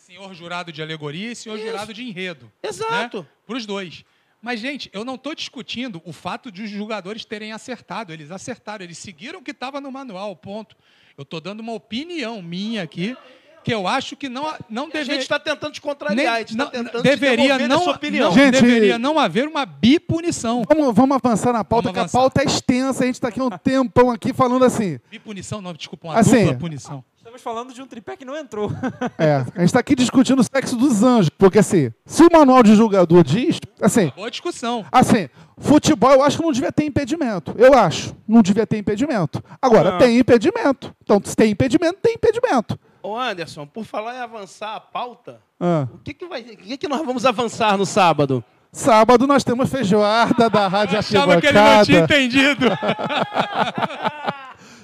Senhor 0.07 0.33
jurado 0.33 0.71
de 0.71 0.81
alegoria 0.81 1.33
e 1.33 1.35
senhor 1.35 1.57
Isso. 1.57 1.67
jurado 1.67 1.93
de 1.93 2.01
enredo. 2.01 2.49
Exato. 2.63 3.27
Para 3.45 3.57
os 3.57 3.65
dois. 3.65 4.05
Mas, 4.41 4.61
gente, 4.61 4.89
eu 4.93 5.03
não 5.03 5.15
estou 5.15 5.35
discutindo 5.35 6.01
o 6.05 6.13
fato 6.13 6.49
de 6.49 6.63
os 6.63 6.69
jogadores 6.69 7.25
terem 7.25 7.51
acertado. 7.51 8.13
Eles 8.13 8.31
acertaram, 8.31 8.85
eles 8.85 8.97
seguiram 8.97 9.39
o 9.39 9.41
que 9.43 9.51
estava 9.51 9.81
no 9.81 9.91
manual, 9.91 10.33
ponto. 10.33 10.77
Eu 11.17 11.23
estou 11.23 11.41
dando 11.41 11.59
uma 11.59 11.73
opinião 11.73 12.41
minha 12.41 12.83
aqui, 12.83 13.17
que 13.65 13.73
eu 13.73 13.85
acho 13.85 14.15
que 14.15 14.29
não, 14.29 14.43
não 14.69 14.83
A 14.83 14.85
deveria. 14.85 15.13
gente 15.15 15.21
está 15.23 15.37
tentando 15.41 15.73
te 15.73 15.81
contrariar, 15.81 16.35
a 16.35 16.39
gente 16.39 16.51
está 16.51 16.63
não, 16.63 16.71
tentando 16.71 17.03
deveria 17.03 17.57
te 17.57 17.67
não, 17.67 17.75
a 17.81 17.83
sua 17.83 17.93
opinião. 17.95 18.29
não 18.29 18.33
Gente- 18.37 18.61
deveria 18.61 18.97
não 18.97 19.19
haver 19.19 19.45
uma 19.45 19.65
bipunição. 19.65 20.63
Vamos, 20.69 20.95
vamos 20.95 21.17
avançar 21.17 21.51
na 21.51 21.65
pauta, 21.65 21.91
Vamos 21.91 22.09
que 22.11 22.17
a 22.17 22.17
pauta 22.17 22.41
é 22.43 22.45
extensa. 22.45 23.03
A 23.03 23.07
gente 23.07 23.15
está 23.15 23.27
aqui 23.27 23.41
um 23.41 23.49
tempão 23.49 24.09
aqui 24.09 24.31
falando 24.31 24.63
assim. 24.63 24.99
Bipunição, 25.11 25.61
não, 25.61 25.73
desculpa, 25.73 26.07
uma 26.07 26.17
Assim, 26.17 26.45
dupla 26.45 26.59
punição. 26.59 27.03
Estamos 27.37 27.43
falando 27.43 27.71
de 27.73 27.81
um 27.83 27.85
tripé 27.85 28.17
que 28.17 28.25
não 28.25 28.35
entrou. 28.35 28.71
É, 29.19 29.35
a 29.35 29.59
gente 29.59 29.65
está 29.65 29.79
aqui 29.79 29.95
discutindo 29.95 30.39
o 30.39 30.43
sexo 30.43 30.75
dos 30.75 31.03
anjos. 31.03 31.29
Porque 31.29 31.59
assim, 31.59 31.91
se 32.05 32.23
o 32.23 32.29
manual 32.31 32.63
de 32.63 32.75
julgador 32.75 33.23
diz, 33.23 33.59
assim, 33.81 34.11
Boa 34.15 34.29
discussão. 34.31 34.85
Assim, 34.91 35.29
futebol 35.57 36.11
eu 36.11 36.23
acho 36.23 36.37
que 36.37 36.43
não 36.43 36.51
devia 36.51 36.71
ter 36.71 36.85
impedimento. 36.85 37.53
Eu 37.57 37.73
acho. 37.73 38.15
Não 38.27 38.41
devia 38.41 38.65
ter 38.65 38.77
impedimento. 38.77 39.43
Agora, 39.61 39.91
Não. 39.91 39.97
tem 39.99 40.17
impedimento. 40.17 40.93
Então, 41.03 41.21
se 41.23 41.35
tem 41.35 41.51
impedimento, 41.51 41.97
tem 42.01 42.15
impedimento. 42.15 42.79
Ô 43.03 43.15
Anderson, 43.17 43.65
por 43.67 43.85
falar 43.85 44.15
em 44.15 44.19
avançar 44.19 44.75
a 44.75 44.79
pauta, 44.79 45.39
Ah. 45.59 45.87
o 45.93 45.97
que, 45.99 46.13
que, 46.13 46.25
vai, 46.27 46.41
o 46.41 46.57
que, 46.57 46.77
que 46.77 46.87
nós 46.87 47.05
vamos 47.05 47.25
avançar 47.25 47.77
no 47.77 47.85
sábado? 47.85 48.43
Sábado 48.71 49.25
nós 49.25 49.43
temos 49.43 49.69
feijoada 49.69 50.49
da 50.49 50.67
Rádio 50.67 50.95
Eu 50.95 50.99
achava 50.99 51.39
que 51.39 51.47
ele 51.47 51.59
não 51.59 51.85
tinha 51.85 51.99
entendido. 52.01 52.65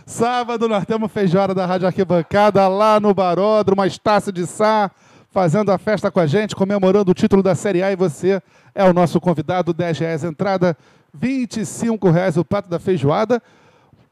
Sábado 0.05 0.67
nós 0.67 0.85
temos 0.85 1.09
feijoada 1.09 1.55
da 1.55 1.65
Rádio 1.65 1.87
Arquibancada 1.87 2.67
lá 2.67 2.99
no 2.99 3.13
Baródromo, 3.13 3.85
Estácio 3.85 4.33
de 4.33 4.45
Sá, 4.45 4.91
fazendo 5.31 5.71
a 5.71 5.77
festa 5.77 6.11
com 6.11 6.19
a 6.19 6.27
gente, 6.27 6.57
comemorando 6.57 7.11
o 7.11 7.13
título 7.13 7.41
da 7.41 7.55
Série 7.55 7.81
A 7.81 7.89
e 7.89 7.95
você 7.95 8.41
é 8.75 8.83
o 8.83 8.91
nosso 8.91 9.21
convidado, 9.21 9.73
10 9.73 9.99
reais 9.99 10.25
a 10.25 10.27
entrada, 10.27 10.77
25 11.13 12.09
reais 12.09 12.35
o 12.35 12.43
prato 12.43 12.69
da 12.69 12.79
feijoada. 12.79 13.41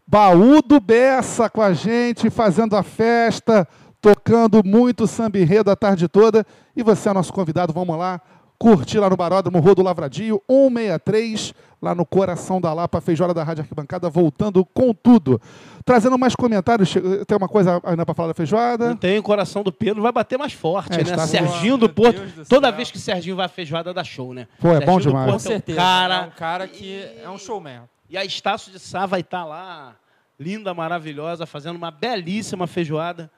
Baú 0.07 0.61
do 0.61 0.79
Bessa 0.79 1.49
com 1.49 1.61
a 1.61 1.73
gente, 1.73 2.29
fazendo 2.29 2.77
a 2.77 2.83
festa, 2.83 3.67
tocando 4.01 4.63
muito 4.63 5.05
samba 5.05 5.39
enredo 5.39 5.69
a 5.69 5.75
tarde 5.75 6.07
toda. 6.07 6.45
E 6.73 6.83
você 6.83 7.09
é 7.09 7.13
nosso 7.13 7.33
convidado, 7.33 7.73
vamos 7.73 7.97
lá 7.97 8.21
curtir 8.61 8.99
lá 8.99 9.09
no 9.09 9.17
Baródromo 9.17 9.59
Rua 9.59 9.73
do 9.73 9.81
Lavradio, 9.81 10.39
163, 10.47 11.51
lá 11.81 11.95
no 11.95 12.05
coração 12.05 12.61
da 12.61 12.71
Lapa, 12.71 13.01
feijoada 13.01 13.33
da 13.33 13.43
Rádio 13.43 13.63
Arquibancada, 13.63 14.07
voltando 14.07 14.63
com 14.63 14.93
tudo. 14.93 15.41
Trazendo 15.83 16.15
mais 16.15 16.35
comentários, 16.35 16.93
tem 17.25 17.35
uma 17.35 17.47
coisa 17.47 17.81
ainda 17.83 18.05
para 18.05 18.13
falar 18.13 18.27
da 18.27 18.33
feijoada? 18.35 18.89
Não 18.89 18.95
tem, 18.95 19.17
o 19.17 19.23
coração 19.23 19.63
do 19.63 19.71
Pedro 19.71 20.03
vai 20.03 20.11
bater 20.11 20.37
mais 20.37 20.53
forte, 20.53 20.93
É, 20.93 20.97
né? 20.97 21.01
está- 21.09 21.25
Serginho 21.25 21.75
do 21.75 21.89
Porto, 21.89 22.21
do 22.21 22.45
toda 22.45 22.67
céu. 22.67 22.75
vez 22.75 22.91
que 22.91 22.99
Serginho 22.99 23.35
vai 23.35 23.47
à 23.47 23.49
feijoada 23.49 23.91
dá 23.91 24.03
show, 24.03 24.31
né? 24.31 24.47
Pô, 24.59 24.67
é 24.67 24.73
Serginho 24.73 24.91
bom 24.91 24.97
do 24.99 25.07
demais. 25.07 25.25
Com 25.25 25.31
Porto 25.31 25.45
é 25.45 25.49
um 25.49 25.51
certeza. 25.53 25.77
cara, 25.79 26.15
É 26.15 26.21
um 26.27 26.29
cara 26.31 26.67
que 26.67 27.03
é 27.23 27.27
um 27.31 27.37
showman. 27.39 27.81
E 28.07 28.15
a 28.15 28.23
Estácio 28.23 28.71
de 28.71 28.77
Sá 28.77 29.07
vai 29.07 29.21
estar 29.21 29.43
lá, 29.43 29.95
linda, 30.39 30.71
maravilhosa, 30.71 31.47
fazendo 31.47 31.77
uma 31.77 31.89
belíssima 31.89 32.67
feijoada. 32.67 33.31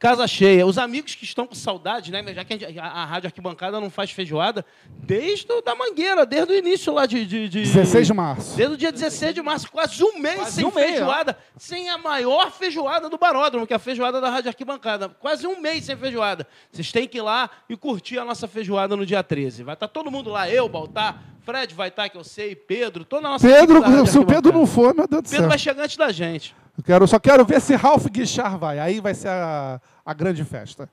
Casa 0.00 0.26
cheia. 0.26 0.66
Os 0.66 0.78
amigos 0.78 1.14
que 1.14 1.24
estão 1.24 1.46
com 1.46 1.54
saudade, 1.54 2.10
né? 2.10 2.24
Já 2.34 2.42
que 2.42 2.54
a, 2.54 2.58
gente- 2.58 2.78
a- 2.78 2.84
a 2.86 3.04
Rádio 3.04 3.26
Arquibancada 3.28 3.78
não 3.78 3.90
faz 3.90 4.10
feijoada 4.10 4.64
desde 4.88 5.46
da 5.62 5.74
Mangueira, 5.74 6.24
desde 6.24 6.52
o 6.54 6.56
início 6.56 6.90
lá 6.94 7.04
de... 7.04 7.26
de, 7.26 7.48
de 7.50 7.60
16 7.62 8.06
de 8.06 8.14
março. 8.14 8.56
Desde 8.56 8.74
o 8.74 8.78
dia 8.78 8.90
16 8.90 9.34
de 9.34 9.42
março, 9.42 9.70
quase 9.70 10.02
um 10.02 10.18
mês 10.18 10.36
Quase 10.36 10.52
sem 10.56 10.64
um 10.64 10.72
mês, 10.74 10.90
feijoada, 10.92 11.38
sem 11.58 11.90
a 11.90 11.98
maior 11.98 12.50
feijoada 12.50 13.10
do 13.10 13.18
Baródromo, 13.18 13.66
que 13.66 13.74
é 13.74 13.76
a 13.76 13.78
feijoada 13.78 14.22
da 14.22 14.30
Rádio 14.30 14.48
Arquibancada. 14.48 15.10
Quase 15.10 15.46
um 15.46 15.60
mês 15.60 15.84
sem 15.84 15.94
feijoada. 15.98 16.46
Vocês 16.72 16.90
têm 16.90 17.06
que 17.06 17.18
ir 17.18 17.22
lá 17.22 17.50
e 17.68 17.76
curtir 17.76 18.18
a 18.18 18.24
nossa 18.24 18.48
feijoada 18.48 18.96
no 18.96 19.04
dia 19.04 19.22
13. 19.22 19.62
Vai 19.64 19.74
estar 19.74 19.86
todo 19.88 20.10
mundo 20.10 20.30
lá, 20.30 20.48
eu, 20.48 20.66
Baltar, 20.66 21.22
Fred 21.50 21.74
vai 21.74 21.88
estar, 21.88 22.08
que 22.08 22.16
eu 22.16 22.24
sei, 22.24 22.54
Pedro, 22.54 23.04
toda 23.04 23.26
a 23.26 23.30
nossa 23.32 23.46
Pedro, 23.46 24.06
se 24.06 24.18
o 24.18 24.24
Pedro 24.24 24.52
não 24.52 24.66
for, 24.66 24.94
meu 24.94 25.06
Deus 25.08 25.22
do 25.22 25.28
Pedro 25.28 25.38
céu. 25.40 25.48
vai 25.48 25.58
chegar 25.58 25.82
antes 25.84 25.96
da 25.96 26.12
gente. 26.12 26.54
Eu 26.78 26.84
quero, 26.84 27.06
só 27.08 27.18
quero 27.18 27.44
ver 27.44 27.60
se 27.60 27.74
Ralph 27.74 28.06
Guichard 28.06 28.56
vai. 28.58 28.78
Aí 28.78 29.00
vai 29.00 29.12
ser 29.14 29.28
a, 29.28 29.80
a 30.06 30.14
grande 30.14 30.44
festa. 30.44 30.88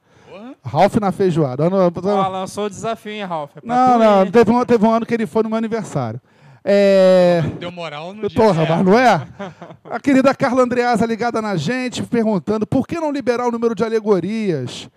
Ralph 0.63 0.95
na 0.97 1.11
feijoada. 1.11 1.65
Ano- 1.65 1.77
Ó, 2.03 2.27
lançou 2.27 2.65
o 2.65 2.69
desafio, 2.69 3.11
hein, 3.11 3.23
Ralf? 3.23 3.51
É 3.55 3.61
não, 3.63 3.93
tu 3.93 3.99
não. 3.99 4.25
ir. 4.25 4.31
Teve 4.31 4.51
um, 4.51 4.65
teve 4.65 4.85
um 4.85 4.91
ano 4.91 5.05
que 5.05 5.13
ele 5.13 5.25
foi 5.25 5.43
no 5.43 5.49
meu 5.49 5.57
aniversário. 5.57 6.19
É. 6.63 7.41
Deu 7.59 7.71
moral 7.71 8.13
no 8.13 8.27
dia 8.27 8.37
Porra, 8.37 8.65
certo. 8.65 8.69
mas 8.69 8.85
não 8.85 8.99
é? 8.99 9.25
A 9.89 9.99
querida 9.99 10.35
Carla 10.35 10.63
Andreasa 10.63 11.05
ligada 11.05 11.41
na 11.41 11.55
gente, 11.55 12.03
perguntando 12.03 12.67
por 12.67 12.85
que 12.85 12.99
não 12.99 13.09
liberar 13.11 13.47
o 13.47 13.51
número 13.51 13.73
de 13.73 13.83
alegorias? 13.85 14.89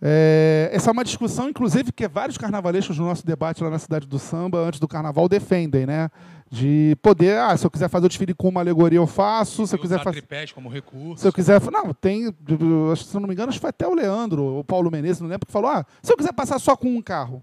É, 0.00 0.70
essa 0.72 0.90
é 0.90 0.92
uma 0.92 1.04
discussão, 1.04 1.48
inclusive, 1.48 1.90
que 1.90 2.06
vários 2.06 2.38
carnavalescos 2.38 2.98
no 2.98 3.06
nosso 3.06 3.26
debate 3.26 3.62
lá 3.64 3.70
na 3.70 3.78
Cidade 3.78 4.06
do 4.06 4.18
Samba, 4.18 4.58
antes 4.58 4.78
do 4.78 4.86
carnaval, 4.86 5.28
defendem, 5.28 5.86
né? 5.86 6.08
De 6.50 6.96
poder, 7.02 7.38
ah, 7.38 7.56
se 7.56 7.66
eu 7.66 7.70
quiser 7.70 7.88
fazer 7.88 8.06
o 8.06 8.08
desfile 8.08 8.32
com 8.32 8.48
uma 8.48 8.60
alegoria, 8.60 8.98
eu 8.98 9.06
faço. 9.06 9.66
Se 9.66 9.74
eu 9.74 9.78
quiser 9.78 10.02
fazer. 10.02 10.20
tripés 10.20 10.52
como 10.52 10.68
recurso. 10.68 11.20
Se 11.20 11.28
eu 11.28 11.32
quiser. 11.32 11.60
Não, 11.70 11.92
tem. 11.92 12.26
Se 12.26 13.14
eu 13.14 13.20
não 13.20 13.28
me 13.28 13.34
engano, 13.34 13.50
acho 13.50 13.58
que 13.58 13.62
foi 13.62 13.70
até 13.70 13.86
o 13.86 13.94
Leandro, 13.94 14.58
o 14.58 14.64
Paulo 14.64 14.90
Menezes, 14.90 15.20
não 15.20 15.28
lembro, 15.28 15.46
que 15.46 15.52
falou: 15.52 15.70
ah, 15.70 15.84
se 16.00 16.10
eu 16.12 16.16
quiser 16.16 16.32
passar 16.32 16.58
só 16.58 16.74
com 16.74 16.88
um 16.88 17.02
carro, 17.02 17.42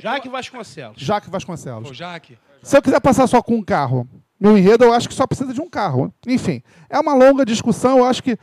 Jaque 0.00 0.28
Vasconcelos. 0.28 0.96
Jaque 1.00 1.28
Vasconcelos. 1.28 1.96
Jaque, 1.96 2.38
Se 2.62 2.76
eu 2.76 2.82
quiser 2.82 3.00
passar 3.00 3.26
só 3.26 3.42
com 3.42 3.56
um 3.56 3.62
carro, 3.62 4.08
meu 4.38 4.56
enredo 4.56 4.84
eu 4.84 4.92
acho 4.92 5.08
que 5.08 5.14
só 5.14 5.26
precisa 5.26 5.52
de 5.52 5.60
um 5.60 5.68
carro. 5.68 6.12
Enfim, 6.26 6.62
é 6.88 6.98
uma 6.98 7.14
longa 7.14 7.44
discussão. 7.44 7.98
Eu 7.98 8.04
acho 8.04 8.22
que 8.22 8.38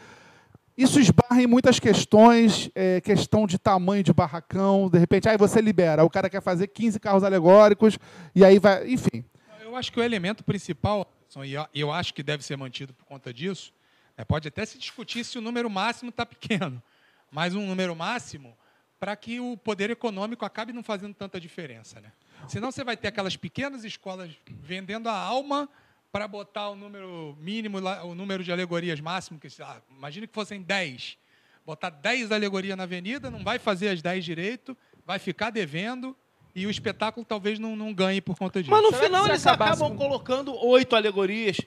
isso 0.78 1.00
esbarra 1.00 1.42
em 1.42 1.48
muitas 1.48 1.80
questões, 1.80 2.70
é, 2.76 3.02
questão 3.02 3.48
de 3.48 3.58
tamanho 3.58 4.04
de 4.04 4.14
barracão. 4.14 4.90
De 4.90 5.00
repente, 5.00 5.28
aí 5.28 5.36
você 5.38 5.60
libera, 5.60 6.04
o 6.06 6.10
cara 6.10 6.30
quer 6.30 6.42
fazer 6.42 6.68
15 6.68 7.00
carros 7.00 7.24
alegóricos, 7.24 7.98
e 8.36 8.46
aí 8.46 8.60
vai. 8.60 8.88
Enfim. 8.88 9.26
eu 9.62 9.76
acho 9.76 9.92
que 9.92 10.00
o 10.00 10.04
elemento 10.04 10.44
principal, 10.44 11.12
e 11.44 11.54
eu- 11.82 11.92
acho 11.92 12.14
que 12.14 12.22
deve 12.24 12.44
ser 12.44 12.56
mantido 12.56 12.94
por 12.94 13.06
conta 13.06 13.34
disso, 13.34 13.74
né, 14.18 14.24
pode 14.24 14.48
até 14.48 14.66
se 14.66 14.78
discutir 14.78 15.24
se 15.24 15.38
o 15.38 15.42
número 15.42 15.70
máximo 15.70 16.10
está 16.10 16.26
pequeno, 16.26 16.82
mas 17.32 17.56
um 17.56 17.66
número 17.66 17.96
máximo 17.96 18.56
para 19.00 19.16
que 19.16 19.40
o 19.40 19.58
poder 19.58 19.90
econômico 19.90 20.46
acabe 20.46 20.74
não 20.74 20.84
fazendo 20.84 21.14
tanta 21.14 21.40
diferença. 21.40 22.00
Né? 22.00 22.12
Senão 22.48 22.72
você 22.72 22.84
vai 22.84 22.96
ter 22.98 23.08
aquelas 23.10 23.36
pequenas 23.36 23.84
escolas 23.84 24.32
vendendo 24.64 25.08
a 25.10 25.14
alma 25.14 25.70
para 26.12 26.28
botar 26.28 26.70
o 26.70 26.76
número 26.76 27.38
mínimo, 27.40 27.78
o 28.04 28.16
número 28.16 28.44
de 28.44 28.52
alegorias 28.52 29.00
máximo, 29.00 29.40
que 29.40 29.48
ah, 29.62 29.82
imagine 29.90 30.28
que 30.28 30.34
fossem 30.34 30.62
10. 30.62 31.18
Botar 31.66 31.90
10 31.90 32.32
alegorias 32.32 32.78
na 32.78 32.84
avenida, 32.84 33.30
não 33.30 33.44
vai 33.44 33.60
fazer 33.60 33.90
as 33.90 34.02
10 34.02 34.24
direito, 34.24 34.76
vai 35.06 35.20
ficar 35.20 35.50
devendo 35.50 36.16
e 36.56 36.66
o 36.66 36.70
espetáculo 36.70 37.26
talvez 37.26 37.60
não, 37.60 37.76
não 37.76 37.94
ganhe 37.94 38.22
por 38.22 38.38
conta 38.38 38.60
disso. 38.62 38.72
Mas 38.72 38.82
no 38.82 38.90
Será 38.90 39.04
final 39.04 39.26
eles 39.28 39.46
acabam 39.46 39.92
com- 39.92 39.98
colocando 39.98 40.56
oito 40.66 40.96
alegorias. 40.96 41.58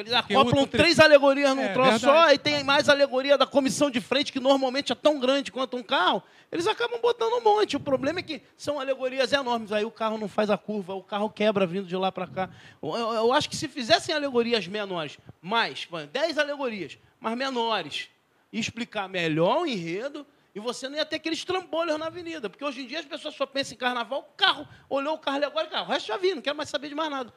Eles 0.00 0.12
o 0.12 0.16
acoplam 0.16 0.66
três 0.66 1.00
alegorias 1.00 1.54
num 1.56 1.62
É, 1.62 1.72
troço 1.72 1.90
verdade. 2.00 2.28
só, 2.28 2.32
e 2.32 2.38
tem 2.38 2.62
mais 2.62 2.88
alegoria 2.88 3.38
da 3.38 3.46
comissão 3.46 3.90
de 3.90 4.00
frente, 4.00 4.32
que 4.32 4.38
normalmente 4.40 4.92
é 4.92 4.94
tão 4.94 5.18
grande 5.18 5.50
quanto 5.50 5.76
um 5.76 5.82
carro. 5.82 6.22
Eles 6.52 6.66
acabam 6.66 7.00
botando 7.00 7.32
um 7.34 7.40
monte. 7.42 7.76
O 7.76 7.80
problema 7.80 8.20
é 8.20 8.22
que 8.22 8.42
são 8.56 8.78
alegorias 8.78 9.32
enormes. 9.32 9.72
Aí 9.72 9.84
o 9.84 9.90
carro 9.90 10.18
não 10.18 10.28
faz 10.28 10.50
a 10.50 10.58
curva, 10.58 10.94
o 10.94 11.02
carro 11.02 11.28
quebra 11.30 11.66
vindo 11.66 11.86
de 11.86 11.96
lá 11.96 12.12
para 12.12 12.26
cá. 12.26 12.50
Eu, 12.82 12.94
eu- 12.94 13.12
eu 13.14 13.32
acho 13.32 13.48
que 13.48 13.56
se 13.56 13.66
fizessem 13.68 14.14
alegorias 14.14 14.66
menores, 14.66 15.18
mais, 15.40 15.88
dez 16.12 16.38
alegorias, 16.38 16.98
mas 17.18 17.36
menores, 17.36 18.08
e 18.52 18.60
explicar 18.60 19.08
melhor 19.08 19.62
o 19.62 19.66
enredo, 19.66 20.26
e 20.54 20.60
você 20.60 20.88
não 20.88 20.96
ia 20.96 21.04
ter 21.04 21.16
aqueles 21.16 21.44
trambolhos 21.44 21.98
na 21.98 22.06
avenida. 22.06 22.48
Porque 22.48 22.64
hoje 22.64 22.82
em 22.82 22.86
dia 22.86 23.00
as 23.00 23.04
pessoas 23.06 23.34
só 23.34 23.44
pensam 23.44 23.74
em 23.74 23.78
carnaval, 23.78 24.32
carro, 24.36 24.66
olhou 24.88 25.14
o 25.14 25.18
carro 25.18 25.36
alegórico, 25.38 25.72
carro, 25.72 25.86
o 25.86 25.88
resto 25.88 26.06
já 26.06 26.16
vi, 26.16 26.34
não 26.34 26.40
quero 26.42 26.56
mais 26.56 26.68
saber 26.68 26.88
de 26.90 26.94
mais 26.94 27.10
nada. 27.10 27.32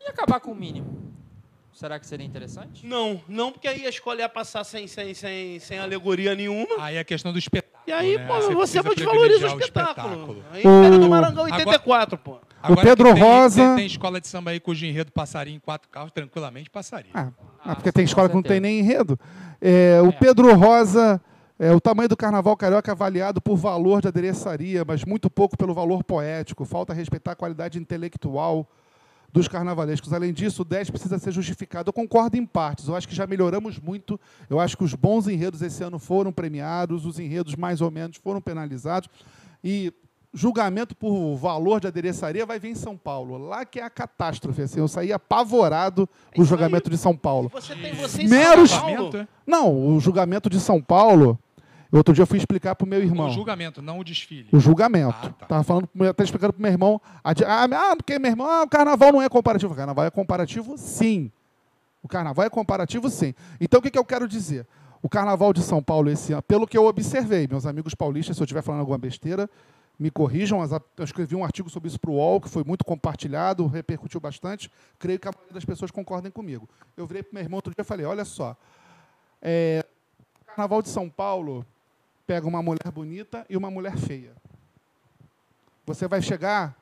E 0.00 0.06
acabar 0.08 0.38
com 0.40 0.52
o 0.52 0.54
mínimo? 0.54 0.99
Será 1.72 1.98
que 1.98 2.06
seria 2.06 2.26
interessante? 2.26 2.84
Não, 2.86 3.20
não, 3.28 3.50
porque 3.52 3.66
aí 3.68 3.86
a 3.86 3.88
escola 3.88 4.20
ia 4.20 4.28
passar 4.28 4.64
sem, 4.64 4.86
sem, 4.86 5.14
sem, 5.14 5.58
sem 5.60 5.78
alegoria 5.78 6.34
nenhuma. 6.34 6.66
Aí 6.78 6.96
é 6.96 7.00
a 7.00 7.04
questão 7.04 7.32
do 7.32 7.38
espetáculo. 7.38 7.82
E 7.86 7.92
aí, 7.92 8.16
né? 8.18 8.26
pô, 8.26 8.34
você 8.54 8.82
precisa 8.82 8.94
desvaloriza 8.94 9.54
o 9.54 9.58
espetáculo. 9.60 10.44
Aí, 10.52 10.60
O- 10.60 10.80
Feira 10.82 10.98
do 10.98 11.08
Marangão 11.08 11.44
84, 11.44 12.18
pô. 12.18 12.38
Agora 12.62 12.82
Pedro 12.86 13.08
que 13.08 13.14
tem, 13.14 13.22
Rosa- 13.22 13.66
Tem, 13.68 13.76
tem 13.76 13.86
escola 13.86 14.20
de 14.20 14.28
samba 14.28 14.50
aí 14.50 14.60
cujo 14.60 14.84
enredo 14.84 15.10
passaria 15.10 15.54
em 15.54 15.58
quatro 15.58 15.88
carros, 15.88 16.12
tranquilamente 16.12 16.68
passaria. 16.68 17.10
Ah, 17.14 17.28
Ah, 17.64 17.72
ah, 17.72 17.74
porque 17.76 17.90
tem 17.90 18.04
escola 18.04 18.28
que 18.28 18.34
não 18.34 18.42
tem 18.42 18.60
nem 18.60 18.80
enredo. 18.80 19.18
É, 19.60 20.00
o 20.02 20.12
Pedro 20.12 20.54
Rosa, 20.54 21.18
é, 21.58 21.72
o 21.72 21.80
tamanho 21.80 22.08
do 22.10 22.16
carnaval 22.16 22.54
carioca 22.58 22.90
é 22.90 22.92
avaliado 22.92 23.40
por 23.40 23.56
valor 23.56 24.02
de 24.02 24.08
adereçaria, 24.08 24.84
mas 24.86 25.04
muito 25.04 25.30
pouco 25.30 25.56
pelo 25.56 25.72
valor 25.72 26.04
poético. 26.04 26.66
Falta 26.66 26.92
respeitar 26.92 27.32
a 27.32 27.36
qualidade 27.36 27.78
intelectual 27.78 28.68
dos 29.32 29.46
carnavalescos. 29.48 30.12
Além 30.12 30.32
disso, 30.32 30.62
o 30.62 30.64
10 30.64 30.90
precisa 30.90 31.18
ser 31.18 31.32
justificado. 31.32 31.88
Eu 31.88 31.92
concordo 31.92 32.36
em 32.36 32.44
partes. 32.44 32.88
Eu 32.88 32.96
acho 32.96 33.06
que 33.08 33.14
já 33.14 33.26
melhoramos 33.26 33.78
muito. 33.78 34.18
Eu 34.48 34.58
acho 34.60 34.76
que 34.76 34.84
os 34.84 34.94
bons 34.94 35.28
enredos 35.28 35.62
esse 35.62 35.82
ano 35.82 35.98
foram 35.98 36.32
premiados, 36.32 37.06
os 37.06 37.18
enredos 37.18 37.54
mais 37.56 37.80
ou 37.80 37.90
menos 37.90 38.16
foram 38.16 38.40
penalizados. 38.40 39.08
E 39.62 39.92
julgamento 40.32 40.94
por 40.96 41.34
valor 41.36 41.80
de 41.80 41.86
adereçaria 41.88 42.46
vai 42.46 42.58
vir 42.60 42.70
em 42.70 42.74
São 42.74 42.96
Paulo. 42.96 43.36
Lá 43.36 43.64
que 43.64 43.80
é 43.80 43.82
a 43.82 43.90
catástrofe. 43.90 44.62
Assim, 44.62 44.78
eu 44.78 44.86
saí 44.88 45.12
apavorado 45.12 46.06
com 46.06 46.12
o 46.12 46.44
isso 46.44 46.54
aí. 46.54 46.58
julgamento 46.60 46.88
de 46.90 46.96
São 46.98 47.16
Paulo. 47.16 47.50
Você 47.52 47.74
tem 47.74 47.92
você 47.94 48.22
em 48.22 48.28
Meros- 48.28 48.70
São 48.70 48.80
Paulo. 48.80 48.94
Julgamento, 48.96 49.16
é? 49.16 49.28
Não, 49.46 49.88
o 49.96 50.00
julgamento 50.00 50.48
de 50.48 50.60
São 50.60 50.80
Paulo, 50.80 51.38
outro 51.98 52.14
dia 52.14 52.22
eu 52.22 52.26
fui 52.26 52.38
explicar 52.38 52.76
para 52.76 52.84
o 52.84 52.88
meu 52.88 53.02
irmão. 53.02 53.28
O 53.28 53.32
julgamento, 53.32 53.82
não 53.82 53.98
o 53.98 54.04
desfile. 54.04 54.48
O 54.52 54.60
julgamento. 54.60 55.16
Ah, 55.22 55.30
tá. 55.30 55.46
Tava 55.46 55.64
falando, 55.64 55.88
até 56.08 56.22
explicando 56.22 56.52
pro 56.52 56.62
meu 56.62 56.70
irmão. 56.70 57.00
Ah, 57.24 57.32
ah, 57.64 57.96
porque 57.96 58.18
meu 58.18 58.30
irmão, 58.30 58.48
ah, 58.48 58.62
o 58.62 58.68
carnaval 58.68 59.12
não 59.12 59.20
é 59.20 59.28
comparativo. 59.28 59.72
O 59.72 59.76
carnaval 59.76 60.04
é 60.04 60.10
comparativo, 60.10 60.78
sim. 60.78 61.32
O 62.02 62.08
carnaval 62.08 62.46
é 62.46 62.50
comparativo, 62.50 63.10
sim. 63.10 63.34
Então, 63.60 63.80
o 63.80 63.82
que, 63.82 63.90
que 63.90 63.98
eu 63.98 64.04
quero 64.04 64.28
dizer? 64.28 64.66
O 65.02 65.08
carnaval 65.08 65.52
de 65.52 65.62
São 65.62 65.82
Paulo 65.82 66.10
esse 66.10 66.32
ano, 66.32 66.42
pelo 66.42 66.66
que 66.66 66.76
eu 66.76 66.86
observei, 66.86 67.46
meus 67.48 67.66
amigos 67.66 67.94
paulistas, 67.94 68.36
se 68.36 68.42
eu 68.42 68.44
estiver 68.44 68.62
falando 68.62 68.80
alguma 68.80 68.98
besteira, 68.98 69.48
me 69.98 70.10
corrijam. 70.10 70.62
Eu 70.96 71.04
escrevi 71.04 71.36
um 71.36 71.44
artigo 71.44 71.68
sobre 71.68 71.88
isso 71.88 72.00
para 72.00 72.10
o 72.10 72.14
UOL, 72.14 72.40
que 72.40 72.48
foi 72.48 72.64
muito 72.64 72.84
compartilhado, 72.84 73.66
repercutiu 73.66 74.18
bastante. 74.18 74.70
Creio 74.98 75.18
que 75.18 75.28
a 75.28 75.30
maioria 75.30 75.54
das 75.54 75.64
pessoas 75.64 75.90
concordem 75.90 76.30
comigo. 76.30 76.68
Eu 76.96 77.06
virei 77.06 77.22
para 77.22 77.34
meu 77.34 77.42
irmão 77.42 77.58
outro 77.58 77.72
dia 77.74 77.82
e 77.82 77.84
falei: 77.84 78.06
olha 78.06 78.24
só, 78.24 78.56
é, 79.42 79.84
o 80.40 80.44
carnaval 80.46 80.80
de 80.80 80.88
São 80.88 81.08
Paulo 81.08 81.66
pega 82.30 82.46
uma 82.46 82.62
mulher 82.62 82.92
bonita 82.94 83.44
e 83.50 83.56
uma 83.56 83.72
mulher 83.72 83.96
feia. 83.96 84.30
Você 85.84 86.06
vai 86.06 86.22
chegar, 86.22 86.76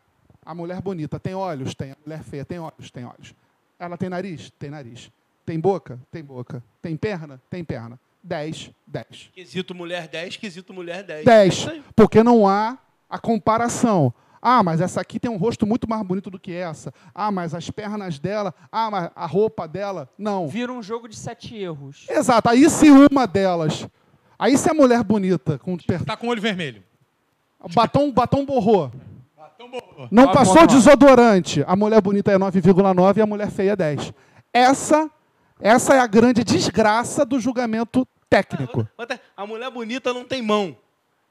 a 0.45 0.55
mulher 0.55 0.83
bonita 0.83 1.19
tem 1.19 1.35
olhos? 1.35 1.75
Tem. 1.75 1.93
A 1.93 1.97
mulher 2.05 2.23
feia 2.23 2.45
tem 2.45 2.59
olhos? 2.59 2.91
Tem 2.91 3.07
olhos. 3.07 3.35
Ela 3.79 3.97
tem 3.97 4.11
nariz? 4.11 4.53
Tem 4.59 4.69
nariz. 4.69 5.11
Tem 5.47 5.59
boca? 5.59 5.99
Tem 6.11 6.23
boca. 6.23 6.63
Tem 6.83 6.99
perna? 6.99 7.41
Tem 7.49 7.65
perna. 7.65 7.99
10, 8.23 8.73
10. 8.87 9.31
Quesito 9.33 9.75
mulher 9.75 10.07
10, 10.07 10.37
quesito 10.37 10.75
mulher 10.75 11.03
10. 11.03 11.25
10. 11.25 11.67
É. 11.69 11.83
Porque 11.97 12.23
não 12.23 12.47
há 12.47 12.77
a 13.09 13.19
comparação. 13.19 14.13
Ah, 14.43 14.63
mas 14.63 14.83
essa 14.83 15.01
aqui 15.01 15.19
tem 15.19 15.31
um 15.31 15.39
rosto 15.39 15.67
muito 15.67 15.89
mais 15.89 16.03
bonito 16.03 16.29
do 16.29 16.39
que 16.39 16.53
essa. 16.53 16.93
Ah, 17.15 17.33
mas 17.33 17.55
as 17.55 17.71
pernas 17.71 18.19
dela. 18.19 18.55
Ah, 18.71 18.91
mas 18.91 19.11
a 19.17 19.25
roupa 19.25 19.67
dela. 19.67 20.11
Não. 20.19 20.47
Vira 20.47 20.71
um 20.71 20.83
jogo 20.83 21.09
de 21.09 21.17
sete 21.17 21.57
erros. 21.57 22.05
Exato. 22.07 22.51
Aí 22.51 22.69
se 22.69 22.91
uma 22.91 23.27
delas. 23.27 23.89
Aí 24.39 24.57
se 24.57 24.71
a 24.71 24.75
mulher 24.75 25.03
bonita, 25.03 25.59
com 25.59 25.77
per... 25.77 26.05
Tá 26.05 26.17
com 26.17 26.27
o 26.29 26.31
olho 26.31 26.41
vermelho. 26.41 26.83
batom, 27.75 28.11
batom 28.13 28.45
borrou. 28.45 28.91
Batom 29.37 29.69
borrou. 29.71 30.09
Não 30.11 30.25
Ah, 30.25 30.33
passou 30.33 30.67
desodorante. 30.67 31.65
A 31.67 31.75
mulher 31.75 32.01
bonita 32.01 32.31
é 32.31 32.39
9,9 32.39 33.17
e 33.17 33.21
a 33.21 33.27
mulher 33.27 33.51
feia 33.51 33.73
é 33.73 33.77
10. 33.77 34.13
Essa 34.53 35.11
Essa 35.61 35.95
é 35.95 35.99
a 35.99 36.07
grande 36.07 36.45
desgraça 36.45 37.25
do 37.27 37.41
julgamento 37.41 38.07
técnico. 38.31 38.87
A 39.37 39.45
mulher 39.47 39.71
bonita 39.71 40.15
não 40.15 40.25
tem 40.25 40.41
mão. 40.41 40.77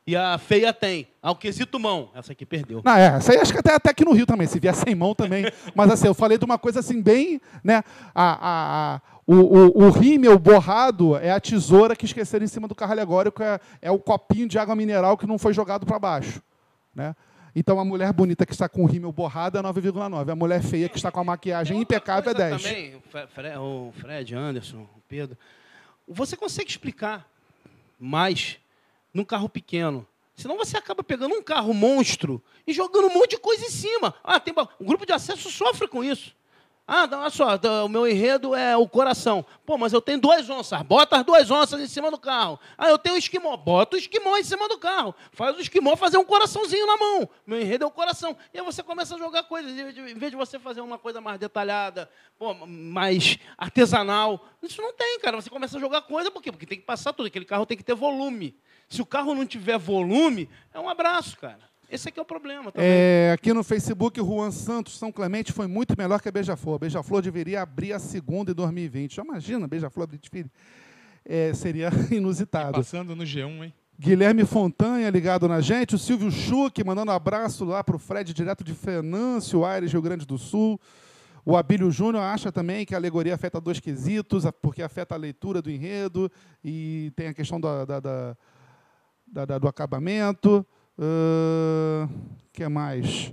E 0.05 0.16
a 0.16 0.38
feia 0.38 0.74
tem. 0.74 1.08
Ao 1.22 1.36
quesito 1.36 1.78
mão. 1.80 2.10
Essa 2.16 2.32
aqui 2.34 2.45
perdeu. 2.45 2.82
Não, 2.84 2.93
é, 2.95 3.18
isso 3.18 3.32
aí 3.32 3.38
acho 3.39 3.51
que 3.53 3.60
até, 3.60 3.74
até 3.76 3.89
aqui 3.89 4.03
no 4.05 4.14
Rio 4.14 4.26
também, 4.26 4.47
se 4.47 4.58
vier 4.60 4.74
sem 4.74 4.95
mão 4.95 5.14
também. 5.14 5.45
Mas 5.76 5.91
assim, 5.91 6.08
eu 6.08 6.14
falei 6.14 6.38
de 6.38 6.45
uma 6.45 6.58
coisa 6.58 6.80
assim, 6.80 7.01
bem. 7.01 7.41
Né, 7.64 7.84
a, 8.16 8.24
a, 8.24 8.95
a- 8.95 9.01
o, 9.28 9.36
o, 9.36 9.86
o 9.86 9.90
rímel 9.92 10.40
borrado 10.40 11.16
é 11.18 11.30
a 11.32 11.40
tesoura 11.40 11.96
que 11.96 12.06
esqueceram 12.06 12.46
em 12.46 12.48
cima 12.48 12.68
do 12.68 12.74
carro 12.74 12.94
alegórico, 12.94 13.44
é, 13.44 13.60
é 13.82 13.92
o 13.92 14.00
copinho 14.00 14.48
de 14.48 14.58
água 14.58 14.76
mineral 14.76 15.18
que 15.18 15.28
não 15.28 15.38
foi 15.38 15.54
jogado 15.54 15.86
para 15.86 16.00
baixo. 16.00 16.42
Né? 16.96 17.14
Então 17.56 17.80
a 17.80 17.84
mulher 17.86 18.14
bonita 18.14 18.46
que 18.46 18.54
está 18.54 18.70
com 18.70 18.84
o 18.84 18.86
rímel 18.88 19.12
borrado 19.12 19.58
é 19.58 19.62
9,9. 19.62 20.32
A 20.32 20.36
mulher 20.36 20.64
feia 20.64 20.88
que 20.88 20.96
está 20.96 21.12
com 21.12 21.20
a 21.20 21.24
maquiagem 21.24 21.80
impecável 21.82 22.32
é 22.32 22.34
coisa 22.34 22.50
10. 22.50 22.64
Também, 22.64 22.96
o 23.60 23.92
Fred, 24.00 24.34
Anderson, 24.34 24.78
o 24.96 25.02
Pedro. 25.10 25.38
Você 26.08 26.38
consegue 26.38 26.70
explicar 26.70 27.28
mais 28.00 28.58
num 29.14 29.26
carro 29.26 29.50
pequeno? 29.50 30.08
Senão 30.36 30.56
você 30.56 30.78
acaba 30.78 31.04
pegando 31.04 31.34
um 31.34 31.42
carro 31.42 31.74
monstro 31.74 32.42
e 32.66 32.72
jogando 32.72 33.08
um 33.08 33.14
monte 33.14 33.32
de 33.32 33.40
coisa 33.40 33.66
em 33.66 33.70
cima. 33.72 34.14
Ah, 34.24 34.40
tem 34.40 34.54
ba- 34.54 34.70
o 34.80 34.86
grupo 34.86 35.06
de 35.06 35.12
acesso 35.12 35.50
sofre 35.50 35.88
com 35.88 36.04
isso. 36.04 36.36
Ah, 36.90 37.04
então, 37.04 37.20
olha 37.20 37.30
só, 37.30 37.58
tá, 37.58 37.84
o 37.84 37.90
meu 37.90 38.08
enredo 38.08 38.56
é 38.56 38.78
o 38.78 38.88
coração. 38.88 39.46
Pô, 39.66 39.78
mas 39.78 39.92
eu 39.92 40.00
tenho 40.00 40.22
duas 40.22 40.50
onças. 40.50 40.82
Bota 40.84 41.18
as 41.18 41.26
duas 41.26 41.52
onças 41.52 41.82
em 41.82 41.88
cima 41.88 42.10
do 42.10 42.18
carro. 42.18 42.58
Ah, 42.78 42.88
eu 42.88 42.98
tenho 42.98 43.16
um 43.16 43.18
esquimó. 43.18 43.58
Bota 43.58 43.98
o 43.98 44.00
esquimó 44.00 44.38
em 44.38 44.44
cima 44.44 44.70
do 44.70 44.78
carro. 44.78 45.14
Faz 45.34 45.58
o 45.58 45.60
esquimó 45.60 45.98
fazer 45.98 46.18
um 46.18 46.24
coraçãozinho 46.24 46.88
na 46.88 46.96
mão. 46.96 47.30
Meu 47.46 47.60
enredo 47.60 47.84
é 47.84 47.88
o 47.88 47.92
coração. 47.92 48.38
E 48.54 48.60
aí 48.60 48.64
você 48.64 48.82
começa 48.82 49.16
a 49.16 49.18
jogar 49.18 49.44
coisas. 49.44 49.70
Em 49.70 50.16
vez 50.16 50.32
de 50.32 50.38
você 50.38 50.58
fazer 50.58 50.80
uma 50.80 50.98
coisa 50.98 51.20
mais 51.20 51.38
detalhada, 51.38 52.10
pô, 52.40 52.54
mais 52.54 53.38
artesanal. 53.58 54.48
Isso 54.64 54.82
não 54.82 54.94
tem, 54.94 55.20
cara. 55.20 55.42
Você 55.42 55.50
começa 55.50 55.76
a 55.78 55.82
jogar 55.82 56.04
coisa, 56.04 56.32
por 56.32 56.42
quê? 56.42 56.54
Porque 56.54 56.66
tem 56.66 56.80
que 56.80 56.86
passar 56.86 57.12
tudo. 57.12 57.28
Aquele 57.28 57.44
carro 57.44 57.66
tem 57.66 57.78
que 57.78 57.84
ter 57.84 57.96
volume. 57.96 58.58
Se 58.88 59.02
o 59.02 59.06
carro 59.06 59.36
não 59.36 59.46
tiver 59.46 59.78
volume, 59.78 60.50
é 60.74 60.80
um 60.80 60.88
abraço, 60.88 61.36
cara. 61.38 61.68
Esse 61.90 62.10
aqui 62.10 62.20
é 62.20 62.22
o 62.22 62.26
problema. 62.26 62.72
Também. 62.72 62.88
É, 62.90 63.32
aqui 63.34 63.54
no 63.54 63.64
Facebook, 63.64 64.20
Juan 64.20 64.52
Santos, 64.52 64.98
São 64.98 65.12
Clemente 65.12 65.54
foi 65.54 65.68
muito 65.68 65.96
melhor 65.98 66.22
que 66.22 66.28
a 66.28 66.32
Beija-Flor. 66.32 66.76
A 66.76 66.80
Beija-Flor 66.80 67.22
deveria 67.22 67.62
abrir 67.62 67.94
a 67.94 68.00
segunda 68.00 68.52
em 68.52 68.54
2020. 68.56 69.16
Já 69.16 69.24
imagina, 69.24 69.68
Beija-Flor 69.68 70.04
abrir 70.04 70.18
de 70.20 70.30
filho. 70.30 70.52
É, 71.24 71.54
seria 71.54 71.90
inusitado. 72.12 72.74
Passando 72.74 73.16
no 73.16 73.24
G1, 73.24 73.64
hein? 73.66 73.74
Guilherme 74.00 74.46
Fontanha 74.46 75.10
ligado 75.10 75.48
na 75.48 75.60
gente, 75.60 75.96
o 75.96 75.98
Silvio 75.98 76.30
Schuch 76.30 76.84
mandando 76.84 77.12
um 77.12 77.16
abraço 77.16 77.66
lá 77.66 77.84
para 77.84 77.96
o 77.96 78.00
Fred, 78.00 78.32
direto 78.32 78.64
de 78.64 78.74
Fenâncio 78.76 79.66
Aires, 79.66 79.92
Rio 79.92 80.02
Grande 80.04 80.24
do 80.26 80.38
Sul. 80.38 80.80
O 81.44 81.58
Abílio 81.58 81.90
Júnior 81.90 82.22
acha 82.24 82.52
também 82.52 82.86
que 82.86 82.94
a 82.94 82.98
alegoria 82.98 83.34
afeta 83.34 83.60
dois 83.60 83.80
quesitos, 83.80 84.44
porque 84.62 84.84
afeta 84.84 85.16
a 85.16 85.18
leitura 85.18 85.62
do 85.64 85.72
enredo 85.72 86.30
e 86.64 87.12
tem 87.16 87.28
a 87.30 87.34
questão 87.34 87.60
da, 87.60 87.86
da- 87.86 88.00
da- 88.00 88.38
da- 89.26 89.46
da- 89.46 89.58
do 89.58 89.68
acabamento. 89.68 90.64
O 90.98 92.10
que 92.52 92.68
mais? 92.68 93.32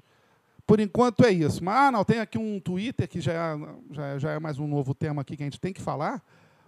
Por 0.67 0.81
enquanto 0.81 1.25
é 1.25 1.31
isso. 1.31 1.63
Mas 1.63 1.77
ah, 1.77 1.91
não, 1.91 2.05
tem 2.05 2.21
aqui 2.21 2.39
um 2.39 2.59
Twitter 2.61 3.09
que 3.09 3.21
já 3.21 3.33
é, 3.33 3.59
já, 3.91 4.07
é- 4.07 4.19
já 4.19 4.31
é 4.33 4.39
mais 4.39 4.59
um 4.59 4.67
novo 4.67 4.95
tema 4.95 5.23
aqui 5.23 5.37
que 5.37 5.43
a 5.43 5.47
gente 5.47 5.61
tem 5.61 5.73
que 5.73 5.81
falar. 5.81 6.23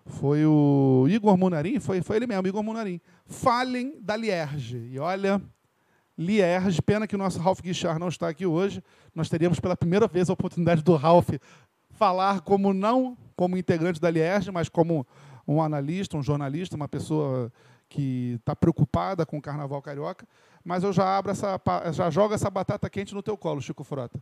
Foi 0.04 0.44
o 0.46 1.06
Igor 1.08 1.36
Munarim, 1.36 1.80
foi, 1.80 2.00
foi 2.00 2.16
ele 2.16 2.26
mesmo, 2.26 2.46
Igor 2.46 2.62
Munarim. 2.62 3.00
Falem 3.26 3.98
da 4.00 4.16
Lierge. 4.16 4.76
E 4.92 4.98
olha, 4.98 5.42
Lierge, 6.16 6.80
pena 6.80 7.06
que 7.06 7.14
o 7.14 7.18
nosso 7.18 7.40
Ralph 7.40 7.60
Guichard 7.60 7.98
não 7.98 8.08
está 8.08 8.28
aqui 8.28 8.46
hoje. 8.46 8.82
Nós 9.14 9.28
teríamos 9.28 9.58
pela 9.58 9.76
primeira 9.76 10.06
vez 10.06 10.30
a 10.30 10.32
oportunidade 10.32 10.82
do 10.82 10.94
Ralph 10.94 11.30
falar 11.90 12.40
como 12.42 12.72
não 12.72 13.16
como 13.34 13.56
integrante 13.56 14.00
da 14.00 14.10
Lierge, 14.10 14.50
mas 14.50 14.68
como 14.68 15.06
um 15.46 15.60
analista, 15.60 16.16
um 16.16 16.22
jornalista, 16.22 16.76
uma 16.76 16.88
pessoa 16.88 17.52
que 17.88 18.36
está 18.38 18.54
preocupada 18.56 19.26
com 19.26 19.38
o 19.38 19.42
carnaval 19.42 19.82
carioca. 19.82 20.26
Mas 20.66 20.82
eu 20.82 20.92
já 20.92 21.16
abro 21.16 21.30
essa, 21.30 21.60
já 21.92 22.10
jogo 22.10 22.34
essa 22.34 22.50
batata 22.50 22.90
quente 22.90 23.14
no 23.14 23.22
teu 23.22 23.36
colo, 23.36 23.62
Chico 23.62 23.84
Frota. 23.84 24.20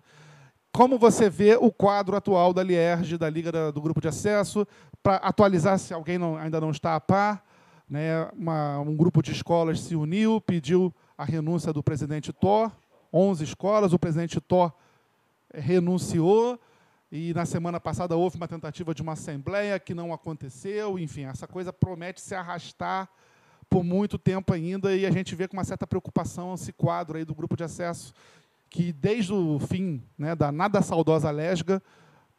Como 0.71 0.99
você 0.99 1.31
vê 1.31 1.57
o 1.59 1.73
quadro 1.73 2.15
atual 2.15 2.53
da 2.53 2.63
Lierge, 2.63 3.17
da 3.17 3.31
Liga 3.31 3.73
do 3.73 3.81
Grupo 3.81 3.99
de 3.99 4.09
Acesso, 4.09 4.67
para 5.03 5.17
atualizar 5.17 5.79
se 5.79 5.95
alguém 5.95 6.19
não- 6.19 6.37
ainda 6.37 6.61
não 6.61 6.71
está 6.71 6.95
a 6.97 7.01
par? 7.01 7.43
Né, 7.89 8.29
uma- 8.37 8.79
um 8.81 8.95
grupo 8.95 9.23
de 9.23 9.33
escolas 9.33 9.81
se 9.81 9.97
uniu, 9.97 10.39
pediu 10.39 10.95
a 11.17 11.25
renúncia 11.25 11.73
do 11.73 11.83
presidente 11.83 12.31
Thor, 12.31 12.71
11 13.11 13.43
escolas, 13.45 13.95
o 13.95 13.99
presidente 13.99 14.39
Thor 14.39 14.71
renunciou, 15.55 16.61
e 17.11 17.33
na 17.33 17.47
semana 17.47 17.81
passada 17.81 18.17
houve 18.17 18.37
uma 18.37 18.49
tentativa 18.49 18.95
de 18.95 19.01
uma 19.01 19.13
assembleia 19.13 19.79
que 19.79 19.95
não 19.95 20.13
aconteceu, 20.13 20.99
enfim, 20.99 21.25
essa 21.25 21.47
coisa 21.47 21.73
promete 21.73 22.21
se 22.21 22.35
arrastar 22.35 23.09
por 23.69 23.83
muito 23.85 24.19
tempo 24.19 24.53
ainda, 24.53 24.95
e 24.95 25.07
a 25.07 25.11
gente 25.11 25.35
vê 25.35 25.49
com 25.49 25.57
uma 25.57 25.65
certa 25.65 25.87
preocupação 25.87 26.55
esse 26.55 26.73
quadro 26.73 27.17
aí 27.19 27.25
do 27.25 27.35
grupo 27.35 27.57
de 27.57 27.65
acesso, 27.65 28.13
que 28.71 28.93
desde 28.93 29.33
o 29.33 29.59
fim 29.59 30.03
né, 30.19 30.35
da 30.35 30.51
nada 30.51 30.83
saudosa 30.83 31.31
Lesga, 31.31 31.83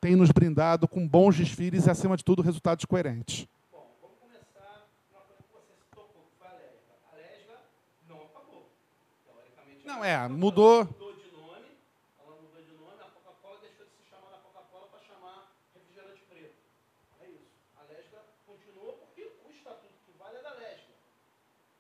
tem 0.02 0.16
nos 0.16 0.30
brindado 0.32 0.88
com 0.88 1.08
bons 1.08 1.36
desfiles 1.38 1.88
e, 1.88 1.90
acima 1.90 2.16
de 2.16 2.24
tudo, 2.24 2.42
resultados 2.42 2.86
coerentes. 2.86 3.48
Vamos 3.72 4.20
começar 4.20 4.86
uma 5.10 5.22
coisa 5.22 5.42
que 5.42 5.50
você 5.52 5.74
se 5.82 5.88
tocou, 5.96 6.28
que 6.30 6.38
foi 6.38 6.48
a 6.48 6.52
Lesga. 6.52 6.94
A 7.12 7.16
Lesga 7.16 7.58
não 8.08 8.18
acabou. 8.18 8.70
Teoricamente, 9.26 9.88
Não, 9.88 10.04
ela 10.04 10.08
é, 10.08 10.16
acabou. 10.16 10.38
mudou. 10.38 10.76
Ela 10.82 10.92
mudou 10.92 11.14
de 11.16 11.32
nome, 11.32 11.68
ela 12.22 12.36
mudou 12.38 12.62
de 12.62 12.74
nome, 12.78 13.00
a 13.02 13.10
Coca-Cola 13.18 13.58
deixou 13.66 13.86
de 13.88 13.94
se 13.98 14.04
chamar 14.12 14.30
da 14.30 14.38
Coca-Cola 14.46 14.86
para 14.94 15.02
chamar 15.10 15.50
refrigerante 15.74 16.22
preto. 16.30 16.60
É 17.24 17.26
isso. 17.32 17.50
A 17.80 17.82
Lesga 17.90 18.20
continuou 18.46 18.94
porque 19.02 19.24
o 19.42 19.50
estatuto 19.50 19.96
que 20.06 20.14
vale 20.20 20.38
é 20.38 20.44
da 20.44 20.54
Lesga. 20.54 20.94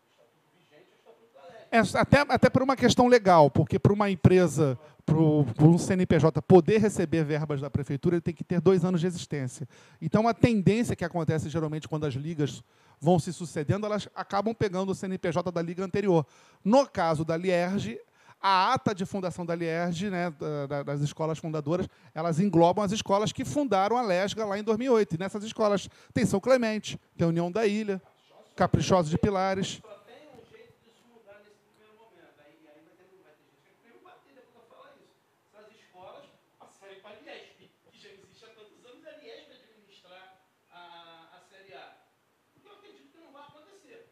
O 0.01 0.07
estatuto 0.09 0.47
vigente 0.57 0.89
é 0.89 0.95
o 0.95 0.99
estatuto 1.03 1.29
da 1.35 1.45
Lesga. 1.45 1.64
É, 1.75 1.99
até, 1.99 2.19
até 2.29 2.49
por 2.49 2.61
uma 2.63 2.75
questão 2.75 3.07
legal, 3.07 3.49
porque 3.51 3.77
para 3.77 3.91
uma 3.91 4.09
empresa, 4.09 4.77
para 5.05 5.17
um 5.17 5.77
CNPJ 5.77 6.41
poder 6.41 6.77
receber 6.79 7.23
verbas 7.23 7.59
da 7.59 7.69
prefeitura, 7.69 8.15
ele 8.15 8.21
tem 8.21 8.33
que 8.33 8.43
ter 8.43 8.61
dois 8.61 8.85
anos 8.85 9.01
de 9.01 9.07
existência. 9.07 9.67
Então, 10.01 10.27
a 10.27 10.33
tendência 10.33 10.95
que 10.95 11.03
acontece 11.03 11.49
geralmente 11.49 11.87
quando 11.87 12.05
as 12.05 12.13
ligas 12.13 12.63
vão 12.99 13.19
se 13.19 13.33
sucedendo, 13.33 13.85
elas 13.85 14.07
acabam 14.15 14.53
pegando 14.55 14.91
o 14.91 14.95
CNPJ 14.95 15.51
da 15.51 15.61
liga 15.61 15.83
anterior. 15.83 16.25
No 16.63 16.87
caso 16.87 17.25
da 17.25 17.35
Lierge, 17.35 17.99
a 18.41 18.73
ata 18.73 18.95
de 18.95 19.05
fundação 19.05 19.45
da 19.45 19.53
Lierge, 19.55 20.09
né, 20.09 20.31
da- 20.39 20.67
da- 20.67 20.83
das 20.83 21.01
escolas 21.01 21.37
fundadoras, 21.39 21.87
elas 22.13 22.39
englobam 22.39 22.83
as 22.85 22.91
escolas 22.93 23.31
que 23.33 23.43
fundaram 23.43 23.97
a 23.97 24.01
Lesga 24.01 24.45
lá 24.45 24.57
em 24.57 24.63
2008. 24.63 25.15
E 25.15 25.17
nessas 25.17 25.43
escolas 25.43 25.89
tem 26.13 26.25
São 26.25 26.39
Clemente, 26.39 26.97
tem 27.17 27.27
União 27.27 27.51
da 27.51 27.65
Ilha, 27.67 28.01
Caprichosos 28.55 29.09
de 29.11 29.17
Pilares. 29.17 29.81
Só 29.81 29.89
tem 30.05 30.29
um 30.29 30.45
jeito 30.49 30.73
disso 30.83 31.03
mudar 31.11 31.39
nesse 31.43 31.59
primeiro 31.67 31.95
momento. 31.99 32.39
Aí, 32.39 32.55
aí 32.69 32.79
vai, 32.85 32.93
ter, 32.95 33.07
vai 33.23 33.33
ter 33.35 33.49
gente 33.65 33.75
que 33.75 33.83
vai 33.83 33.91
me 33.97 33.99
bater 34.05 34.31
depois 34.35 34.53
que 34.53 34.59
eu 34.61 34.67
falar 34.71 34.93
isso. 34.95 35.11
Essas 35.51 35.75
escolas 35.75 36.23
passarem 36.59 36.99
para 37.01 37.11
a 37.11 37.19
Liesp, 37.19 37.57
que 37.91 37.97
já 37.99 38.09
existe 38.15 38.45
há 38.45 38.51
tantos 38.55 38.79
anos, 38.85 39.01
e 39.03 39.09
a 39.09 39.15
Liesp 39.19 39.49
administrar 39.57 40.23
a, 40.71 40.81
a 41.35 41.39
Série 41.49 41.73
A. 41.75 41.97
O 42.55 42.59
que 42.61 42.67
eu 42.69 42.73
acredito 42.77 43.09
que 43.11 43.19
não 43.19 43.31
vai 43.33 43.43
acontecer. 43.43 44.07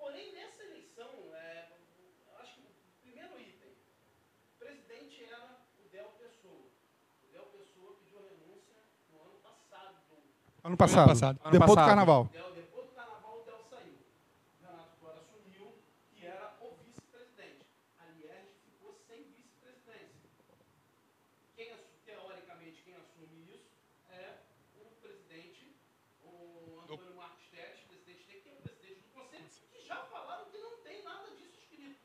Porém, 0.00 0.32
nessa 0.34 0.62
eleição, 0.66 1.10
é, 1.36 1.70
eu 2.26 2.34
acho 2.42 2.58
que 2.58 2.66
o 2.66 2.98
primeiro 3.06 3.38
item, 3.38 3.70
o 3.70 4.58
presidente 4.58 5.22
era 5.22 5.54
o 5.78 5.86
Del 5.94 6.10
Pessoa. 6.18 6.66
O 7.22 7.26
Del 7.30 7.46
Pessoa 7.54 7.94
pediu 8.02 8.18
renúncia 8.26 8.74
no 9.14 9.22
ano 9.22 9.38
passado. 9.38 10.02
Ano 10.62 10.76
passado, 10.76 11.08
passado. 11.08 11.40
Ano 11.42 11.52
depois 11.52 11.70
do 11.70 11.74
passado. 11.74 11.88
carnaval. 11.88 12.24
Del, 12.32 12.52
depois 12.54 12.86
do 12.88 12.92
carnaval, 12.94 13.40
o 13.40 13.44
Del 13.44 13.60
saiu. 13.70 13.94
O 13.96 14.66
Renato 14.66 14.90
Flora 15.00 15.20
assumiu, 15.20 15.72
que 16.14 16.26
era 16.26 16.54
o 16.60 16.74
vice-presidente. 16.84 17.64
A 17.98 18.04
Lierge 18.16 18.52
ficou 18.64 18.92
sem 19.08 19.24
vice-presidência. 19.24 20.20
Quem, 21.56 21.72
teoricamente, 22.04 22.82
quem 22.82 22.94
assume 22.94 23.54
isso 23.56 23.70
é 24.10 24.36
o 24.76 24.84
presidente, 25.00 25.74
o 26.24 26.80
Antônio 26.82 27.16
Marcos 27.16 27.44
Teles, 27.50 27.80
presidente 27.88 28.26
dele, 28.26 28.40
que 28.42 28.48
é 28.48 28.52
o 28.52 28.56
presidente 28.56 29.00
do 29.00 29.08
conselho, 29.14 29.44
que 29.72 29.86
já 29.86 29.96
falaram 30.12 30.44
que 30.50 30.58
não 30.58 30.76
tem 30.84 31.02
nada 31.02 31.30
disso 31.36 31.56
escrito. 31.58 31.96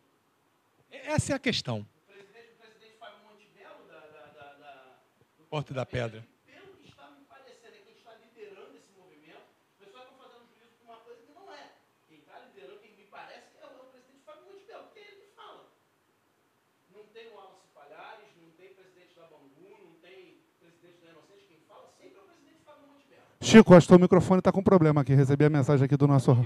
Essa 0.91 1.33
é 1.33 1.35
a 1.35 1.39
questão. 1.39 1.79
O 1.83 2.07
presidente, 2.07 2.53
o 2.53 2.55
presidente 2.55 2.97
Fábio 2.97 3.19
Montemelo, 3.27 3.83
da, 3.87 3.99
da, 3.99 4.25
da, 4.31 4.53
da- 4.53 4.95
do 5.37 5.43
Porto 5.45 5.73
da 5.73 5.85
Pedra. 5.85 6.25
pelo 6.45 6.77
que 6.77 6.87
está 6.89 7.09
me 7.11 7.23
parecendo, 7.25 7.75
é 7.75 7.79
quem 7.79 7.93
está 7.95 8.13
liderando 8.15 8.75
esse 8.77 8.89
movimento, 8.97 9.45
os 9.71 9.85
pessoal 9.85 10.03
estão 10.03 10.17
fazendo 10.17 10.47
juízo 10.49 10.73
por 10.79 10.85
uma 10.89 10.97
coisa 11.05 11.21
que 11.21 11.31
não 11.33 11.51
é. 11.53 11.71
Quem 12.07 12.17
está 12.19 12.39
liderando, 12.39 12.79
quem 12.79 12.91
me 12.95 13.03
parece, 13.05 13.57
é 13.61 13.65
o, 13.65 13.69
é 13.69 13.81
o 13.81 13.85
presidente 13.85 14.23
Fábio 14.25 14.45
Montemelo, 14.45 14.83
porque 14.85 14.99
é 14.99 15.07
ele 15.07 15.21
que 15.21 15.35
fala. 15.35 15.69
Não 16.91 17.05
tem 17.13 17.27
o 17.27 17.35
Wallace 17.35 17.67
Palhares, 17.73 18.29
não 18.41 18.49
tem 18.51 18.73
presidente 18.73 19.13
da 19.15 19.27
Bangu, 19.27 19.77
não 19.83 19.95
tem 20.01 20.41
presidente 20.59 20.97
da 21.05 21.09
Inocente, 21.11 21.45
quem 21.47 21.59
fala 21.67 21.87
sempre 21.97 22.17
é 22.17 22.21
o 22.21 22.25
presidente 22.25 22.61
Fábio 22.65 22.87
Montemelo. 22.87 23.25
Chico, 23.55 23.73
acho 23.73 23.87
que 23.87 23.95
o 23.95 23.99
microfone 23.99 24.39
está 24.39 24.51
com 24.51 24.61
problema 24.61 24.99
aqui. 24.99 25.13
Recebi 25.13 25.45
a 25.45 25.49
mensagem 25.49 25.85
aqui 25.85 25.95
do 25.95 26.05
nosso. 26.05 26.45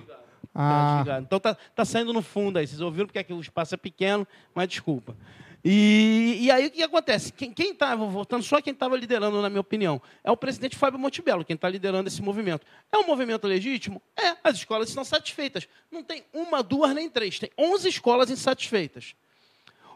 Ah, 0.54 1.04
Então 1.20 1.40
tá, 1.40 1.58
tá 1.74 1.84
saindo 1.84 2.14
no 2.14 2.22
fundo 2.22 2.60
aí. 2.60 2.68
Vocês 2.68 2.82
ouviram 2.82 3.08
porque 3.08 3.18
aqui 3.18 3.34
o 3.34 3.42
espaço 3.42 3.74
é 3.74 3.78
pequeno, 3.78 4.28
mas 4.54 4.68
desculpa. 4.68 5.18
E, 5.66 6.38
e 6.40 6.52
aí 6.52 6.68
o 6.68 6.72
que 6.72 6.84
acontece? 6.84 7.34
Quem 7.34 7.72
estava, 7.72 8.06
voltando 8.06 8.44
só 8.44 8.62
quem 8.62 8.74
estava 8.74 8.96
liderando, 8.96 9.42
na 9.42 9.50
minha 9.50 9.60
opinião, 9.60 10.00
é 10.24 10.30
o 10.30 10.38
presidente 10.38 10.78
Fábio 10.78 11.00
Montebello, 11.00 11.44
quem 11.44 11.56
está 11.56 11.68
liderando 11.68 12.08
esse 12.08 12.22
movimento. 12.22 12.64
É 12.92 13.00
um 13.00 13.08
movimento 13.08 13.48
legítimo? 13.48 14.00
É, 14.16 14.38
as 14.44 14.58
escolas 14.58 14.90
estão 14.90 15.04
satisfeitas. 15.04 15.68
Não 15.92 16.04
tem 16.04 16.24
uma, 16.32 16.62
duas 16.62 16.94
nem 16.94 17.10
três, 17.10 17.40
tem 17.40 17.50
11 17.58 17.90
escolas 17.90 18.30
insatisfeitas. 18.30 19.16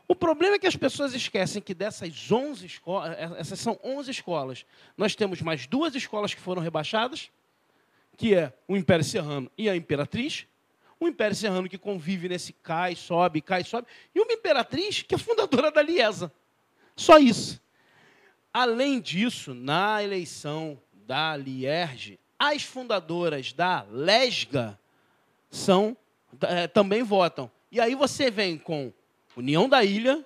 O 0.08 0.16
problema 0.16 0.56
é 0.56 0.60
que 0.60 0.68
as 0.68 0.76
pessoas 0.76 1.14
esquecem 1.14 1.62
que 1.62 1.74
dessas 1.74 2.32
11 2.32 2.66
escolas, 2.66 3.18
é, 3.18 3.40
essas 3.40 3.60
são 3.60 3.80
11 3.84 4.12
escolas, 4.12 4.66
nós 4.98 5.16
temos 5.16 5.42
mais 5.42 5.66
duas 5.66 5.96
escolas 5.96 6.34
que 6.34 6.42
foram 6.42 6.62
rebaixadas, 6.62 7.32
que 8.18 8.36
é 8.36 8.54
o 8.68 8.76
Império 8.76 9.04
Serrano 9.04 9.50
e 9.58 9.70
a 9.70 9.76
Imperatriz, 9.76 10.46
um 11.00 11.08
Império 11.08 11.36
Serrano 11.36 11.68
que 11.68 11.78
convive 11.78 12.30
nesse 12.30 12.54
cai, 12.54 12.96
sobe, 12.96 13.42
cai, 13.42 13.64
sobe, 13.64 13.88
e 14.14 14.20
uma 14.20 14.34
imperatriz 14.34 15.02
que 15.02 15.16
é 15.16 15.18
fundadora 15.18 15.72
da 15.72 15.82
Liesa. 15.82 16.32
Só 16.96 17.18
isso. 17.18 17.62
Além 18.54 19.02
disso, 19.02 19.54
na 19.54 20.04
eleição 20.04 20.80
da 20.94 21.36
Lierge, 21.36 22.20
as 22.38 22.64
fundadoras 22.64 23.52
da 23.52 23.86
Lesga 23.90 24.80
são, 25.50 25.98
é, 26.42 26.68
também 26.68 27.04
votam. 27.04 27.50
E 27.72 27.80
aí 27.80 27.96
você 27.96 28.30
vem 28.30 28.58
com 28.58 28.94
União 29.36 29.68
da 29.68 29.84
Ilha, 29.84 30.26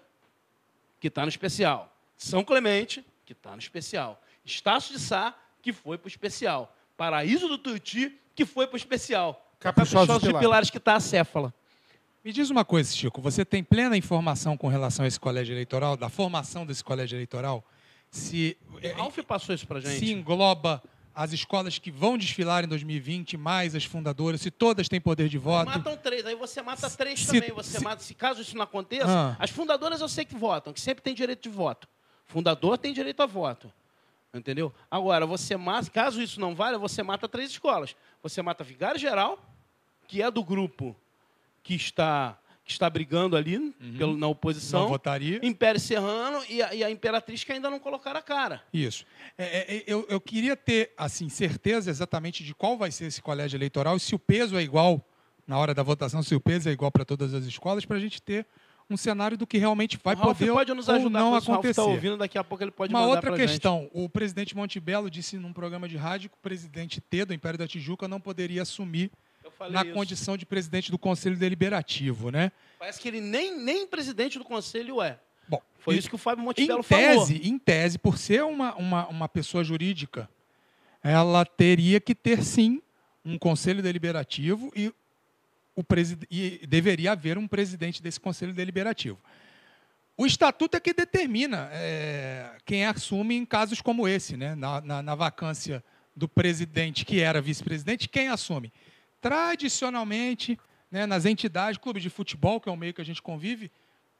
que 0.99 1.07
está 1.07 1.23
no 1.23 1.29
especial. 1.29 1.93
São 2.17 2.43
Clemente, 2.43 3.05
que 3.25 3.33
está 3.33 3.51
no 3.51 3.59
especial. 3.59 4.21
Estácio 4.45 4.93
de 4.93 4.99
Sá, 4.99 5.35
que 5.61 5.73
foi 5.73 5.97
para 5.97 6.07
o 6.07 6.09
especial. 6.09 6.75
Paraíso 6.95 7.47
do 7.47 7.57
Tuiuti, 7.57 8.17
que 8.33 8.45
foi 8.45 8.65
para 8.67 8.75
o 8.75 8.77
especial. 8.77 9.33
Caprichosos, 9.59 10.07
Caprichosos 10.07 10.33
de 10.33 10.39
Pilares, 10.39 10.69
que 10.69 10.77
está 10.77 10.95
a 10.95 10.99
céfala. 10.99 11.53
Me 12.23 12.33
diz 12.33 12.49
uma 12.49 12.65
coisa, 12.65 12.93
Chico, 12.93 13.21
você 13.21 13.45
tem 13.45 13.63
plena 13.63 13.95
informação 13.95 14.57
com 14.57 14.67
relação 14.67 15.05
a 15.05 15.07
esse 15.07 15.19
colégio 15.19 15.53
eleitoral, 15.53 15.95
da 15.95 16.09
formação 16.09 16.65
desse 16.65 16.83
colégio 16.83 17.15
eleitoral? 17.15 17.63
Se, 18.09 18.57
o 18.69 19.01
Alf 19.01 19.17
passou 19.19 19.55
isso 19.55 19.67
para 19.67 19.79
gente. 19.79 19.99
Se 19.99 20.11
engloba 20.11 20.83
as 21.19 21.33
escolas 21.33 21.79
que 21.79 21.89
vão 21.89 22.15
desfilar 22.15 22.63
em 22.63 22.67
2020, 22.67 23.37
mais 23.37 23.73
as 23.73 23.83
fundadoras, 23.83 24.39
se 24.39 24.51
todas 24.51 24.87
têm 24.87 25.01
poder 25.01 25.27
de 25.27 25.39
voto. 25.39 25.65
Matam 25.67 25.97
três, 25.97 26.23
aí 26.27 26.35
você 26.35 26.61
mata 26.61 26.87
três 26.91 27.21
Se- 27.21 27.25
também. 27.41 27.49
Você 27.55 27.79
se- 27.79 27.83
mata, 27.83 28.03
se 28.03 28.13
caso 28.13 28.39
isso 28.39 28.55
não 28.55 28.61
aconteça, 28.61 29.07
Ah. 29.09 29.35
as 29.39 29.49
fundadoras 29.49 29.99
eu 29.99 30.07
sei 30.07 30.23
que 30.25 30.35
votam, 30.35 30.71
que 30.71 30.79
sempre 30.79 31.03
tem 31.03 31.15
direito 31.15 31.41
de 31.41 31.49
voto. 31.49 31.87
Fundador 32.27 32.77
tem 32.77 32.93
direito 32.93 33.23
a 33.23 33.25
voto. 33.25 33.73
Entendeu? 34.31 34.71
Agora, 34.91 35.25
você 35.25 35.57
mata, 35.57 35.89
caso 35.89 36.21
isso 36.21 36.39
não 36.39 36.53
valha, 36.53 36.77
você 36.77 37.01
mata 37.01 37.27
três 37.27 37.49
escolas. 37.49 37.95
Você 38.21 38.39
mata 38.43 38.63
Vigário 38.63 38.99
Geral, 38.99 39.39
que 40.07 40.21
é 40.21 40.29
do 40.29 40.43
grupo 40.43 40.95
que 41.63 41.73
está, 41.73 42.37
que 42.67 42.73
está 42.73 42.89
brigando 42.89 43.35
ali 43.37 43.71
pelo- 43.97 44.13
na 44.13 44.19
Não 44.19 44.31
oposição. 44.31 44.87
votaria. 44.89 45.39
Império 45.41 45.79
Serrano 45.79 46.43
e 46.49 46.61
a, 46.61 46.75
e 46.75 46.83
a 46.83 46.91
Imperatriz 46.91 47.43
que 47.43 47.51
ainda 47.53 47.69
não 47.69 47.79
colocaram 47.79 48.19
a 48.19 48.21
cara. 48.21 48.61
Isso. 48.73 49.05
É, 49.37 49.77
é, 49.77 49.83
eu, 49.87 50.05
eu 50.09 50.19
queria 50.19 50.55
ter 50.55 50.91
assim 50.97 51.29
certeza 51.29 51.89
exatamente 51.89 52.43
de 52.43 52.53
qual 52.53 52.77
vai 52.77 52.91
ser 52.91 53.05
esse 53.05 53.21
colégio 53.21 53.55
eleitoral 53.57 53.95
e 53.95 53.99
se 54.01 54.13
o 54.13 54.19
peso 54.19 54.57
é 54.57 54.61
igual 54.61 55.01
na 55.47 55.57
hora 55.57 55.73
da 55.73 55.81
votação, 55.81 56.21
se 56.21 56.35
o 56.35 56.41
peso 56.41 56.67
é 56.67 56.73
igual 56.73 56.91
para 56.91 57.05
todas 57.05 57.33
as 57.33 57.45
escolas, 57.45 57.85
para 57.85 57.95
a 57.95 57.99
gente 58.01 58.21
ter 58.21 58.45
um 58.89 58.97
cenário 58.97 59.37
do 59.37 59.47
que 59.47 59.57
realmente 59.57 59.97
vai 60.03 60.15
poder 60.15 60.51
pode 60.51 60.73
nos 60.73 60.87
ou 60.89 60.95
ajudar 60.95 61.19
não 61.19 61.31
Ralf 61.31 61.43
acontecer. 61.49 61.69
está 61.71 61.83
ouvindo, 61.83 62.17
daqui 62.17 62.37
a 62.37 62.43
pouco 62.43 62.63
ele 62.63 62.71
pode 62.71 62.93
Uma 62.93 63.05
outra 63.05 63.21
pra 63.31 63.37
gente. 63.37 63.49
questão. 63.51 63.89
O 63.93 64.09
presidente 64.09 64.55
Montebello 64.55 65.09
disse 65.09 65.37
num 65.37 65.53
programa 65.53 65.87
de 65.87 65.95
rádio 65.97 66.29
que 66.29 66.35
o 66.35 66.39
presidente 66.41 66.99
T 67.01 67.23
do 67.25 67.33
Império 67.33 67.57
da 67.59 67.67
Tijuca 67.67 68.07
não 68.09 68.19
poderia 68.19 68.61
assumir 68.61 69.09
na 69.69 69.83
isso. 69.83 69.93
condição 69.93 70.37
de 70.37 70.45
presidente 70.45 70.91
do 70.91 70.97
Conselho 70.97 71.37
Deliberativo, 71.37 72.29
né? 72.31 72.51
Parece 72.79 72.99
que 72.99 73.07
ele 73.07 73.21
nem, 73.21 73.57
nem 73.59 73.87
presidente 73.87 74.37
do 74.37 74.45
conselho 74.45 75.01
é. 75.01 75.19
Bom, 75.47 75.61
Foi 75.79 75.95
e- 75.95 75.97
isso 75.99 76.09
que 76.09 76.15
o 76.15 76.17
Fábio 76.19 76.41
em 76.41 76.45
Montebello 76.45 76.83
falou. 76.83 77.25
tese, 77.25 77.41
em 77.47 77.57
tese, 77.57 77.97
por 77.97 78.17
ser 78.17 78.43
uma, 78.43 78.75
uma, 78.75 79.07
uma 79.07 79.29
pessoa 79.29 79.63
jurídica, 79.63 80.29
ela 81.03 81.45
teria 81.45 81.99
que 81.99 82.13
ter 82.13 82.43
sim 82.43 82.81
um 83.23 83.37
conselho 83.37 83.81
deliberativo 83.81 84.71
e, 84.75 84.93
o 85.75 85.83
e 86.29 86.65
deveria 86.67 87.11
haver 87.11 87.37
um 87.37 87.47
presidente 87.47 88.01
desse 88.01 88.19
conselho 88.19 88.53
deliberativo. 88.53 89.19
O 90.17 90.25
estatuto 90.25 90.75
é 90.75 90.79
que 90.79 90.93
determina 90.93 91.69
é, 91.71 92.57
quem 92.65 92.85
assume 92.85 93.35
em 93.35 93.45
casos 93.45 93.81
como 93.81 94.07
esse, 94.07 94.35
né? 94.35 94.55
na, 94.55 94.81
na, 94.81 95.01
na 95.03 95.15
vacância 95.15 95.83
do 96.15 96.27
presidente 96.27 97.05
que 97.05 97.19
era 97.21 97.39
vice-presidente, 97.39 98.09
quem 98.09 98.27
assume? 98.27 98.73
Tradicionalmente, 99.27 100.57
né, 100.91 101.05
nas 101.05 101.25
entidades, 101.25 101.77
clubes 101.77 102.01
de 102.01 102.09
futebol, 102.09 102.59
que 102.61 102.69
é 102.69 102.71
o 102.71 102.77
meio 102.77 102.93
que 102.93 103.01
a 103.01 103.05
gente 103.05 103.21
convive, 103.21 103.71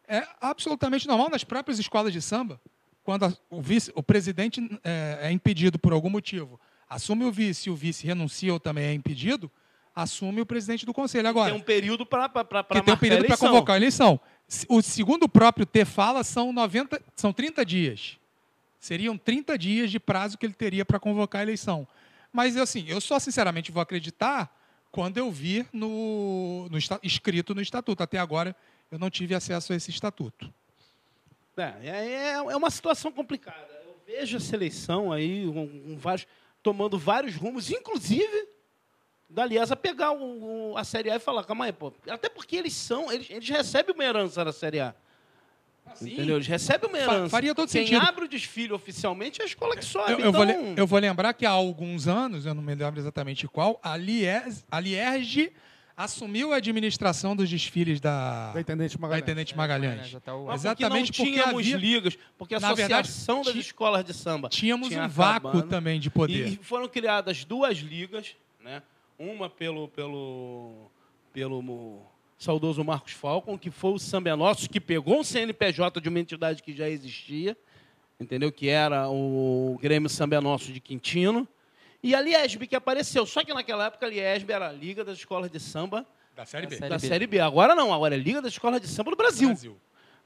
é 0.08 0.28
absolutamente 0.42 1.08
normal 1.08 1.30
nas 1.30 1.44
próprias 1.44 1.80
escolas 1.80 2.12
de 2.14 2.22
samba, 2.22 2.60
quando 3.04 3.24
a- 3.26 3.34
o, 3.50 3.62
vice, 3.62 3.92
o 3.96 4.04
presidente 4.04 4.60
é, 4.84 5.20
é 5.24 5.32
impedido 5.32 5.80
por 5.80 5.94
algum 5.94 6.10
motivo, 6.10 6.60
assume 6.90 7.24
o 7.26 7.32
vice 7.32 7.70
e 7.70 7.72
o 7.72 7.76
vice 7.76 8.06
renuncia 8.06 8.52
ou 8.54 8.60
também 8.60 8.86
é 8.86 8.94
impedido, 8.94 9.50
assume 9.96 10.42
o 10.42 10.46
presidente 10.46 10.86
do 10.86 10.94
conselho. 10.94 11.28
Agora, 11.28 11.52
Tem 11.52 11.60
um 11.62 11.64
período 11.64 12.06
para 12.06 12.28
que 12.30 12.82
tem 12.82 12.94
um 12.94 12.98
período 12.98 13.26
para 13.28 13.38
convocar 13.38 13.74
a 13.76 13.78
eleição. 13.78 14.20
O 14.70 14.82
segundo 14.82 15.24
o 15.24 15.30
próprio 15.30 15.66
T 15.66 15.84
fala 15.86 16.24
são 16.24 16.52
90, 16.54 17.02
são 17.16 17.32
30 17.34 17.66
dias. 17.66 18.18
Seriam 18.80 19.18
30 19.18 19.58
dias 19.58 19.90
de 19.90 20.00
prazo 20.00 20.38
que 20.38 20.46
ele 20.46 20.54
teria 20.54 20.86
para 20.86 21.00
convocar 21.00 21.40
a 21.40 21.44
eleição. 21.44 21.88
Mas 22.32 22.56
assim, 22.58 22.86
eu 22.88 23.02
só 23.02 23.18
sinceramente 23.20 23.72
vou 23.72 23.82
acreditar 23.82 24.56
quando 24.92 25.18
eu 25.18 25.32
vir 25.32 25.68
no, 25.74 26.68
no 26.70 26.78
escrito 27.04 27.54
no 27.54 27.62
estatuto. 27.62 28.02
Até 28.04 28.18
agora 28.18 28.56
eu 28.92 28.98
não 29.00 29.10
tive 29.10 29.36
acesso 29.36 29.74
a 29.74 29.76
esse 29.76 29.92
estatuto. 29.92 30.54
É, 31.58 31.74
é, 31.90 32.32
é 32.34 32.56
uma 32.56 32.70
situação 32.70 33.12
complicada. 33.12 33.68
Eu 33.86 33.96
vejo 34.06 34.38
essa 34.38 34.56
eleição 34.56 35.12
aí 35.12 35.46
com, 35.48 35.68
com 35.68 35.98
vários, 35.98 36.28
tomando 36.62 36.98
vários 37.00 37.36
rumos, 37.36 37.70
inclusive 37.72 38.48
da 39.30 39.44
Liesa 39.46 39.76
pegar 39.76 40.12
o- 40.12 40.72
o- 40.72 40.78
a 40.78 40.84
Série 40.84 41.10
A 41.10 41.16
e 41.16 41.20
falar, 41.20 41.44
calma 41.44 41.66
aí, 41.66 41.74
pô. 41.74 41.92
Até 42.08 42.30
porque 42.30 42.56
eles 42.56 42.74
são, 42.74 43.12
eles, 43.12 43.30
eles 43.30 43.50
recebem 43.50 43.94
uma 43.94 44.04
herança 44.06 44.46
da 44.46 44.54
Série 44.54 44.80
A. 44.80 44.96
Entendeu? 46.02 46.36
Eles 46.36 46.48
recebem 46.48 46.90
uma 46.90 46.98
herança. 46.98 47.30
faria 47.30 47.54
todo 47.56 47.70
Quem 47.70 47.86
sentido. 47.86 48.02
abre 48.06 48.26
o 48.26 48.28
desfile 48.28 48.74
oficialmente 48.74 49.42
é 49.42 49.44
a 49.44 49.48
escola 49.48 49.76
que 49.76 49.86
sobe. 49.86 50.12
Eu, 50.14 50.20
eu 50.20 50.32
vou, 50.32 50.44
então, 50.44 50.64
le- 50.74 50.74
eu 50.80 50.88
vou 50.88 51.00
lembrar 51.00 51.34
que 51.34 51.46
há 51.46 51.50
alguns 51.52 52.08
anos, 52.08 52.46
eu 52.46 52.54
não 52.54 52.62
me 52.62 52.76
lembro 52.76 53.00
exatamente 53.00 53.48
qual, 53.48 53.80
a, 53.84 53.96
Lies, 53.98 54.66
a 54.70 54.80
Lierge 54.80 55.52
assumiu 55.96 56.54
a 56.54 56.58
administração 56.58 57.36
dos 57.36 57.50
desfiles 57.50 58.00
da, 58.00 58.52
Da 58.54 58.62
Intendente 58.62 58.96
da 58.98 59.02
Magalhães. 59.02 59.24
Intendente 59.24 59.58
Magalhães. 59.58 60.02
É, 60.02 60.04
já 60.04 60.20
tá 60.20 60.36
o- 60.36 60.54
exatamente 60.54 61.12
porque 61.12 61.24
não 61.24 61.28
porque 61.28 61.42
tínhamos 61.44 61.62
havia- 61.74 61.78
ligas, 61.78 62.18
porque 62.38 62.54
a 62.56 62.60
Na 62.60 62.74
verdade, 62.74 63.10
Associação 63.10 63.42
das 63.42 63.54
ti- 63.54 63.60
Escolas 63.60 64.06
de 64.06 64.14
Samba 64.14 64.48
Tínhamos 64.50 64.90
tinha 64.90 65.04
um 65.06 65.08
vácuo 65.10 65.64
também 65.64 66.00
de 66.00 66.12
poder. 66.12 66.48
E 66.50 66.58
foram 66.62 66.88
criadas 66.88 67.44
duas 67.44 67.78
ligas, 67.80 68.36
né? 68.64 68.84
uma 69.18 69.50
pelo, 69.50 69.88
pelo, 69.88 70.92
pelo 71.34 72.04
saudoso 72.38 72.84
Marcos 72.84 73.14
Falcon, 73.14 73.58
que 73.58 73.72
foi 73.72 73.92
o 73.92 73.98
Samba 74.00 74.30
é 74.30 74.36
Nosso, 74.36 74.70
que 74.70 74.80
pegou 74.80 75.20
um 75.20 75.24
CNPJ 75.24 76.00
de 76.00 76.10
uma 76.10 76.20
entidade 76.20 76.62
que 76.62 76.72
já 76.74 76.88
existia, 76.90 77.58
entendeu? 78.20 78.52
Que 78.52 78.70
era 78.70 79.10
o 79.10 79.78
Grêmio 79.82 80.10
Samba 80.10 80.36
é 80.36 80.42
Nosso 80.42 80.72
de 80.72 80.80
Quintino. 80.80 81.48
E 82.04 82.14
a 82.14 82.22
Liesb, 82.22 82.68
que 82.68 82.76
apareceu. 82.76 83.26
Só 83.26 83.44
que 83.44 83.54
naquela 83.54 83.88
época 83.88 84.06
a 84.06 84.10
Liesb 84.10 84.50
era 84.52 84.70
a 84.70 84.72
Liga 84.72 85.04
das 85.04 85.18
Escolas 85.18 85.50
de 85.50 85.60
Samba 85.60 86.06
Da 86.36 86.46
Série 86.46 86.68
B. 86.68 86.76
Da 86.76 86.78
Série 86.78 86.90
da 86.90 86.98
B. 86.98 87.08
Série 87.08 87.28
B. 87.28 87.40
Agora 87.40 87.74
não, 87.74 87.92
agora 87.94 88.14
é 88.14 88.18
Liga 88.18 88.42
das 88.42 88.54
Escolas 88.54 88.80
de 88.80 88.88
Samba 88.88 89.12
do 89.12 89.18
Brasil. 89.18 89.48
Brasil. 89.50 89.78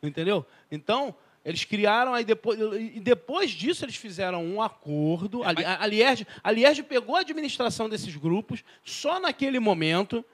Entendeu? 0.03 0.45
Então, 0.69 1.15
eles 1.45 1.63
criaram, 1.63 2.13
aí 2.13 2.25
depois, 2.25 2.59
e 2.59 2.99
depois 2.99 3.51
disso 3.51 3.85
eles 3.85 3.95
fizeram 3.95 4.43
um 4.43 4.61
acordo. 4.61 5.43
A, 5.43 5.51
Li- 5.53 5.63
a, 5.63 5.81
a 5.81 5.87
Lierge, 5.87 6.27
a 6.43 6.51
Lierge 6.51 6.83
pegou 6.83 7.15
a 7.15 7.21
administração 7.21 7.87
desses 7.87 8.15
grupos 8.17 8.63
só 8.83 9.19
naquele 9.19 9.59
momento, 9.59 10.25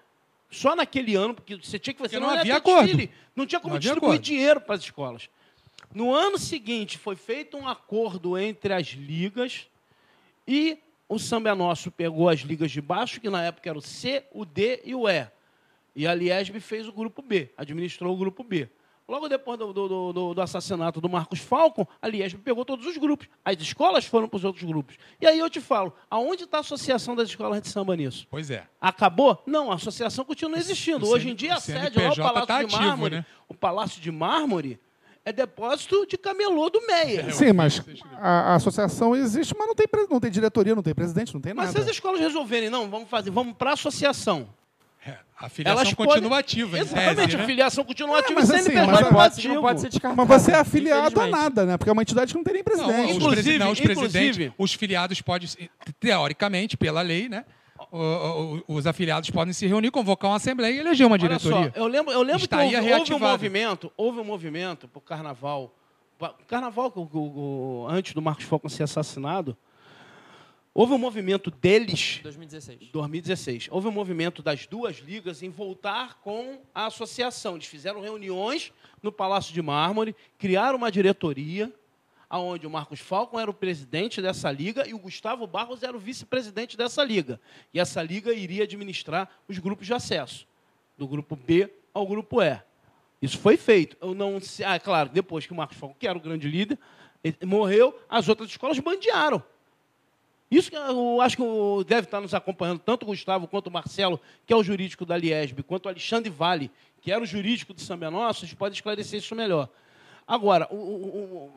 só 0.49 0.75
naquele 0.75 1.15
ano, 1.15 1.33
porque 1.33 1.55
você 1.55 1.77
tinha 1.77 1.93
que 1.93 1.99
fazer 1.99 2.17
Porque 2.17 2.25
não 2.27 2.33
ia 2.33 2.39
havia 2.41 2.55
acordo. 2.57 2.85
desfile, 2.87 3.11
Não 3.35 3.45
tinha 3.45 3.59
como 3.59 3.73
Não 3.73 3.79
distribuir 3.79 4.19
dinheiro 4.19 4.61
para 4.61 4.75
as 4.75 4.81
escolas. 4.81 5.29
No 5.93 6.13
ano 6.13 6.37
seguinte, 6.37 6.97
foi 6.97 7.15
feito 7.15 7.57
um 7.57 7.67
acordo 7.67 8.37
entre 8.37 8.73
as 8.73 8.87
ligas 8.87 9.67
e 10.47 10.77
o 11.09 11.17
Samba 11.17 11.55
Nosso 11.55 11.89
pegou 11.91 12.27
as 12.29 12.39
ligas 12.41 12.71
de 12.71 12.81
baixo, 12.81 13.21
que 13.21 13.29
na 13.29 13.43
época 13.43 13.69
era 13.69 13.77
o 13.77 13.81
C, 13.81 14.23
o 14.31 14.43
D 14.45 14.81
e 14.83 14.93
o 14.93 15.07
E. 15.07 15.27
E 15.95 16.05
a 16.05 16.13
Liesb 16.13 16.59
fez 16.59 16.87
o 16.87 16.91
grupo 16.91 17.21
B, 17.21 17.49
administrou 17.57 18.13
o 18.13 18.17
grupo 18.17 18.43
B. 18.43 18.67
Logo 19.07 19.29
depois 19.29 19.57
do, 19.57 19.71
do- 19.71 20.11
do- 20.11 20.33
do 20.33 20.41
assassinato 20.41 20.99
do 20.99 21.07
Marcos 21.07 21.39
Falcon, 21.39 21.87
a 22.01 22.07
Liesb 22.09 22.39
pegou 22.39 22.65
todos 22.65 22.85
os 22.85 22.97
grupos. 22.97 23.27
As 23.45 23.55
escolas 23.61 24.03
foram 24.05 24.27
para 24.27 24.35
os 24.35 24.43
outros 24.43 24.65
grupos. 24.65 24.97
E 25.21 25.25
aí 25.25 25.39
eu 25.39 25.49
te 25.49 25.61
falo, 25.61 25.93
aonde 26.11 26.43
está 26.43 26.57
a 26.57 26.59
associação 26.59 27.15
das 27.15 27.29
escolas 27.29 27.61
de 27.61 27.69
samba 27.69 27.95
nisso? 27.95 28.27
Pois 28.29 28.51
é. 28.51 28.65
Acabou? 28.81 29.41
Não, 29.45 29.71
a 29.71 29.75
associação 29.75 30.25
continua 30.25 30.57
existindo. 30.57 31.05
o 31.05 31.09
Hoje 31.09 31.29
em 31.29 31.35
dia 31.35 31.53
a 31.55 31.59
sede 31.61 31.79
lá, 31.79 32.11
o 32.11 32.15
CNPJ 32.15 32.21
Palácio 32.21 32.47
tá 32.47 32.59
de 32.59 32.65
ativo, 32.65 32.81
Mármore, 32.89 33.15
né? 33.15 33.25
o 33.47 33.53
Palácio 33.53 34.01
de 34.01 34.11
Mármore 34.11 34.77
é 35.23 35.31
depósito 35.31 36.05
de 36.05 36.17
camelô 36.17 36.69
do 36.69 36.85
Meia. 36.85 37.31
Sim, 37.31 37.53
mas 37.53 37.81
a, 38.13 38.51
a 38.51 38.55
associação 38.55 39.15
existe, 39.15 39.55
mas 39.57 39.67
não 39.67 39.75
tem, 39.75 39.87
não 40.09 40.19
tem 40.19 40.31
diretoria, 40.31 40.75
não 40.75 40.83
tem 40.83 40.93
presidente, 40.93 41.33
não 41.33 41.39
tem 41.41 41.53
Mas 41.53 41.69
se 41.69 41.75
nada. 41.77 41.85
as 41.89 41.95
escolas 41.95 42.19
resolverem, 42.19 42.69
não, 42.69 42.89
vamos 42.89 43.09
fazer, 43.09 43.29
vamos 43.31 43.53
para 43.55 43.69
a 43.69 43.73
associação. 43.73 44.49
É, 45.05 45.15
a 45.39 45.47
filiação 45.49 45.81
Elas 45.81 45.93
continua 45.93 46.43
podem- 46.43 46.63
Exatamente, 46.81 47.15
tese, 47.15 47.35
a 47.35 47.37
né? 47.39 47.45
filiação 47.45 47.83
continua 47.85 48.19
ativa 48.19 48.39
mas 48.39 48.49
e 48.49 48.53
assim, 48.55 48.63
CNPJ 48.63 48.85
mas 48.87 48.95
Mas 49.01 49.01
não 49.11 49.13
pode, 49.17 49.47
não 49.47 49.61
pode 49.61 49.81
ser 49.81 49.89
descartado. 49.89 50.27
Mas 50.27 50.41
você 50.43 50.51
é 50.51 50.55
afiliado 50.55 51.21
a 51.21 51.27
nada, 51.27 51.65
né? 51.65 51.77
Porque 51.77 51.89
é 51.89 51.93
uma 51.93 52.01
entidade 52.01 52.31
que 52.33 52.37
não 52.37 52.43
tem 52.43 52.53
nem 52.55 52.63
Não, 52.65 52.71
presidente. 52.71 53.09
os, 53.11 53.15
Inclusive- 53.17 53.43
presi- 53.43 53.59
não, 53.59 53.71
os 53.71 53.79
inclusive- 53.79 54.09
presidentes, 54.09 54.53
os 54.57 54.73
filiados 54.73 55.21
podem, 55.21 55.47
teoricamente, 55.99 56.77
pela 56.77 57.01
lei, 57.01 57.29
né? 57.29 57.45
o- 57.91 57.97
o- 57.97 58.63
o- 58.67 58.75
os 58.75 58.87
afiliados 58.87 59.29
podem 59.29 59.53
se 59.53 59.65
reunir, 59.67 59.91
convocar 59.91 60.31
uma 60.31 60.37
assembleia 60.37 60.73
e 60.73 60.79
eleger 60.79 61.05
uma 61.05 61.13
Olha 61.13 61.21
diretoria. 61.21 61.71
só, 61.73 61.79
eu 61.79 61.85
lembro, 61.87 62.11
eu 62.11 62.21
lembro 62.23 62.47
que 62.47 62.55
houve, 62.55 62.75
houve 62.75 63.13
um 63.13 63.19
movimento, 63.19 63.91
houve 63.95 64.19
um 64.19 64.23
movimento 64.23 64.87
pro 64.87 64.99
carnaval. 64.99 65.73
Carnaval, 66.47 66.91
o- 66.95 67.01
o- 67.01 67.83
o- 67.83 67.87
antes 67.87 68.13
do 68.13 68.21
Marcos 68.21 68.45
Falcon 68.45 68.67
ser 68.67 68.83
assassinado, 68.83 69.55
houve 70.77 70.93
um 70.93 70.97
movimento 70.99 71.49
deles 71.49 72.19
2016. 72.21 72.91
2016. 72.91 73.67
Houve 73.71 73.87
um 73.87 73.91
movimento 73.91 74.43
das 74.43 74.67
duas 74.67 74.97
ligas 74.97 75.41
em 75.41 75.49
voltar 75.49 76.21
com 76.21 76.61
a 76.73 76.85
associação. 76.85 77.55
Eles 77.55 77.65
fizeram 77.65 77.99
reuniões 77.99 78.71
no 79.01 79.11
Palácio 79.11 79.55
de 79.55 79.59
Mármore, 79.59 80.15
criaram 80.37 80.77
uma 80.77 80.91
diretoria, 80.91 81.73
aonde 82.29 82.67
o 82.67 82.69
Marcos 82.69 82.99
Falcon 82.99 83.39
era 83.39 83.49
o 83.49 83.55
presidente 83.55 84.21
dessa 84.21 84.51
liga 84.51 84.87
e 84.87 84.93
o 84.93 84.99
Gustavo 84.99 85.47
Barros 85.47 85.81
era 85.81 85.97
o 85.97 85.99
vice-presidente 85.99 86.77
dessa 86.77 87.03
liga. 87.03 87.41
E 87.73 87.79
essa 87.79 88.03
liga 88.03 88.31
iria 88.31 88.63
administrar 88.63 89.27
os 89.47 89.57
grupos 89.57 89.87
de 89.87 89.95
acesso, 89.95 90.45
do 90.95 91.07
grupo 91.07 91.35
B 91.35 91.73
ao 91.91 92.05
grupo 92.05 92.39
E. 92.39 92.61
Isso 93.19 93.39
foi 93.39 93.57
feito. 93.57 93.97
Eu 93.99 94.13
não 94.13 94.39
sei, 94.39 94.63
ah, 94.63 94.79
claro, 94.79 95.09
depois 95.09 95.43
que 95.43 95.53
o 95.53 95.55
Marcos 95.55 95.75
Falcon, 95.77 95.95
que 95.97 96.07
era 96.07 96.15
o 96.15 96.21
grande 96.21 96.47
líder, 96.47 96.77
ele 97.23 97.35
morreu, 97.45 97.99
as 98.07 98.29
outras 98.29 98.47
escolas 98.47 98.77
bandearam. 98.77 99.43
Isso 100.49 100.69
que 100.71 100.77
eu 100.77 101.19
acho 101.21 101.35
que 101.37 101.43
deve 101.87 102.05
estar 102.07 102.21
nos 102.21 102.33
acompanhando, 102.33 102.79
tanto 102.79 103.03
o 103.03 103.07
Gustavo 103.07 103.47
quanto 103.47 103.67
o 103.67 103.71
Marcelo, 103.71 104.19
que 104.45 104.53
é 104.53 104.55
o 104.55 104.63
jurídico 104.63 105.05
da 105.05 105.17
Liesb, 105.17 105.61
quanto 105.63 105.87
o 105.87 105.89
Alexandre 105.89 106.29
Vale, 106.29 106.71
que 107.01 107.11
era 107.11 107.21
o 107.21 107.25
jurídico 107.25 107.73
do 107.73 107.81
Samba 107.81 108.09
Nosso, 108.09 108.45
eles 108.45 108.53
podem 108.53 108.73
esclarecer 108.73 109.19
isso 109.19 109.35
melhor. 109.35 109.67
Agora, 110.25 110.67
o, 110.71 110.75
o- 110.75 111.51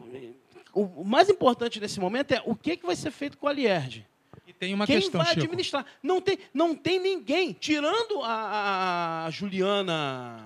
o- 0.73 0.83
o 1.03 1.05
mais 1.05 1.29
importante 1.29 1.79
nesse 1.81 1.99
momento 2.01 2.33
é 2.33 2.43
o 2.45 2.55
que, 2.55 2.77
que 2.77 2.87
vai 2.87 2.95
ser 2.97 3.11
feito 3.11 3.37
com 3.39 3.47
a 3.49 3.53
Lierge. 3.53 4.07
E 4.47 4.53
tem 4.53 4.75
uma 4.75 4.87
Quem 4.87 4.97
questão, 5.01 5.21
vai 5.21 5.31
Chico. 5.35 5.45
administrar? 5.47 5.85
Não 6.03 6.21
tem, 6.21 6.39
não 6.53 6.75
tem 6.75 7.01
ninguém, 7.01 7.53
tirando 7.53 8.23
a, 8.23 9.27
a- 9.27 9.31
Juliana. 9.31 10.45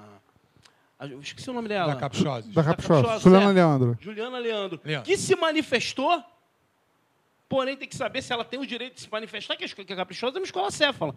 a- 0.99 1.07
esqueci 1.23 1.49
o 1.51 1.53
nome 1.55 1.69
dela. 1.69 1.95
Da 1.95 2.01
Caprichosos. 2.01 2.53
Da. 2.55 2.63
Caprichosa, 2.65 3.19
Juliana 3.21 3.45
certo. 3.47 3.55
Leandro. 3.55 3.99
Juliana 4.01 4.39
Leandro, 4.39 4.81
Leandro. 4.85 5.07
que 5.07 5.17
se 5.17 5.35
manifestou, 5.37 6.23
porém 7.55 7.77
tem 7.77 7.87
que 7.89 7.95
saber 7.95 8.21
se 8.21 8.33
ela 8.33 8.45
tem 8.45 8.59
o 8.59 8.67
direito 8.67 8.95
de 8.95 9.03
se 9.03 9.09
manifestar, 9.13 9.57
que 9.57 9.63
a 9.63 9.67
escola- 9.67 9.87
que 9.87 9.93
a 9.93 9.97
Caprichosa 9.97 10.37
é 10.37 10.41
uma 10.41 10.45
escola 10.45 10.73
céfala. 10.73 11.15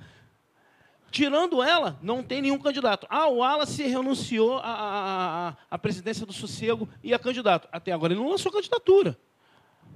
Tirando 1.09 1.63
ela, 1.63 1.97
não 1.99 2.21
tem 2.21 2.43
nenhum 2.43 2.59
candidato. 2.59 3.07
Ah, 3.09 3.27
o 3.27 3.37
Wallace 3.37 3.81
renunciou 3.81 4.57
à, 4.59 4.61
à, 4.61 5.55
à- 5.71 5.77
presidência 5.79 6.25
do 6.27 6.33
Sossego 6.33 6.87
e 7.01 7.11
é 7.11 7.17
candidato. 7.17 7.67
Até 7.71 7.91
agora 7.91 8.13
ele 8.13 8.21
não 8.21 8.29
lançou 8.29 8.51
candidatura. 8.51 9.17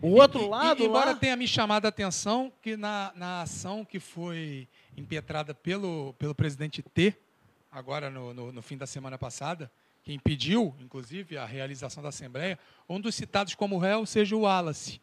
O 0.01 0.13
outro 0.19 0.41
E- 0.41 0.45
e- 0.45 0.49
lado 0.49 0.83
embora 0.83 1.11
lá... 1.11 1.15
tenha 1.15 1.35
me 1.35 1.47
chamado 1.47 1.85
a 1.85 1.89
atenção 1.89 2.51
que 2.59 2.75
na, 2.75 3.11
na 3.13 3.41
ação 3.43 3.85
que 3.85 3.99
foi 3.99 4.67
impetrada 4.97 5.53
pelo, 5.53 6.13
pelo 6.17 6.33
presidente 6.33 6.81
T, 6.81 7.13
agora 7.71 8.09
no, 8.09 8.33
no, 8.33 8.51
no 8.51 8.61
fim 8.63 8.77
da 8.77 8.87
semana 8.87 9.15
passada, 9.17 9.71
que 10.01 10.11
impediu, 10.13 10.73
inclusive, 10.79 11.37
a 11.37 11.45
realização 11.45 12.01
da 12.01 12.09
Assembleia, 12.09 12.57
um 12.89 12.99
dos 12.99 13.13
citados 13.13 13.53
como 13.53 13.77
réu 13.77 14.07
seja 14.07 14.35
o 14.35 14.39
Wallace. 14.41 14.99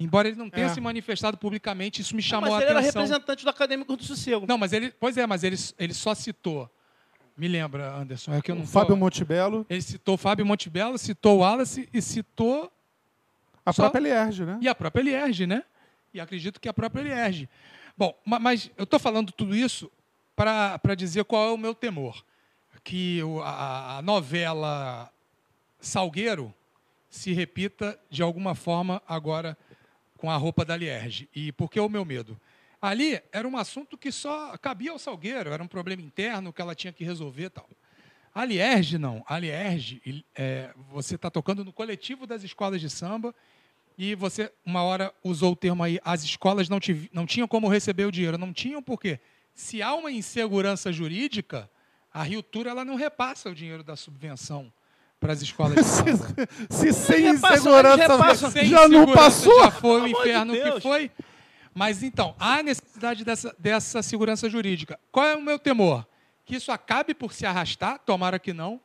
Embora 0.00 0.28
ele 0.28 0.36
não 0.36 0.48
tenha 0.48 0.66
É. 0.66 0.68
se 0.68 0.80
manifestado 0.80 1.36
publicamente, 1.36 2.00
isso 2.02 2.14
me 2.14 2.22
chamou 2.22 2.50
mas 2.50 2.58
a 2.58 2.62
ele 2.62 2.70
era 2.70 2.78
atenção. 2.80 3.02
representante 3.02 3.44
do 3.44 3.50
Acadêmico 3.50 3.96
do 3.96 4.04
Sossego. 4.04 4.46
Não, 4.48 4.56
mas 4.56 4.72
ele. 4.72 4.92
Pois 4.92 5.16
é, 5.16 5.26
mas 5.26 5.42
ele, 5.42 5.56
ele 5.78 5.92
só 5.94 6.14
citou. 6.14 6.70
Me 7.36 7.48
lembra, 7.48 7.94
Anderson, 7.96 8.32
é 8.34 8.40
que 8.42 8.50
eu 8.50 8.54
não 8.56 8.62
O 8.62 8.66
tô- 8.66 8.70
Fábio 8.72 8.96
Montebello, 8.96 9.64
Ele 9.68 9.82
citou 9.82 10.14
o 10.14 10.18
Fábio 10.18 10.44
Montebello, 10.46 10.96
citou 10.98 11.36
o 11.36 11.40
Wallace 11.40 11.88
e 11.92 12.00
citou 12.02 12.70
a 13.64 13.72
Só- 13.72 13.82
própria 13.84 14.00
Lierge, 14.00 14.44
né? 14.44 14.58
E 14.60 14.68
a 14.68 14.74
própria 14.74 15.02
Lierge, 15.02 15.46
né? 15.46 15.62
E 16.14 16.20
acredito 16.20 16.60
que 16.60 16.68
a 16.68 16.72
própria 16.74 17.02
Lierge. 17.02 17.48
Bom, 17.96 18.16
ma- 18.24 18.38
mas 18.40 18.70
eu 18.76 18.84
estou 18.84 18.98
falando 18.98 19.30
tudo 19.32 19.54
isso 19.54 19.90
para 20.34 20.94
dizer 20.96 21.24
qual 21.24 21.48
é 21.48 21.52
o 21.52 21.56
meu 21.58 21.74
temor. 21.74 22.24
Que 22.84 23.20
a 23.44 24.00
novela 24.02 25.10
Salgueiro 25.80 26.52
se 27.10 27.32
repita 27.32 27.98
de 28.10 28.22
alguma 28.22 28.54
forma 28.54 29.00
agora 29.06 29.56
com 30.18 30.30
a 30.30 30.36
roupa 30.36 30.64
da 30.64 30.76
Lierge. 30.76 31.28
E 31.34 31.50
por 31.52 31.70
que 31.70 31.80
o 31.80 31.88
meu 31.88 32.04
medo? 32.04 32.38
Ali 32.80 33.20
era 33.32 33.48
um 33.48 33.56
assunto 33.56 33.96
que 33.96 34.12
só 34.12 34.56
cabia 34.58 34.90
ao 34.90 34.98
Salgueiro, 34.98 35.50
era 35.50 35.62
um 35.62 35.66
problema 35.66 36.02
interno 36.02 36.52
que 36.52 36.60
ela 36.60 36.74
tinha 36.74 36.92
que 36.92 37.02
resolver 37.02 37.48
tal. 37.48 37.68
A 38.34 38.44
Lierge 38.44 38.98
não. 38.98 39.24
A 39.26 39.38
Lierge, 39.38 40.24
é, 40.34 40.70
você 40.90 41.14
está 41.14 41.30
tocando 41.30 41.64
no 41.64 41.72
coletivo 41.72 42.26
das 42.26 42.42
escolas 42.42 42.80
de 42.80 42.90
samba 42.90 43.34
e 43.96 44.14
você, 44.14 44.52
uma 44.64 44.82
hora, 44.82 45.12
usou 45.24 45.52
o 45.52 45.56
termo 45.56 45.82
aí, 45.82 45.98
as 46.04 46.22
escolas 46.22 46.68
não, 46.68 46.78
tiv- 46.78 47.08
não 47.12 47.26
tinham 47.26 47.48
como 47.48 47.66
receber 47.66 48.04
o 48.04 48.12
dinheiro. 48.12 48.38
Não 48.38 48.52
tinham 48.52 48.80
porque, 48.80 49.18
se 49.54 49.82
há 49.82 49.92
uma 49.94 50.12
insegurança 50.12 50.92
jurídica, 50.92 51.68
a 52.12 52.22
Rio 52.22 52.44
ela 52.66 52.84
não 52.84 52.94
repassa 52.94 53.50
o 53.50 53.54
dinheiro 53.54 53.82
da 53.82 53.96
subvenção 53.96 54.72
para 55.20 55.32
as 55.32 55.42
escolas 55.42 55.74
de 55.74 55.84
samba. 55.84 56.26
Se 56.70 56.92
sem 56.92 57.22
repassam. 57.22 58.50
Sem 58.50 58.66
já 58.66 58.88
não 58.88 59.00
segurança 59.00 59.12
passou. 59.14 59.60
Já 59.64 59.70
foi 59.70 59.90
o 59.90 59.96
amor 60.04 60.08
de 60.08 60.12
inferno 60.30 60.52
que 60.54 60.80
foi. 60.80 61.10
Mas 61.74 62.02
então, 62.02 62.34
há 62.38 62.62
necessidade 62.62 63.24
dessa, 63.24 63.54
dessa 63.58 64.02
segurança 64.02 64.48
jurídica. 64.48 64.98
Qual 65.12 65.24
é 65.26 65.36
o 65.36 65.42
meu 65.42 65.58
temor? 65.58 66.06
Que 66.44 66.56
isso 66.56 66.72
acabe 66.72 67.14
por 67.14 67.32
se 67.32 67.46
arrastar, 67.46 67.98
tomara 68.04 68.38
que 68.38 68.52
não, 68.52 68.80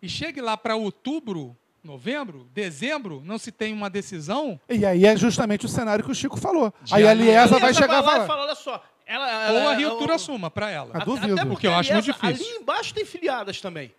e 0.00 0.08
chegue 0.08 0.40
lá 0.40 0.56
para 0.56 0.76
outubro, 0.76 1.56
novembro, 1.82 2.46
dezembro, 2.54 3.20
não 3.24 3.38
se 3.38 3.50
tem 3.50 3.72
uma 3.74 3.90
decisão, 3.90 4.58
E 4.68 4.86
aí 4.86 5.04
é 5.04 5.16
justamente 5.16 5.66
o 5.66 5.68
cenário 5.68 6.04
que 6.04 6.10
o 6.10 6.14
Chico 6.14 6.38
falou. 6.38 6.72
De 6.82 6.94
aí 6.94 7.06
a 7.06 7.10
ali- 7.10 7.24
Liesa 7.24 7.58
vai 7.58 7.74
chegar 7.74 7.98
e 7.98 8.00
lá 8.00 8.02
falar. 8.12 8.24
e 8.24 8.26
falar, 8.26 8.42
olha 8.44 8.54
só, 8.54 8.82
ela, 9.04 9.26
ou 9.50 9.58
ela- 9.58 9.72
a 9.72 9.74
Rio 9.74 9.96
Tour 9.96 10.10
assuma 10.12 10.50
para 10.50 10.70
ela. 10.70 10.90
Até- 10.94 11.04
duvido. 11.04 11.34
até 11.34 11.44
Porque 11.44 11.66
eu 11.66 11.74
acho 11.74 11.92
muito 11.92 12.10
aliás, 12.12 12.34
difícil. 12.36 12.54
Ali 12.54 12.62
embaixo 12.62 12.94
tem 12.94 13.04
filiadas 13.04 13.60
também. 13.60 13.92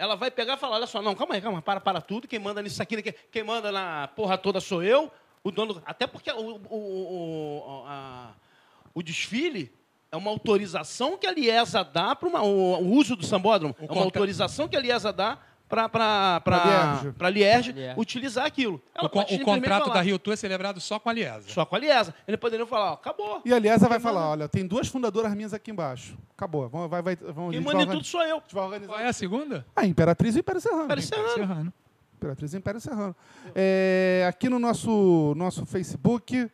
Ela 0.00 0.16
vai 0.16 0.30
pegar 0.30 0.54
e 0.54 0.56
falar, 0.56 0.76
olha 0.76 0.86
só, 0.86 1.02
não, 1.02 1.14
calma 1.14 1.34
aí, 1.34 1.42
calma, 1.42 1.60
para, 1.60 1.78
para 1.78 2.00
tudo. 2.00 2.26
Quem 2.26 2.38
manda 2.38 2.62
nisso 2.62 2.82
aqui, 2.82 3.02
quem, 3.02 3.14
quem 3.30 3.44
manda 3.44 3.70
na 3.70 4.08
porra 4.08 4.38
toda 4.38 4.58
sou 4.58 4.82
eu. 4.82 5.10
O 5.44 5.50
dono, 5.50 5.82
até 5.84 6.06
porque 6.06 6.30
o, 6.32 6.56
o, 6.70 7.82
o, 7.82 7.84
a- 7.86 8.32
o 8.94 9.02
desfile 9.02 9.70
é 10.10 10.16
uma 10.16 10.30
autorização 10.30 11.18
que 11.18 11.26
a 11.26 11.32
Liesa 11.32 11.84
dá 11.84 12.16
para 12.16 12.28
o, 12.42 12.74
o 12.80 12.92
uso 12.94 13.14
do 13.14 13.26
sambódromo. 13.26 13.76
É 13.78 13.84
uma 13.92 14.02
autorização 14.04 14.66
que 14.66 14.74
a 14.76 14.80
Liesa 14.80 15.12
dá 15.12 15.38
para 15.70 16.42
Lierge. 16.44 17.14
a 17.18 17.30
Lierge 17.30 17.72
Lierge. 17.72 18.00
utilizar 18.00 18.44
aquilo. 18.44 18.82
Ela 18.94 19.08
O, 19.12 19.20
o 19.20 19.40
contrato 19.44 19.84
falar, 19.84 19.94
da 19.94 20.00
Rio 20.02 20.18
Tour 20.18 20.34
é 20.34 20.36
celebrado 20.36 20.80
só 20.80 20.98
com 20.98 21.08
a 21.08 21.12
Liesa. 21.12 21.48
Só 21.48 21.64
com 21.64 21.76
a 21.76 21.78
Liesa. 21.78 22.12
Ele 22.26 22.36
poderia 22.36 22.66
falar, 22.66 22.90
ó, 22.90 22.94
acabou. 22.94 23.40
E 23.44 23.54
a 23.54 23.58
Liesa 23.58 23.88
vai 23.88 24.00
falar: 24.00 24.30
olha, 24.30 24.48
tem 24.48 24.66
duas 24.66 24.88
fundadoras 24.88 25.32
minhas 25.34 25.54
aqui 25.54 25.70
embaixo. 25.70 26.18
Acabou. 26.36 26.68
Vamos, 26.68 26.90
vai, 26.90 27.00
vai, 27.00 27.16
vamos, 27.16 27.52
Quem 27.52 27.60
manda 27.60 27.86
tudo 27.86 28.04
sou 28.04 28.22
eu. 28.22 28.38
a 28.38 28.40
gente 28.40 28.54
vai 28.54 28.64
organizar. 28.64 28.92
Qual 28.92 29.00
é 29.00 29.08
a 29.08 29.12
segunda? 29.12 29.64
A 29.76 29.86
Imperatriz 29.86 30.34
e 30.34 30.38
o 30.38 30.40
Império 30.40 30.60
Serrano. 30.60 30.84
Império 30.84 31.02
Serrano. 31.02 31.34
Serrano. 31.34 31.72
Imperatriz 32.16 32.52
e 32.52 32.56
Império 32.56 32.80
Serrano. 32.80 33.16
É, 33.54 34.26
aqui 34.28 34.48
no 34.48 34.58
nosso, 34.58 35.32
nosso 35.36 35.64
Facebook, 35.64 36.50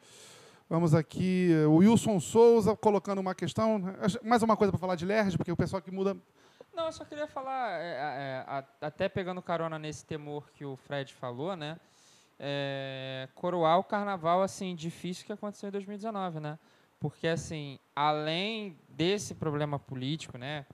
vamos 0.71 0.95
aqui, 0.95 1.51
o 1.67 1.77
Wilson 1.77 2.21
Souza 2.21 2.77
colocando 2.77 3.19
uma 3.19 3.35
questão. 3.35 3.83
Mais 4.23 4.43
uma 4.43 4.57
coisa 4.57 4.71
para 4.71 4.79
falar 4.79 4.95
de 4.95 5.05
Lerge, 5.05 5.37
porque 5.37 5.51
o 5.51 5.57
pessoal 5.57 5.83
que 5.83 5.91
muda. 5.91 6.17
Não, 6.77 6.86
eu 6.86 6.93
só 6.93 7.05
queria 7.07 7.27
falar, 7.27 7.81
é, 7.81 7.94
é, 7.94 8.44
a- 8.47 8.65
até 8.82 9.09
pegando 9.09 9.40
carona 9.40 9.78
nesse 9.78 10.05
temor 10.05 10.51
que 10.53 10.65
o 10.65 10.77
Fred 10.77 11.12
falou, 11.15 11.57
né? 11.57 11.81
é, 12.39 13.31
coroar 13.35 13.78
o 13.78 13.82
carnaval, 13.85 14.43
assim, 14.43 14.74
difícil 14.74 15.24
que 15.24 15.32
aconteceu 15.32 15.70
em 15.70 15.73
2019, 15.73 16.39
né? 16.39 16.59
Porque, 17.01 17.27
assim, 17.27 17.78
além 17.94 18.77
desse 18.90 19.35
problema 19.35 19.78
político, 19.78 20.36
né? 20.36 20.66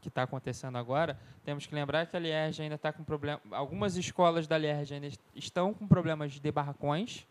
Que 0.00 0.06
está 0.06 0.22
acontecendo 0.22 0.78
agora, 0.78 1.18
temos 1.42 1.66
que 1.66 1.74
lembrar 1.74 2.06
que 2.06 2.16
a 2.16 2.20
Lierge 2.20 2.62
ainda 2.62 2.76
está 2.76 2.92
com 2.92 3.02
problema. 3.02 3.40
Algumas 3.50 3.96
escolas 3.96 4.46
da 4.46 4.56
Lierge 4.56 4.94
ainda 4.94 5.08
est- 5.08 5.20
estão 5.34 5.74
com 5.74 5.88
problemas 5.88 6.34
de 6.34 6.52
barracões, 6.52 7.26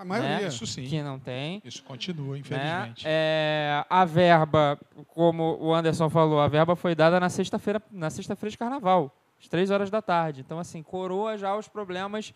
A 0.00 0.04
maioria. 0.04 0.46
Isso 0.48 0.66
sim. 0.66 0.86
que 0.86 1.02
não 1.02 1.18
tem. 1.18 1.60
Isso 1.62 1.82
continua, 1.82 2.32
né? 2.34 2.38
infelizmente. 2.40 3.02
É, 3.06 3.84
a 3.90 4.04
verba, 4.06 4.78
como 5.08 5.58
o 5.60 5.74
Anderson 5.74 6.08
falou, 6.08 6.40
a 6.40 6.48
verba 6.48 6.74
foi 6.74 6.94
dada 6.94 7.20
na 7.20 7.28
sexta-feira, 7.28 7.82
na 7.90 8.08
sexta-feira 8.08 8.50
de 8.50 8.56
carnaval, 8.56 9.14
às 9.38 9.46
três 9.46 9.70
horas 9.70 9.90
da 9.90 10.00
tarde. 10.00 10.40
Então, 10.40 10.58
assim, 10.58 10.82
coroa 10.82 11.36
já 11.36 11.54
os 11.54 11.68
problemas 11.68 12.32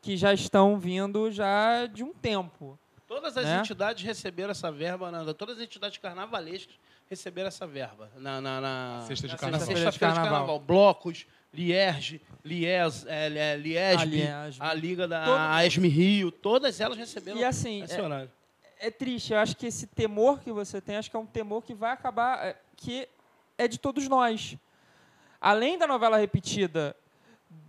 que 0.00 0.16
já 0.16 0.32
estão 0.32 0.78
vindo 0.78 1.28
já 1.32 1.86
de 1.86 2.04
um 2.04 2.12
tempo. 2.14 2.78
Todas 3.08 3.36
as 3.36 3.44
Né? 3.46 3.58
entidades 3.58 4.04
receberam 4.04 4.52
essa 4.52 4.70
verba, 4.70 5.10
na- 5.10 5.34
todas 5.34 5.56
as 5.56 5.64
entidades 5.64 5.98
carnavalescas 5.98 6.76
receberam 7.08 7.48
essa 7.48 7.66
verba. 7.66 8.10
Na, 8.16 8.40
na, 8.40 8.60
na- 8.60 9.04
Sexta 9.06 9.26
de 9.26 9.32
na 9.34 9.38
carnaval. 9.38 9.66
sexta-feira 9.66 9.90
de 9.92 9.98
Carnaval. 9.98 10.30
carnaval. 10.30 10.60
Blocos, 10.60 11.26
Lierge, 11.52 12.20
Lies, 12.44 13.06
é, 13.06 13.26
é, 13.26 13.56
Liesb, 13.56 14.00
A 14.00 14.04
Liesb. 14.04 14.60
a 14.62 14.74
Liga 14.74 15.08
da 15.08 15.24
Todo 15.24 15.36
a 15.38 15.60
Rio, 15.88 16.30
todas 16.30 16.80
elas 16.80 16.98
receberam 16.98 17.38
E 17.38 17.44
assim, 17.44 17.82
esse 17.82 17.94
é- 17.98 18.02
horário. 18.02 18.30
é 18.78 18.90
triste. 18.90 19.32
Eu 19.32 19.38
acho 19.38 19.56
que 19.56 19.66
esse 19.66 19.86
temor 19.86 20.40
que 20.40 20.52
você 20.52 20.80
tem, 20.80 20.96
acho 20.96 21.10
que 21.10 21.16
é 21.16 21.18
um 21.18 21.26
temor 21.26 21.62
que 21.62 21.74
vai 21.74 21.90
acabar, 21.92 22.44
é, 22.46 22.56
que 22.76 23.08
é 23.56 23.66
de 23.66 23.78
todos 23.78 24.06
nós. 24.08 24.56
Além 25.40 25.78
da 25.78 25.86
novela 25.86 26.18
repetida 26.18 26.94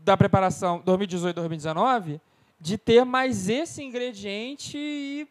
da 0.03 0.17
preparação 0.17 0.81
2018-2019, 0.83 2.19
de 2.59 2.77
ter 2.77 3.05
mais 3.05 3.47
esse 3.47 3.81
ingrediente 3.81 4.77
e 4.77 5.27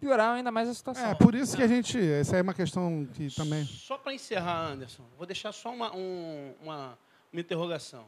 piorar 0.00 0.34
ainda 0.34 0.50
mais 0.50 0.68
a 0.68 0.74
situação. 0.74 1.06
É, 1.06 1.14
por 1.14 1.34
isso 1.34 1.56
que 1.56 1.62
a 1.62 1.66
gente. 1.66 1.98
Essa 1.98 2.36
é 2.36 2.42
uma 2.42 2.54
questão 2.54 3.06
que 3.14 3.34
também. 3.34 3.64
Só 3.64 3.98
para 3.98 4.14
encerrar, 4.14 4.68
Anderson, 4.72 5.04
vou 5.16 5.26
deixar 5.26 5.52
só 5.52 5.72
uma, 5.72 5.94
um, 5.94 6.54
uma, 6.62 6.98
uma 7.32 7.40
interrogação. 7.40 8.06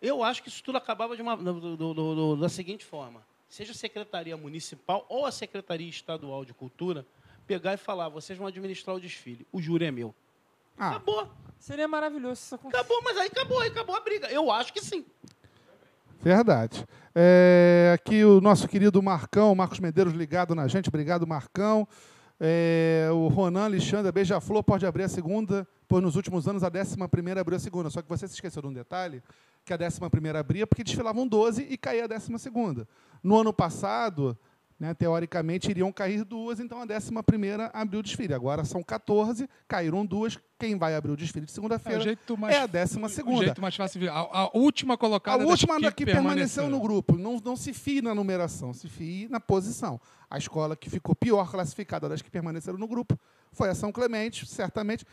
Eu 0.00 0.22
acho 0.24 0.42
que 0.42 0.48
isso 0.48 0.62
tudo 0.62 0.78
acabava 0.78 1.14
de 1.14 1.22
uma, 1.22 1.36
do, 1.36 1.76
do, 1.76 1.94
do, 1.94 2.36
da 2.36 2.48
seguinte 2.48 2.84
forma: 2.84 3.22
seja 3.48 3.72
a 3.72 3.74
Secretaria 3.74 4.36
Municipal 4.36 5.06
ou 5.08 5.26
a 5.26 5.32
Secretaria 5.32 5.88
Estadual 5.88 6.44
de 6.44 6.52
Cultura, 6.52 7.06
pegar 7.46 7.74
e 7.74 7.76
falar: 7.76 8.08
vocês 8.08 8.38
vão 8.38 8.46
administrar 8.46 8.96
o 8.96 9.00
desfile, 9.00 9.46
o 9.52 9.60
júri 9.60 9.84
é 9.86 9.90
meu. 9.90 10.14
Ah, 10.76 10.90
Acabou. 10.90 11.30
Seria 11.58 11.86
maravilhoso 11.86 12.36
se 12.36 12.46
isso 12.46 12.54
acontecesse. 12.56 12.84
Acabou, 12.84 13.02
mas 13.04 13.16
aí 13.18 13.28
acabou, 13.28 13.60
aí 13.60 13.68
acabou 13.68 13.94
a 13.94 14.00
briga. 14.00 14.26
Eu 14.32 14.50
acho 14.50 14.72
que 14.72 14.80
sim. 14.80 15.04
Verdade. 16.22 16.86
É, 17.14 17.92
aqui 17.94 18.24
o 18.24 18.40
nosso 18.40 18.68
querido 18.68 19.02
Marcão, 19.02 19.54
Marcos 19.54 19.80
Medeiros 19.80 20.14
ligado 20.14 20.54
na 20.54 20.68
gente. 20.68 20.88
Obrigado, 20.88 21.26
Marcão. 21.26 21.86
É, 22.40 23.08
o 23.12 23.28
Ronan 23.28 23.64
Alexandre, 23.64 24.10
Beija-Flor 24.10 24.64
pode 24.64 24.86
abrir 24.86 25.04
a 25.04 25.08
segunda, 25.08 25.66
pois 25.86 26.02
nos 26.02 26.16
últimos 26.16 26.48
anos 26.48 26.64
a 26.64 26.68
décima 26.68 27.08
primeira 27.08 27.40
abriu 27.40 27.56
a 27.56 27.60
segunda. 27.60 27.90
Só 27.90 28.00
que 28.02 28.08
você 28.08 28.26
se 28.26 28.34
esqueceu 28.34 28.62
de 28.62 28.68
um 28.68 28.72
detalhe, 28.72 29.22
que 29.64 29.72
a 29.72 29.76
décima 29.76 30.08
primeira 30.08 30.40
abria 30.40 30.66
porque 30.66 30.82
desfilavam 30.82 31.26
12 31.26 31.66
e 31.68 31.76
caía 31.76 32.04
a 32.04 32.08
décima 32.08 32.38
segunda. 32.38 32.88
No 33.22 33.38
ano 33.38 33.52
passado, 33.52 34.36
né, 34.82 34.92
teoricamente, 34.94 35.70
iriam 35.70 35.92
cair 35.92 36.24
duas, 36.24 36.58
então 36.58 36.80
a 36.82 36.84
décima 36.84 37.22
primeira 37.22 37.70
abriu 37.72 38.00
o 38.00 38.02
desfile. 38.02 38.34
Agora 38.34 38.64
são 38.64 38.82
14, 38.82 39.48
caíram 39.68 40.04
duas. 40.04 40.36
Quem 40.58 40.76
vai 40.76 40.96
abrir 40.96 41.12
o 41.12 41.16
desfile 41.16 41.46
de 41.46 41.52
É, 41.52 41.54
segunda-feira 41.54 42.18
mais, 42.36 42.56
é 42.56 42.58
a 42.58 42.66
décima 42.66 43.06
O 43.06 43.10
segunda. 43.10 43.44
jeito 43.44 43.62
mais 43.62 43.76
fácil. 43.76 44.10
A, 44.10 44.18
a 44.18 44.50
última 44.52 44.94
A 44.94 44.96
colocada 44.96 45.46
última 45.46 45.74
das 45.74 45.82
da 45.84 45.92
que 45.92 46.04
permaneceu 46.04 46.68
no 46.68 46.80
grupo. 46.80 47.16
Não, 47.16 47.40
não 47.44 47.54
se 47.54 47.72
fie 47.72 48.02
na 48.02 48.12
numeração, 48.12 48.74
se 48.74 48.88
fie 48.88 49.28
na 49.30 49.38
posição. 49.38 50.00
A 50.28 50.36
escola 50.36 50.74
que 50.74 50.90
ficou 50.90 51.14
pior 51.14 51.48
classificada 51.48 52.08
das 52.08 52.20
que 52.20 52.30
permaneceram 52.30 52.76
no 52.76 52.88
grupo 52.88 53.16
foi 53.52 53.68
a 53.68 53.76
São 53.76 53.92
Clemente, 53.92 54.46
certamente. 54.46 55.04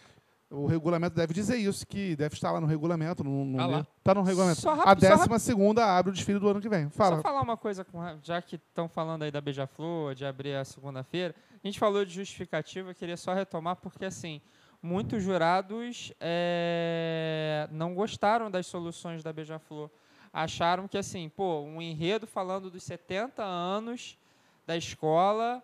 O 0.51 0.65
regulamento 0.65 1.15
deve 1.15 1.31
dizer 1.31 1.57
isso, 1.57 1.85
que 1.85 2.15
deve 2.15 2.33
estar 2.33 2.51
lá 2.51 2.59
no 2.59 2.65
regulamento. 2.65 3.23
No, 3.23 3.45
no, 3.45 3.57
Tá 3.57 3.65
lá. 3.67 3.87
tá 4.03 4.13
no 4.15 4.23
regulamento. 4.23 4.59
Só 4.59 4.71
a 4.71 4.75
rápido, 4.75 5.07
só 5.07 5.15
décima 5.15 5.37
segunda 5.37 5.85
abre 5.85 6.09
o 6.09 6.13
desfile 6.13 6.39
do 6.39 6.49
ano 6.49 6.59
que 6.59 6.67
vem. 6.67 6.89
Fala. 6.89 7.17
Só 7.17 7.21
falar 7.21 7.41
uma 7.41 7.55
coisa, 7.55 7.85
com, 7.85 7.99
já 8.23 8.41
que 8.41 8.55
estão 8.55 8.89
falando 8.89 9.23
aí 9.23 9.31
da 9.31 9.39
Beija-Flor, 9.39 10.15
de 10.15 10.25
abrir 10.25 10.55
a 10.55 10.65
segunda-feira. 10.65 11.35
A 11.63 11.67
gente 11.67 11.77
falou 11.77 12.03
de 12.03 12.11
justificativa, 12.11 12.89
eu 12.89 12.95
queria 12.95 13.15
só 13.15 13.31
retomar, 13.31 13.75
porque 13.75 14.05
assim, 14.05 14.41
muitos 14.81 15.21
jurados 15.21 16.11
eh, 16.19 17.67
não 17.71 17.93
gostaram 17.93 18.49
das 18.49 18.65
soluções 18.65 19.21
da 19.21 19.31
Beija-Flor. 19.31 19.89
Acharam 20.33 20.87
que 20.87 20.97
assim, 20.97 21.29
pô, 21.29 21.61
um 21.61 21.79
enredo 21.81 22.25
falando 22.25 22.71
dos 22.71 22.83
70 22.83 23.43
anos 23.43 24.17
da 24.65 24.75
escola, 24.77 25.63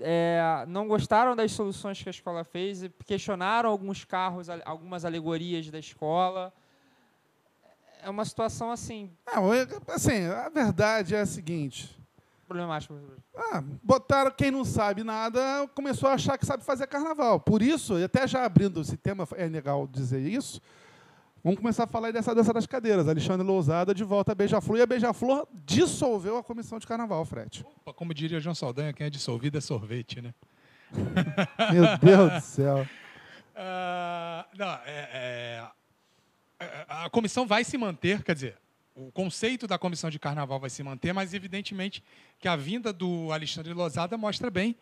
eh, 0.00 0.64
não 0.68 0.88
gostaram 0.88 1.36
das 1.36 1.52
soluções 1.52 2.02
que 2.02 2.08
a 2.08 2.10
escola 2.10 2.42
fez, 2.44 2.82
e 2.82 2.88
questionaram 3.06 3.70
alguns 3.70 4.04
carros, 4.04 4.48
al- 4.48 4.60
algumas 4.64 5.04
alegorias 5.04 5.70
da 5.70 5.78
escola. 5.78 6.52
É 8.02 8.08
uma 8.08 8.24
situação 8.24 8.70
assim, 8.70 9.10
Não, 9.26 9.52
é- 9.52 9.66
assim, 9.88 10.24
a 10.26 10.48
verdade 10.48 11.14
é 11.14 11.20
a 11.20 11.26
seguinte. 11.26 11.98
problemática. 12.48 12.94
Ah, 13.36 13.62
botaram 13.82 14.30
quem 14.32 14.50
não 14.50 14.64
sabe 14.64 15.04
nada, 15.04 15.40
começou 15.74 16.08
a 16.08 16.14
achar 16.14 16.36
que 16.36 16.44
sabe 16.44 16.64
fazer 16.64 16.86
carnaval. 16.88 17.38
Por 17.38 17.62
isso, 17.62 17.94
até 18.02 18.26
já 18.26 18.44
abrindo 18.44 18.80
esse 18.80 18.96
tema, 18.96 19.28
é 19.36 19.46
legal 19.46 19.86
dizer 19.86 20.20
isso. 20.20 20.60
Vamos 21.42 21.58
começar 21.58 21.84
a 21.84 21.86
falar 21.86 22.12
dessa 22.12 22.34
dança 22.34 22.52
das 22.52 22.66
cadeiras. 22.66 23.08
Alexandre 23.08 23.46
Lousada 23.46 23.94
de 23.94 24.04
volta 24.04 24.32
à 24.32 24.34
Beija-Flor. 24.34 24.78
E 24.78 24.82
a 24.82 24.86
Beija-Flor 24.86 25.48
dissolveu 25.64 26.36
a 26.36 26.42
comissão 26.42 26.78
de 26.78 26.86
carnaval, 26.86 27.24
Fred. 27.24 27.64
Opa, 27.80 27.94
Como 27.94 28.12
diria 28.12 28.38
João 28.40 28.54
Saldanha, 28.54 28.92
quem 28.92 29.06
é 29.06 29.10
dissolvido 29.10 29.56
é 29.56 29.60
sorvete, 29.60 30.20
né? 30.20 30.34
Meu 31.72 31.98
Deus 31.98 32.32
do 32.34 32.40
céu. 32.40 32.86
Ah, 33.56 34.44
não, 34.56 34.66
é- 34.84 35.08
é- 35.12 35.66
a- 36.88 37.04
a 37.06 37.10
comissão 37.10 37.46
vai 37.46 37.64
se 37.64 37.78
manter, 37.78 38.22
quer 38.22 38.34
dizer, 38.34 38.56
o 38.94 39.10
conceito 39.10 39.66
da 39.66 39.78
comissão 39.78 40.10
de 40.10 40.18
carnaval 40.18 40.60
vai 40.60 40.68
se 40.68 40.82
manter, 40.82 41.12
mas 41.14 41.32
evidentemente 41.32 42.02
que 42.38 42.48
a 42.48 42.56
vinda 42.56 42.92
do 42.92 43.32
Alexandre 43.32 43.72
Lozada 43.72 44.16
mostra 44.18 44.50
bem 44.50 44.76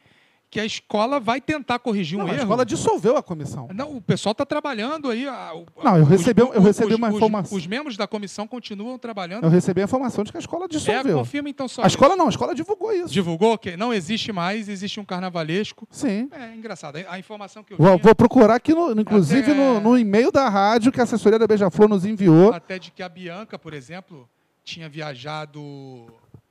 que 0.51 0.59
a 0.59 0.65
escola 0.65 1.21
vai 1.21 1.41
tentar 1.43 1.79
corrigir 1.79 2.17
um 2.19 2.23
Não, 2.23 2.29
a 2.29 2.33
erro. 2.33 2.43
escola 2.43 2.65
dissolveu 2.65 3.17
a 3.19 3.23
comissão. 3.23 3.69
Não, 3.75 3.97
o 3.97 4.01
pessoal 4.01 4.33
está 4.33 4.47
trabalhando 4.47 5.11
aí. 5.11 5.29
a- 5.29 5.53
o- 5.55 5.67
Não, 5.85 5.97
eu 5.99 6.05
os- 6.05 6.09
recebi- 6.09 6.41
eu 6.41 6.49
os- 6.49 6.65
recebi 6.65 6.93
os- 6.93 6.99
uma 6.99 7.09
os- 7.11 7.17
informação. 7.17 7.59
Os 7.59 7.67
membros 7.67 7.97
da 7.99 8.07
comissão 8.07 8.47
continuam 8.47 8.99
trabalhando. 8.99 9.45
Eu 9.45 9.51
recebi 9.51 9.83
a 9.83 9.85
informação 9.85 10.25
de 10.25 10.31
que 10.33 10.39
a 10.39 10.41
escola 10.41 10.65
É, 10.65 10.69
dissolveu. 10.69 11.19
confirma 11.19 11.51
então 11.51 11.69
só. 11.69 11.83
A 11.83 11.87
escola 11.87 12.17
não, 12.17 12.27
a 12.27 12.31
escola 12.31 12.55
divulgou 12.55 12.93
isso. 12.93 13.13
divulgou 13.13 13.59
que 13.59 13.77
não 13.77 13.93
existe 13.93 14.33
mais, 14.33 14.69
existe 14.71 14.99
um 14.99 15.05
carnavalesco. 15.05 15.87
Sim. 15.91 16.29
É 16.33 16.55
engraçado. 16.55 16.97
A 17.09 17.19
informação 17.19 17.63
que 17.63 17.75
eu 17.75 17.77
Vou, 17.77 17.87
tinha, 17.89 17.99
vou 18.03 18.15
procurar 18.15 18.55
aqui, 18.55 18.73
no- 18.75 18.99
inclusive, 18.99 19.53
Até- 19.53 19.55
no, 19.55 19.81
no 19.81 19.99
e-mail 19.99 20.33
da 20.33 20.49
rádio 20.49 20.91
que 20.91 21.01
a 21.01 21.05
assessoria 21.05 21.39
da 21.39 21.47
Beija-Flor 21.47 21.89
nos 21.89 22.07
enviou. 22.07 22.53
até 22.55 22.79
de 22.79 22.91
que 22.91 23.03
a 23.03 23.09
Bianca, 23.09 23.59
por 23.59 23.75
exemplo, 23.75 24.27
tinha 24.65 24.89
viajado 24.89 26.07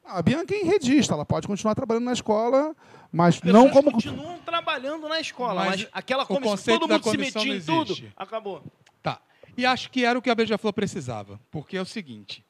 A 0.07 0.21
Bianca 0.21 0.53
é 0.55 0.61
enredista, 0.61 1.13
ela 1.13 1.25
pode 1.25 1.47
continuar 1.47 1.75
trabalhando 1.75 2.05
na 2.05 2.13
escola, 2.13 2.75
mas 3.11 3.35
As 3.35 3.41
não 3.41 3.65
pessoas 3.67 3.73
como. 3.73 3.91
continuam 3.91 4.39
trabalhando 4.39 5.07
na 5.07 5.19
escola, 5.19 5.65
Mas 5.65 5.81
mas, 5.81 5.89
aquela 5.91 6.25
comissão, 6.25 6.79
todo 6.79 6.87
da 6.87 6.95
mundo 6.95 7.09
se 7.11 7.17
metia 7.17 7.55
em 7.55 7.61
tudo, 7.61 7.91
existe. 7.91 8.13
acabou. 8.15 8.63
Tá. 9.03 9.21
E 9.57 9.65
acho 9.65 9.89
que 9.91 10.05
era 10.05 10.17
o 10.17 10.21
que 10.21 10.29
a 10.29 10.35
Beija-Flor 10.35 10.71
precisava. 10.73 11.39
Porque 11.51 11.75
é 11.77 11.81
o 11.81 11.85
seguinte. 11.85 12.45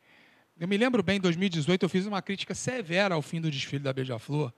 Eu 0.59 0.67
me 0.67 0.77
lembro 0.77 1.01
bem, 1.03 1.17
em 1.17 1.21
2018, 1.21 1.83
eu 1.83 1.89
fiz 1.89 2.05
uma 2.05 2.21
crítica 2.21 2.53
severa 2.55 3.15
ao 3.15 3.21
fim 3.21 3.39
do 3.41 3.49
desfile 3.49 3.83
da 3.83 3.93
Beija-Flor. 3.93 4.51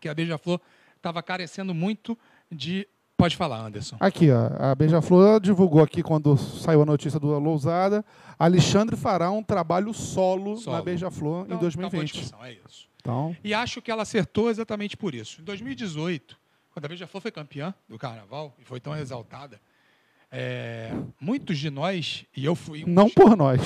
Que 0.00 0.08
a 0.08 0.14
Beija-Flor 0.14 0.60
estava 0.96 1.22
carecendo 1.22 1.74
muito 1.74 2.18
de. 2.50 2.88
Pode 3.22 3.36
falar, 3.36 3.60
Anderson. 3.64 3.96
Aqui, 4.00 4.32
ó, 4.32 4.48
a 4.58 4.74
Beija-Flor 4.74 5.38
divulgou 5.40 5.80
aqui 5.80 6.02
quando 6.02 6.36
saiu 6.36 6.82
a 6.82 6.84
notícia 6.84 7.20
do 7.20 7.38
Lousada. 7.38 8.04
Alexandre 8.36 8.96
fará 8.96 9.30
um 9.30 9.44
trabalho 9.44 9.94
solo, 9.94 10.56
Solo. 10.56 10.76
na 10.76 10.82
Beija-Flor 10.82 11.44
Então, 11.46 11.54
em 11.54 11.58
acabou 11.58 11.58
a 11.58 11.60
2020. 11.60 12.12
discussão, 12.14 12.44
é 12.44 12.52
isso. 12.66 12.88
Então, 13.00 13.36
E 13.44 13.54
acho 13.54 13.80
que 13.80 13.92
ela 13.92 14.02
acertou 14.02 14.50
exatamente 14.50 14.96
por 14.96 15.14
isso. 15.14 15.40
Em 15.40 15.44
2018, 15.44 16.36
quando 16.72 16.84
a 16.86 16.88
Beija-Flor 16.88 17.20
foi 17.22 17.30
campeã 17.30 17.72
do 17.88 17.96
Carnaval 17.96 18.56
e 18.58 18.64
foi 18.64 18.80
tão 18.80 18.96
exaltada, 18.96 19.60
é, 20.28 20.90
muitos 21.20 21.58
de 21.58 21.70
nós, 21.70 22.24
e 22.36 22.44
eu 22.44 22.56
fui 22.56 22.82
um 22.84 22.88
não 22.88 23.04
dos- 23.04 23.14
por 23.14 23.36
nós. 23.36 23.60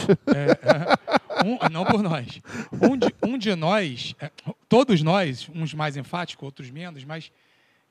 um- 1.47 1.69
não 1.71 1.87
por 1.87 2.03
nós. 2.03 2.41
Um 2.83 2.95
de, 2.95 3.15
um 3.25 3.39
de 3.39 3.55
nós, 3.55 4.15
é, 4.21 4.31
todos 4.69 5.01
nós, 5.01 5.49
uns 5.55 5.73
mais 5.73 5.97
enfáticos, 5.97 6.45
outros 6.45 6.71
menos, 6.71 7.03
mas 7.05 7.33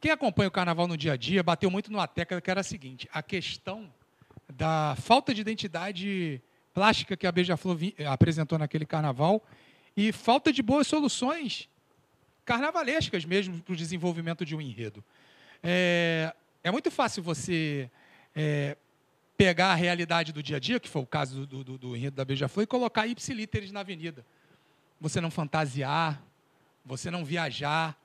quem 0.05 0.11
acompanha 0.11 0.49
o 0.49 0.51
carnaval 0.51 0.87
no 0.87 0.95
dia 0.95 1.13
a 1.13 1.17
dia 1.17 1.41
bateu 1.41 1.71
muito 1.71 1.91
numa 1.91 2.07
tecla 2.07 2.39
que 2.39 2.51
era 2.51 2.61
a 2.61 2.63
seguinte: 2.63 3.09
a 3.11 3.23
questão 3.23 3.91
da 4.53 4.95
falta 5.01 5.33
de 5.33 5.41
identidade 5.41 6.39
plástica 6.75 7.17
que 7.17 7.25
a 7.25 7.31
Beija-Flor 7.31 7.75
vi- 7.75 7.95
apresentou 8.07 8.59
naquele 8.59 8.85
carnaval 8.85 9.43
e 9.97 10.11
falta 10.11 10.53
de 10.53 10.61
boas 10.61 10.85
soluções 10.85 11.67
carnavalescas 12.45 13.25
mesmo 13.25 13.59
para 13.63 13.73
o 13.73 13.75
desenvolvimento 13.75 14.45
de 14.45 14.55
um 14.55 14.61
enredo. 14.61 15.03
É, 15.63 16.35
é 16.63 16.69
muito 16.69 16.91
fácil 16.91 17.23
você 17.23 17.89
é, 18.35 18.77
pegar 19.35 19.71
a 19.71 19.75
realidade 19.75 20.31
do 20.31 20.43
dia 20.43 20.57
a 20.57 20.59
dia, 20.59 20.79
que 20.79 20.87
foi 20.87 21.01
o 21.01 21.07
caso 21.07 21.47
do, 21.47 21.63
do, 21.63 21.77
do 21.79 21.95
enredo 21.95 22.15
da 22.15 22.23
Beija-Flor, 22.23 22.63
e 22.63 22.67
colocar 22.67 23.07
ipsilíteres 23.07 23.71
na 23.71 23.79
avenida. 23.79 24.23
Você 25.01 25.19
não 25.19 25.31
fantasiar, 25.31 26.21
você 26.85 27.09
não 27.09 27.25
viajar, 27.25 27.97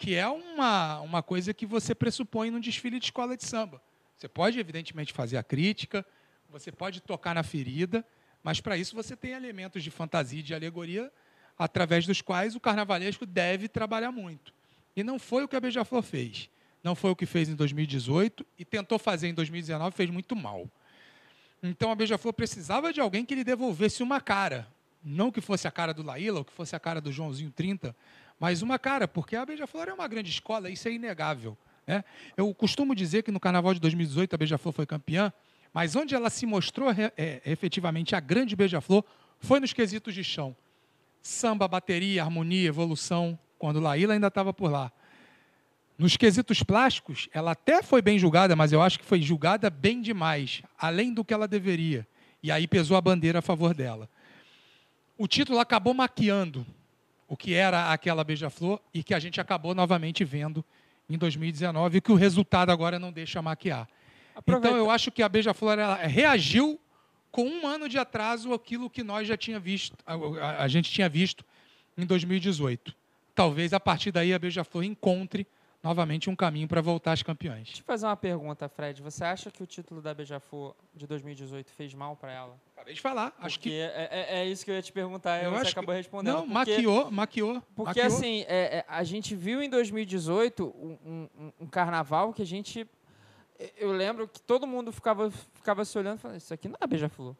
que 0.00 0.14
é 0.14 0.26
uma, 0.26 0.98
uma 1.00 1.22
coisa 1.22 1.52
que 1.52 1.66
você 1.66 1.94
pressupõe 1.94 2.50
num 2.50 2.58
desfile 2.58 2.98
de 2.98 3.04
escola 3.04 3.36
de 3.36 3.44
samba. 3.44 3.82
Você 4.16 4.26
pode, 4.26 4.58
evidentemente, 4.58 5.12
fazer 5.12 5.36
a 5.36 5.42
crítica, 5.42 6.06
você 6.48 6.72
pode 6.72 7.02
tocar 7.02 7.34
na 7.34 7.42
ferida, 7.42 8.02
mas 8.42 8.62
para 8.62 8.78
isso 8.78 8.96
você 8.96 9.14
tem 9.14 9.32
elementos 9.32 9.84
de 9.84 9.90
fantasia 9.90 10.40
e 10.40 10.42
de 10.42 10.54
alegoria 10.54 11.12
através 11.58 12.06
dos 12.06 12.22
quais 12.22 12.56
o 12.56 12.60
carnavalesco 12.60 13.26
deve 13.26 13.68
trabalhar 13.68 14.10
muito. 14.10 14.54
E 14.96 15.04
não 15.04 15.18
foi 15.18 15.44
o 15.44 15.48
que 15.48 15.54
a 15.54 15.60
Beija-Flor 15.60 16.00
fez. 16.00 16.48
Não 16.82 16.94
foi 16.94 17.10
o 17.10 17.16
que 17.16 17.26
fez 17.26 17.50
em 17.50 17.54
2018 17.54 18.46
e 18.58 18.64
tentou 18.64 18.98
fazer 18.98 19.28
em 19.28 19.34
2019, 19.34 19.94
fez 19.94 20.08
muito 20.08 20.34
mal. 20.34 20.66
Então 21.62 21.90
a 21.90 21.94
Beija-Flor 21.94 22.32
precisava 22.32 22.90
de 22.90 23.02
alguém 23.02 23.22
que 23.22 23.34
lhe 23.34 23.44
devolvesse 23.44 24.02
uma 24.02 24.18
cara. 24.18 24.66
Não 25.04 25.30
que 25.30 25.42
fosse 25.42 25.68
a 25.68 25.70
cara 25.70 25.92
do 25.92 26.02
Laíla 26.02 26.38
ou 26.38 26.44
que 26.44 26.52
fosse 26.54 26.74
a 26.74 26.80
cara 26.80 27.02
do 27.02 27.12
Joãozinho 27.12 27.50
30, 27.50 27.94
mas 28.40 28.62
uma 28.62 28.78
cara, 28.78 29.06
porque 29.06 29.36
a 29.36 29.44
Beija-Flor 29.44 29.88
é 29.88 29.92
uma 29.92 30.08
grande 30.08 30.30
escola, 30.30 30.70
isso 30.70 30.88
é 30.88 30.92
inegável. 30.92 31.58
Né? 31.86 32.02
Eu 32.34 32.52
costumo 32.54 32.94
dizer 32.94 33.22
que 33.22 33.30
no 33.30 33.38
Carnaval 33.38 33.74
de 33.74 33.80
2018 33.80 34.34
a 34.34 34.38
Beija-Flor 34.38 34.72
foi 34.72 34.86
campeã, 34.86 35.30
mas 35.74 35.94
onde 35.94 36.14
ela 36.14 36.30
se 36.30 36.46
mostrou 36.46 36.90
é, 36.90 37.42
efetivamente 37.44 38.16
a 38.16 38.20
grande 38.20 38.56
Beija-Flor 38.56 39.04
foi 39.38 39.60
nos 39.60 39.74
quesitos 39.74 40.14
de 40.14 40.24
chão. 40.24 40.56
Samba, 41.20 41.68
bateria, 41.68 42.22
harmonia, 42.22 42.66
evolução, 42.66 43.38
quando 43.58 43.78
Laíla 43.78 44.14
ainda 44.14 44.28
estava 44.28 44.54
por 44.54 44.70
lá. 44.70 44.90
Nos 45.98 46.16
quesitos 46.16 46.62
plásticos, 46.62 47.28
ela 47.34 47.50
até 47.50 47.82
foi 47.82 48.00
bem 48.00 48.18
julgada, 48.18 48.56
mas 48.56 48.72
eu 48.72 48.80
acho 48.80 48.98
que 48.98 49.04
foi 49.04 49.20
julgada 49.20 49.68
bem 49.68 50.00
demais, 50.00 50.62
além 50.78 51.12
do 51.12 51.22
que 51.22 51.34
ela 51.34 51.46
deveria. 51.46 52.08
E 52.42 52.50
aí 52.50 52.66
pesou 52.66 52.96
a 52.96 53.02
bandeira 53.02 53.40
a 53.40 53.42
favor 53.42 53.74
dela. 53.74 54.08
O 55.18 55.28
título 55.28 55.58
acabou 55.58 55.92
maquiando 55.92 56.66
o 57.30 57.36
que 57.36 57.54
era 57.54 57.92
aquela 57.92 58.24
beija-flor 58.24 58.80
e 58.92 59.02
que 59.04 59.14
a 59.14 59.18
gente 59.20 59.40
acabou 59.40 59.72
novamente 59.74 60.24
vendo 60.24 60.62
em 61.08 61.16
2019 61.16 61.98
e 61.98 62.00
que 62.00 62.10
o 62.10 62.16
resultado 62.16 62.70
agora 62.70 62.98
não 62.98 63.10
deixa 63.12 63.40
maquiar. 63.40 63.88
Aproveita- 64.34 64.68
Então 64.68 64.76
eu 64.76 64.90
acho 64.90 65.10
que 65.12 65.22
a 65.22 65.28
beija-flor 65.28 65.78
reagiu 66.08 66.78
com 67.30 67.44
um 67.46 67.66
ano 67.66 67.88
de 67.88 67.96
atraso 67.98 68.52
aquilo 68.52 68.90
que 68.90 69.04
nós 69.04 69.28
já 69.28 69.36
tinha 69.36 69.60
visto, 69.60 69.96
a, 70.04 70.14
a- 70.14 70.64
a 70.64 70.68
gente 70.68 70.90
tinha 70.90 71.08
visto 71.08 71.44
em 71.96 72.04
2018. 72.04 72.94
Talvez 73.32 73.72
a 73.72 73.78
partir 73.78 74.10
daí 74.10 74.34
a 74.34 74.38
beija-flor 74.38 74.82
encontre 74.84 75.46
novamente 75.82 76.28
um 76.28 76.36
caminho 76.36 76.68
para 76.68 76.80
voltar 76.80 77.12
às 77.12 77.22
campeãs. 77.22 77.64
Deixa 77.68 77.80
eu 77.80 77.84
fazer 77.84 78.06
uma 78.06 78.16
pergunta, 78.16 78.68
Fred. 78.68 79.00
Você 79.02 79.24
acha 79.24 79.50
que 79.50 79.62
o 79.62 79.66
título 79.66 80.02
da 80.02 80.12
Beija-Flor 80.12 80.74
de 80.94 81.06
2018 81.06 81.70
fez 81.72 81.94
mal 81.94 82.16
para 82.16 82.32
ela? 82.32 82.60
Acabei 82.74 82.94
de 82.94 83.00
falar, 83.00 83.34
acho 83.38 83.56
Porque 83.58 83.70
que 83.70 83.74
é, 83.74 84.08
é- 84.10 84.38
é 84.40 84.46
isso 84.46 84.64
que 84.64 84.70
eu 84.70 84.74
ia 84.74 84.82
te 84.82 84.92
perguntar 84.92 85.42
Eu 85.42 85.50
você 85.50 85.62
acho 85.62 85.72
que- 85.74 85.78
acabou 85.78 85.94
respondendo. 85.94 86.34
não 86.34 86.40
porque, 86.42 86.52
maquiou, 86.72 87.10
maquiou. 87.10 87.62
Porque 87.74 88.00
maquiou. 88.00 88.06
assim, 88.06 88.40
é- 88.48 88.78
é, 88.78 88.84
a 88.88 89.02
gente 89.04 89.34
viu 89.34 89.62
em 89.62 89.68
2018 89.70 90.66
um, 90.78 91.28
um- 91.38 91.52
um 91.60 91.66
carnaval 91.66 92.32
que 92.32 92.42
a 92.42 92.46
gente. 92.46 92.86
Eu 93.76 93.92
lembro 93.92 94.26
que 94.26 94.40
todo 94.40 94.66
mundo 94.66 94.90
ficava, 94.90 95.30
ficava 95.30 95.84
se 95.84 95.96
olhando 95.98 96.18
e 96.18 96.20
falando: 96.20 96.36
Isso 96.38 96.52
aqui 96.54 96.68
não 96.68 96.76
é 96.80 96.86
Beija-Flor. 96.86 97.34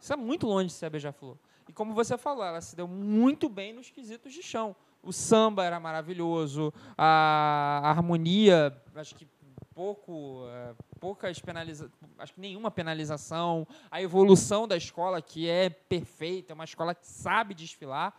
Isso 0.00 0.12
é 0.12 0.16
muito 0.16 0.46
longe 0.46 0.66
de 0.66 0.72
ser 0.72 0.86
a 0.86 0.90
Beija-Flor. 0.90 1.36
E 1.68 1.72
como 1.72 1.94
você 1.94 2.18
falou, 2.18 2.44
ela 2.44 2.60
se 2.60 2.74
deu 2.76 2.86
muito 2.88 3.48
bem 3.48 3.72
nos 3.72 3.88
quesitos 3.90 4.32
de 4.34 4.42
chão. 4.42 4.74
O 5.04 5.12
samba 5.12 5.64
era 5.64 5.78
maravilhoso, 5.78 6.72
a 6.96 7.82
harmonia, 7.84 8.74
acho 8.94 9.14
que 9.14 9.26
pouco, 9.74 10.46
é, 10.48 10.74
poucas 11.00 11.38
penaliza 11.40 11.90
acho 12.18 12.32
que 12.32 12.40
nenhuma 12.40 12.70
penalização, 12.70 13.66
a 13.90 14.00
evolução 14.00 14.66
da 14.66 14.76
escola 14.76 15.20
que 15.20 15.48
é 15.48 15.68
perfeita, 15.68 16.52
é 16.52 16.54
uma 16.54 16.64
escola 16.64 16.94
que 16.94 17.06
sabe 17.06 17.54
desfilar. 17.54 18.14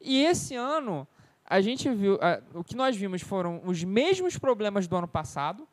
E 0.00 0.24
esse 0.24 0.56
ano 0.56 1.06
a 1.44 1.60
gente 1.60 1.88
viu, 1.90 2.18
o 2.54 2.64
que 2.64 2.76
nós 2.76 2.96
vimos 2.96 3.22
foram 3.22 3.60
os 3.64 3.82
mesmos 3.84 4.38
problemas 4.38 4.86
do 4.86 4.96
ano 4.96 5.08
passado, 5.08 5.68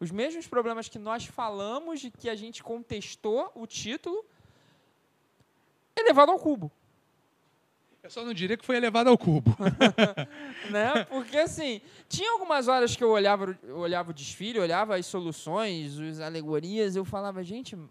os 0.00 0.10
mesmos 0.10 0.46
problemas 0.46 0.88
que 0.88 0.98
nós 0.98 1.26
falamos 1.26 2.00
de 2.00 2.10
que 2.10 2.28
a 2.28 2.34
gente 2.34 2.62
contestou 2.62 3.52
o 3.54 3.66
título, 3.66 4.24
elevado 5.94 6.32
ao 6.32 6.38
cubo. 6.38 6.72
Eu 8.02 8.10
só 8.10 8.24
não 8.24 8.32
diria 8.32 8.56
que 8.56 8.64
foi 8.64 8.76
elevado 8.76 9.10
ao 9.10 9.18
cubo. 9.18 9.54
né? 10.70 11.04
Porque 11.04 11.36
assim, 11.36 11.82
tinha 12.08 12.32
algumas 12.32 12.66
horas 12.66 12.96
que 12.96 13.04
eu 13.04 13.10
olhava, 13.10 13.58
eu 13.62 13.76
olhava 13.76 14.10
o 14.10 14.14
desfile, 14.14 14.58
olhava 14.58 14.96
as 14.96 15.06
soluções, 15.06 15.98
as 15.98 16.20
alegorias, 16.20 16.96
eu 16.96 17.04
falava, 17.04 17.42
gente, 17.44 17.76
o 17.76 17.88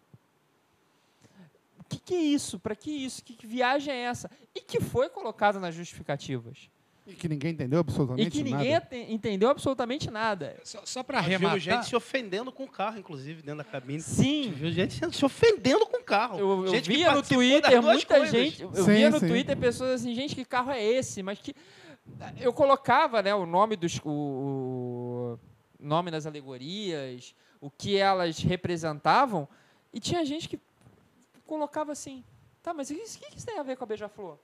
que, 1.88 2.00
que 2.00 2.16
é 2.16 2.22
isso? 2.22 2.60
Para 2.60 2.76
que 2.76 2.92
isso? 2.92 3.24
Que, 3.24 3.36
que 3.36 3.46
viagem 3.46 3.94
é 3.94 4.02
essa? 4.02 4.32
E 4.56 4.62
que 4.62 4.82
foi 4.82 5.10
colocada 5.10 5.60
nas 5.60 5.76
justificativas. 5.76 6.70
E 7.10 7.16
que 7.16 7.28
ninguém 7.28 7.52
entendeu 7.52 7.80
absolutamente 7.80 8.28
E 8.28 8.32
que 8.32 8.44
ninguém 8.44 8.74
nada. 8.74 8.96
entendeu 9.08 9.50
absolutamente 9.50 10.12
nada. 10.12 10.60
Só, 10.64 10.82
só 10.86 11.04
para 11.04 11.20
vimos 11.22 11.36
arrematar. 11.36 11.60
gente 11.60 11.88
se 11.88 11.96
ofendendo 11.96 12.52
com 12.52 12.64
o 12.64 12.68
carro, 12.68 13.00
inclusive, 13.00 13.42
dentro 13.42 13.58
da 13.58 13.64
cabine. 13.64 14.02
Sim. 14.02 14.52
Viu 14.56 14.72
gente 14.72 15.00
se 15.16 15.26
ofendendo 15.26 15.86
com 15.88 15.98
o 15.98 16.04
carro. 16.04 16.40
Eu, 16.40 16.66
eu 16.66 16.68
gente 16.68 16.90
que 16.90 16.98
via 16.98 17.12
no 17.14 17.24
Twitter 17.24 17.82
muita 17.82 18.16
coisas. 18.16 18.30
gente. 18.30 18.62
Eu 18.62 18.74
Sim, 18.74 18.92
via 18.92 19.10
no 19.10 19.20
sim. 19.20 19.28
Twitter 19.28 19.58
pessoas 19.58 20.02
assim, 20.02 20.14
gente, 20.14 20.36
que 20.36 20.46
carro 20.46 20.72
é 20.72 20.84
esse? 20.84 21.24
Mas 21.24 21.40
que. 21.40 21.56
Eu 22.40 22.54
colocava 22.54 23.22
né, 23.22 23.34
o 23.34 23.46
nome 23.46 23.76
dos. 23.76 24.00
O, 24.04 24.10
o 24.10 25.40
nome 25.80 26.12
das 26.12 26.26
alegorias, 26.26 27.36
o 27.60 27.70
que 27.70 27.98
elas 27.98 28.40
representavam, 28.40 29.48
e 29.94 30.00
tinha 30.00 30.24
gente 30.26 30.48
que 30.48 30.60
colocava 31.46 31.92
assim. 31.92 32.24
Tá, 32.62 32.74
mas 32.74 32.90
o 32.90 32.94
que, 32.96 33.02
o 33.02 33.32
que 33.32 33.38
isso 33.38 33.46
tem 33.46 33.58
a 33.58 33.64
ver 33.64 33.78
com 33.78 33.84
a 33.84 33.88
Beija-Flor? 33.88 34.38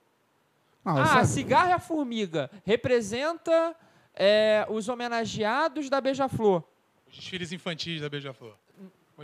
Não, 0.86 0.98
Ah, 0.98 1.06
sabe- 1.06 1.20
a 1.20 1.24
cigarra 1.24 1.70
e 1.70 1.72
a 1.72 1.78
formiga 1.78 2.48
representa 2.64 3.74
é, 4.14 4.64
os 4.70 4.88
homenageados 4.88 5.90
da 5.90 6.00
Beija-Flor. 6.00 6.62
Os 7.08 7.16
desfiles 7.16 7.52
infantis 7.52 8.00
da 8.00 8.08
Beija-Flor. 8.08 8.54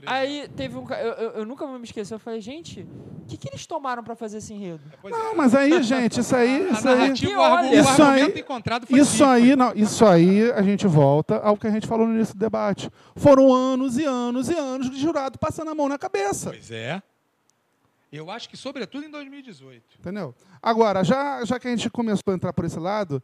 Aí 0.07 0.49
teve 0.57 0.77
um. 0.79 0.89
Eu, 0.91 0.97
eu, 1.13 1.31
eu 1.33 1.45
nunca 1.47 1.67
vou 1.67 1.79
me 1.79 1.85
esquecer. 1.85 2.15
Eu 2.15 2.19
falei, 2.19 2.41
gente, 2.41 2.81
o 2.81 3.27
que, 3.27 3.37
que 3.37 3.47
eles 3.51 3.67
tomaram 3.67 4.03
para 4.03 4.17
fazer 4.17 4.39
esse 4.39 4.55
enredo? 4.55 4.81
Pois 5.03 5.15
é. 5.15 5.19
Não, 5.19 5.37
mas 5.37 5.55
aí, 5.55 5.83
gente, 5.83 6.19
isso 6.21 6.35
aí, 6.35 6.67
A 6.67 6.71
isso 6.71 6.89
aí, 6.89 7.13
Isso 7.13 8.03
aí- 8.03 8.41
encontrado 8.41 8.87
foi 8.87 8.99
isso 8.99 9.23
aí, 9.23 9.55
não, 9.55 9.73
isso 9.75 10.07
aí 10.07 10.51
a 10.53 10.63
gente 10.63 10.87
volta 10.87 11.37
ao 11.41 11.59
que 11.59 11.67
a 11.67 11.71
gente 11.71 11.87
falou 11.87 12.07
no 12.07 12.15
início 12.15 12.35
do 12.35 12.39
debate. 12.41 12.89
Foram 13.17 13.53
anos 13.53 13.99
e 13.99 14.05
anos 14.05 14.49
e 14.49 14.55
anos 14.55 14.89
de 14.91 14.99
jurado 14.99 15.39
passando 15.39 15.71
a 15.71 15.75
mão 15.75 15.91
na 15.91 15.99
cabeça. 15.99 16.49
Pois 16.51 16.71
é. 16.71 17.03
Eu 18.13 18.31
acho 18.31 18.47
que, 18.49 18.57
sobretudo, 18.57 19.05
em 19.07 19.11
2018. 19.11 19.99
Entendeu? 19.99 20.35
Agora, 20.63 21.03
já, 21.03 21.43
já 21.47 21.59
que 21.59 21.67
a 21.67 21.71
gente 21.71 21.89
começou 21.89 22.31
a 22.31 22.35
entrar 22.35 22.53
por 22.53 22.65
esse 22.67 22.79
lado, 22.79 23.23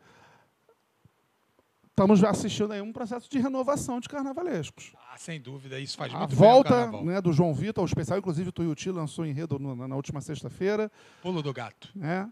estamos 1.90 2.22
assistindo 2.24 2.72
aí 2.72 2.80
um 2.80 2.92
processo 2.92 3.28
de 3.28 3.38
renovação 3.38 4.00
de 4.00 4.08
carnavalescos. 4.08 4.92
Ah, 5.12 5.18
sem 5.18 5.40
dúvida, 5.40 5.78
isso 5.78 5.96
faz 5.96 6.14
A 6.14 6.18
muito 6.20 6.34
volta 6.34 6.90
né, 7.02 7.20
do 7.20 7.32
João 7.32 7.52
Vitor, 7.52 7.82
o 7.82 7.86
especial, 7.86 8.18
inclusive 8.18 8.48
o 8.48 8.52
Tuiuti 8.52 8.90
lançou 8.90 9.26
enredo 9.26 9.58
no- 9.58 9.76
na, 9.76 9.88
na 9.88 9.96
última 9.96 10.20
sexta-feira. 10.20 10.90
Pulo 11.22 11.42
do 11.42 11.52
gato. 11.52 11.90
Né? 11.94 12.28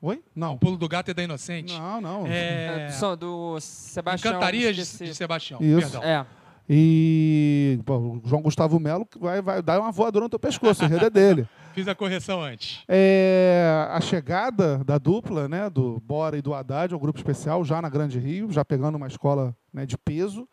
Oi? 0.00 0.16
O 0.18 0.22
Não. 0.38 0.56
pulo 0.56 0.76
do 0.76 0.88
gato 0.88 1.10
é 1.10 1.14
da 1.14 1.22
Inocente. 1.24 1.76
Não, 1.76 2.00
não. 2.00 2.26
É... 2.28 2.86
Do, 2.86 2.92
São- 2.92 3.16
do 3.16 3.58
Sebastião. 3.60 4.30
Encantarias 4.32 4.76
de, 4.76 4.84
Sebastião. 5.14 5.58
Isso. 5.60 5.80
Perdão. 5.80 6.02
É. 6.04 6.24
E 6.70 7.80
pô, 7.84 7.96
o 7.96 8.22
João 8.26 8.42
Gustavo 8.42 8.78
Melo 8.78 9.08
vai, 9.18 9.40
vai 9.40 9.62
dar 9.62 9.80
uma 9.80 9.90
voadora 9.90 10.24
no 10.26 10.28
teu 10.28 10.38
pescoço, 10.38 10.82
o 10.82 10.84
enredo 10.84 11.06
é 11.06 11.10
dele. 11.10 11.48
Fiz 11.78 11.86
a 11.86 11.94
correção 11.94 12.42
antes. 12.42 12.82
É, 12.88 13.86
a 13.88 14.00
chegada 14.00 14.82
da 14.82 14.98
dupla, 14.98 15.46
né, 15.46 15.70
do 15.70 16.00
Bora 16.00 16.36
e 16.36 16.42
do 16.42 16.52
Haddad 16.52 16.92
ao 16.92 16.98
grupo 16.98 17.20
especial, 17.20 17.64
já 17.64 17.80
na 17.80 17.88
Grande 17.88 18.18
Rio, 18.18 18.50
já 18.50 18.64
pegando 18.64 18.96
uma 18.96 19.06
escola 19.06 19.56
né, 19.72 19.86
de 19.86 19.96
peso, 19.96 20.48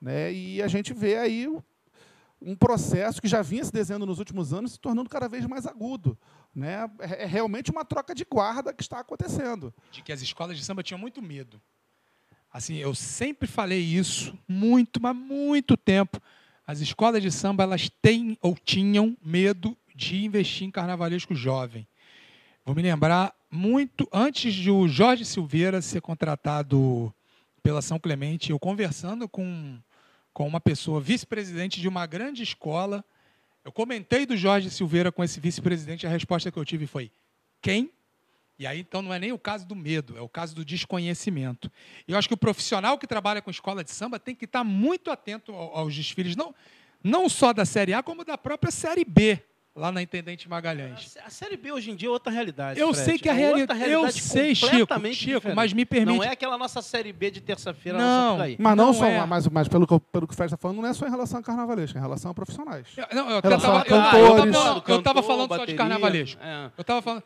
né, 0.00 0.32
e 0.32 0.62
a 0.62 0.68
gente 0.68 0.94
vê 0.94 1.18
aí 1.18 1.46
um 2.40 2.56
processo 2.56 3.20
que 3.20 3.28
já 3.28 3.42
vinha 3.42 3.62
se 3.62 3.70
desenhando 3.70 4.06
nos 4.06 4.18
últimos 4.18 4.54
anos, 4.54 4.72
se 4.72 4.80
tornando 4.80 5.10
cada 5.10 5.28
vez 5.28 5.44
mais 5.44 5.66
agudo. 5.66 6.16
Né? 6.54 6.90
É 6.98 7.24
é 7.24 7.26
realmente 7.26 7.70
uma 7.70 7.84
troca 7.84 8.14
de 8.14 8.24
guarda 8.24 8.72
que 8.72 8.82
está 8.82 9.00
acontecendo. 9.00 9.74
De 9.92 10.02
que 10.02 10.10
as 10.10 10.22
escolas 10.22 10.56
de 10.56 10.64
samba 10.64 10.82
tinham 10.82 10.98
muito 10.98 11.20
medo. 11.20 11.60
Assim, 12.50 12.76
eu 12.76 12.94
sempre 12.94 13.46
falei 13.46 13.80
isso, 13.80 14.34
muito, 14.48 14.98
mas 14.98 15.14
muito 15.14 15.76
tempo. 15.76 16.18
As 16.66 16.80
escolas 16.80 17.20
de 17.20 17.30
samba, 17.30 17.64
elas 17.64 17.90
têm 18.00 18.38
ou 18.40 18.56
tinham 18.56 19.14
medo 19.22 19.76
de 19.94 20.24
investir 20.24 20.66
em 20.66 20.70
carnavalesco 20.70 21.34
jovem. 21.34 21.86
Vou 22.64 22.74
me 22.74 22.82
lembrar 22.82 23.34
muito 23.50 24.08
antes 24.12 24.54
de 24.54 24.70
o 24.70 24.86
Jorge 24.86 25.24
Silveira 25.24 25.82
ser 25.82 26.00
contratado 26.00 27.12
pela 27.62 27.82
São 27.82 27.98
Clemente, 27.98 28.50
eu 28.50 28.58
conversando 28.58 29.28
com, 29.28 29.78
com 30.32 30.46
uma 30.46 30.60
pessoa, 30.60 31.00
vice-presidente 31.00 31.80
de 31.80 31.88
uma 31.88 32.06
grande 32.06 32.42
escola. 32.42 33.04
Eu 33.64 33.72
comentei 33.72 34.24
do 34.24 34.36
Jorge 34.36 34.70
Silveira 34.70 35.10
com 35.12 35.22
esse 35.22 35.40
vice-presidente, 35.40 36.06
a 36.06 36.10
resposta 36.10 36.50
que 36.50 36.58
eu 36.58 36.64
tive 36.64 36.86
foi: 36.86 37.10
quem? 37.60 37.90
E 38.58 38.66
aí, 38.66 38.80
então, 38.80 39.00
não 39.00 39.12
é 39.12 39.18
nem 39.18 39.32
o 39.32 39.38
caso 39.38 39.66
do 39.66 39.74
medo, 39.74 40.16
é 40.18 40.20
o 40.20 40.28
caso 40.28 40.54
do 40.54 40.64
desconhecimento. 40.64 41.70
E 42.06 42.12
eu 42.12 42.18
acho 42.18 42.28
que 42.28 42.34
o 42.34 42.36
profissional 42.38 42.98
que 42.98 43.06
trabalha 43.06 43.40
com 43.40 43.50
escola 43.50 43.82
de 43.82 43.90
samba 43.90 44.18
tem 44.20 44.34
que 44.34 44.44
estar 44.44 44.62
muito 44.62 45.10
atento 45.10 45.52
ao- 45.52 45.78
aos 45.78 45.94
desfiles, 45.94 46.36
não, 46.36 46.54
não 47.02 47.26
só 47.28 47.54
da 47.54 47.64
Série 47.64 47.94
A, 47.94 48.02
como 48.02 48.22
da 48.22 48.36
própria 48.36 48.70
Série 48.70 49.04
B, 49.04 49.42
lá 49.74 49.90
na 49.92 50.02
Intendente 50.02 50.48
Magalhães. 50.48 51.16
A 51.24 51.30
Série 51.30 51.56
B 51.56 51.72
hoje 51.72 51.90
em 51.90 51.96
dia 51.96 52.08
é 52.08 52.10
outra 52.10 52.30
realidade. 52.32 52.78
Eu 52.80 52.92
Fred. 52.92 53.04
sei 53.04 53.18
que 53.18 53.28
a 53.28 53.32
É 53.32 53.36
reali- 53.36 53.60
outra 53.62 53.76
eu 53.76 53.78
realidade 53.78 54.20
sei, 54.20 54.54
Chico, 54.54 54.74
Chico, 54.76 54.94
diferente. 55.00 55.54
mas 55.54 55.72
me 55.72 55.84
permite- 55.86 56.16
Não 56.18 56.24
é 56.24 56.28
aquela 56.28 56.58
nossa 56.58 56.82
Série 56.82 57.12
B 57.12 57.30
de 57.30 57.40
terça-feira 57.40 57.98
Não. 57.98 58.38
Mas 58.38 58.76
não, 58.76 58.86
Não 58.86 58.92
só, 58.92 59.06
é. 59.06 59.24
mas, 59.26 59.46
mas 59.48 59.68
pelo, 59.68 59.86
que, 59.86 59.92
eu- 59.94 60.00
pelo 60.00 60.26
que 60.26 60.32
o 60.34 60.36
Fred 60.36 60.48
está 60.48 60.56
falando, 60.56 60.82
não 60.82 60.88
é 60.88 60.92
só 60.92 61.06
em 61.06 61.10
relação 61.10 61.38
a 61.40 61.42
carnavalesco, 61.42 61.96
é 61.96 62.00
em 62.00 62.02
relação 62.02 62.30
a 62.30 62.34
profissionais. 62.34 62.86
Eu- 62.96 63.06
Não, 63.14 63.30
eu 63.30 63.40
Relação 63.40 63.70
tava, 63.70 63.76
a 63.76 63.80
eu 63.80 63.84
cantores. 64.36 64.54
eu 64.88 64.94
eu 64.96 65.02
tava 65.02 65.22
falando 65.22 65.48
só 65.48 65.54
de 65.54 65.58
bateria, 65.60 65.76
carnavalesco. 65.76 66.40
é. 66.42 66.70
Eu 66.76 66.84
tava 66.84 67.02
falando. 67.02 67.22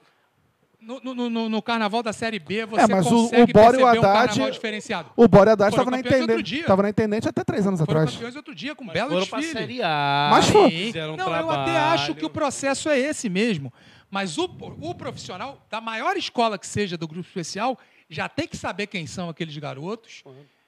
No, 0.87 1.15
no- 1.15 1.31
no- 1.31 1.49
no 1.49 1.63
carnaval 1.63 2.03
da 2.03 2.13
Série 2.13 2.39
B, 2.39 2.67
você 2.67 2.83
É, 2.83 2.87
mas 2.89 3.07
o- 3.07 3.11
consegue 3.11 3.51
o 3.51 3.55
Bora 3.55 3.65
e 3.79 3.83
o 3.83 3.85
perceber 3.85 3.85
um 3.85 3.89
Haddad- 4.11 4.27
carnaval 4.29 4.51
diferenciado. 4.51 5.11
O 5.17 5.27
Bora 5.29 5.53
Haddad 5.53 5.71
Foram 5.71 5.83
estava 5.83 5.91
na, 5.91 5.99
intendente, 6.27 6.63
tava 6.65 6.83
na 6.83 6.89
intendente 6.91 7.29
até 7.29 7.43
três 7.43 7.67
anos 7.67 7.81
Foram 7.81 7.93
atrás. 8.01 8.13
campeões 8.13 8.37
outro 8.37 8.55
dia, 8.55 8.75
com 8.75 8.85
um 8.85 8.87
Mas 8.89 8.95
belo 8.95 9.11
foram 9.27 9.41
desfile. 9.41 9.53
Série 9.61 9.83
A. 9.83 10.29
Mas 10.31 10.49
foi. 10.49 10.93
um 11.13 11.17
Não, 11.17 11.27
eu 11.35 11.51
até 11.51 11.73
trabalho. 11.73 11.79
acho 11.95 12.15
que 12.15 12.25
o 12.27 12.31
processo 12.31 12.89
é 12.91 12.99
esse 12.99 13.29
mesmo. 13.29 13.73
Mas 14.11 14.37
o, 14.39 14.45
o 14.81 14.95
profissional 14.95 15.59
da 15.71 15.81
maior 15.81 16.17
escola 16.17 16.59
que 16.59 16.67
seja 16.67 16.97
do 16.97 17.09
grupo 17.09 17.27
especial 17.27 17.79
já 18.09 18.29
tem 18.29 18.47
que 18.47 18.57
saber 18.57 18.87
quem 18.87 19.07
são 19.07 19.29
aqueles 19.29 19.57
garotos. 19.57 20.23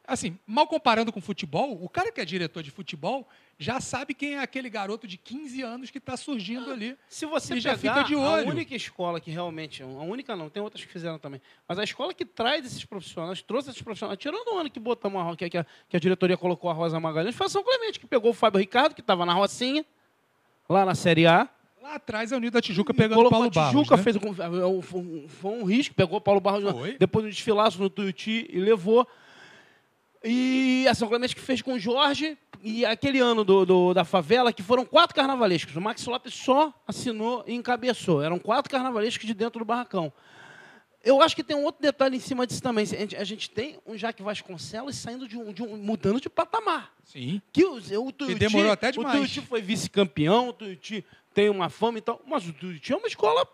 assim, 0.09 0.39
mal 0.47 0.67
comparando 0.69 1.13
com 1.13 1.21
futebol, 1.21 1.77
o 1.83 1.89
cara 1.89 2.11
que 2.13 2.21
é 2.21 2.25
diretor 2.25 2.63
de 2.63 2.71
futebol 2.71 3.29
já 3.59 3.81
sabe 3.81 4.13
quem 4.13 4.35
é 4.35 4.41
aquele 4.41 4.69
garoto 4.69 5.07
de 5.07 5.17
15 5.17 5.63
anos 5.63 5.91
que 5.91 5.97
está 5.99 6.17
surgindo 6.17 6.71
ali. 6.71 6.97
Se 7.09 7.25
você 7.25 7.55
E 7.55 7.61
já 7.61 7.77
fica 7.77 8.03
de 8.03 8.15
olho. 8.15 8.47
a 8.47 8.51
única 8.51 8.75
escola 8.77 9.19
que 9.21 9.31
realmente, 9.31 9.83
a 9.83 9.87
única 9.87 10.37
não, 10.37 10.51
tem 10.51 10.63
outras 10.63 10.85
que 10.85 10.93
fizeram 10.93 11.19
também, 11.19 11.41
mas 11.67 11.79
a 11.79 11.85
escola 11.85 12.13
que 12.13 12.25
traz 12.27 12.67
esses 12.67 12.85
profissionais, 12.85 13.41
trouxe 13.41 13.71
esses 13.71 13.81
profissionais, 13.81 14.19
tirando 14.19 14.47
o 14.55 14.59
ano 14.59 14.69
que 14.71 14.79
botamos 14.79 15.19
a, 15.21 15.25
Ro- 15.25 15.37
que, 15.37 15.45
a, 15.47 15.65
que 15.89 15.97
a 15.97 16.01
diretoria 16.01 16.37
colocou 16.37 16.69
a 16.69 16.75
Rosa 16.75 17.01
Magalhães, 17.01 17.35
foi 17.35 17.47
a 17.47 17.49
São 17.49 17.65
Clemente, 17.65 17.99
que 17.99 18.07
pegou 18.07 18.31
o 18.31 18.35
Fábio 18.35 18.59
Ricardo, 18.61 18.95
que 18.95 19.01
estava 19.01 19.25
na 19.25 19.33
Rocinha, 19.33 19.85
lá 20.69 20.85
na 20.85 20.95
Série 20.95 21.27
A, 21.27 21.49
Lá 21.83 21.95
atrás 21.95 22.33
a 22.33 22.37
Unido 22.37 22.55
da 22.55 22.61
Tijuca 22.61 22.93
pegando 22.93 23.21
o 23.25 23.31
Paulo 23.31 23.47
a 23.47 23.51
Tijuca, 23.51 23.71
Barros. 23.71 23.91
né? 23.91 24.03
fez 24.03 24.17
um, 24.17 24.99
um- 24.99 25.29
foi 25.29 25.51
um 25.53 25.63
risco, 25.65 25.95
pegou 25.95 26.19
o 26.19 26.21
Paulo 26.21 26.41
Barros 26.41 26.69
Foi. 26.73 26.99
depois 26.99 27.25
um 27.25 27.29
desfilaço 27.29 27.81
no 27.81 27.89
Tuiuti 27.89 28.45
e 28.53 28.59
levou. 28.59 29.07
E 30.29 30.87
a 30.89 30.95
São 30.95 31.09
Clemente 31.09 31.35
que 31.37 31.41
fez 31.41 31.63
com 31.63 31.75
o 31.75 31.79
Jorge, 31.79 32.37
e 32.63 32.85
aquele 32.85 33.21
ano 33.21 33.45
do, 33.45 33.65
do- 33.65 33.95
da 33.95 34.05
favela, 34.05 34.53
que 34.53 34.63
foram 34.63 34.85
quatro 34.85 35.15
carnavalescos. 35.15 35.77
O 35.77 35.81
Max 35.81 36.05
Lopes 36.05 36.35
só 36.35 36.75
assinou 36.87 37.45
e 37.47 37.55
encabeçou. 37.55 38.23
Eram 38.23 38.39
quatro 38.39 38.71
carnavalescos 38.71 39.25
de 39.27 39.33
dentro 39.35 39.61
do 39.61 39.65
barracão. 39.65 40.13
Eu 41.05 41.23
acho 41.23 41.37
que 41.37 41.45
tem 41.45 41.57
um 41.57 41.63
outro 41.63 41.81
detalhe 41.81 42.17
em 42.17 42.21
cima 42.21 42.45
disso 42.45 42.61
também. 42.61 42.83
A 42.83 42.87
gente, 42.87 43.17
a 43.17 43.23
gente 43.23 43.49
tem 43.51 43.79
um 43.87 43.97
Jaque 43.97 44.23
Vasconcelos 44.25 44.97
saindo 44.97 45.29
de 45.29 45.39
um, 45.39 45.53
de 45.53 45.63
um- 45.63 45.77
mudando 45.77 46.21
de 46.21 46.29
patamar. 46.29 46.93
Sim. 47.05 47.41
Que 47.53 47.65
o, 47.65 47.75
o 47.77 48.11
Tuiuti, 48.13 48.35
demorou 48.35 48.73
até 48.73 48.89
O 48.89 48.93
demais. 48.93 49.13
Tuiuti 49.17 49.41
foi 49.43 49.63
vice-campeão, 49.63 50.49
o 50.49 50.53
Tuiuti 50.53 51.05
tem 51.33 51.49
uma 51.49 51.69
fama 51.71 51.99
e 51.99 52.01
tal, 52.01 52.21
mas 52.27 52.49
o 52.49 52.53
Tuiuti 52.53 52.93
é 52.93 52.97
uma 52.97 53.07
escola 53.07 53.47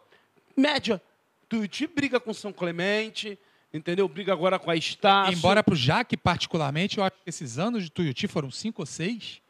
média. 0.57 1.03
O 1.43 1.47
Tuiuti 1.47 1.87
briga 1.87 2.19
com 2.19 2.33
São 2.33 2.51
Clemente, 2.55 3.39
entendeu? 3.73 4.09
Briga 4.09 4.33
agora 4.33 4.59
com 4.59 4.71
a 4.71 4.77
Estácio. 4.77 5.35
Embora 5.35 5.63
para 5.63 5.75
o 5.75 5.77
Jaque, 5.77 6.17
particularmente, 6.17 6.99
eu 6.99 7.05
acho 7.05 7.17
que 7.17 7.29
esses 7.29 7.59
anos 7.59 7.85
de 7.85 7.91
Tuiuti 7.91 8.27
foram 8.29 8.51
cinco 8.51 8.83
ou 8.83 8.87
seis, 8.87 9.41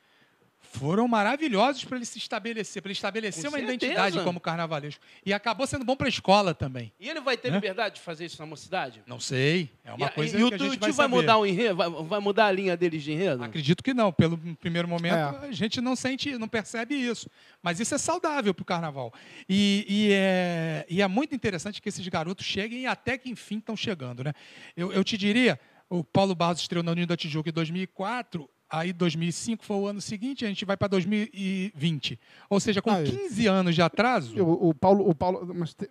foram 0.73 1.07
maravilhosos 1.07 1.85
para 1.85 1.97
ele 1.97 2.05
se 2.07 2.19
estabelecer, 2.19 2.81
para 2.83 2.89
ele 2.89 2.95
estabelecer 2.97 3.43
Com 3.45 3.49
uma 3.51 3.59
certeza. 3.59 3.75
identidade 3.75 4.25
como 4.25 4.41
carnavalesco. 4.41 5.03
E 5.25 5.33
acabou 5.33 5.67
sendo 5.67 5.85
bom 5.85 5.95
para 5.95 6.07
a 6.07 6.09
escola 6.09 6.55
também. 6.55 6.93
E 6.99 7.09
ele 7.09 7.21
vai 7.21 7.37
ter 7.37 7.51
Né? 7.51 7.57
liberdade 7.57 7.97
de 7.97 8.01
fazer 8.01 8.25
isso 8.25 8.41
na 8.41 8.47
mocidade? 8.47 9.03
Não 9.07 9.21
sei, 9.21 9.71
é 9.85 9.93
uma 9.93 10.07
e, 10.07 10.11
coisa 10.11 10.39
e 10.39 10.43
o 10.45 10.49
que 10.49 10.55
a 10.55 10.59
gente 10.59 10.79
vai 10.81 10.93
vai, 10.93 11.09
mudar 11.09 11.37
o 11.37 11.47
enredo? 11.47 11.77
Vai, 11.77 11.91
vai 11.91 12.21
mudar 12.21 12.47
a 12.47 12.53
linha 12.53 12.77
deles 12.77 13.03
de 13.03 13.13
enredo? 13.13 13.45
Acredito 13.45 13.83
que 13.83 13.93
não. 13.93 14.13
Pelo 14.13 14.39
primeiro 14.57 14.89
momento, 14.89 15.15
É. 15.15 15.49
a 15.49 15.53
gente 15.53 15.81
não 15.81 15.95
sente, 15.95 16.37
não 16.39 16.49
percebe 16.49 16.95
isso. 16.95 17.29
Mas 17.63 17.79
isso 17.79 17.95
é 17.95 17.99
saudável 17.99 18.55
para 18.55 18.63
o 18.63 18.65
carnaval. 18.67 19.13
E, 19.49 19.85
e 19.89 20.09
é, 20.13 20.87
e 20.89 21.03
é 21.03 21.07
muito 21.09 21.35
interessante 21.35 21.81
que 21.83 21.89
esses 21.89 22.07
garotos 22.09 22.45
cheguem 22.47 22.81
e 22.83 22.87
até 22.87 23.19
que 23.19 23.29
enfim 23.31 23.59
estão 23.59 23.77
chegando. 23.77 24.25
Né? 24.25 24.33
Eu, 24.77 24.93
eu 24.93 25.05
te 25.05 25.17
diria, 25.19 25.61
o 25.89 26.03
Paulo 26.03 26.35
Barros 26.35 26.61
estreou 26.61 26.83
na 26.83 26.93
União 26.93 27.07
da 27.07 27.17
Tijuca 27.17 27.51
em 27.51 27.53
2004. 27.53 28.49
Aí 28.73 28.91
2005 28.91 29.63
foi 29.65 29.77
o 29.77 29.87
ano 29.87 30.01
seguinte, 30.01 30.47
a 30.47 30.49
gente 30.49 30.65
vai 30.65 30.79
para 30.79 30.89
2020. 30.89 32.19
Ou 32.49 32.59
seja, 32.59 32.81
com 32.81 32.91
Aí. 32.91 33.05
15 33.05 33.47
anos 33.47 33.75
de 33.75 33.83
atraso, 33.83 34.43
O, 34.43 34.71
o 34.71 34.75
Paulo, 34.75 35.07
o 35.09 35.15
Paulo, 35.15 35.53
mas 35.55 35.75
te- 35.75 35.91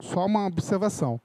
só 0.00 0.24
uma 0.24 0.46
observação. 0.46 1.20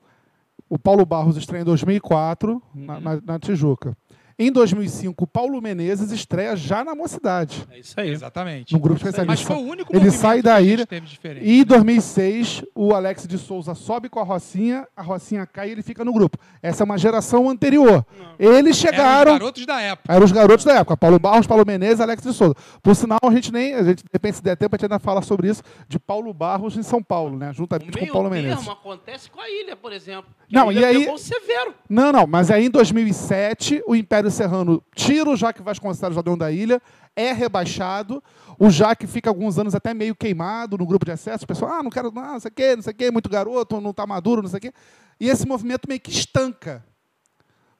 O 0.69 0.77
Paulo 0.77 1.05
Barros 1.05 1.37
estreia 1.37 1.61
em 1.61 1.65
2004 1.65 2.61
na, 2.75 2.95
Uhum. 2.95 2.99
na- 3.01 3.21
na 3.25 3.39
Tijuca. 3.39 3.97
Em 4.41 4.49
2005, 4.51 5.21
o 5.21 5.27
Paulo 5.27 5.61
Menezes 5.61 6.11
estreia 6.11 6.55
já 6.55 6.81
na 6.81 6.95
mocidade, 6.95 7.67
É 7.69 7.79
isso 7.79 7.99
aí. 7.99 8.09
exatamente. 8.09 8.71
no 8.73 8.79
grupo 8.79 8.97
especial. 8.97 9.25
Mas 9.27 9.39
Ele 9.41 9.47
foi 9.47 9.55
o 9.57 9.59
único 9.59 9.93
ele 9.93 10.09
sai 10.11 10.41
da 10.41 10.61
ilha 10.61 10.85
teve 10.85 11.05
diferente. 11.05 11.45
E 11.45 11.59
em 11.59 11.63
2006, 11.65 12.63
o 12.73 12.93
Alex 12.93 13.27
de 13.27 13.37
Souza 13.37 13.75
sobe 13.75 14.07
com 14.07 14.17
a 14.19 14.23
Rocinha, 14.23 14.87
a 14.95 15.01
Rocinha 15.01 15.45
cai 15.45 15.67
e 15.67 15.71
ele 15.73 15.81
fica 15.83 16.05
no 16.05 16.13
grupo. 16.13 16.37
Essa 16.63 16.83
é 16.83 16.85
uma 16.85 16.97
geração 16.97 17.49
anterior. 17.49 18.05
Eles 18.39 18.55
Eram 18.57 18.69
os 18.71 18.77
chegaram. 18.77 19.31
garotos 19.33 19.65
da 19.65 19.81
época. 19.81 20.13
Eram 20.13 20.25
os 20.25 20.31
garotos 20.31 20.65
da 20.65 20.73
época, 20.75 20.95
Paulo 20.95 21.19
Barros, 21.19 21.45
Paulo 21.45 21.65
Menezes, 21.67 21.99
Alex 21.99 22.23
de 22.23 22.33
Souza. 22.33 22.55
Por 22.81 22.95
sinal, 22.95 23.19
a 23.21 23.31
gente 23.31 23.51
nem, 23.51 23.73
a 23.73 23.83
gente, 23.83 24.03
de 24.03 24.09
repente, 24.13 24.37
se 24.37 24.43
der 24.43 24.55
tempo, 24.55 24.73
a 24.73 24.77
gente 24.77 24.85
ainda 24.85 24.99
fala 24.99 25.21
sobre 25.21 25.49
isso, 25.49 25.61
de 25.89 25.99
Paulo 25.99 26.33
Barros 26.33 26.77
em 26.77 26.83
São 26.83 27.03
Paulo, 27.03 27.37
né? 27.37 27.49
O 27.49 27.53
Juntamente 27.53 27.97
com 27.97 28.07
Paulo 28.07 28.29
Menezes. 28.29 28.65
acontece 28.69 29.29
com 29.29 29.41
a 29.41 29.49
ilha, 29.49 29.75
por 29.75 29.91
exemplo. 29.91 30.31
Não, 30.49 30.69
a 30.69 30.73
ilha 30.73 30.91
e 30.93 31.05
aí- 31.09 31.19
Severo. 31.19 31.73
Não, 31.89 32.13
não, 32.13 32.25
mas 32.25 32.49
aí 32.49 32.65
em 32.67 32.69
2007, 32.69 33.83
o 33.85 33.93
Império 33.95 34.28
Serrano 34.31 34.83
tira 34.95 35.29
o 35.29 35.35
Jaque 35.35 35.61
Vasconcelos 35.61 36.15
da 36.15 36.21
Dona 36.21 36.37
da 36.37 36.51
Ilha, 36.51 36.81
é 37.15 37.31
rebaixado, 37.33 38.23
o 38.57 38.69
Jaque 38.69 39.05
fica 39.07 39.29
alguns 39.29 39.57
anos 39.57 39.75
até 39.75 39.93
meio 39.93 40.15
queimado 40.15 40.77
no 40.77 40.85
grupo 40.85 41.05
de 41.05 41.11
acesso, 41.11 41.43
o 41.43 41.47
pessoal, 41.47 41.71
ah, 41.73 41.83
não 41.83 41.89
quero, 41.89 42.11
não, 42.11 42.21
não 42.33 42.39
sei 42.39 42.49
o 42.49 42.53
quê, 42.53 42.75
não 42.75 42.83
sei 42.83 42.93
o 42.93 42.95
quê, 42.95 43.11
muito 43.11 43.29
garoto, 43.29 43.79
não 43.81 43.91
está 43.91 44.05
maduro, 44.07 44.41
não 44.41 44.49
sei 44.49 44.57
o 44.57 44.61
quê. 44.61 44.73
E 45.19 45.27
esse 45.29 45.45
movimento 45.47 45.87
meio 45.87 45.99
que 45.99 46.11
estanca. 46.11 46.85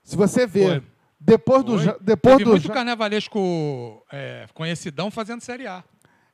Se 0.03 0.15
você 0.17 0.47
Foi. 0.47 0.83
depois 1.19 1.63
do, 1.63 1.79
Foi. 1.79 1.95
Depois 2.01 2.33
Teve 2.37 2.45
do 2.45 2.51
muito 2.51 2.67
Ja- 2.67 2.73
carnavalesco 2.73 4.03
é, 4.11 4.45
conhecidão 4.53 5.09
fazendo 5.11 5.41
Série 5.41 5.67
A. 5.67 5.83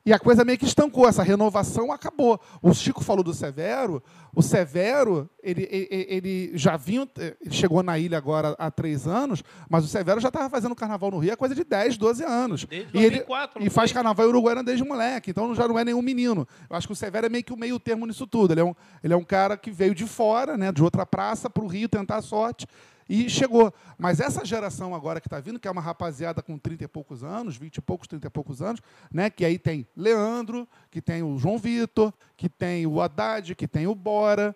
E 0.06 0.12
a 0.12 0.20
coisa 0.20 0.44
meio 0.44 0.56
que 0.56 0.64
estancou, 0.64 1.08
essa 1.08 1.24
renovação 1.24 1.90
acabou. 1.90 2.40
O 2.62 2.72
Chico 2.72 3.02
falou 3.02 3.24
do 3.24 3.34
Severo, 3.34 4.00
o 4.32 4.40
Severo, 4.40 5.28
ele, 5.42 5.66
ele, 5.68 6.06
ele 6.08 6.50
já 6.54 6.76
vinha, 6.76 7.08
ele 7.18 7.52
chegou 7.52 7.82
na 7.82 7.98
ilha 7.98 8.16
agora 8.16 8.54
há 8.56 8.70
três 8.70 9.08
anos, 9.08 9.42
mas 9.68 9.84
o 9.84 9.88
Severo 9.88 10.20
já 10.20 10.28
estava 10.28 10.48
fazendo 10.48 10.76
carnaval 10.76 11.10
no 11.10 11.18
Rio 11.18 11.32
há 11.32 11.36
coisa 11.36 11.56
de 11.56 11.64
10, 11.64 11.96
12 11.96 12.22
anos. 12.22 12.64
Desde 12.66 12.96
e 12.96 12.98
ele, 12.98 13.16
2004, 13.16 13.64
e 13.64 13.68
faz 13.68 13.90
carnaval 13.90 14.28
uruguaiano 14.28 14.62
desde 14.62 14.84
moleque, 14.84 15.32
então 15.32 15.52
já 15.56 15.66
não 15.66 15.76
é 15.76 15.84
nenhum 15.84 16.02
menino. 16.02 16.46
Eu 16.70 16.76
acho 16.76 16.86
que 16.86 16.92
o 16.92 16.96
Severo 16.96 17.26
é 17.26 17.28
meio 17.28 17.42
que 17.42 17.52
o 17.52 17.56
meio 17.56 17.80
termo 17.80 18.06
nisso 18.06 18.28
tudo. 18.28 18.52
Ele 18.52 18.60
é 18.60 18.64
um, 18.64 18.74
ele 19.02 19.12
é 19.12 19.16
um 19.16 19.24
cara 19.24 19.56
que 19.56 19.72
veio 19.72 19.92
de 19.92 20.06
fora, 20.06 20.56
né, 20.56 20.70
de 20.70 20.84
outra 20.84 21.04
praça, 21.04 21.50
para 21.50 21.64
o 21.64 21.66
Rio 21.66 21.88
tentar 21.88 22.18
a 22.18 22.22
sorte. 22.22 22.64
E 23.08 23.30
chegou. 23.30 23.72
Mas 23.96 24.20
essa 24.20 24.44
geração 24.44 24.94
agora 24.94 25.20
que 25.20 25.28
está 25.28 25.38
vindo, 25.38 25.60
que 25.60 25.68
é 25.68 25.70
uma 25.70 25.80
rapaziada 25.80 26.42
com 26.42 26.58
30 26.58 26.84
e 26.84 26.88
poucos 26.88 27.22
anos, 27.22 27.56
20 27.56 27.76
e 27.76 27.80
poucos, 27.80 28.08
30 28.08 28.26
e 28.26 28.30
poucos 28.30 28.60
anos, 28.60 28.80
né? 29.12 29.30
Que 29.30 29.44
aí 29.44 29.58
tem 29.58 29.86
Leandro, 29.96 30.66
que 30.90 31.00
tem 31.00 31.22
o 31.22 31.38
João 31.38 31.56
Vitor, 31.58 32.12
que 32.36 32.48
tem 32.48 32.86
o 32.86 33.00
Haddad, 33.00 33.54
que 33.54 33.68
tem 33.68 33.86
o 33.86 33.94
Bora. 33.94 34.54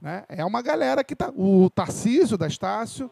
Né? 0.00 0.24
É 0.28 0.44
uma 0.44 0.60
galera 0.60 1.04
que 1.04 1.14
tá. 1.14 1.32
O 1.36 1.70
Tarcísio 1.70 2.36
da 2.36 2.48
Estácio. 2.48 3.08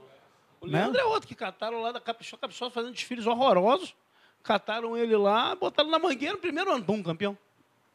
O 0.61 0.67
Né? 0.67 0.81
Leandro 0.81 1.01
é 1.01 1.05
outro 1.05 1.29
que 1.29 1.37
cataram 1.37 1.81
lá 1.81 1.93
da 1.93 2.01
Caprichosa, 2.01 2.41
Caprichosa 2.41 2.71
fazendo 2.73 2.93
desfiles 2.93 3.27
horrorosos. 3.27 3.95
Cataram 4.43 4.97
ele 4.97 5.17
lá, 5.17 5.55
botaram 5.55 5.91
na 5.91 5.99
mangueira 5.99 6.35
no 6.35 6.41
primeiro 6.41 6.73
ano. 6.73 6.83
Bum, 6.83 7.03
campeão. 7.03 7.39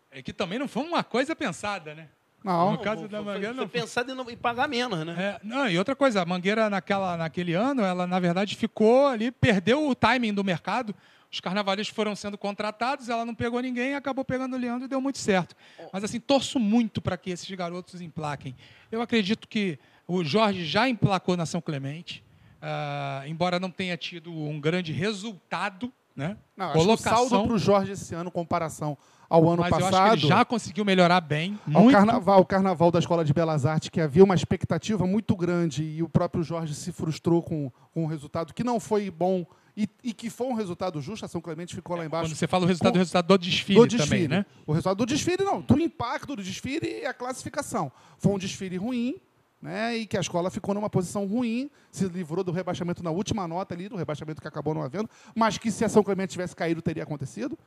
É 0.10 0.22
que 0.22 0.32
também 0.32 0.58
não 0.58 0.68
foi 0.68 0.84
uma 0.84 1.04
coisa 1.04 1.36
pensada, 1.36 1.94
né? 1.94 2.10
Não. 2.46 2.74
No 2.74 2.78
caso 2.78 3.00
foi, 3.02 3.10
da 3.10 3.18
foi- 3.24 3.26
Mangueira, 3.34 3.54
foi 3.56 3.64
não. 3.64 3.68
pensado 3.70 4.12
em, 4.12 4.16
não- 4.16 4.30
em 4.30 4.38
pagar 4.38 4.68
menos, 4.70 5.04
né? 5.04 5.16
É, 5.18 5.40
não, 5.44 5.68
e 5.68 5.78
outra 5.80 5.96
coisa, 5.96 6.22
a 6.22 6.26
Mangueira 6.26 6.70
naquela, 6.70 7.18
naquele 7.18 7.54
ano, 7.56 7.82
ela 7.82 8.06
na 8.06 8.20
verdade 8.20 8.56
ficou 8.56 9.08
ali, 9.08 9.32
perdeu 9.32 9.90
o 9.90 9.96
timing 9.96 10.32
do 10.34 10.44
mercado. 10.44 10.94
Os 11.32 11.40
carnavalistas 11.42 11.94
foram 11.94 12.16
sendo 12.16 12.38
contratados, 12.38 13.10
ela 13.10 13.26
não 13.26 13.34
pegou 13.34 13.60
ninguém, 13.60 13.96
acabou 13.96 14.24
pegando 14.24 14.56
o 14.56 14.60
Leandro 14.60 14.86
e 14.86 14.88
deu 14.88 15.02
muito 15.02 15.18
certo. 15.18 15.56
Mas 15.92 16.04
assim, 16.04 16.20
torço 16.20 16.60
muito 16.60 17.02
para 17.02 17.18
que 17.18 17.32
esses 17.32 17.50
garotos 17.58 18.00
emplaquem. 18.00 18.56
Eu 18.92 19.02
acredito 19.02 19.48
que 19.48 19.78
o 20.08 20.24
Jorge 20.24 20.64
já 20.66 20.88
emplacou 20.88 21.36
na 21.36 21.46
São 21.48 21.60
Clemente, 21.60 22.24
ah, 22.62 23.24
embora 23.26 23.60
não 23.60 23.72
tenha 23.72 23.98
tido 23.98 24.32
um 24.32 24.62
grande 24.62 24.94
resultado, 24.94 25.92
né? 26.16 26.38
Não, 26.56 26.68
acho 26.68 26.86
que 26.86 26.92
o 26.94 26.98
saldo 26.98 27.44
para 27.44 27.54
o 27.54 27.58
Jorge 27.60 27.92
esse 27.94 28.14
ano, 28.16 28.30
comparação 28.32 28.96
ao 29.36 29.50
ano 29.50 29.62
mas 29.62 29.72
eu 29.72 29.78
acho 29.78 29.86
que 29.88 29.92
passado. 29.92 30.14
ele 30.18 30.28
já 30.28 30.46
conseguiu 30.46 30.84
melhorar 30.86 31.22
bem. 31.22 31.60
Ao 31.74 31.84
Muito. 31.84 31.96
carnaval, 31.96 32.40
o 32.42 32.46
carnaval 32.46 32.92
da 32.92 33.00
Escola 33.00 33.24
de 33.24 33.34
Belas 33.34 33.66
Artes, 33.66 33.90
que 33.90 34.02
havia 34.02 34.24
uma 34.24 34.36
expectativa 34.36 35.06
muito 35.06 35.36
grande 35.36 35.84
e 35.84 36.02
o 36.04 36.10
próprio 36.10 36.44
Jorge 36.44 36.74
se 36.74 36.92
frustrou 36.92 37.42
com, 37.44 37.72
com 37.94 38.04
um 38.04 38.08
resultado 38.08 38.54
que 38.54 38.64
não 38.64 38.80
foi 38.80 39.10
bom 39.12 39.46
e, 39.78 39.90
e 40.04 40.14
que 40.14 40.30
foi 40.30 40.48
um 40.48 40.54
resultado 40.54 41.02
justo. 41.02 41.26
A 41.26 41.28
São 41.28 41.42
Clemente 41.42 41.76
ficou 41.76 41.96
lá 41.98 42.06
embaixo. 42.06 42.30
Quando 42.30 42.38
você 42.38 42.48
fala 42.48 42.64
o 42.64 42.68
resultado, 42.68 42.94
Com- 42.94 42.98
o 42.98 43.00
resultado 43.00 43.28
do 43.28 43.38
desfile, 43.38 43.80
do 43.80 43.88
desfile. 43.88 44.28
também, 44.28 44.28
né? 44.40 44.46
O 44.66 44.72
resultado 44.72 44.98
do 44.98 45.06
desfile, 45.06 45.44
não. 45.44 45.62
Do 45.62 45.80
impacto 45.80 46.36
do 46.36 46.42
desfile 46.42 47.02
e 47.02 47.06
a 47.06 47.14
classificação. 47.14 47.92
Foi 48.18 48.32
um 48.32 48.38
desfile 48.40 48.78
ruim, 48.78 49.16
né? 49.62 49.98
E 49.98 50.06
que 50.06 50.16
a 50.16 50.22
escola 50.22 50.50
ficou 50.50 50.74
numa 50.74 50.90
posição 50.90 51.26
ruim, 51.26 51.70
se 51.92 52.06
livrou 52.08 52.42
do 52.44 52.52
rebaixamento 52.54 53.04
na 53.04 53.12
última 53.12 53.48
nota 53.48 53.74
ali, 53.74 53.90
do 53.90 53.98
rebaixamento 53.98 54.42
que 54.42 54.48
acabou 54.48 54.74
não 54.74 54.82
havendo, 54.82 55.10
mas 55.36 55.58
que 55.58 55.70
se 55.72 55.84
a 55.84 55.90
São 55.90 56.04
Clemente 56.04 56.32
tivesse 56.32 56.56
caído, 56.56 56.82
teria 56.82 57.04
acontecido. 57.04 57.58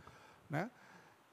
Né? 0.48 0.70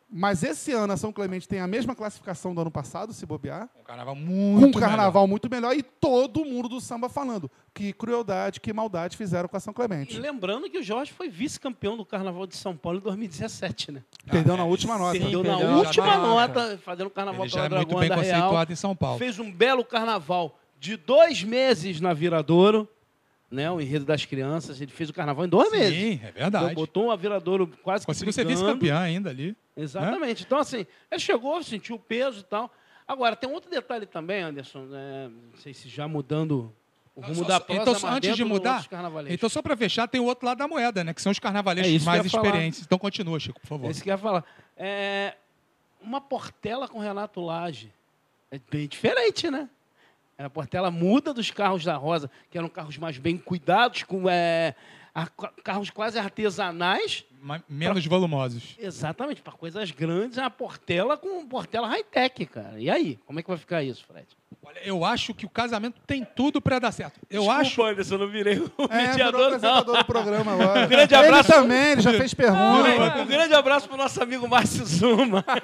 Mas 0.09 0.43
esse 0.43 0.71
ano 0.71 0.93
a 0.93 0.97
São 0.97 1.11
Clemente 1.11 1.47
tem 1.47 1.59
a 1.59 1.67
mesma 1.67 1.95
classificação 1.95 2.53
do 2.53 2.61
ano 2.61 2.69
passado, 2.71 3.11
se 3.11 3.25
bobear. 3.25 3.67
Um 3.79 3.83
carnaval 3.83 4.15
muito 4.15 4.63
um 4.63 4.67
melhor. 4.67 4.79
carnaval 4.89 5.27
muito 5.27 5.49
melhor 5.49 5.75
e 5.75 5.81
todo 5.81 6.45
mundo 6.45 6.69
do 6.69 6.79
samba 6.79 7.09
falando 7.09 7.49
que 7.73 7.91
crueldade, 7.91 8.61
que 8.61 8.71
maldade 8.71 9.17
fizeram 9.17 9.49
com 9.49 9.57
a 9.57 9.59
São 9.59 9.71
E 9.71 9.75
Clemente. 9.75 10.17
lembrando 10.19 10.69
que 10.69 10.77
o 10.77 10.83
Jorge 10.83 11.11
foi 11.11 11.27
vice-campeão 11.27 11.97
do 11.97 12.05
Carnaval 12.05 12.45
de 12.45 12.55
São 12.55 12.77
Paulo 12.77 12.99
em 12.99 13.01
2017, 13.01 13.91
né? 13.91 14.03
Perdeu 14.29 14.55
na 14.55 14.63
última 14.63 14.97
nota. 14.97 15.19
Perdeu 15.19 15.43
na 15.43 15.49
perdeu 15.49 15.71
na 15.71 15.77
última 15.77 16.17
nota. 16.17 16.63
nota, 16.63 16.77
fazendo 16.77 17.07
o 17.07 17.11
Carnaval 17.11 17.41
Ele 17.41 17.49
já 17.49 17.65
é 17.65 17.69
muito 17.69 17.97
bem 17.97 18.09
conceituado 18.09 18.71
em 18.71 18.75
São 18.75 18.95
Paulo. 18.95 19.17
Fez 19.17 19.39
um 19.39 19.51
belo 19.51 19.83
carnaval 19.83 20.57
de 20.79 20.95
dois 20.97 21.43
meses 21.43 21.99
na 21.99 22.13
Viradouro, 22.13 22.87
né? 23.49 23.71
O 23.71 23.81
enredo 23.81 24.05
das 24.05 24.23
crianças. 24.23 24.79
Ele 24.79 24.91
fez 24.91 25.09
o 25.09 25.13
carnaval 25.13 25.45
em 25.45 25.49
dois 25.49 25.71
meses. 25.71 25.97
Sim, 25.97 26.19
é 26.23 26.31
verdade. 26.31 26.75
Botou 26.75 27.11
a 27.11 27.15
Viradouro 27.15 27.67
quase 27.83 28.03
que 28.03 28.07
Conseguiu 28.07 28.31
ser 28.31 28.45
vice-campeão 28.45 28.97
ainda 28.97 29.29
ali. 29.31 29.55
Exatamente. 29.75 30.43
Então, 30.43 30.57
assim, 30.59 30.85
ele 31.11 31.19
chegou, 31.19 31.61
sentiu 31.63 31.95
o 31.95 31.99
peso 31.99 32.39
e 32.39 32.43
tal. 32.43 32.71
Agora, 33.07 33.35
tem 33.35 33.49
um 33.49 33.53
outro 33.53 33.69
detalhe 33.69 34.05
também, 34.05 34.41
Anderson, 34.41 34.79
né, 34.85 35.29
não 35.29 35.59
sei 35.59 35.73
se 35.73 35.87
já 35.89 36.07
mudando 36.07 36.73
O 37.15 37.21
rumo 37.21 37.35
Só- 37.35 37.43
da 37.45 37.59
prosa, 37.61 37.81
então, 37.81 37.95
só 37.95 38.07
antes 38.09 38.35
de 38.35 38.43
mudar. 38.43 38.85
Então, 39.29 39.47
só 39.47 39.61
para 39.61 39.77
fechar, 39.77 40.05
tem 40.07 40.19
o 40.19 40.25
outro 40.25 40.45
lado 40.45 40.57
da 40.57 40.67
moeda, 40.67 41.01
né? 41.03 41.13
Que 41.13 41.21
são 41.21 41.31
os 41.31 41.39
carnavalescos 41.39 42.01
É 42.01 42.05
mais 42.05 42.23
ia 42.25 42.29
falar. 42.29 42.43
experientes. 42.45 42.81
Então, 42.81 42.97
continua, 42.97 43.39
Chico, 43.39 43.59
por 43.61 43.67
favor. 43.67 43.87
É 43.87 43.91
isso 43.91 44.03
que 44.03 44.09
eu 44.09 44.13
ia 44.13 44.17
falar. 44.17 44.43
É, 44.75 45.35
uma 46.01 46.19
Portela 46.19 46.87
com 46.89 46.99
Renato 46.99 47.39
Lage. 47.39 47.89
É 48.51 48.59
bem 48.69 48.85
diferente, 48.87 49.49
né? 49.49 49.69
A 50.37 50.49
Portela 50.49 50.91
muda 50.91 51.33
dos 51.33 51.49
carros 51.51 51.85
da 51.85 51.95
Rosa, 51.95 52.29
que 52.51 52.57
eram 52.57 52.67
carros 52.67 52.97
mais 52.97 53.17
bem 53.17 53.37
cuidados, 53.37 54.03
com 54.03 54.29
é, 54.29 54.75
carros 55.63 55.89
quase 55.89 56.19
artesanais. 56.19 57.23
Ma- 57.41 57.61
Menos 57.69 58.05
volumosos. 58.05 58.75
Exatamente, 58.79 59.41
para 59.41 59.53
coisas 59.53 59.91
grandes, 59.91 60.37
é 60.37 60.43
a 60.43 60.49
Portela 60.49 61.15
com 61.15 61.45
Portela 61.47 61.87
high-tech, 61.87 62.45
cara. 62.47 62.79
E 62.79 62.89
aí, 62.89 63.19
como 63.25 63.39
é 63.39 63.43
que 63.43 63.47
vai 63.49 63.57
ficar 63.57 63.83
isso, 63.83 64.03
Fred? 64.05 64.25
Olha, 64.67 64.79
eu 64.83 65.05
acho 65.05 65.31
que 65.35 65.45
o 65.45 65.49
casamento 65.49 66.01
tem 66.07 66.25
tudo 66.35 66.59
para 66.59 66.79
dar 66.79 66.91
certo. 66.91 67.19
Eu 67.29 67.41
Desculpa, 67.41 67.61
acho. 67.61 67.83
Anderson, 67.83 68.15
eu 68.15 68.19
não 68.19 68.27
virei 68.29 68.57
o 68.59 68.71
É, 68.89 69.07
mediador, 69.09 69.39
não. 69.41 69.47
apresentador 69.47 69.97
do 69.97 70.05
programa 70.05 70.53
agora. 70.57 70.85
Um 70.85 70.87
grande 70.87 71.13
abraço. 71.13 71.51
Ele 71.53 71.61
também, 71.61 71.91
ele 71.91 72.01
já 72.01 72.13
fez 72.13 72.33
pergunta. 72.33 73.21
Um 73.21 73.25
grande 73.27 73.53
abraço 73.53 73.87
pro 73.87 73.95
nosso 73.95 74.21
amigo 74.23 74.47
Márcio 74.47 74.83
Zuma. 74.85 75.45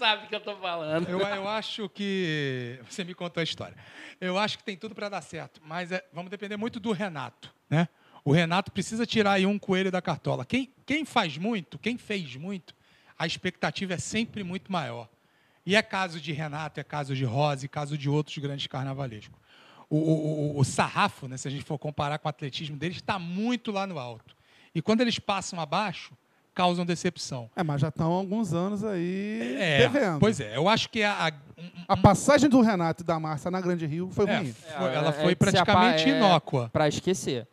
Sabe 0.00 0.24
o 0.24 0.28
que 0.28 0.34
eu 0.34 0.40
tô 0.40 0.56
falando. 0.56 1.06
Eu, 1.10 1.18
eu 1.20 1.46
acho 1.46 1.86
que. 1.90 2.80
Você 2.88 3.04
me 3.04 3.12
contou 3.14 3.38
a 3.42 3.44
história. 3.44 3.76
Eu 4.18 4.38
acho 4.38 4.56
que 4.56 4.64
tem 4.64 4.74
tudo 4.74 4.94
para 4.94 5.10
dar 5.10 5.20
certo, 5.20 5.60
mas 5.62 5.92
é, 5.92 6.02
vamos 6.10 6.30
depender 6.30 6.56
muito 6.56 6.80
do 6.80 6.90
Renato, 6.90 7.54
né? 7.68 7.86
O 8.24 8.32
Renato 8.32 8.72
precisa 8.72 9.04
tirar 9.04 9.32
aí 9.32 9.44
um 9.44 9.58
coelho 9.58 9.90
da 9.90 10.00
cartola. 10.00 10.44
Quem, 10.46 10.72
quem 10.86 11.04
faz 11.04 11.36
muito, 11.36 11.78
quem 11.78 11.98
fez 11.98 12.34
muito, 12.36 12.74
a 13.18 13.26
expectativa 13.26 13.92
é 13.92 13.98
sempre 13.98 14.42
muito 14.42 14.72
maior. 14.72 15.06
E 15.66 15.76
é 15.76 15.82
caso 15.82 16.18
de 16.18 16.32
Renato, 16.32 16.80
é 16.80 16.82
caso 16.82 17.14
de 17.14 17.24
Rose, 17.26 17.68
caso 17.68 17.98
de 17.98 18.08
outros 18.08 18.38
grandes 18.38 18.66
carnavalescos. 18.66 19.38
O, 19.90 19.96
o, 19.98 20.56
o- 20.56 20.58
o 20.60 20.64
sarrafo, 20.64 21.28
né, 21.28 21.36
se 21.36 21.46
a 21.46 21.50
gente 21.50 21.64
for 21.64 21.78
comparar 21.78 22.18
com 22.18 22.26
o 22.26 22.30
atletismo 22.30 22.76
deles, 22.78 22.96
está 22.96 23.18
muito 23.18 23.70
lá 23.70 23.86
no 23.86 23.98
alto. 23.98 24.34
E 24.74 24.80
quando 24.80 25.02
eles 25.02 25.18
passam 25.18 25.60
abaixo, 25.60 26.14
causam 26.54 26.84
decepção. 26.84 27.50
É, 27.56 27.62
mas 27.62 27.80
já 27.80 27.88
estão 27.88 28.10
alguns 28.12 28.52
anos 28.52 28.84
aí 28.84 29.56
É, 29.58 29.78
devendo. 29.88 30.18
pois 30.20 30.40
é, 30.40 30.56
eu 30.56 30.68
acho 30.68 30.88
que 30.90 31.02
a, 31.02 31.28
a- 31.28 31.32
A 31.88 31.96
passagem 31.96 32.48
do 32.48 32.60
Renato 32.60 33.02
e 33.02 33.06
da 33.06 33.18
Márcia 33.20 33.50
na 33.50 33.60
Grande 33.60 33.84
Rio 33.86 34.08
foi 34.12 34.26
É, 34.28 34.38
ruim. 34.38 34.52
foi- 34.52 34.94
ela 34.94 35.08
É, 35.08 35.12
foi 35.12 35.24
é 35.26 35.28
de 35.28 35.36
praticamente 35.36 36.08
é 36.10 36.16
inócua. 36.18 36.70
Pra 36.72 36.88
esquecer. 36.88 37.46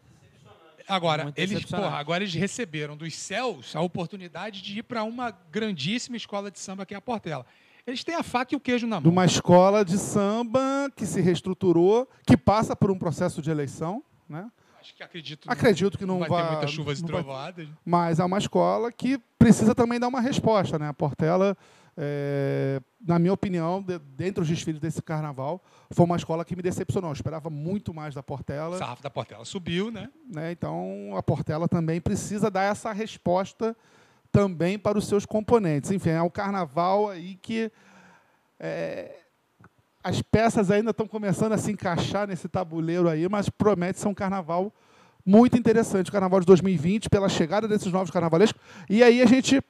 Agora, 0.88 1.24
Muito 1.26 1.38
eles, 1.38 1.66
porra, 1.66 1.98
agora 1.98 2.24
eles 2.24 2.34
receberam 2.34 2.96
dos 2.96 3.14
céus 3.14 3.76
a 3.76 3.82
oportunidade 3.82 4.62
de 4.62 4.80
ir 4.80 4.84
para 4.84 5.04
uma 5.04 5.32
grandíssima 5.52 6.16
escola 6.16 6.50
de 6.50 6.60
samba 6.60 6.86
que 6.86 6.94
é 6.94 6.98
a 6.98 7.02
Portela. 7.02 7.46
Eles 7.86 8.04
têm 8.06 8.16
a 8.16 8.24
faca 8.24 8.54
e 8.54 8.58
o 8.58 8.60
queijo 8.60 8.88
na 8.88 8.98
De 9.00 9.04
mão. 9.04 9.12
uma 9.12 9.26
escola 9.26 9.84
de 9.84 9.98
samba 9.98 10.90
que 10.96 11.06
se 11.06 11.20
reestruturou, 11.20 12.08
que 12.26 12.38
passa 12.38 12.74
por 12.76 12.90
um 12.90 12.98
processo 12.98 13.42
de 13.42 13.50
eleição, 13.52 14.02
né? 14.30 14.50
Acho 14.88 14.96
que 14.96 15.04
acredito, 15.04 15.52
Acredito 15.52 15.98
que 15.98 16.06
não, 16.06 16.20
vai, 16.20 16.30
vai 16.30 16.44
ter 16.44 16.52
muitas 16.52 16.72
chuvas 16.72 17.00
e 17.00 17.04
trovoadas. 17.04 17.68
Mas 17.84 18.20
é 18.20 18.24
uma 18.24 18.38
escola 18.38 18.90
que 18.90 19.18
precisa 19.38 19.76
também 19.76 20.00
dar 20.00 20.08
uma 20.08 20.22
resposta, 20.22 20.80
né? 20.80 20.88
A 20.88 20.94
Portela, 20.94 21.58
é, 21.98 22.80
na 23.06 23.20
minha 23.20 23.34
opinião, 23.34 23.82
de, 23.82 24.00
dentre 24.00 24.42
os 24.42 24.48
desfiles 24.48 24.80
desse 24.80 25.02
carnaval, 25.02 25.62
foi 25.92 26.06
uma 26.06 26.16
escola 26.16 26.46
que 26.46 26.56
me 26.56 26.62
decepcionou. 26.62 27.10
Eu 27.10 27.14
esperava 27.14 27.50
muito 27.50 27.94
mais 27.94 28.16
da 28.16 28.22
O 28.22 28.24
Portela. 28.24 28.78
sarrafo 28.78 29.04
da 29.04 29.10
Portela 29.10 29.44
subiu, 29.44 29.92
né? 29.92 30.10
né? 30.34 30.54
Então 30.54 31.18
a 31.18 31.22
Portela 31.22 31.68
também 31.68 32.00
precisa 32.00 32.50
dar 32.50 32.64
essa 32.64 32.94
resposta 32.94 33.76
também 34.32 34.80
para 34.80 34.98
os 34.98 35.06
seus 35.06 35.26
componentes. 35.26 35.92
Enfim, 35.92 36.12
é 36.12 36.22
um 36.22 36.30
carnaval 36.30 37.10
aí 37.10 37.36
que 37.36 37.70
é, 38.58 39.20
as 40.08 40.22
peças 40.22 40.72
ainda 40.72 40.92
estão 40.92 41.06
começando 41.06 41.52
a 41.52 41.58
se 41.58 41.70
encaixar 41.70 42.26
nesse 42.26 42.48
tabuleiro 42.48 43.10
aí, 43.10 43.28
mas 43.28 43.50
promete 43.50 44.00
ser 44.00 44.08
um 44.08 44.14
carnaval 44.14 44.74
muito 45.26 45.58
interessante, 45.58 46.08
o 46.08 46.14
carnaval 46.14 46.40
de 46.40 46.46
2020, 46.46 47.10
pela 47.10 47.28
chegada 47.28 47.68
desses 47.68 47.92
novos 47.92 48.10
carnavalescos. 48.10 48.62
E 48.90 49.04
aí 49.04 49.22
a 49.22 49.26
gente 49.26 49.62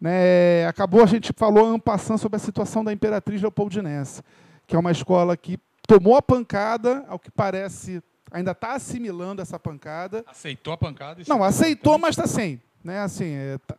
né, 0.00 0.64
acabou, 0.68 1.02
a 1.02 1.06
gente 1.06 1.32
falou 1.36 1.66
ampassando 1.66 2.20
sobre 2.20 2.36
a 2.36 2.38
situação 2.38 2.84
da 2.84 2.92
Imperatriz 2.92 3.42
Leopoldinense, 3.42 4.22
que 4.68 4.76
é 4.76 4.78
uma 4.78 4.92
escola 4.92 5.36
que 5.36 5.58
tomou 5.84 6.14
a 6.14 6.22
pancada, 6.22 7.04
ao 7.08 7.18
que 7.18 7.32
parece, 7.32 8.00
ainda 8.30 8.52
está 8.52 8.74
assimilando 8.74 9.42
essa 9.42 9.58
pancada. 9.58 10.24
Aceitou 10.28 10.74
a 10.74 10.76
pancada. 10.76 11.24
Não, 11.26 11.44
é 11.44 11.48
aceitou, 11.48 11.98
mas 11.98 12.10
está 12.10 12.28
sem. 12.28 12.62
Né? 12.84 13.00
Assim, 13.00 13.32
é, 13.32 13.58
tá- 13.66 13.76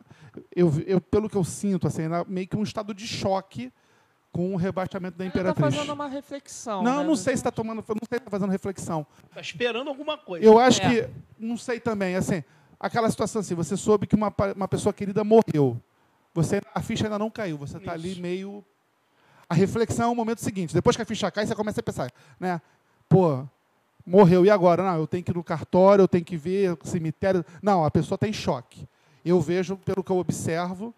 eu, 0.54 0.70
eu, 0.86 1.00
pelo 1.00 1.30
que 1.30 1.36
eu 1.36 1.44
sinto, 1.44 1.86
assim, 1.86 2.02
era 2.02 2.26
meio 2.28 2.46
que 2.46 2.58
um 2.58 2.62
estado 2.62 2.92
de 2.92 3.06
choque 3.06 3.72
com 4.32 4.52
o 4.54 4.56
rebaixamento 4.56 5.16
da 5.16 5.24
tá 5.24 5.28
Imperatriz. 5.28 5.74
fazendo 5.74 5.92
uma 5.92 6.06
reflexão. 6.08 6.82
não, 6.82 6.98
né? 6.98 7.04
não 7.04 7.16
sei 7.16 7.34
se 7.34 7.40
está 7.40 7.50
tomando, 7.50 7.78
não 7.78 7.84
sei 7.84 7.96
se 8.12 8.16
está 8.16 8.30
fazendo 8.30 8.50
reflexão. 8.50 9.06
Tá 9.34 9.40
esperando 9.40 9.88
alguma 9.88 10.16
coisa. 10.18 10.44
Eu 10.44 10.58
acho 10.58 10.80
É. 10.82 11.04
que, 11.04 11.10
não 11.38 11.56
sei 11.56 11.80
também, 11.80 12.14
assim, 12.14 12.44
aquela 12.78 13.10
situação 13.10 13.40
assim, 13.40 13.54
você 13.54 13.76
soube 13.76 14.06
que 14.06 14.14
uma, 14.14 14.32
uma 14.54 14.68
pessoa 14.68 14.92
querida 14.92 15.24
morreu. 15.24 15.80
Você, 16.34 16.60
a 16.74 16.80
ficha 16.80 17.04
ainda 17.04 17.18
não 17.18 17.30
caiu, 17.30 17.56
você 17.58 17.78
está 17.78 17.92
ali 17.92 18.20
meio... 18.20 18.64
A 19.48 19.54
reflexão 19.54 20.10
é 20.10 20.12
o 20.12 20.14
momento 20.14 20.42
seguinte, 20.42 20.74
depois 20.74 20.94
que 20.94 21.00
a 21.02 21.06
ficha 21.06 21.30
cai, 21.30 21.46
você 21.46 21.54
começa 21.54 21.80
a 21.80 21.82
pensar, 21.82 22.12
né? 22.38 22.60
Pô, 23.08 23.46
morreu, 24.06 24.44
e 24.44 24.50
agora? 24.50 24.82
Não, 24.82 24.98
eu 24.98 25.06
tenho 25.06 25.24
que 25.24 25.30
ir 25.30 25.34
no 25.34 25.42
cartório, 25.42 26.02
eu 26.02 26.08
tenho 26.08 26.24
que 26.24 26.36
ver 26.36 26.72
o 26.72 26.78
cemitério. 26.86 27.42
Não, 27.62 27.82
a 27.82 27.90
pessoa 27.90 28.16
está 28.16 28.28
em 28.28 28.32
choque. 28.32 28.86
Eu 29.24 29.40
vejo, 29.40 29.78
pelo 29.78 30.04
que 30.04 30.12
eu 30.12 30.18
observo, 30.18 30.94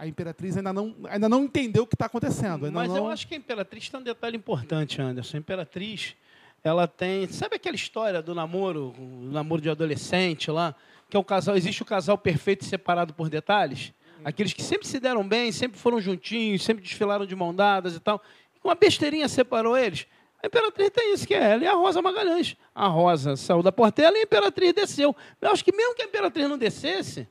a 0.00 0.06
Imperatriz 0.06 0.56
ainda 0.56 0.72
não, 0.72 0.96
ainda 1.10 1.28
não 1.28 1.44
entendeu 1.44 1.82
o 1.82 1.86
que 1.86 1.94
está 1.94 2.06
acontecendo. 2.06 2.72
Mas 2.72 2.88
não... 2.88 2.96
eu 2.96 3.08
acho 3.08 3.28
que 3.28 3.34
a 3.34 3.36
Imperatriz 3.36 3.90
tem 3.90 4.00
um 4.00 4.02
detalhe 4.02 4.34
importante, 4.34 5.00
Anderson. 5.00 5.36
A 5.36 5.40
Imperatriz, 5.40 6.16
ela 6.64 6.88
tem. 6.88 7.28
Sabe 7.28 7.56
aquela 7.56 7.76
história 7.76 8.22
do 8.22 8.34
namoro, 8.34 8.94
o 8.98 9.28
namoro 9.30 9.60
de 9.60 9.68
adolescente 9.68 10.50
lá? 10.50 10.74
Que 11.10 11.18
é 11.18 11.20
o 11.20 11.24
casal, 11.24 11.54
existe 11.54 11.82
o 11.82 11.84
casal 11.84 12.16
perfeito 12.16 12.64
separado 12.64 13.12
por 13.12 13.28
detalhes? 13.28 13.92
Aqueles 14.24 14.54
que 14.54 14.62
sempre 14.62 14.88
se 14.88 14.98
deram 14.98 15.26
bem, 15.26 15.52
sempre 15.52 15.78
foram 15.78 16.00
juntinhos, 16.00 16.64
sempre 16.64 16.82
desfilaram 16.82 17.26
de 17.26 17.36
mão 17.36 17.54
dadas 17.54 17.94
e 17.94 18.00
tal. 18.00 18.22
Uma 18.64 18.74
besteirinha 18.74 19.28
separou 19.28 19.76
eles. 19.76 20.06
A 20.42 20.46
Imperatriz 20.46 20.88
tem 20.88 21.12
isso, 21.12 21.26
que 21.26 21.34
é 21.34 21.52
ela 21.52 21.62
e 21.62 21.66
a 21.66 21.74
Rosa 21.74 22.00
Magalhães. 22.00 22.56
A 22.74 22.86
Rosa 22.86 23.36
saiu 23.36 23.62
da 23.62 23.70
Portela 23.70 24.16
e 24.16 24.20
a 24.20 24.22
Imperatriz 24.22 24.72
desceu. 24.72 25.14
Eu 25.42 25.50
acho 25.50 25.62
que 25.62 25.76
mesmo 25.76 25.94
que 25.94 26.00
a 26.00 26.06
Imperatriz 26.06 26.48
não 26.48 26.56
descesse, 26.56 27.28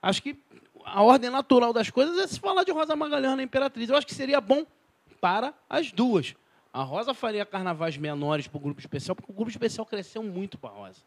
acho 0.00 0.22
que 0.22 0.38
a 0.86 1.02
ordem 1.02 1.28
natural 1.28 1.72
das 1.72 1.90
coisas 1.90 2.16
é 2.16 2.26
se 2.28 2.38
falar 2.38 2.62
de 2.62 2.70
Rosa 2.70 2.94
Magalhães 2.94 3.36
na 3.36 3.42
Imperatriz. 3.42 3.90
Eu 3.90 3.96
acho 3.96 4.06
que 4.06 4.14
seria 4.14 4.40
bom 4.40 4.64
para 5.20 5.52
as 5.68 5.90
duas. 5.90 6.36
A 6.72 6.82
Rosa 6.82 7.12
faria 7.12 7.44
carnavais 7.44 7.96
menores 7.96 8.46
para 8.46 8.56
o 8.58 8.60
grupo 8.60 8.78
especial, 8.78 9.16
porque 9.16 9.32
o 9.32 9.34
grupo 9.34 9.50
especial 9.50 9.84
cresceu 9.84 10.22
muito 10.22 10.56
para 10.56 10.70
a 10.70 10.74
Rosa. 10.74 11.00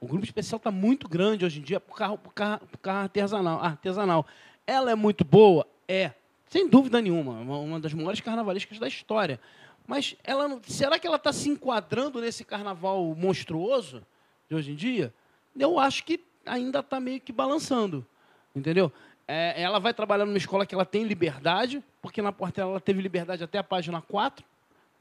O 0.00 0.06
grupo 0.06 0.24
especial 0.24 0.56
está 0.56 0.70
muito 0.70 1.08
grande 1.08 1.44
hoje 1.44 1.60
em 1.60 1.62
dia 1.62 1.78
para 1.78 1.92
o 1.92 1.96
carro, 1.96 2.18
pro 2.18 2.30
carro, 2.30 2.66
pro 2.66 2.78
carro 2.78 2.98
artesanal, 3.00 3.60
artesanal. 3.60 4.26
Ela 4.66 4.90
é 4.90 4.94
muito 4.94 5.24
boa? 5.24 5.66
É, 5.86 6.12
sem 6.48 6.68
dúvida 6.68 7.00
nenhuma. 7.00 7.32
Uma, 7.32 7.58
uma 7.58 7.80
das 7.80 7.92
maiores 7.92 8.20
carnavalescas 8.20 8.78
da 8.78 8.88
história. 8.88 9.38
Mas 9.86 10.16
ela 10.24 10.58
será 10.66 10.98
que 10.98 11.06
ela 11.06 11.16
está 11.16 11.32
se 11.32 11.48
enquadrando 11.50 12.20
nesse 12.20 12.44
carnaval 12.44 13.14
monstruoso 13.14 14.04
de 14.48 14.54
hoje 14.54 14.72
em 14.72 14.74
dia? 14.74 15.12
Eu 15.58 15.78
acho 15.78 16.02
que 16.04 16.20
ainda 16.44 16.80
está 16.80 16.98
meio 16.98 17.20
que 17.20 17.32
balançando. 17.32 18.06
Entendeu? 18.56 18.90
É, 19.28 19.60
ela 19.60 19.78
vai 19.78 19.92
trabalhar 19.92 20.24
numa 20.24 20.38
escola 20.38 20.64
que 20.64 20.74
ela 20.74 20.86
tem 20.86 21.04
liberdade, 21.04 21.84
porque 22.00 22.22
na 22.22 22.32
Portela 22.32 22.70
ela 22.70 22.80
teve 22.80 23.02
liberdade 23.02 23.44
até 23.44 23.58
a 23.58 23.62
página 23.62 24.00
4. 24.00 24.42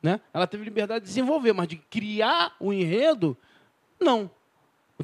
Né? 0.03 0.19
Ela 0.33 0.45
teve 0.45 0.65
liberdade 0.65 1.05
de 1.05 1.07
desenvolver, 1.07 1.53
mas 1.53 1.69
de 1.69 1.77
criar 1.77 2.53
o 2.59 2.73
enredo, 2.73 3.37
não. 3.99 4.29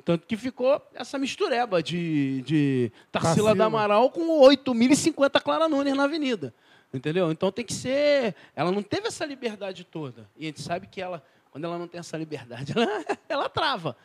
Tanto 0.03 0.27
que 0.27 0.35
ficou 0.35 0.81
essa 0.93 1.17
mistureba 1.17 1.81
de, 1.81 2.41
de 2.41 2.91
Tarsila 3.11 3.33
Tarsila. 3.33 3.55
da 3.55 3.65
Amaral 3.65 4.09
com 4.09 4.41
8.050 4.41 5.41
Clara 5.41 5.67
Nunes 5.69 5.95
na 5.95 6.03
avenida. 6.03 6.53
Entendeu? 6.93 7.31
Então 7.31 7.51
tem 7.51 7.63
que 7.63 7.73
ser. 7.73 8.35
Ela 8.55 8.71
não 8.71 8.83
teve 8.83 9.07
essa 9.07 9.25
liberdade 9.25 9.83
toda. 9.83 10.29
E 10.37 10.43
a 10.43 10.47
gente 10.47 10.61
sabe 10.61 10.87
que 10.87 11.01
ela, 11.01 11.23
quando 11.51 11.65
ela 11.65 11.77
não 11.77 11.87
tem 11.87 11.99
essa 11.99 12.17
liberdade, 12.17 12.71
ela, 12.75 13.05
ela 13.27 13.49
trava. 13.49 13.95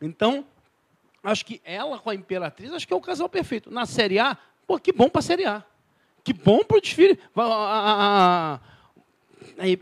Então, 0.00 0.44
acho 1.22 1.44
que 1.46 1.60
ela 1.64 1.98
com 1.98 2.10
a 2.10 2.14
Imperatriz, 2.14 2.72
acho 2.72 2.86
que 2.86 2.92
é 2.92 2.96
o 2.96 3.00
casal 3.00 3.28
perfeito. 3.28 3.70
Na 3.70 3.86
Série 3.86 4.18
A, 4.18 4.36
pô, 4.66 4.78
que 4.78 4.92
bom 4.92 5.08
para 5.08 5.20
a 5.20 5.22
Série 5.22 5.44
A. 5.44 5.64
Que 6.24 6.32
bom 6.32 6.62
para 6.64 6.78
o 6.78 6.80
desfile. 6.80 7.18
A- 7.36 7.42
a- 7.42 8.60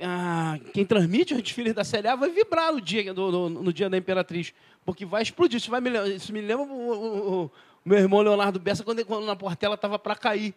a- 0.03 0.59
quem 0.73 0.85
transmite 0.85 1.35
os 1.35 1.43
desfiles 1.43 1.75
da 1.75 1.85
Série 1.85 2.09
A 2.09 2.17
vai 2.17 2.31
vibrar 2.31 2.73
no 2.73 2.81
dia, 2.81 3.13
no 3.13 3.73
dia 3.73 3.89
da 3.91 3.97
Imperatriz. 3.97 4.53
Porque 4.85 5.05
vai 5.05 5.23
explodir. 5.23 5.59
Isso, 5.59 5.71
vai 5.71 5.81
me, 5.81 5.91
isso 6.15 6.33
me 6.33 6.41
lembra 6.41 6.65
o, 6.65 6.71
o- 6.73 7.45
o 7.45 7.51
meu 7.85 7.99
irmão 7.99 8.21
Leonardo 8.21 8.59
Bessa, 8.59 8.83
quando, 8.83 9.05
quando 9.05 9.27
na 9.27 9.37
Portela 9.37 9.75
estava 9.75 9.99
para 9.99 10.15
cair, 10.17 10.55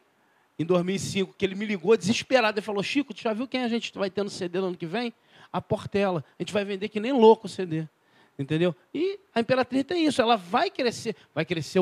em 0.58 0.66
2005, 0.66 1.34
que 1.38 1.46
ele 1.46 1.56
me 1.56 1.66
ligou 1.66 1.96
desesperado. 1.98 2.58
Ele 2.60 2.66
falou, 2.66 2.82
Chico, 2.84 3.14
tu 3.14 3.22
já 3.22 3.34
viu 3.34 3.48
quem 3.48 3.64
a 3.64 3.68
gente 3.68 3.92
vai 3.98 4.10
ter 4.10 4.24
no 4.24 4.30
CD 4.30 4.60
no 4.60 4.68
ano 4.68 4.78
que 4.78 4.86
vem? 4.86 5.14
A 5.52 5.60
Portela. 5.62 6.24
A 6.40 6.44
gente 6.44 6.54
vai 6.54 6.64
vender 6.64 6.90
que 6.90 7.00
nem 7.00 7.12
louco 7.12 7.48
o 7.48 7.50
CD. 7.50 7.88
Entendeu? 8.38 8.76
E 8.94 9.20
a 9.34 9.40
Imperatriz 9.40 9.84
tem 9.84 10.06
isso, 10.06 10.22
ela 10.22 10.36
vai 10.36 10.70
crescer, 10.70 11.16
vai 11.36 11.46
crescer 11.46 11.80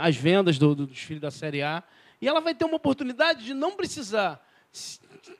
as 0.00 0.16
vendas 0.16 0.58
do, 0.58 0.74
do 0.74 0.86
desfile 0.86 1.20
da 1.20 1.30
Série 1.30 1.62
A, 1.62 1.82
e 2.20 2.28
ela 2.28 2.40
vai 2.40 2.54
ter 2.54 2.64
uma 2.64 2.76
oportunidade 2.76 3.44
de 3.44 3.54
não 3.54 3.72
precisar 3.72 4.44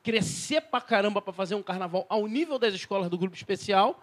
crescer 0.03 0.61
pra 0.63 0.81
caramba 0.81 1.21
para 1.21 1.33
fazer 1.33 1.55
um 1.55 1.63
carnaval 1.63 2.07
ao 2.09 2.27
nível 2.27 2.59
das 2.59 2.75
escolas 2.75 3.09
do 3.09 3.19
grupo 3.19 3.35
especial 3.35 4.01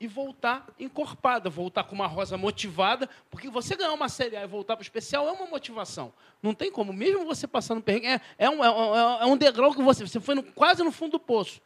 e 0.00 0.06
voltar 0.06 0.66
encorpada, 0.78 1.50
voltar 1.50 1.84
com 1.84 1.94
uma 1.94 2.06
rosa 2.06 2.38
motivada, 2.38 3.06
porque 3.30 3.50
você 3.50 3.76
ganhar 3.76 3.92
uma 3.92 4.08
Série 4.08 4.36
A 4.36 4.44
e 4.44 4.46
voltar 4.46 4.74
para 4.76 4.80
o 4.80 4.84
especial 4.84 5.28
é 5.28 5.32
uma 5.32 5.46
motivação. 5.46 6.10
Não 6.42 6.54
tem 6.54 6.72
como, 6.72 6.90
mesmo 6.90 7.26
você 7.26 7.46
passando 7.46 7.82
perrengue, 7.82 8.06
é, 8.06 8.20
é, 8.38 8.48
um, 8.48 8.64
é, 8.64 8.70
um, 8.70 8.94
é 8.96 9.26
um 9.26 9.36
degrau 9.36 9.74
que 9.74 9.82
você, 9.82 10.06
você 10.06 10.18
foi 10.18 10.34
no, 10.34 10.42
quase 10.42 10.82
no 10.82 10.90
fundo 10.90 11.12
do 11.12 11.20
poço. 11.20 11.60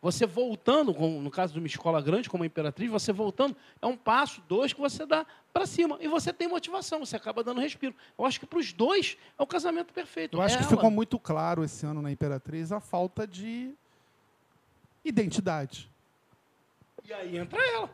Você 0.00 0.26
voltando, 0.26 0.92
no 0.92 1.30
caso 1.30 1.52
de 1.52 1.58
uma 1.58 1.66
escola 1.66 2.00
grande 2.00 2.30
como 2.30 2.44
a 2.44 2.46
Imperatriz, 2.46 2.88
você 2.88 3.12
voltando, 3.12 3.56
é 3.82 3.86
um 3.86 3.96
passo, 3.96 4.40
dois 4.48 4.72
que 4.72 4.80
você 4.80 5.04
dá 5.04 5.26
para 5.52 5.66
cima. 5.66 5.98
E 6.00 6.06
você 6.06 6.32
tem 6.32 6.46
motivação, 6.46 7.00
você 7.00 7.16
acaba 7.16 7.42
dando 7.42 7.60
respiro. 7.60 7.94
Eu 8.16 8.24
acho 8.24 8.38
que 8.38 8.46
para 8.46 8.60
os 8.60 8.72
dois 8.72 9.16
é 9.36 9.42
o 9.42 9.46
casamento 9.46 9.92
perfeito. 9.92 10.36
Eu 10.36 10.42
acho 10.42 10.54
Ela, 10.54 10.64
que 10.64 10.70
ficou 10.70 10.90
muito 10.90 11.18
claro 11.18 11.64
esse 11.64 11.84
ano 11.84 12.00
na 12.00 12.12
Imperatriz 12.12 12.70
a 12.70 12.78
falta 12.78 13.26
de 13.26 13.74
identidade. 15.04 15.90
E 17.04 17.12
aí 17.12 17.36
entra 17.36 17.58
ela. 17.74 17.90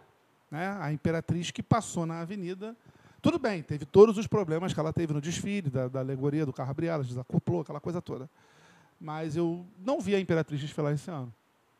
Né? 0.50 0.76
A 0.80 0.92
Imperatriz 0.92 1.50
que 1.50 1.62
passou 1.62 2.04
na 2.04 2.20
avenida. 2.20 2.76
Tudo 3.22 3.38
bem, 3.38 3.62
teve 3.62 3.86
todos 3.86 4.18
os 4.18 4.26
problemas 4.26 4.74
que 4.74 4.80
ela 4.80 4.92
teve 4.92 5.14
no 5.14 5.20
desfile, 5.22 5.70
da, 5.70 5.88
da 5.88 6.00
alegoria 6.00 6.44
do 6.44 6.52
carro 6.52 6.74
elas, 6.84 7.06
desacoplou, 7.06 7.62
aquela 7.62 7.80
coisa 7.80 8.02
toda. 8.02 8.28
Mas 9.00 9.36
eu 9.36 9.64
não 9.78 10.02
vi 10.02 10.14
a 10.14 10.20
Imperatriz 10.20 10.60
desfilar 10.60 10.92
esse 10.92 11.10
ano. 11.10 11.32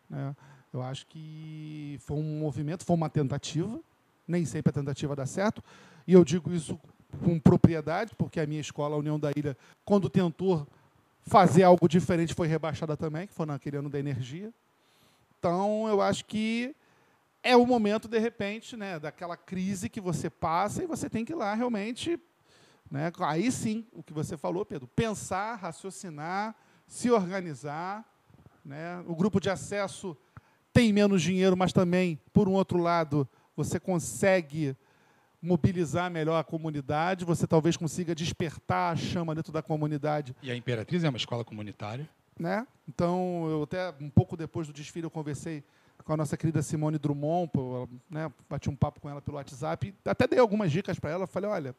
Né? 0.09 0.35
Eu 0.73 0.83
acho 0.83 1.07
que 1.07 1.97
foi 2.01 2.17
um 2.17 2.39
movimento, 2.39 2.85
foi 2.85 2.97
uma 2.97 3.09
tentativa, 3.09 3.79
nem 4.27 4.45
sempre 4.45 4.71
a 4.71 4.73
tentativa 4.73 5.15
dá 5.15 5.27
certo, 5.27 5.63
e 6.07 6.13
eu 6.13 6.25
digo 6.25 6.53
isso 6.53 6.79
com 7.23 7.39
propriedade, 7.39 8.15
porque 8.17 8.41
a 8.41 8.47
minha 8.47 8.61
escola, 8.61 8.97
a 8.97 8.99
União 8.99 9.19
da 9.19 9.31
Ilha, 9.37 9.57
quando 9.85 10.11
tentou 10.11 10.67
fazer 11.23 11.63
algo 11.63 11.89
diferente, 11.89 12.35
foi 12.35 12.49
rebaixada 12.49 12.97
também, 12.97 13.27
que 13.27 13.33
foi 13.33 13.47
naquele 13.47 13.77
ano 13.77 13.89
da 13.89 13.99
energia. 13.99 14.53
Então, 15.39 15.87
eu 15.89 16.01
acho 16.01 16.25
que 16.25 16.75
é 17.43 17.57
o 17.57 17.67
momento, 17.67 18.09
de 18.09 18.19
repente, 18.19 18.77
né, 18.77 18.99
daquela 18.99 19.37
crise 19.37 19.89
que 19.89 20.01
você 20.01 20.29
passa 20.29 20.83
e 20.83 20.87
você 20.87 21.09
tem 21.09 21.25
que 21.25 21.33
ir 21.33 21.37
lá 21.37 21.55
realmente. 21.55 22.19
Né, 22.91 23.13
aí 23.21 23.51
sim, 23.53 23.87
o 23.93 24.03
que 24.03 24.13
você 24.13 24.37
falou, 24.37 24.65
Pedro, 24.65 24.89
pensar, 24.89 25.55
raciocinar, 25.57 26.55
se 26.87 27.11
organizar 27.11 28.05
né? 28.65 29.03
O 29.07 29.15
grupo 29.15 29.41
de 29.41 29.51
acesso 29.51 30.17
tem 30.73 30.93
menos 30.93 31.23
dinheiro, 31.23 31.57
mas 31.57 31.73
também, 31.73 32.19
por 32.33 32.49
um 32.49 32.53
outro 32.53 32.79
lado, 32.79 33.29
você 33.57 33.79
consegue 33.79 34.77
mobilizar 35.41 36.11
melhor 36.11 36.39
a 36.39 36.45
comunidade, 36.45 37.25
você 37.25 37.47
talvez 37.47 37.77
consiga 37.77 38.15
despertar 38.15 38.93
a 38.93 38.97
chama 38.97 39.35
dentro 39.35 39.53
da 39.53 39.63
comunidade. 39.63 40.35
E 40.43 40.51
a 40.51 40.57
Imperatriz 40.57 41.05
é 41.05 41.09
uma 41.09 41.19
escola 41.19 41.45
comunitária. 41.45 42.09
Né? 42.39 42.67
Então, 42.89 43.47
eu 43.49 43.63
até 43.63 43.95
um 44.01 44.11
pouco 44.11 44.37
depois 44.37 44.67
do 44.67 44.73
desfile 44.73 45.07
eu 45.07 45.11
conversei 45.11 45.63
com 46.03 46.13
a 46.13 46.17
nossa 46.17 46.37
querida 46.37 46.61
Simone 46.63 46.99
Drummond, 46.99 47.51
né, 48.11 48.31
bati 48.49 48.69
um 48.69 48.77
papo 48.77 49.01
com 49.01 49.09
ela 49.09 49.23
pelo 49.23 49.37
WhatsApp, 49.37 49.95
até 50.05 50.27
dei 50.27 50.39
algumas 50.39 50.71
dicas 50.71 50.99
para 50.99 51.11
ela, 51.11 51.27
falei, 51.27 51.49
olha, 51.49 51.75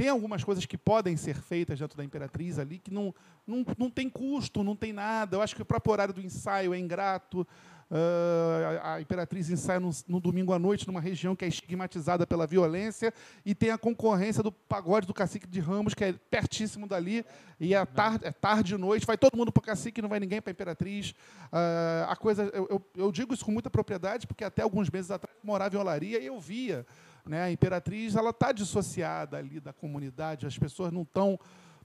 tem 0.00 0.08
algumas 0.08 0.42
coisas 0.42 0.64
que 0.64 0.78
podem 0.78 1.14
ser 1.14 1.36
feitas 1.36 1.78
dentro 1.78 1.94
da 1.94 2.02
Imperatriz 2.02 2.58
ali 2.58 2.78
que 2.78 2.90
não, 2.90 3.14
não, 3.46 3.66
não 3.76 3.90
tem 3.90 4.08
custo, 4.08 4.64
não 4.64 4.74
tem 4.74 4.94
nada. 4.94 5.36
Eu 5.36 5.42
acho 5.42 5.54
que 5.54 5.60
o 5.60 5.64
próprio 5.64 5.92
horário 5.92 6.14
do 6.14 6.22
ensaio 6.22 6.72
é 6.72 6.78
ingrato. 6.78 7.46
Uh, 7.90 8.80
a, 8.82 8.94
a, 8.94 9.00
Imperatriz 9.02 9.50
ensaia 9.50 9.78
no, 9.78 9.90
no, 10.08 10.18
domingo 10.18 10.54
à 10.54 10.58
noite 10.58 10.86
numa 10.86 11.02
região 11.02 11.36
que 11.36 11.44
é 11.44 11.48
estigmatizada 11.48 12.26
pela 12.26 12.46
violência 12.46 13.12
e 13.44 13.54
tem 13.54 13.72
a 13.72 13.76
concorrência 13.76 14.42
do 14.42 14.50
pagode 14.50 15.06
do 15.06 15.12
Cacique 15.12 15.46
de 15.46 15.60
Ramos, 15.60 15.92
que 15.92 16.04
é 16.04 16.14
pertíssimo 16.30 16.86
dali, 16.86 17.22
e 17.58 17.74
é 17.74 17.84
tarde, 17.84 18.24
é 18.24 18.32
tarde 18.32 18.76
e 18.76 18.78
noite, 18.78 19.04
vai 19.04 19.18
todo 19.18 19.36
mundo 19.36 19.52
para 19.52 19.60
o 19.60 19.64
Cacique, 19.64 20.00
não 20.00 20.08
vai 20.08 20.18
ninguém 20.18 20.40
para 20.40 20.50
a 20.50 20.52
Imperatriz. 20.52 21.10
Uh, 21.10 22.08
a 22.08 22.16
coisa, 22.16 22.44
eu, 22.54 22.66
eu, 22.70 22.86
eu, 22.96 23.12
digo 23.12 23.34
isso 23.34 23.44
com 23.44 23.52
muita 23.52 23.68
propriedade, 23.68 24.26
porque 24.26 24.44
até 24.44 24.62
alguns 24.62 24.88
meses 24.88 25.10
atrás 25.10 25.36
eu 25.36 25.46
morava 25.46 25.76
em 25.76 25.78
Olaria 25.78 26.20
e 26.20 26.26
eu 26.26 26.40
via 26.40 26.86
né? 27.30 27.44
A 27.44 27.52
Imperatriz 27.52 28.16
ela 28.16 28.30
está 28.30 28.50
dissociada 28.50 29.38
ali 29.38 29.60
da 29.60 29.72
comunidade, 29.72 30.46
as 30.46 30.58
pessoas 30.58 30.92
não 30.92 31.02
estão 31.02 31.38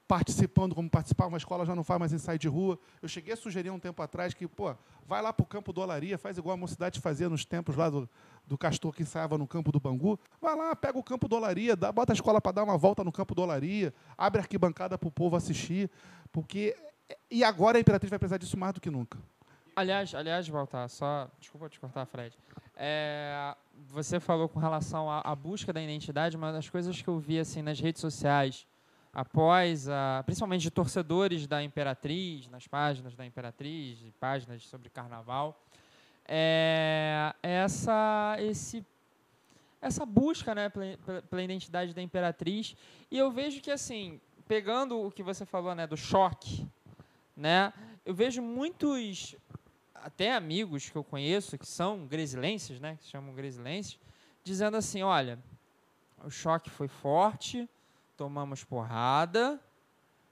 participando 0.07 0.75
como 0.75 0.89
participavam, 0.89 1.35
a 1.35 1.37
escola 1.37 1.65
já 1.65 1.75
não 1.75 1.83
faz 1.83 1.99
mais 1.99 2.13
ensaio 2.13 2.37
de 2.37 2.47
rua. 2.47 2.79
Eu 3.01 3.07
cheguei 3.07 3.33
a 3.33 3.37
sugerir 3.37 3.69
um 3.69 3.79
tempo 3.79 4.01
atrás 4.01 4.33
que, 4.33 4.47
pô, 4.47 4.75
vai 5.05 5.21
lá 5.21 5.31
para 5.31 5.43
o 5.43 5.45
campo 5.45 5.71
do 5.71 5.81
Olaria, 5.81 6.17
faz 6.17 6.37
igual 6.37 6.55
a 6.55 6.57
mocidade 6.57 6.99
fazia 6.99 7.29
nos 7.29 7.45
tempos 7.45 7.75
lá 7.75 7.89
do, 7.89 8.09
do 8.45 8.57
Castor 8.57 8.93
que 8.93 9.03
ensaiava 9.03 9.37
no 9.37 9.47
campo 9.47 9.71
do 9.71 9.79
Bangu. 9.79 10.19
Vai 10.41 10.55
lá, 10.55 10.75
pega 10.75 10.97
o 10.97 11.03
campo 11.03 11.27
do 11.27 11.35
Olaria, 11.35 11.75
dá, 11.75 11.91
bota 11.91 12.11
a 12.11 12.15
escola 12.15 12.41
para 12.41 12.51
dar 12.51 12.63
uma 12.63 12.77
volta 12.77 13.03
no 13.03 13.11
campo 13.11 13.35
do 13.35 13.43
Olaria, 13.43 13.93
abre 14.17 14.41
arquibancada 14.41 14.97
para 14.97 15.07
o 15.07 15.11
povo 15.11 15.35
assistir, 15.35 15.89
porque... 16.31 16.75
E 17.29 17.43
agora 17.43 17.77
a 17.77 17.81
Imperatriz 17.81 18.09
vai 18.09 18.17
precisar 18.17 18.37
disso 18.37 18.57
mais 18.57 18.73
do 18.73 18.81
que 18.81 18.89
nunca. 18.89 19.19
Aliás, 19.75 20.15
aliás, 20.15 20.47
voltar 20.47 20.87
só... 20.87 21.29
Desculpa 21.39 21.69
te 21.69 21.79
cortar, 21.79 22.05
Fred. 22.07 22.35
É, 22.75 23.55
você 23.87 24.19
falou 24.19 24.49
com 24.49 24.59
relação 24.59 25.09
à, 25.09 25.21
à, 25.21 25.35
busca 25.35 25.71
da 25.71 25.81
identidade, 25.81 26.35
uma 26.35 26.51
das 26.51 26.69
coisas 26.69 27.01
que 27.01 27.07
eu 27.07 27.17
vi 27.17 27.39
assim 27.39 27.61
nas 27.61 27.79
redes 27.79 28.01
sociais, 28.01 28.67
após, 29.13 29.87
a, 29.87 30.21
principalmente 30.25 30.63
de 30.63 30.71
torcedores 30.71 31.47
da 31.47 31.63
Imperatriz, 31.63 32.49
nas 32.49 32.67
páginas 32.67 33.15
da 33.15 33.25
Imperatriz, 33.25 33.97
páginas 34.19 34.63
sobre 34.67 34.89
carnaval, 34.89 35.57
é 36.27 37.33
essa, 37.41 38.35
esse, 38.39 38.85
essa 39.81 40.05
busca 40.05 40.53
né, 40.53 40.69
pela, 40.69 41.21
pela 41.21 41.43
identidade 41.43 41.93
da 41.93 42.01
Imperatriz. 42.01 42.75
E 43.09 43.17
eu 43.17 43.31
vejo 43.31 43.61
que, 43.61 43.71
assim, 43.71 44.19
pegando 44.47 44.99
o 44.99 45.11
que 45.11 45.23
você 45.23 45.45
falou 45.45 45.73
né, 45.73 45.87
do 45.87 45.95
choque, 45.95 46.67
né, 47.37 47.71
eu 48.05 48.13
vejo 48.13 48.41
muitos 48.41 49.35
até 50.05 50.35
amigos 50.35 50.87
que 50.87 50.95
eu 50.95 51.03
conheço, 51.03 51.57
que 51.57 51.65
são 51.65 52.05
gresilenses, 52.05 52.79
né, 52.79 52.95
que 52.95 53.05
se 53.05 53.09
chamam 53.09 53.33
gresilenses, 53.33 53.97
dizendo 54.43 54.77
assim, 54.77 55.01
olha, 55.01 55.39
o 56.23 56.29
choque 56.29 56.69
foi 56.69 56.87
forte, 56.87 57.67
tomamos 58.15 58.63
porrada, 58.63 59.59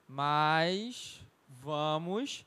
mas 0.07 1.19
vamos... 1.47 2.45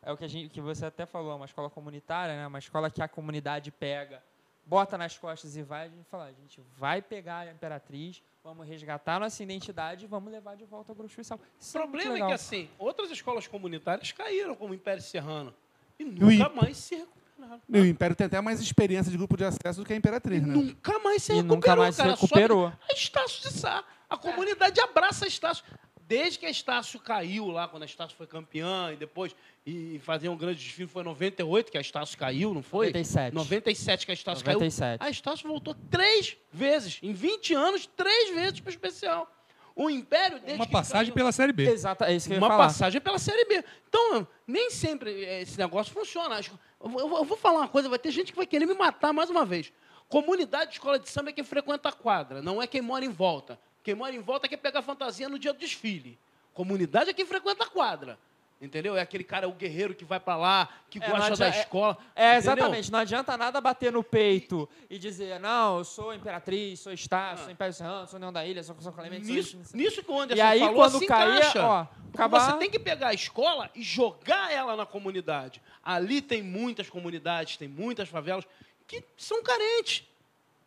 É 0.00 0.10
o 0.10 0.16
que, 0.16 0.24
a 0.24 0.28
gente, 0.28 0.48
que 0.48 0.62
você 0.62 0.86
até 0.86 1.04
falou, 1.04 1.36
uma 1.36 1.44
escola 1.44 1.68
comunitária, 1.68 2.34
né, 2.34 2.46
uma 2.46 2.58
escola 2.58 2.90
que 2.90 3.02
a 3.02 3.06
comunidade 3.06 3.70
pega, 3.70 4.24
bota 4.64 4.96
nas 4.96 5.18
costas 5.18 5.54
e 5.56 5.62
vai, 5.62 5.88
a 5.88 5.90
gente 5.90 6.08
fala, 6.08 6.24
a 6.24 6.32
gente 6.32 6.58
vai 6.78 7.02
pegar 7.02 7.48
a 7.48 7.52
Imperatriz, 7.52 8.22
vamos 8.42 8.66
resgatar 8.66 9.20
nossa 9.20 9.42
identidade 9.42 10.06
e 10.06 10.08
vamos 10.08 10.32
levar 10.32 10.56
de 10.56 10.64
volta 10.64 10.90
ao 10.90 10.96
Grupo 10.96 11.10
Especial. 11.10 11.38
O 11.38 11.42
é 11.42 11.72
problema 11.82 12.16
é, 12.16 12.20
é 12.22 12.26
que, 12.28 12.32
assim, 12.32 12.70
outras 12.78 13.10
escolas 13.10 13.46
comunitárias 13.46 14.10
caíram, 14.10 14.56
como 14.56 14.72
o 14.72 14.74
Império 14.74 15.02
Serrano. 15.02 15.54
E 16.02 16.04
nunca 16.04 16.50
e 16.52 16.56
mais 16.56 16.76
se 16.76 16.96
recuperaram. 16.96 17.60
E 17.68 17.80
o 17.80 17.86
Império 17.86 18.16
tem 18.16 18.26
até 18.26 18.40
mais 18.40 18.60
experiência 18.60 19.10
de 19.10 19.16
grupo 19.16 19.36
de 19.36 19.44
acesso 19.44 19.80
do 19.80 19.86
que 19.86 19.92
a 19.92 19.96
Imperatriz, 19.96 20.42
e 20.42 20.46
né? 20.46 20.54
Nunca 20.54 20.98
mais 20.98 21.22
se 21.22 21.32
e 21.32 21.36
recuperou, 21.36 21.56
nunca 21.56 21.76
mais 21.76 21.96
cara. 21.96 22.16
se 22.16 22.22
recuperou. 22.22 22.66
A 22.66 22.92
Estácio 22.92 23.42
de 23.42 23.58
Sá. 23.58 23.84
A 24.08 24.16
comunidade 24.16 24.80
abraça 24.80 25.24
a 25.24 25.28
Estácio. 25.28 25.64
Desde 26.06 26.38
que 26.38 26.44
a 26.44 26.50
Estácio 26.50 27.00
caiu 27.00 27.46
lá, 27.48 27.66
quando 27.68 27.84
a 27.84 27.86
Estácio 27.86 28.16
foi 28.16 28.26
campeã, 28.26 28.92
e 28.92 28.96
depois 28.96 29.34
e 29.64 30.00
fazer 30.00 30.28
um 30.28 30.36
grande 30.36 30.58
desfile, 30.58 30.88
foi 30.88 31.02
em 31.02 31.06
98 31.06 31.70
que 31.70 31.78
a 31.78 31.80
Estácio 31.80 32.18
caiu, 32.18 32.52
não 32.52 32.62
foi? 32.62 32.88
97. 32.88 33.34
97 33.34 34.06
que 34.06 34.12
a 34.12 34.14
Estácio 34.14 34.44
97. 34.44 34.98
caiu. 34.98 35.08
A 35.08 35.10
Estácio 35.10 35.48
voltou 35.48 35.74
três 35.90 36.36
vezes. 36.52 36.98
Em 37.02 37.12
20 37.12 37.54
anos, 37.54 37.86
três 37.96 38.34
vezes 38.34 38.60
para 38.60 38.68
o 38.68 38.72
especial. 38.72 39.30
O 39.74 39.88
Império... 39.88 40.40
Uma 40.54 40.66
passagem 40.66 41.12
pela 41.12 41.32
Série 41.32 41.52
B. 41.52 41.68
Exato, 41.68 42.04
é 42.04 42.14
isso 42.14 42.28
que 42.28 42.34
eu 42.34 42.38
Uma 42.38 42.46
ia 42.46 42.50
falar. 42.52 42.64
passagem 42.66 43.00
pela 43.00 43.18
Série 43.18 43.44
B. 43.46 43.64
Então, 43.88 44.26
nem 44.46 44.70
sempre 44.70 45.10
esse 45.40 45.58
negócio 45.58 45.92
funciona. 45.92 46.40
Eu 46.80 47.24
vou 47.24 47.36
falar 47.36 47.60
uma 47.60 47.68
coisa, 47.68 47.88
vai 47.88 47.98
ter 47.98 48.10
gente 48.10 48.32
que 48.32 48.36
vai 48.36 48.46
querer 48.46 48.66
me 48.66 48.74
matar 48.74 49.12
mais 49.12 49.30
uma 49.30 49.44
vez. 49.44 49.72
Comunidade 50.08 50.72
de 50.72 50.76
escola 50.76 50.98
de 50.98 51.08
samba 51.08 51.30
é 51.30 51.32
quem 51.32 51.44
frequenta 51.44 51.88
a 51.88 51.92
quadra, 51.92 52.42
não 52.42 52.60
é 52.60 52.66
quem 52.66 52.82
mora 52.82 53.04
em 53.04 53.08
volta. 53.08 53.58
Quem 53.82 53.94
mora 53.94 54.14
em 54.14 54.20
volta 54.20 54.46
quer 54.46 54.58
pegar 54.58 54.82
fantasia 54.82 55.28
no 55.28 55.38
dia 55.38 55.52
do 55.52 55.58
desfile. 55.58 56.18
Comunidade 56.52 57.10
é 57.10 57.14
quem 57.14 57.24
frequenta 57.24 57.64
a 57.64 57.66
quadra. 57.66 58.18
Entendeu? 58.62 58.96
É 58.96 59.00
aquele 59.00 59.24
cara, 59.24 59.48
o 59.48 59.52
guerreiro 59.52 59.92
que 59.92 60.04
vai 60.04 60.20
para 60.20 60.36
lá, 60.36 60.68
que 60.88 61.02
é, 61.02 61.10
gosta 61.10 61.34
da 61.34 61.48
escola. 61.48 61.98
É, 62.14 62.26
é 62.26 62.36
exatamente. 62.36 62.92
Não 62.92 63.00
adianta 63.00 63.36
nada 63.36 63.60
bater 63.60 63.90
no 63.90 64.04
peito 64.04 64.68
e 64.88 65.00
dizer, 65.00 65.40
não, 65.40 65.78
eu 65.78 65.84
sou 65.84 66.14
imperatriz, 66.14 66.78
sou 66.78 66.92
Estácio, 66.92 67.40
ah. 67.40 67.44
sou 67.46 67.50
Império 67.50 67.74
Serrano, 67.74 68.06
sou 68.06 68.20
Neon 68.20 68.32
da 68.32 68.46
Ilha, 68.46 68.62
sou 68.62 68.76
São 68.80 68.92
Clemente. 68.92 69.26
Nisso, 69.26 69.58
sou... 69.64 69.76
nisso 69.76 70.00
que 70.00 70.08
o 70.08 70.20
Anderson 70.20 70.38
e 70.38 70.40
aí, 70.40 70.60
falou, 70.60 70.74
quando 70.76 70.96
assim 70.96 71.06
caía, 71.06 71.38
encaixa. 71.38 71.66
ó, 71.66 71.86
acabar... 72.14 72.52
Você 72.52 72.58
tem 72.58 72.70
que 72.70 72.78
pegar 72.78 73.08
a 73.08 73.14
escola 73.14 73.68
e 73.74 73.82
jogar 73.82 74.52
ela 74.52 74.76
na 74.76 74.86
comunidade. 74.86 75.60
Ali 75.82 76.22
tem 76.22 76.40
muitas 76.40 76.88
comunidades, 76.88 77.56
tem 77.56 77.66
muitas 77.66 78.08
favelas 78.08 78.46
que 78.86 79.02
são 79.16 79.42
carentes. 79.42 80.04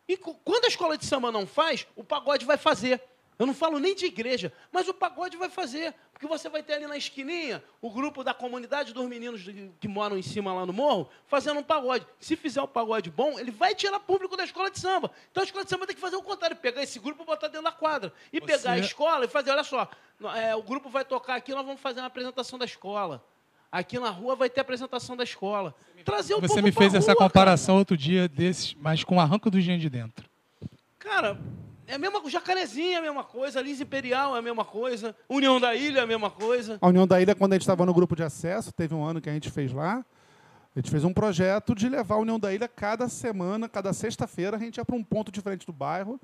E 0.06 0.18
quando 0.18 0.66
a 0.66 0.68
escola 0.68 0.98
de 0.98 1.06
samba 1.06 1.32
não 1.32 1.46
faz, 1.46 1.86
o 1.96 2.04
pagode 2.04 2.44
vai 2.44 2.58
fazer. 2.58 3.00
Eu 3.38 3.46
não 3.46 3.52
falo 3.52 3.78
nem 3.78 3.94
de 3.94 4.06
igreja, 4.06 4.52
mas 4.72 4.88
o 4.88 4.94
pagode 4.94 5.36
vai 5.36 5.50
fazer. 5.50 5.94
Porque 6.12 6.26
você 6.26 6.48
vai 6.48 6.62
ter 6.62 6.74
ali 6.74 6.86
na 6.86 6.96
esquininha 6.96 7.62
o 7.82 7.90
grupo 7.90 8.24
da 8.24 8.32
comunidade 8.32 8.94
dos 8.94 9.06
meninos 9.06 9.42
que 9.78 9.86
moram 9.86 10.16
em 10.16 10.22
cima 10.22 10.54
lá 10.54 10.64
no 10.64 10.72
morro 10.72 11.10
fazendo 11.26 11.60
um 11.60 11.62
pagode. 11.62 12.06
Se 12.18 12.34
fizer 12.36 12.62
um 12.62 12.66
pagode 12.66 13.10
bom, 13.10 13.38
ele 13.38 13.50
vai 13.50 13.74
tirar 13.74 14.00
público 14.00 14.36
da 14.36 14.44
escola 14.44 14.70
de 14.70 14.78
samba. 14.78 15.10
Então 15.30 15.42
a 15.42 15.44
escola 15.44 15.64
de 15.64 15.70
samba 15.70 15.86
tem 15.86 15.94
que 15.94 16.00
fazer 16.00 16.16
o 16.16 16.22
contrário: 16.22 16.56
pegar 16.56 16.82
esse 16.82 16.98
grupo 16.98 17.22
e 17.22 17.26
botar 17.26 17.48
dentro 17.48 17.64
da 17.64 17.72
quadra. 17.72 18.12
E 18.32 18.40
você... 18.40 18.46
pegar 18.46 18.72
a 18.72 18.78
escola 18.78 19.26
e 19.26 19.28
fazer: 19.28 19.50
olha 19.50 19.64
só, 19.64 19.88
é, 20.34 20.56
o 20.56 20.62
grupo 20.62 20.88
vai 20.88 21.04
tocar 21.04 21.34
aqui, 21.34 21.52
nós 21.52 21.66
vamos 21.66 21.80
fazer 21.80 22.00
uma 22.00 22.06
apresentação 22.06 22.58
da 22.58 22.64
escola. 22.64 23.22
Aqui 23.70 23.98
na 23.98 24.08
rua 24.08 24.34
vai 24.34 24.48
ter 24.48 24.60
apresentação 24.60 25.16
da 25.16 25.24
escola. 25.24 25.74
Trazer 26.04 26.34
o 26.34 26.40
Você 26.40 26.62
me 26.62 26.72
fez 26.72 26.94
essa 26.94 27.12
rua, 27.12 27.18
comparação 27.18 27.76
outro 27.76 27.96
dia 27.96 28.26
desses, 28.26 28.74
mas 28.74 29.04
com 29.04 29.16
o 29.16 29.20
arranco 29.20 29.50
do 29.50 29.58
engenho 29.58 29.78
de 29.78 29.90
dentro. 29.90 30.30
Cara, 30.98 31.38
é 31.86 31.94
a 31.94 31.98
mesma 31.98 32.20
coisa. 32.20 32.32
Jacarezinho 32.32 32.94
é 32.94 32.96
a 32.96 33.02
mesma 33.02 33.24
coisa, 33.24 33.60
Lins 33.60 33.80
Imperial 33.80 34.34
é 34.34 34.38
a 34.38 34.42
mesma 34.42 34.64
coisa, 34.64 35.14
União 35.28 35.60
da 35.60 35.74
Ilha 35.74 36.00
é 36.00 36.02
a 36.02 36.06
mesma 36.06 36.30
coisa. 36.30 36.78
A 36.80 36.88
União 36.88 37.06
da 37.06 37.20
Ilha, 37.20 37.34
quando 37.34 37.52
a 37.52 37.54
gente 37.56 37.62
estava 37.62 37.86
no 37.86 37.94
grupo 37.94 38.16
de 38.16 38.22
acesso, 38.22 38.72
teve 38.72 38.94
um 38.94 39.04
ano 39.04 39.20
que 39.20 39.28
a 39.30 39.32
gente 39.32 39.50
fez 39.50 39.72
lá, 39.72 40.04
a 40.74 40.78
gente 40.78 40.90
fez 40.90 41.04
um 41.04 41.12
projeto 41.12 41.74
de 41.74 41.88
levar 41.88 42.16
a 42.16 42.18
União 42.18 42.38
da 42.38 42.52
Ilha 42.52 42.68
cada 42.68 43.08
semana, 43.08 43.68
cada 43.68 43.92
sexta-feira, 43.92 44.56
a 44.56 44.60
gente 44.60 44.76
ia 44.76 44.84
para 44.84 44.96
um 44.96 45.02
ponto 45.02 45.30
diferente 45.32 45.64
do 45.66 45.72
bairro, 45.72 46.20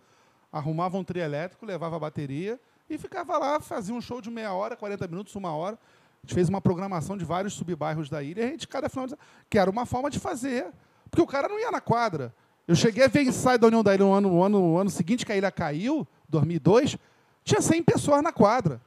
arrumava 0.52 0.98
um 0.98 1.04
trio 1.04 1.22
elétrico, 1.22 1.64
levava 1.64 1.96
a 1.96 1.98
bateria 1.98 2.60
e 2.90 2.98
ficava 2.98 3.38
lá, 3.38 3.60
fazia 3.60 3.94
um 3.94 4.00
show 4.00 4.20
de 4.20 4.30
meia 4.30 4.52
hora, 4.52 4.76
40 4.76 5.08
minutos, 5.08 5.34
uma 5.34 5.54
hora. 5.54 5.78
A 6.22 6.26
gente 6.26 6.34
fez 6.34 6.48
uma 6.48 6.60
programação 6.60 7.16
de 7.16 7.24
vários 7.24 7.54
subbairros 7.54 8.08
da 8.08 8.22
ilha 8.22 8.42
e 8.42 8.44
a 8.44 8.48
gente, 8.48 8.68
cada 8.68 8.88
final 8.88 9.06
de 9.06 9.16
que 9.48 9.58
era 9.58 9.70
uma 9.70 9.86
forma 9.86 10.10
de 10.10 10.20
fazer. 10.20 10.66
Porque 11.10 11.22
o 11.22 11.26
cara 11.26 11.48
não 11.48 11.58
ia 11.58 11.70
na 11.70 11.80
quadra. 11.80 12.34
Eu 12.66 12.74
cheguei 12.76 13.04
a 13.04 13.08
ver 13.08 13.22
ensaio 13.22 13.58
da 13.58 13.66
União 13.66 13.82
da 13.82 13.94
Ilha 13.94 14.04
no 14.04 14.12
ano, 14.12 14.28
no 14.30 14.42
ano, 14.42 14.58
no 14.60 14.78
ano 14.78 14.90
seguinte 14.90 15.26
que 15.26 15.32
a 15.32 15.36
ilha 15.36 15.50
caiu, 15.50 16.06
2002, 16.28 16.96
tinha 17.44 17.60
100 17.60 17.82
pessoas 17.82 18.22
na 18.22 18.32
quadra. 18.32 18.80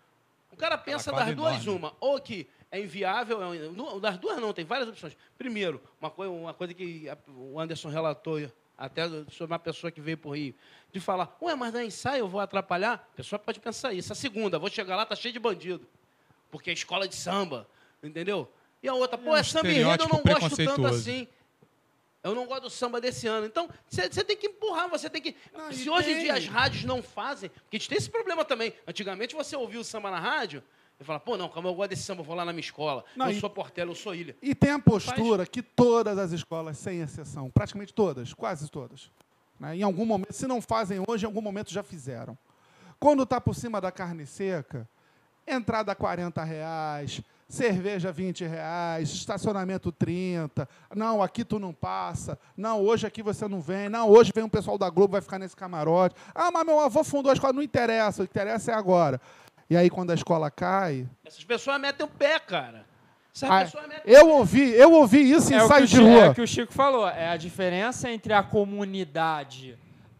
O 0.52 0.56
cara 0.56 0.78
pensa 0.78 1.12
das 1.12 1.36
duas 1.36 1.56
enorme. 1.62 1.70
uma, 1.70 1.94
ou 2.00 2.20
que 2.20 2.48
é 2.72 2.80
inviável, 2.80 3.42
é 3.42 3.48
um- 3.48 3.74
não, 3.74 4.00
das 4.00 4.18
duas 4.18 4.40
não, 4.40 4.54
tem 4.54 4.64
várias 4.64 4.88
opções. 4.88 5.16
Primeiro, 5.38 5.82
uma 6.00 6.10
coisa, 6.10 6.32
uma 6.32 6.54
coisa 6.54 6.74
que 6.74 7.10
a- 7.10 7.18
o 7.38 7.60
Anderson 7.60 7.90
relatou 7.90 8.40
até 8.78 9.08
sobre 9.30 9.54
uma 9.54 9.60
pessoa 9.60 9.92
que 9.92 10.00
veio 10.00 10.18
por 10.18 10.32
Rio, 10.38 10.56
de 10.92 11.00
falar, 11.02 11.38
ué, 11.42 11.54
mas 11.56 11.74
não 11.74 11.82
é 11.82 11.86
ensaio, 11.86 12.22
eu 12.22 12.28
vou 12.30 12.40
atrapalhar? 12.40 12.94
A 13.14 13.18
pessoa 13.18 13.38
pode 13.38 13.60
pensar 13.60 13.94
isso. 13.94 14.12
A 14.14 14.16
segunda, 14.16 14.58
vou 14.58 14.70
chegar 14.70 14.96
lá, 14.96 15.06
tá 15.06 15.16
cheio 15.16 15.34
de 15.34 15.40
bandido, 15.40 15.86
porque 16.50 16.70
é 16.70 16.74
escola 16.74 17.06
de 17.08 17.16
samba, 17.16 17.68
entendeu? 18.02 18.50
E 18.82 18.88
a 18.88 18.94
outra, 18.94 19.18
pô, 19.18 19.36
é 19.36 19.44
samba 19.44 19.68
enredo, 19.82 20.04
eu 20.04 20.10
não 20.10 20.24
gosto 20.40 20.56
tanto 20.66 20.82
assim. 20.88 21.28
Eu 22.26 22.34
não 22.34 22.48
gosto 22.48 22.64
do 22.64 22.70
samba 22.72 23.00
desse 23.00 23.28
ano. 23.28 23.46
Então, 23.46 23.70
você 23.88 24.24
tem 24.24 24.36
que 24.36 24.48
empurrar, 24.48 24.90
você 24.90 25.08
tem 25.08 25.22
que. 25.22 25.36
Não, 25.54 25.72
se 25.72 25.88
hoje 25.88 26.10
em 26.10 26.14
tem. 26.16 26.24
dia 26.24 26.34
as 26.34 26.48
rádios 26.48 26.84
não 26.84 27.04
fazem, 27.04 27.52
porque 27.52 27.78
a 27.78 27.80
gente 27.80 27.88
tem 27.88 28.00
esse 28.00 28.10
problema 28.10 28.44
também. 28.44 28.74
Antigamente 28.88 29.36
você 29.36 29.56
ouvia 29.56 29.80
o 29.80 29.84
samba 29.84 30.10
na 30.10 30.20
rádio 30.20 30.64
e 31.00 31.04
fala, 31.04 31.20
pô, 31.20 31.38
não, 31.38 31.48
calma, 31.48 31.70
eu 31.70 31.76
gosto 31.76 31.90
desse 31.92 32.02
samba, 32.02 32.22
eu 32.22 32.26
vou 32.26 32.36
lá 32.36 32.44
na 32.44 32.52
minha 32.52 32.62
escola. 32.62 33.06
Não, 33.16 33.28
eu 33.28 33.34
e- 33.34 33.40
sou 33.40 33.48
Portela, 33.48 33.92
eu 33.92 33.96
sou 33.96 34.16
ilha. 34.16 34.36
E 34.42 34.56
tem 34.56 34.72
a 34.72 34.80
postura 34.80 35.46
que 35.46 35.62
todas 35.62 36.18
as 36.18 36.32
escolas, 36.32 36.80
sem 36.80 37.00
exceção, 37.00 37.48
praticamente 37.52 37.94
todas, 37.94 38.34
quase 38.34 38.72
todas, 38.72 39.12
né, 39.60 39.76
em 39.76 39.84
algum 39.84 40.04
momento, 40.06 40.34
se 40.34 40.48
não 40.48 40.60
fazem 40.62 41.04
hoje, 41.08 41.26
em 41.26 41.28
algum 41.28 41.42
momento 41.42 41.72
já 41.72 41.84
fizeram. 41.84 42.36
Quando 43.00 43.22
está 43.22 43.40
por 43.40 43.54
cima 43.54 43.80
da 43.80 43.92
carne 43.92 44.26
seca, 44.26 44.90
entrada 45.46 45.94
40 45.94 46.44
reais, 46.44 47.22
cerveja 47.48 48.12
20 48.12 48.46
reais, 48.46 49.10
estacionamento 49.10 49.92
30, 49.92 50.68
não, 50.96 51.22
aqui 51.22 51.44
tu 51.46 51.60
não 51.60 51.74
passa, 51.74 52.38
não, 52.58 52.82
hoje 52.82 53.06
aqui 53.06 53.22
você 53.22 53.48
não 53.48 53.62
vem, 53.62 53.88
não, 53.88 54.10
hoje 54.10 54.32
vem 54.34 54.44
um 54.44 54.50
pessoal 54.50 54.78
da 54.78 54.90
Globo, 54.90 55.14
vai 55.14 55.22
ficar 55.22 55.40
nesse 55.40 55.56
camarote. 55.56 56.16
Ah, 56.34 56.50
mas 56.52 56.66
meu 56.66 56.80
avô 56.80 57.04
fundou 57.04 57.30
a 57.30 57.34
escola, 57.34 57.54
não 57.54 57.62
interessa, 57.62 58.24
o 58.24 58.28
que 58.28 58.32
interessa 58.32 58.72
é 58.72 58.76
agora. 58.76 59.22
E 59.70 59.76
aí, 59.76 59.90
quando 59.90 60.12
a 60.12 60.14
escola 60.14 60.52
cai, 60.52 61.08
Essas 61.26 61.44
pessoas 61.44 61.80
metem 61.80 62.06
o 62.06 62.10
pé, 62.10 62.40
cara. 62.40 62.86
Essas 63.36 63.50
ah, 63.50 63.66
pessoas 63.66 63.88
metem 63.88 64.14
eu 64.14 64.30
ouvi, 64.30 64.72
eu 64.72 64.92
ouvi 64.94 65.32
isso 65.32 65.52
em 65.52 65.58
É 65.58 65.64
ensaio 65.64 65.88
de 65.88 66.00
rua. 66.00 66.26
é 66.26 66.30
o 66.30 66.36
que 66.36 66.42
o 66.42 66.48
Chico 66.48 66.72
falou. 66.72 67.08
É 67.08 67.30
a 67.30 67.38
diferença 67.38 68.10
entre 68.12 68.32
a 68.32 68.44
comunidade 68.44 69.78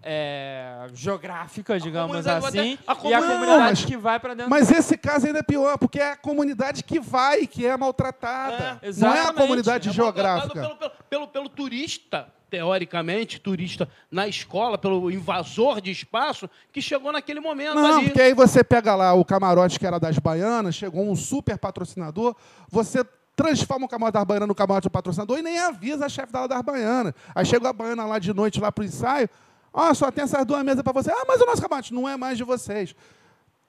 é, 0.08 0.86
geográfica, 0.94 1.80
digamos 1.80 2.10
comunidade 2.12 2.46
assim, 2.46 2.58
vai 2.58 2.66
e 2.68 2.80
a 2.88 2.92
a 2.92 2.96
comunidade- 2.96 3.60
mas- 3.60 3.86
que 3.86 3.98
vai 3.98 4.20
para 4.20 4.36
dentro 4.36 4.50
Mas 4.52 4.70
esse 4.72 4.96
caso 4.98 5.26
ainda 5.26 5.40
é 5.40 5.44
pior, 5.44 5.78
porque 5.80 6.00
é 6.00 6.12
a 6.12 6.16
comunidade 6.16 6.84
que 6.84 7.00
vai, 7.00 7.48
que 7.48 7.66
é 7.66 7.76
maltratada. 7.76 8.80
É, 8.84 8.92
não 8.98 9.14
é 9.14 9.22
a 9.28 9.34
comunidade 9.34 9.90
É 9.90 9.92
geográfica. 9.92 10.54
Pelo, 10.54 10.76
pelo, 10.78 10.92
pelo, 11.10 11.28
pelo 11.28 11.50
turista, 11.50 12.28
teoricamente, 12.52 13.40
turista 13.40 13.90
na 14.12 14.28
escola, 14.28 14.78
pelo 14.78 15.10
invasor 15.10 15.82
de 15.82 15.90
espaço, 15.92 16.48
que 16.72 16.82
chegou 16.82 17.12
naquele 17.12 17.40
momento 17.40 17.74
Não, 17.76 17.98
ali. 17.98 18.06
porque 18.06 18.22
aí 18.22 18.34
você 18.34 18.64
pega 18.64 18.96
lá 18.96 19.14
o 19.14 19.26
camarote 19.26 19.80
que 19.80 19.88
era 19.88 20.00
das 20.00 20.20
baianas, 20.20 20.76
chegou 20.76 21.10
um 21.10 21.16
super 21.16 21.58
patrocinador, 21.58 22.36
você 22.70 23.04
transforma 23.36 23.86
o 23.86 23.90
camarote 23.90 24.14
das 24.14 24.24
baianas 24.24 24.48
no 24.48 24.56
camarote 24.56 24.88
do 24.88 24.92
patrocinador 24.92 25.40
e 25.40 25.42
nem 25.42 25.60
avisa 25.60 26.06
a 26.06 26.10
chefe 26.10 26.32
da 26.32 26.48
das 26.48 26.62
baianas. 26.62 27.14
Aí 27.34 27.46
chega 27.46 27.70
a 27.70 27.74
baiana 27.74 28.06
lá 28.06 28.20
de 28.20 28.34
noite 28.34 28.60
lá 28.62 28.72
pro 28.72 28.84
ensaio, 28.86 29.28
ó, 29.76 29.94
só 29.94 30.10
tem 30.10 30.24
essas 30.24 30.46
duas 30.46 30.64
mesas 30.64 30.82
para 30.82 30.94
você. 30.94 31.12
Ah, 31.12 31.26
mas 31.28 31.42
o 31.42 31.46
nosso 31.46 31.62
camarote 31.62 31.94
não 31.94 32.08
é 32.08 32.16
mais 32.16 32.38
de 32.38 32.44
vocês. 32.44 32.96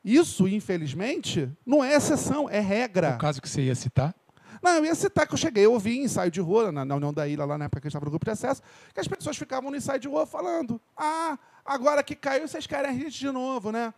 Isso, 0.04 0.46
infelizmente, 0.46 1.50
não 1.66 1.82
é 1.82 1.94
exceção, 1.94 2.48
é 2.48 2.60
regra. 2.60 3.16
O 3.16 3.18
caso 3.18 3.42
que 3.42 3.48
você 3.48 3.62
ia 3.62 3.74
citar. 3.74 4.14
Não, 4.62 4.76
eu 4.76 4.84
ia 4.84 4.94
citar 4.94 5.26
que 5.26 5.34
eu 5.34 5.38
cheguei, 5.38 5.66
eu 5.66 5.72
ouvi 5.72 5.98
em 5.98 6.04
ensaio 6.04 6.30
de 6.30 6.40
rua, 6.40 6.70
na, 6.70 6.84
na 6.84 6.94
União 6.94 7.12
da 7.12 7.26
Ilha, 7.26 7.44
lá 7.44 7.58
na 7.58 7.66
época 7.66 7.80
que 7.80 7.86
a 7.86 7.88
gente 7.88 7.92
estava 7.92 8.06
no 8.06 8.10
grupo 8.10 8.24
de 8.24 8.30
acesso, 8.30 8.62
que 8.94 9.00
as 9.00 9.08
pessoas 9.08 9.36
ficavam 9.36 9.70
no 9.70 9.76
ensaio 9.76 9.98
de 9.98 10.08
rua 10.08 10.24
falando: 10.24 10.80
ah, 10.96 11.36
agora 11.64 12.02
que 12.02 12.14
caiu, 12.14 12.46
vocês 12.46 12.66
querem 12.66 12.90
a 12.90 12.94
gente 12.94 13.18
de 13.18 13.30
novo, 13.30 13.72
né? 13.72 13.92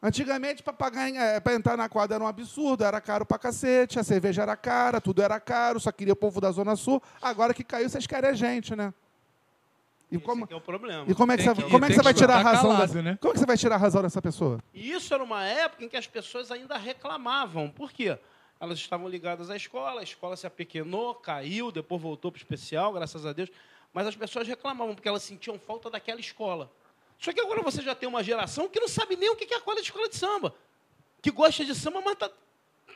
Antigamente, 0.00 0.62
para 0.62 0.72
pagar, 0.72 1.40
para 1.40 1.54
entrar 1.54 1.76
na 1.76 1.88
quadra 1.88 2.16
era 2.16 2.24
um 2.24 2.28
absurdo, 2.28 2.84
era 2.84 3.00
caro 3.00 3.26
pra 3.26 3.36
cacete, 3.36 3.98
a 3.98 4.04
cerveja 4.04 4.42
era 4.42 4.56
cara, 4.56 5.00
tudo 5.00 5.20
era 5.20 5.40
caro, 5.40 5.80
só 5.80 5.90
queria 5.90 6.12
o 6.12 6.16
povo 6.16 6.40
da 6.40 6.52
Zona 6.52 6.76
Sul. 6.76 7.02
Agora 7.20 7.52
que 7.52 7.64
caiu, 7.64 7.90
vocês 7.90 8.06
querem 8.06 8.30
a 8.30 8.34
gente, 8.34 8.76
né? 8.76 8.94
E 10.10 10.16
Esse 10.16 10.24
como, 10.24 10.44
aqui 10.44 10.54
é 10.54 10.56
o 10.56 10.60
problema. 10.60 11.04
e 11.06 11.14
como 11.14 11.32
é 11.32 11.36
que 11.36 11.42
você, 11.42 11.54
que- 11.54 11.70
como 11.70 11.84
é 11.84 11.88
que 11.88 11.94
você 11.94 12.02
vai 12.02 12.14
que 12.14 12.18
tirar 12.20 12.36
a 12.36 12.42
razão 12.42 12.70
calado, 12.70 12.80
dessa, 12.94 13.02
né? 13.02 13.18
Como 13.20 13.30
é 13.30 13.34
que 13.34 13.38
você 13.40 13.46
vai 13.46 13.56
tirar 13.58 13.74
a 13.74 13.78
razão 13.78 14.00
dessa 14.02 14.22
pessoa? 14.22 14.58
E 14.72 14.90
isso 14.92 15.12
era 15.12 15.22
uma 15.22 15.44
época 15.44 15.84
em 15.84 15.88
que 15.88 15.96
as 15.98 16.06
pessoas 16.06 16.50
ainda 16.50 16.76
reclamavam. 16.78 17.68
Por 17.70 17.92
quê? 17.92 18.18
Elas 18.58 18.78
estavam 18.78 19.06
ligadas 19.08 19.50
à 19.50 19.56
escola, 19.56 20.00
a 20.00 20.02
escola 20.04 20.34
se 20.36 20.46
apequenou, 20.46 21.14
caiu, 21.14 21.70
depois 21.70 22.00
voltou 22.00 22.32
para 22.32 22.38
o 22.38 22.42
especial, 22.42 22.92
graças 22.92 23.24
a 23.26 23.32
Deus. 23.32 23.50
Mas 23.92 24.06
as 24.06 24.16
pessoas 24.16 24.48
reclamavam 24.48 24.94
porque 24.94 25.08
elas 25.08 25.22
sentiam 25.22 25.58
falta 25.58 25.90
daquela 25.90 26.20
escola. 26.20 26.70
Só 27.18 27.32
que 27.32 27.40
agora 27.40 27.60
você 27.62 27.82
já 27.82 27.94
tem 27.94 28.08
uma 28.08 28.22
geração 28.24 28.68
que 28.68 28.80
não 28.80 28.88
sabe 28.88 29.14
nem 29.16 29.28
o 29.30 29.36
que 29.36 29.44
é 29.52 29.56
a 29.56 29.58
escola 29.58 30.08
de 30.08 30.16
samba. 30.16 30.54
Que 31.20 31.30
gosta 31.30 31.64
de 31.64 31.74
samba, 31.74 32.00
mas 32.00 32.14
está 32.14 32.30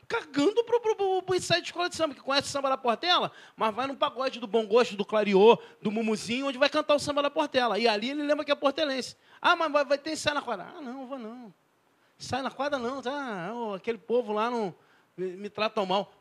cagando 0.07 0.63
pro, 0.63 0.79
pro, 0.81 0.95
pro, 0.95 1.21
pro 1.23 1.35
ensaio 1.35 1.61
de 1.61 1.67
escola 1.69 1.89
de 1.89 1.95
samba, 1.95 2.13
que 2.15 2.21
conhece 2.21 2.47
samba 2.49 2.69
da 2.69 2.77
Portela, 2.77 3.31
mas 3.55 3.73
vai 3.73 3.87
no 3.87 3.95
pagode 3.95 4.39
do 4.39 4.47
Bom 4.47 4.65
Gosto, 4.65 4.95
do 4.95 5.05
Clariô, 5.05 5.57
do 5.81 5.91
Mumuzinho, 5.91 6.47
onde 6.47 6.57
vai 6.57 6.69
cantar 6.69 6.95
o 6.95 6.99
samba 6.99 7.21
da 7.21 7.29
Portela. 7.29 7.77
E 7.79 7.87
ali 7.87 8.09
ele 8.11 8.23
lembra 8.23 8.43
que 8.45 8.51
é 8.51 8.55
portelense. 8.55 9.15
Ah, 9.41 9.55
mas 9.55 9.71
vai, 9.71 9.85
vai 9.85 9.97
ter 9.97 10.11
ensaio 10.11 10.35
na 10.35 10.41
quadra. 10.41 10.67
Ah, 10.77 10.81
não, 10.81 11.07
vou 11.07 11.17
não. 11.19 11.53
Ensaio 12.19 12.43
na 12.43 12.51
quadra 12.51 12.77
não, 12.79 13.01
tá? 13.01 13.51
Ô, 13.53 13.73
aquele 13.73 13.97
povo 13.97 14.33
lá 14.33 14.49
não 14.49 14.73
me, 15.17 15.27
me 15.31 15.49
tratam 15.49 15.85
mal. 15.85 16.13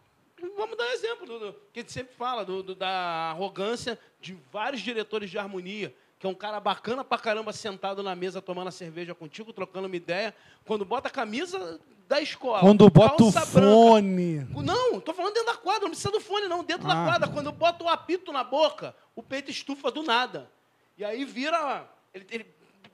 Vamos 0.56 0.76
dar 0.76 0.84
um 0.84 0.90
exemplo 0.92 1.24
do, 1.26 1.38
do- 1.38 1.52
que 1.72 1.78
a 1.78 1.82
gente 1.82 1.92
sempre 1.92 2.14
fala, 2.16 2.44
do, 2.44 2.62
do- 2.64 2.74
da 2.74 3.30
arrogância 3.30 3.96
de 4.20 4.34
vários 4.50 4.82
diretores 4.82 5.30
de 5.30 5.38
harmonia, 5.38 5.94
que 6.22 6.26
é 6.26 6.30
um 6.30 6.34
cara 6.36 6.60
bacana 6.60 7.02
pra 7.02 7.18
caramba 7.18 7.52
sentado 7.52 8.00
na 8.00 8.14
mesa 8.14 8.40
tomando 8.40 8.68
a 8.68 8.70
cerveja 8.70 9.12
contigo, 9.12 9.52
trocando 9.52 9.88
uma 9.88 9.96
ideia. 9.96 10.32
Quando 10.64 10.84
bota 10.84 11.08
a 11.08 11.10
camisa 11.10 11.80
da 12.06 12.20
escola. 12.20 12.60
Quando 12.60 12.88
bota 12.88 13.24
o 13.24 13.32
calça 13.32 13.44
branca, 13.50 13.72
fone. 13.72 14.46
não, 14.64 15.00
tô 15.00 15.12
falando 15.12 15.34
dentro 15.34 15.52
da 15.52 15.58
quadra, 15.58 15.80
não 15.82 15.88
precisa 15.90 16.12
do 16.12 16.20
fone, 16.20 16.46
não. 16.46 16.62
Dentro 16.62 16.86
da 16.86 16.94
Ah. 17.02 17.06
quadra, 17.08 17.28
quando 17.28 17.46
eu 17.46 17.52
boto 17.52 17.86
o 17.86 17.88
apito 17.88 18.30
na 18.32 18.44
boca, 18.44 18.94
o 19.16 19.22
peito 19.22 19.50
estufa 19.50 19.90
do 19.90 20.04
nada. 20.04 20.48
E 20.96 21.04
aí 21.04 21.24
vira. 21.24 21.88
Ele, 22.14 22.24
ele 22.30 22.46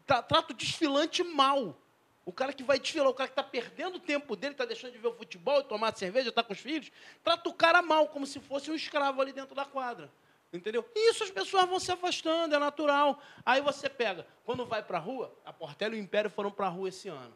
tra- 0.06 0.22
trata 0.22 0.54
o 0.54 0.56
desfilante 0.56 1.22
mal. 1.22 1.76
O 2.24 2.32
cara 2.32 2.54
que 2.54 2.62
vai 2.62 2.78
desfilar, 2.78 3.10
o 3.10 3.14
cara 3.14 3.28
que 3.28 3.32
está 3.32 3.42
perdendo 3.42 3.96
o 3.96 4.00
tempo 4.00 4.36
dele, 4.36 4.54
está 4.54 4.64
deixando 4.64 4.92
de 4.92 4.98
ver 4.98 5.08
o 5.08 5.12
futebol, 5.14 5.62
tomar 5.62 5.94
cerveja, 5.94 6.30
está 6.30 6.42
com 6.42 6.54
os 6.54 6.58
filhos, 6.60 6.90
trata 7.22 7.46
o 7.50 7.52
cara 7.52 7.82
mal, 7.82 8.06
como 8.08 8.26
se 8.26 8.40
fosse 8.40 8.70
um 8.70 8.74
escravo 8.74 9.20
ali 9.20 9.32
dentro 9.34 9.54
da 9.54 9.66
quadra. 9.66 10.10
Entendeu? 10.52 10.84
Isso 10.94 11.24
as 11.24 11.30
pessoas 11.30 11.68
vão 11.68 11.78
se 11.78 11.92
afastando, 11.92 12.54
é 12.54 12.58
natural. 12.58 13.20
Aí 13.44 13.60
você 13.60 13.88
pega, 13.88 14.26
quando 14.44 14.64
vai 14.64 14.82
para 14.82 14.96
a 14.96 15.00
rua, 15.00 15.32
a 15.44 15.52
Portela 15.52 15.94
e 15.94 15.98
o 15.98 16.02
Império 16.02 16.30
foram 16.30 16.50
para 16.50 16.66
a 16.66 16.70
rua 16.70 16.88
esse 16.88 17.08
ano. 17.08 17.34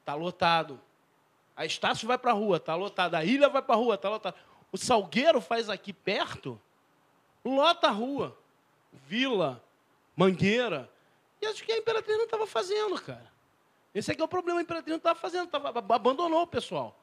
Está 0.00 0.14
lotado. 0.14 0.80
A 1.54 1.64
Estácio 1.64 2.08
vai 2.08 2.18
para 2.18 2.32
a 2.32 2.34
rua, 2.34 2.56
está 2.56 2.74
lotado. 2.74 3.14
A 3.14 3.24
Ilha 3.24 3.48
vai 3.48 3.62
para 3.62 3.74
a 3.74 3.78
rua, 3.78 3.94
está 3.94 4.08
lotado. 4.08 4.34
O 4.72 4.76
Salgueiro 4.76 5.40
faz 5.40 5.70
aqui 5.70 5.92
perto, 5.92 6.60
lota 7.44 7.86
a 7.88 7.90
rua. 7.90 8.36
Vila, 8.92 9.62
Mangueira. 10.16 10.90
E 11.40 11.46
acho 11.46 11.62
que 11.62 11.70
a 11.70 11.78
Imperatriz 11.78 12.16
não 12.16 12.24
estava 12.24 12.46
fazendo, 12.46 13.00
cara. 13.00 13.30
Esse 13.94 14.10
aqui 14.10 14.20
é 14.20 14.24
o 14.24 14.28
problema, 14.28 14.58
a 14.58 14.62
Imperatriz 14.62 14.90
não 14.90 14.96
estava 14.98 15.18
fazendo, 15.18 15.48
tava, 15.48 15.68
ab- 15.68 15.92
abandonou 15.92 16.42
o 16.42 16.46
pessoal. 16.46 16.97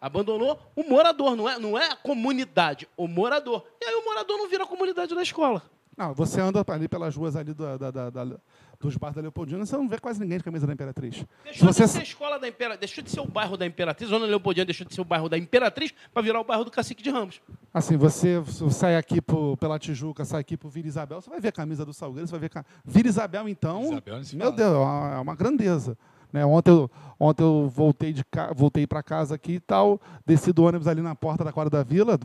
Abandonou 0.00 0.58
o 0.76 0.82
morador, 0.82 1.34
não 1.36 1.48
é, 1.48 1.58
não 1.58 1.78
é 1.78 1.86
a 1.92 1.96
comunidade, 1.96 2.86
o 2.96 3.06
morador. 3.08 3.64
E 3.80 3.86
aí 3.86 3.94
o 3.94 4.04
morador 4.04 4.36
não 4.36 4.48
vira 4.48 4.64
a 4.64 4.66
comunidade 4.66 5.14
da 5.14 5.22
escola. 5.22 5.62
Não, 5.96 6.12
você 6.12 6.40
anda 6.40 6.62
ali 6.68 6.88
pelas 6.88 7.14
ruas 7.14 7.36
ali 7.36 7.54
da- 7.54 7.76
da- 7.76 7.90
da- 7.90 8.10
da- 8.10 8.36
dos 8.80 8.96
bares 8.96 9.14
da 9.14 9.22
Leopoldina, 9.22 9.64
você 9.64 9.76
não 9.76 9.88
vê 9.88 9.96
quase 9.98 10.20
ninguém 10.20 10.36
de 10.38 10.44
camisa 10.44 10.66
da 10.66 10.72
Imperatriz. 10.72 11.24
Deixou 11.44 11.72
você 11.72 11.84
de 11.84 11.88
ser 11.90 12.00
a 12.00 12.02
escola 12.02 12.38
da 12.38 12.48
Imperatriz, 12.48 12.80
deixou 12.90 13.02
de 13.04 13.10
ser 13.10 13.20
o 13.20 13.24
bairro 13.26 13.56
da 13.56 13.64
Imperatriz, 13.64 14.10
Zona 14.10 14.26
Leopoldina 14.26 14.66
deixou 14.66 14.84
de 14.86 14.92
ser 14.92 15.00
o 15.00 15.04
bairro 15.04 15.28
da 15.28 15.38
Imperatriz 15.38 15.94
para 16.12 16.20
virar 16.20 16.40
o 16.40 16.44
bairro 16.44 16.64
do 16.64 16.70
Cacique 16.70 17.00
de 17.02 17.08
Ramos. 17.10 17.40
Assim, 17.72 17.96
você, 17.96 18.40
você 18.40 18.68
sai 18.70 18.96
aqui 18.96 19.22
pro, 19.22 19.56
pela 19.56 19.78
Tijuca, 19.78 20.24
sai 20.24 20.40
aqui 20.40 20.56
pro 20.56 20.68
Vila 20.68 20.88
Isabel, 20.88 21.20
você 21.22 21.30
vai 21.30 21.40
ver 21.40 21.48
a 21.48 21.52
camisa 21.52 21.86
do 21.86 21.94
Salgueiro, 21.94 22.26
você 22.26 22.36
vai 22.36 22.40
ver. 22.40 22.64
Vila 22.84 23.08
Isabel, 23.08 23.48
então. 23.48 23.84
Isabel, 23.84 24.16
meu 24.34 24.40
fala. 24.40 24.52
Deus, 24.52 24.74
é 24.74 24.76
uma, 24.78 25.14
é 25.14 25.18
uma 25.20 25.34
grandeza. 25.36 25.96
Né? 26.34 26.44
Ontem, 26.44 26.72
eu, 26.72 26.90
ontem 27.18 27.44
eu 27.44 27.70
voltei, 27.72 28.12
de 28.12 28.24
voltei 28.56 28.88
para 28.88 29.04
casa 29.04 29.36
aqui 29.36 29.52
e 29.52 29.60
tal, 29.60 30.00
desci 30.26 30.52
do 30.52 30.64
ônibus 30.64 30.88
ali 30.88 31.00
na 31.00 31.14
porta 31.14 31.44
da 31.44 31.52
quadra 31.52 31.70
da 31.70 31.84
vila, 31.84 32.18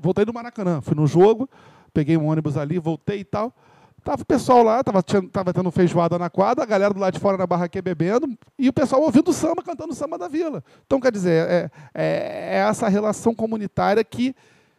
voltei 0.00 0.24
do 0.24 0.34
Maracanã, 0.34 0.80
fui 0.80 0.96
no 0.96 1.06
jogo, 1.06 1.48
peguei 1.94 2.16
um 2.16 2.26
ônibus 2.26 2.56
ali, 2.56 2.80
voltei 2.80 3.20
e 3.20 3.24
tal. 3.24 3.54
Tava 4.02 4.22
o 4.22 4.26
pessoal 4.26 4.64
lá, 4.64 4.82
tava, 4.82 5.00
tava 5.30 5.54
tendo 5.54 5.70
feijoada 5.70 6.18
na 6.18 6.28
quadra, 6.28 6.64
a 6.64 6.66
galera 6.66 6.92
do 6.92 6.98
lado 6.98 7.14
de 7.14 7.20
fora 7.20 7.38
na 7.38 7.46
barraquinha 7.46 7.80
bebendo, 7.80 8.36
e 8.58 8.68
o 8.68 8.72
pessoal 8.72 9.00
ouvindo 9.00 9.32
samba, 9.32 9.62
cantando 9.62 9.94
samba 9.94 10.18
da 10.18 10.26
vila. 10.26 10.64
Então, 10.84 10.98
quer 10.98 11.12
dizer, 11.12 11.48
é, 11.48 11.70
é, 11.94 12.56
é 12.56 12.68
essa 12.68 12.88
relação 12.88 13.32
comunitária 13.32 14.02
que 14.02 14.34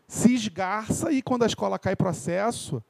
se 0.10 0.34
esgarça 0.34 1.10
e 1.10 1.22
quando 1.22 1.44
a 1.44 1.46
escola 1.46 1.80
cai 1.80 1.96
processo, 1.96 2.84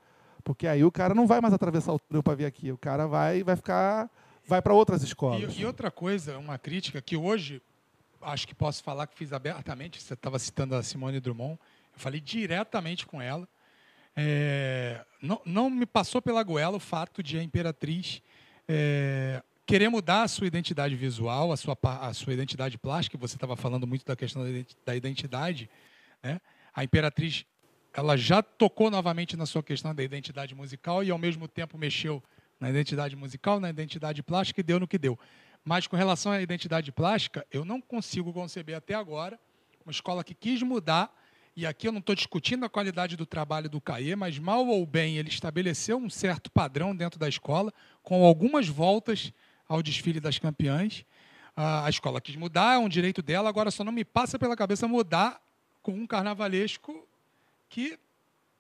porque 0.44 0.66
aí 0.66 0.84
o 0.84 0.92
cara 0.92 1.14
não 1.14 1.28
vai 1.28 1.40
mais 1.40 1.54
atravessar 1.54 1.94
o 1.94 2.00
túnel 2.00 2.24
para 2.24 2.34
vir 2.34 2.46
aqui, 2.46 2.72
o 2.72 2.80
cara 2.80 3.06
vai, 3.06 3.44
vai 3.44 3.56
ficar, 3.56 4.10
vai 4.46 4.62
para 4.62 4.74
outras 4.74 5.04
escolas. 5.04 5.56
E, 5.58 5.62
e 5.62 5.66
outra 5.66 5.90
coisa, 5.92 6.38
uma 6.38 6.58
crítica 6.58 7.02
que 7.02 7.16
hoje, 7.16 7.62
acho 8.22 8.48
que 8.48 8.56
posso 8.56 8.84
falar 8.84 9.08
que 9.08 9.18
fiz 9.18 9.34
abertamente, 9.34 10.02
você 10.02 10.14
estava 10.14 10.38
citando 10.40 10.76
a 10.76 10.84
Simone 10.84 11.20
Drummond, 11.20 11.60
eu 11.94 12.00
falei 12.00 12.20
diretamente 12.20 13.06
com 13.06 13.22
ela, 13.22 13.48
é, 14.16 15.04
não, 15.22 15.42
não, 15.46 15.70
me 15.70 15.86
passou 15.86 16.22
pela 16.22 16.44
goela 16.44 16.78
o 16.78 16.80
fato 16.80 17.24
de 17.24 17.38
a 17.38 17.44
Imperatriz 17.44 18.22
é, 18.68 19.42
querer 19.66 19.90
mudar 19.90 20.24
a 20.24 20.28
sua 20.28 20.46
identidade 20.46 20.96
visual, 20.96 21.52
a 21.52 21.58
sua, 21.58 21.78
a 21.82 22.14
sua 22.14 22.34
identidade 22.34 22.78
plástica, 22.78 23.18
você 23.18 23.36
estava 23.36 23.56
falando 23.56 23.88
muito 23.88 24.06
da 24.06 24.16
questão 24.16 24.44
da 24.86 24.96
identidade. 24.96 25.70
Né? 26.22 26.40
A 26.76 26.84
Imperatriz 26.84 27.46
ela 27.94 28.18
já 28.18 28.42
tocou 28.42 28.90
novamente 28.90 29.38
na 29.38 29.46
sua 29.46 29.62
questão 29.62 29.94
da 29.94 30.04
identidade 30.04 30.56
musical 30.56 31.04
e, 31.04 31.12
ao 31.12 31.18
mesmo 31.18 31.48
tempo, 31.48 31.78
mexeu 31.78 32.24
na 32.64 32.70
identidade 32.70 33.14
musical, 33.14 33.60
na 33.60 33.70
identidade 33.70 34.24
plástica 34.24 34.62
e 34.62 34.64
deu 34.64 34.80
no 34.80 34.88
que 34.88 34.98
deu. 34.98 35.20
Mas, 35.66 35.86
com 35.86 35.98
relação 35.98 36.32
à 36.32 36.42
identidade 36.42 36.94
plástica, 36.94 37.46
eu 37.52 37.66
não 37.66 37.82
consigo 37.82 38.32
conceber 38.32 38.78
até 38.78 38.94
agora 38.94 39.38
uma 39.86 39.92
escola 39.92 40.24
que 40.24 40.34
quis 40.34 40.64
mudar 40.64 41.14
e 41.58 41.68
aqui 41.68 41.90
eu 41.90 41.92
não 41.92 42.00
estou 42.00 42.16
discutindo 42.16 42.66
a 42.66 42.70
qualidade 42.70 43.18
do 43.18 43.26
trabalho 43.26 43.70
do 43.70 43.82
CAE, 43.82 44.16
mas 44.16 44.40
mal 44.40 44.66
ou 44.66 44.86
bem 44.86 45.18
ele 45.18 45.28
estabeleceu 45.28 45.98
um 45.98 46.10
certo 46.10 46.50
padrão 46.50 46.96
dentro 46.96 47.20
da 47.20 47.28
escola, 47.28 47.72
com 48.02 48.26
algumas 48.26 48.68
voltas 48.68 49.34
ao 49.68 49.84
desfile 49.84 50.22
das 50.22 50.40
campeãs. 50.40 51.06
A 51.56 51.90
escola 51.90 52.22
quis 52.22 52.38
mudar, 52.38 52.76
é 52.76 52.78
um 52.78 52.90
direito 52.90 53.22
dela, 53.22 53.50
agora 53.50 53.70
só 53.72 53.84
não 53.84 53.92
me 53.92 54.06
passa 54.06 54.40
pela 54.40 54.56
cabeça 54.56 54.88
mudar 54.88 55.40
com 55.82 55.92
um 55.92 56.08
carnavalesco 56.08 57.08
que, 57.68 58.00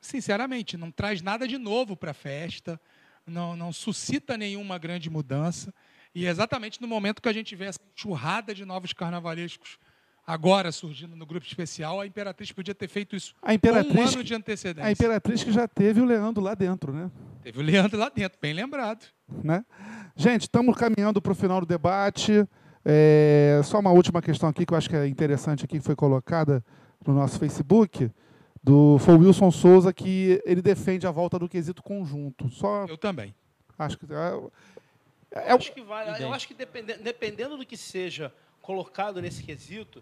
sinceramente, 0.02 0.76
não 0.76 0.92
traz 0.92 1.22
nada 1.22 1.48
de 1.48 1.58
novo 1.58 1.96
para 1.96 2.12
a 2.12 2.14
festa, 2.14 2.80
não, 3.26 3.56
não 3.56 3.72
suscita 3.72 4.38
nenhuma 4.38 4.78
grande 4.78 5.10
mudança. 5.10 5.74
E 6.14 6.26
é 6.26 6.30
exatamente 6.30 6.82
no 6.82 6.88
momento 6.88 7.22
que 7.22 7.30
a 7.30 7.34
gente 7.34 7.56
vê 7.56 7.66
essa 7.66 7.80
enxurrada 7.95 8.54
de 8.54 8.66
novos 8.66 8.94
carnavalescos 8.94 9.80
agora 10.26 10.72
surgindo 10.72 11.16
no 11.16 11.26
grupo 11.26 11.45
especial, 11.45 12.00
a 12.00 12.08
Imperatriz 12.08 12.52
podia 12.52 12.74
ter 12.74 12.88
feito 12.88 13.16
isso 13.16 13.36
a 13.41 13.54
Imperatriz, 13.54 13.95
um 13.95 14.02
ano 14.02 14.24
de 14.24 14.34
antecedência. 14.34 14.88
A 14.88 14.91
Imperatriz 14.91 15.44
que 15.44 15.52
já 15.52 15.68
teve 15.68 16.00
o 16.00 16.06
Leandro 16.06 16.41
lá 16.41 16.54
dentro, 16.54 16.94
né? 16.94 17.12
Teve 17.41 17.60
o 17.60 17.62
Leandro 17.62 17.98
lá 17.98 18.10
dentro, 18.10 18.38
bem 18.41 18.54
lembrado. 18.54 19.06
Né? 19.44 19.66
Gente, 20.16 20.44
estamos 20.44 20.78
caminhando 20.78 21.22
para 21.22 21.32
o 21.32 21.36
final 21.36 21.60
do 21.60 21.66
debate. 21.66 22.48
É, 22.86 23.60
só 23.64 23.80
uma 23.80 23.91
última 23.91 24.22
questão 24.22 24.48
aqui 24.48 24.66
que 24.66 24.74
eu 24.74 24.78
acho 24.78 24.90
que 24.90 24.95
é 24.95 25.08
interessante 25.08 25.66
aqui, 25.66 25.80
que 25.80 25.86
foi 25.86 25.95
colocada 25.95 26.64
no 27.06 27.14
nosso 27.14 27.38
Facebook, 27.38 28.10
do 28.64 28.98
foi 28.99 29.15
o 29.15 29.19
Wilson 29.19 29.52
Souza, 29.52 29.91
que 29.91 30.41
ele 30.45 30.61
defende 30.61 31.06
a 31.06 31.11
volta 31.11 31.38
do 31.38 31.49
quesito 31.49 31.84
conjunto. 31.84 32.49
Só, 32.49 32.85
eu 32.85 32.98
também. 32.98 33.35
Acho 33.77 33.98
que 33.98 34.06
é, 34.06 35.40
é, 35.40 35.52
eu 35.52 35.56
acho 35.57 35.73
que 35.73 35.81
vale. 35.81 36.23
Eu 36.23 36.34
acho 36.34 36.48
que 36.48 36.53
dependendo, 36.53 37.03
dependendo 37.03 37.57
do 37.57 37.65
que 37.65 37.76
seja 37.76 38.34
colocado 38.61 39.22
nesse 39.22 39.44
quesito, 39.44 40.02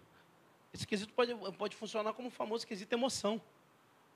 esse 0.74 0.86
quesito 0.86 1.12
pode, 1.14 1.34
pode 1.58 1.76
funcionar 1.76 2.14
como 2.14 2.28
o 2.28 2.32
famoso 2.32 2.68
quesito 2.68 2.94
emoção, 2.94 3.42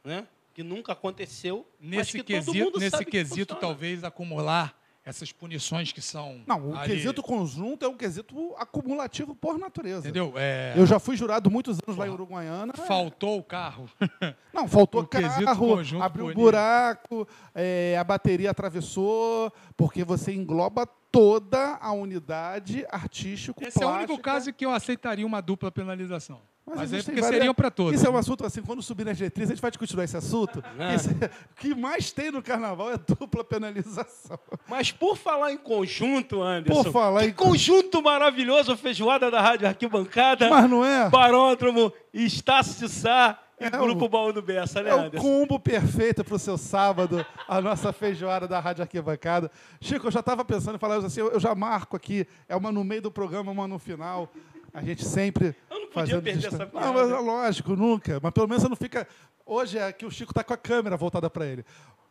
né? 0.04 0.28
que 0.54 0.64
nunca 0.64 0.94
aconteceu. 0.94 1.68
Nesse 1.80 2.24
quesito, 2.24 2.80
nesse 2.80 3.04
quesito 3.04 3.56
talvez 3.56 4.04
acumular 4.04 4.80
essas 5.06 5.32
punições 5.32 5.92
que 5.92 6.02
são. 6.02 6.42
Não, 6.48 6.72
o 6.72 6.76
ali... 6.76 6.96
quesito 6.96 7.22
conjunto 7.22 7.86
é 7.86 7.88
um 7.88 7.96
quesito 7.96 8.56
acumulativo 8.58 9.36
por 9.36 9.60
natureza. 9.60 10.00
Entendeu? 10.00 10.34
É... 10.36 10.74
Eu 10.76 10.86
já 10.88 11.00
fui 11.00 11.16
jurado 11.16 11.52
muitos 11.52 11.78
anos 11.86 11.96
lá 11.96 12.08
em 12.08 12.10
Uruguaiana. 12.10 12.74
Faltou 12.74 13.38
o 13.38 13.44
carro. 13.44 13.88
Não, 14.52 14.68
faltou 14.68 15.02
o 15.02 15.08
carro, 15.08 16.02
abriu 16.02 16.28
um 16.28 16.34
buraco, 16.34 17.28
é, 17.54 17.96
a 18.00 18.04
bateria 18.04 18.50
atravessou, 18.50 19.52
porque 19.78 20.04
você 20.04 20.34
engloba 20.34 20.88
toda 21.16 21.78
a 21.80 21.94
unidade 21.94 22.86
artístico 22.92 23.64
Esse 23.64 23.80
plástica. 23.80 23.86
é 23.86 23.88
o 23.88 23.98
único 23.98 24.18
caso 24.22 24.52
que 24.52 24.66
eu 24.66 24.72
aceitaria 24.72 25.26
uma 25.26 25.42
dupla 25.42 25.72
penalização. 25.72 26.42
Mas, 26.66 26.78
Mas 26.78 26.94
é 26.94 26.98
porque 27.04 27.22
várias... 27.22 27.38
seriam 27.38 27.54
para 27.54 27.72
todos. 27.72 27.94
Isso 27.94 28.06
é 28.06 28.10
um 28.10 28.18
assunto 28.18 28.46
assim, 28.46 28.62
quando 28.62 28.82
subir 28.82 29.06
nas 29.06 29.16
diretrizes, 29.16 29.52
a 29.52 29.54
gente 29.54 29.62
vai 29.62 29.72
continuar 29.72 30.04
esse 30.04 30.18
assunto. 30.18 30.62
É. 30.78 30.96
O 31.56 31.56
que 31.56 31.74
mais 31.74 32.12
tem 32.12 32.32
no 32.32 32.44
carnaval 32.44 32.92
é 32.92 32.98
dupla 32.98 33.46
penalização. 33.46 34.38
Mas 34.68 34.92
por 34.92 35.16
falar 35.16 35.54
em 35.54 35.58
conjunto, 35.58 36.42
Anderson. 36.42 36.84
Por 36.84 36.92
falar 36.92 37.22
que 37.22 37.28
em 37.28 37.34
conjunto 37.34 38.02
maravilhoso, 38.02 38.76
feijoada 38.76 39.32
da 39.32 39.40
Rádio 39.40 39.68
Arquibancada. 39.68 40.50
Mas 40.50 40.70
não 40.70 40.84
é? 40.84 41.08
Baródromo, 41.10 41.94
Estácio 42.14 42.88
de 42.88 42.94
Sá 42.94 43.40
e 43.66 43.76
é 43.76 43.78
Grupo 43.78 44.08
Baú 44.10 44.32
do 44.34 44.42
Bessa, 44.42 44.82
né, 44.82 44.90
É 44.90 44.94
Anderson? 44.94 45.18
o 45.18 45.22
combo 45.22 45.60
perfeito 45.60 46.24
para 46.24 46.36
o 46.36 46.40
seu 46.40 46.58
sábado, 46.58 47.26
a 47.48 47.62
nossa 47.62 47.92
feijoada 47.94 48.48
da 48.48 48.60
Rádio 48.60 48.82
Arquibancada. 48.84 49.52
Chico, 49.82 50.08
eu 50.08 50.12
já 50.12 50.20
estava 50.20 50.44
pensando 50.46 50.76
em 50.76 50.80
falar 50.80 50.98
assim, 50.98 51.22
eu 51.22 51.40
já 51.40 51.54
marco 51.56 51.96
aqui, 51.96 52.28
é 52.48 52.56
uma 52.56 52.72
no 52.72 52.84
meio 52.84 53.02
do 53.02 53.12
programa, 53.12 53.52
uma 53.52 53.68
no 53.68 53.80
final. 53.80 54.30
A 54.74 54.82
gente 54.82 55.06
sempre. 55.06 55.56
Eu 55.70 55.80
não 55.80 55.88
podia 55.88 56.16
perder 56.22 56.34
distância. 56.38 56.64
essa 56.64 56.66
piada. 56.66 56.86
Não, 56.88 56.94
mas 56.94 57.10
é 57.10 57.18
lógico, 57.20 57.76
nunca. 57.78 58.20
Mas 58.22 58.34
pelo 58.34 58.48
menos 58.48 58.62
você 58.64 58.68
não 58.70 58.76
fica. 58.76 59.08
Hoje 59.46 59.78
é 59.78 59.92
que 59.94 60.06
o 60.06 60.12
Chico 60.12 60.32
está 60.32 60.44
com 60.44 60.54
a 60.54 60.58
câmera 60.58 60.98
voltada 60.98 61.30
para 61.30 61.46
ele. 61.46 61.64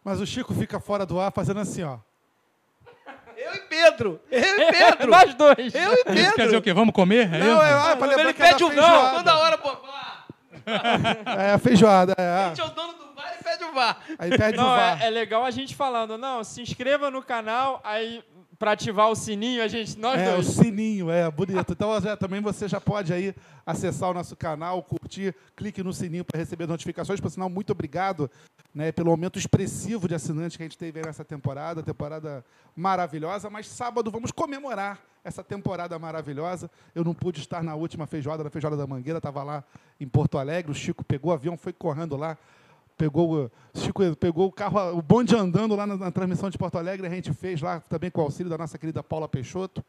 Mas 0.03 0.19
o 0.21 0.27
Chico 0.27 0.55
fica 0.55 0.81
fora 0.81 1.05
do 1.05 1.21
ar 1.21 1.31
fazendo 1.31 1.61
assim, 1.61 1.83
ó. 1.83 1.99
Eu 3.37 3.55
e 3.55 3.61
Pedro! 3.69 4.21
Eu 4.31 4.41
e 4.41 4.71
Pedro! 4.73 5.11
Nós 5.11 5.35
dois! 5.35 5.75
Eu 5.75 5.93
e 5.93 6.05
Pedro! 6.05 6.21
Isso 6.23 6.35
quer 6.35 6.45
dizer 6.45 6.57
o 6.57 6.63
quê? 6.63 6.73
Vamos 6.73 6.95
comer? 6.95 7.35
É 7.35 7.39
não, 7.39 7.63
é, 7.63 7.73
ah, 7.73 7.97
pra 7.97 8.21
Ele 8.21 8.33
pede 8.33 8.65
o 8.65 8.73
não, 8.73 9.17
toda 9.17 9.37
hora, 9.37 9.59
pô. 9.59 9.77
É 11.39 11.53
a 11.53 11.59
feijoada. 11.59 12.15
É. 12.17 12.45
A 12.45 12.49
gente 12.49 12.61
é 12.61 12.65
o 12.65 12.71
dono 12.71 12.93
do 12.95 13.15
bar 13.15 13.37
e 13.39 13.45
pede 13.45 13.65
o 13.65 13.73
VAR. 13.73 13.99
Aí 14.19 14.31
pede 14.31 14.57
não, 14.57 14.65
o 14.65 14.77
VAR. 14.77 15.03
É, 15.03 15.07
é 15.07 15.11
legal 15.11 15.45
a 15.45 15.51
gente 15.51 15.75
falando, 15.75 16.17
não, 16.19 16.43
se 16.45 16.61
inscreva 16.63 17.11
no 17.11 17.23
canal, 17.23 17.81
aí 17.85 18.23
para 18.59 18.73
ativar 18.73 19.11
o 19.11 19.15
sininho, 19.15 19.63
a 19.63 19.69
gente, 19.69 19.99
nós 19.99 20.21
é, 20.21 20.33
dois. 20.33 20.49
o 20.49 20.53
sininho, 20.53 21.11
é, 21.11 21.31
bonito. 21.31 21.73
Então, 21.73 22.01
já, 22.01 22.17
também 22.17 22.41
você 22.41 22.69
já 22.69 22.81
pode 22.81 23.13
aí 23.13 23.35
acessar 23.65 24.11
o 24.11 24.15
nosso 24.15 24.37
canal, 24.37 24.83
curtir, 24.83 25.35
clique 25.57 25.83
no 25.83 25.93
sininho 25.93 26.25
para 26.25 26.39
receber 26.39 26.67
notificações. 26.67 27.21
Por 27.21 27.31
sinal, 27.31 27.49
muito 27.49 27.71
obrigado 27.71 28.31
né, 28.75 28.93
pelo 28.93 29.11
aumento 29.11 29.39
expressivo 29.39 30.09
de 30.09 30.15
assinantes 30.15 30.57
que 30.57 30.63
a 30.63 30.67
gente 30.67 30.79
teve 30.79 31.03
nessa 31.03 31.25
temporada, 31.25 31.83
temporada 31.83 32.45
maravilhosa. 32.77 33.51
Mas 33.51 33.69
sábado 33.69 34.11
vamos 34.11 34.31
comemorar 34.31 35.01
essa 35.25 35.43
temporada 35.43 35.99
maravilhosa. 35.99 36.71
Eu 36.95 37.03
não 37.03 37.15
pude 37.15 37.41
estar 37.41 37.63
na 37.63 37.75
última 37.75 38.07
feijoada, 38.07 38.45
na 38.45 38.51
feijoada 38.51 38.77
da 38.77 38.87
Mangueira, 38.87 39.19
estava 39.19 39.43
lá 39.43 39.65
em 39.99 40.07
Porto 40.07 40.39
Alegre. 40.39 40.71
O 40.71 40.75
Chico 40.75 41.05
pegou 41.05 41.31
o 41.31 41.35
avião, 41.35 41.57
foi 41.57 41.73
correndo 41.73 42.17
lá 42.17 42.37
pegou, 42.97 43.51
Chico 43.75 44.17
pegou 44.17 44.49
o 44.49 44.53
carro, 44.53 44.97
o 44.97 45.03
bonde 45.03 45.35
andando 45.35 45.75
lá 45.75 45.87
na, 45.87 45.97
na, 45.97 46.11
transmissão 46.11 46.51
de 46.51 46.59
Porto 46.59 46.79
Alegre, 46.79 47.07
a 47.07 47.11
gente 47.11 47.33
fez 47.33 47.61
lá 47.61 47.81
também 47.81 48.11
com 48.11 48.21
o 48.21 48.25
auxílio 48.25 48.51
da 48.51 48.59
nossa 48.59 48.79
querida 48.79 49.03
Paula 49.03 49.29
Peixoto. 49.29 49.85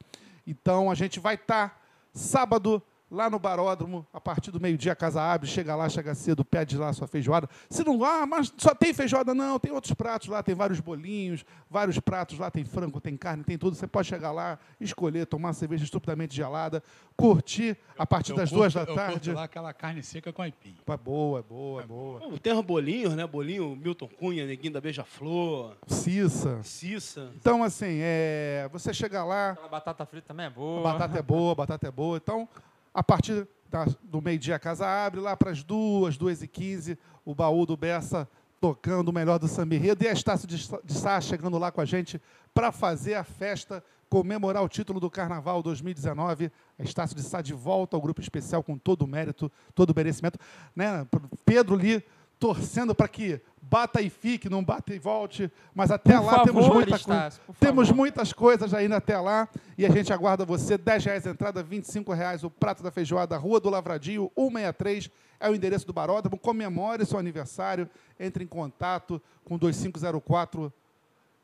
Então 0.45 0.89
a 0.89 0.95
gente 0.95 1.19
vai 1.19 1.35
estar 1.35 1.69
tá, 1.69 1.77
sábado 2.13 2.81
lá 3.09 3.29
no 3.29 3.37
Baródromo, 3.39 4.05
a 4.11 4.19
partir 4.19 4.51
do 4.51 4.59
meio-dia 4.59 4.91
a 4.93 4.95
casa 4.95 5.21
abre, 5.21 5.47
chega 5.47 5.75
lá, 5.75 5.87
chega 5.87 6.15
cedo, 6.15 6.43
pede 6.43 6.77
lá 6.77 6.89
a 6.89 6.93
sua 6.93 7.07
feijoada. 7.07 7.47
Se 7.69 7.83
não, 7.83 8.03
ah, 8.03 8.25
mas 8.25 8.51
só 8.57 8.73
tem 8.73 8.93
feijoada? 8.93 9.33
Não, 9.33 9.59
tem 9.59 9.71
outros 9.71 9.93
pratos 9.93 10.27
lá, 10.27 10.41
tem 10.41 10.55
vários 10.55 10.79
bolinhos, 10.79 11.45
vários 11.69 11.99
pratos 11.99 12.39
lá, 12.39 12.49
tem 12.49 12.65
frango, 12.65 12.99
tem 12.99 13.15
carne, 13.15 13.43
tem 13.43 13.57
tudo. 13.57 13.75
Você 13.75 13.87
pode 13.87 14.07
chegar 14.07 14.31
lá, 14.31 14.57
escolher, 14.79 15.25
tomar 15.25 15.49
uma 15.49 15.53
cerveja 15.53 15.83
estupidamente 15.83 16.35
gelada, 16.35 16.83
curtir 17.15 17.77
a 17.97 18.05
partir 18.05 18.31
eu 18.31 18.37
das 18.37 18.49
curto, 18.49 18.61
duas 18.61 18.73
da 18.73 18.85
tarde. 18.85 19.31
lá 19.31 19.43
aquela 19.43 19.73
carne 19.73 20.01
seca 20.01 20.33
com 20.33 20.41
aipim. 20.41 20.75
É 20.85 20.97
boa, 20.97 21.39
é 21.39 21.43
boa, 21.43 21.81
é 21.81 21.85
boa. 21.85 22.39
Tem 22.39 22.53
uns 22.53 22.65
bolinhos, 22.65 23.15
né? 23.15 23.25
Bolinho 23.27 23.75
Milton 23.75 24.07
Cunha, 24.07 24.45
Neguinho 24.45 24.73
da 24.73 24.81
Beija-Flor. 24.81 25.77
Cissa. 25.87 26.61
Cissa. 26.63 27.31
Então, 27.35 27.63
assim, 27.63 27.99
é, 28.01 28.67
você 28.71 28.93
chega 28.93 29.23
lá... 29.23 29.57
A 29.63 29.67
batata 29.67 30.05
frita 30.05 30.27
também 30.27 30.47
é 30.47 30.49
boa. 30.49 30.79
A 30.79 30.93
batata 30.93 31.19
é 31.19 31.21
boa, 31.21 31.51
a 31.51 31.55
batata 31.55 31.87
é 31.87 31.91
boa. 31.91 32.17
Então, 32.17 32.47
a 32.95 33.03
partir 33.03 33.45
da, 33.69 33.85
do 34.01 34.21
meio-dia 34.21 34.55
a 34.55 34.59
casa 34.59 34.87
abre, 34.87 35.19
lá 35.19 35.35
para 35.35 35.51
as 35.51 35.61
duas, 35.61 36.17
duas 36.17 36.41
e 36.41 36.47
quinze, 36.47 36.97
o 37.25 37.35
baú 37.35 37.65
do 37.65 37.75
Bessa 37.75 38.25
tocando 38.61 39.09
o 39.09 39.13
melhor 39.13 39.37
do 39.37 39.49
samba 39.49 39.75
enredo 39.75 40.05
e 40.05 40.07
a 40.07 40.13
Estácio 40.13 40.47
de, 40.47 40.55
de 40.55 40.93
Sá 40.93 41.19
chegando 41.19 41.57
lá 41.57 41.71
com 41.71 41.81
a 41.81 41.85
gente 41.85 42.21
para 42.53 42.71
fazer 42.71 43.15
a 43.15 43.23
festa, 43.23 43.83
comemorar 44.09 44.63
o 44.63 44.69
título 44.69 44.99
do 44.99 45.09
Carnaval 45.09 45.61
2019. 45.61 46.49
A 46.79 46.83
Estácio 46.83 47.17
de 47.17 47.21
Sá 47.21 47.41
de 47.41 47.53
volta 47.53 47.97
ao 47.97 48.01
grupo 48.01 48.21
especial 48.21 48.63
com 48.63 48.77
todo 48.77 49.01
o 49.01 49.07
mérito, 49.07 49.51
todo 49.75 49.89
o 49.89 49.95
merecimento. 49.95 50.39
Né? 50.73 51.05
Pedro 51.43 51.75
Li 51.75 52.03
torcendo 52.45 52.93
para 52.93 53.07
que 53.07 53.41
bata 53.59 53.99
e 53.99 54.07
fique, 54.07 54.47
não 54.47 54.63
bata 54.63 54.93
e 54.93 54.99
volte. 54.99 55.51
Mas 55.73 55.89
até 55.89 56.15
Por 56.15 56.25
lá 56.25 56.31
favor, 56.33 56.45
temos 56.45 56.67
muita 56.67 56.95
Estácio, 56.95 57.41
temos 57.59 57.87
favor. 57.87 57.97
muitas 57.97 58.33
coisas 58.33 58.71
ainda 58.71 58.97
até 58.97 59.17
lá 59.17 59.49
e 59.75 59.83
a 59.83 59.89
gente 59.89 60.13
aguarda 60.13 60.45
você. 60.45 60.77
10 60.77 61.05
reais 61.05 61.25
a 61.25 61.31
entrada, 61.31 61.63
25 61.63 62.13
reais 62.13 62.43
o 62.43 62.51
prato 62.51 62.83
da 62.83 62.91
feijoada, 62.91 63.35
Rua 63.35 63.59
do 63.59 63.67
Lavradio, 63.67 64.31
163, 64.37 65.09
é 65.39 65.49
o 65.49 65.55
endereço 65.55 65.87
do 65.87 65.93
Baródromo. 65.93 66.37
Comemore 66.37 67.03
seu 67.03 67.17
aniversário, 67.17 67.89
entre 68.19 68.43
em 68.43 68.47
contato 68.47 69.19
com 69.43 69.57
2504 69.57 70.71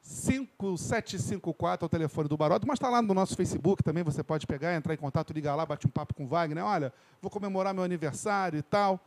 5754 0.03 1.83
é 1.83 1.87
o 1.87 1.89
telefone 1.89 2.27
do 2.27 2.35
Baródromo, 2.35 2.69
mas 2.71 2.77
está 2.77 2.89
lá 2.89 3.03
no 3.03 3.13
nosso 3.13 3.35
Facebook 3.35 3.83
também, 3.83 4.03
você 4.03 4.23
pode 4.23 4.47
pegar, 4.47 4.73
entrar 4.75 4.95
em 4.95 4.97
contato, 4.97 5.31
ligar 5.31 5.53
lá, 5.53 5.63
bate 5.63 5.85
um 5.85 5.91
papo 5.91 6.15
com 6.15 6.25
o 6.25 6.27
Wagner, 6.27 6.65
olha, 6.65 6.91
vou 7.21 7.29
comemorar 7.29 7.71
meu 7.71 7.83
aniversário 7.83 8.57
e 8.57 8.63
tal, 8.63 8.99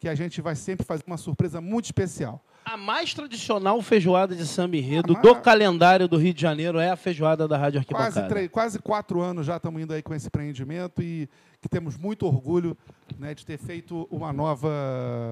que 0.00 0.08
a 0.08 0.14
gente 0.14 0.40
vai 0.40 0.56
sempre 0.56 0.84
fazer 0.84 1.04
uma 1.06 1.18
surpresa 1.18 1.60
muito 1.60 1.84
especial. 1.84 2.42
A 2.64 2.76
mais 2.76 3.12
tradicional 3.14 3.80
feijoada 3.82 4.34
de 4.34 4.46
samba 4.46 4.76
enredo 4.76 5.14
A 5.16 5.20
do 5.20 5.30
mais- 5.32 5.44
calendário 5.44 6.08
do 6.08 6.16
Rio 6.16 6.32
de 6.32 6.40
Janeiro 6.40 6.78
é 6.78 6.90
a 6.90 6.96
feijoada 6.96 7.46
da 7.46 7.56
Rádio 7.58 7.84
Quase, 7.84 8.04
Arquibancada. 8.06 8.28
três, 8.34 8.50
quase 8.50 8.78
quatro 8.78 9.20
anos 9.20 9.46
já 9.46 9.56
estamos 9.58 9.80
indo 9.80 9.92
aí 9.92 10.02
com 10.02 10.14
esse 10.14 10.26
empreendimento 10.28 11.02
e 11.02 11.28
que 11.60 11.68
temos 11.68 11.96
muito 11.98 12.26
orgulho 12.26 12.76
né, 13.18 13.34
de 13.34 13.44
ter 13.44 13.58
feito 13.58 14.08
uma 14.10 14.32
nova, 14.32 14.70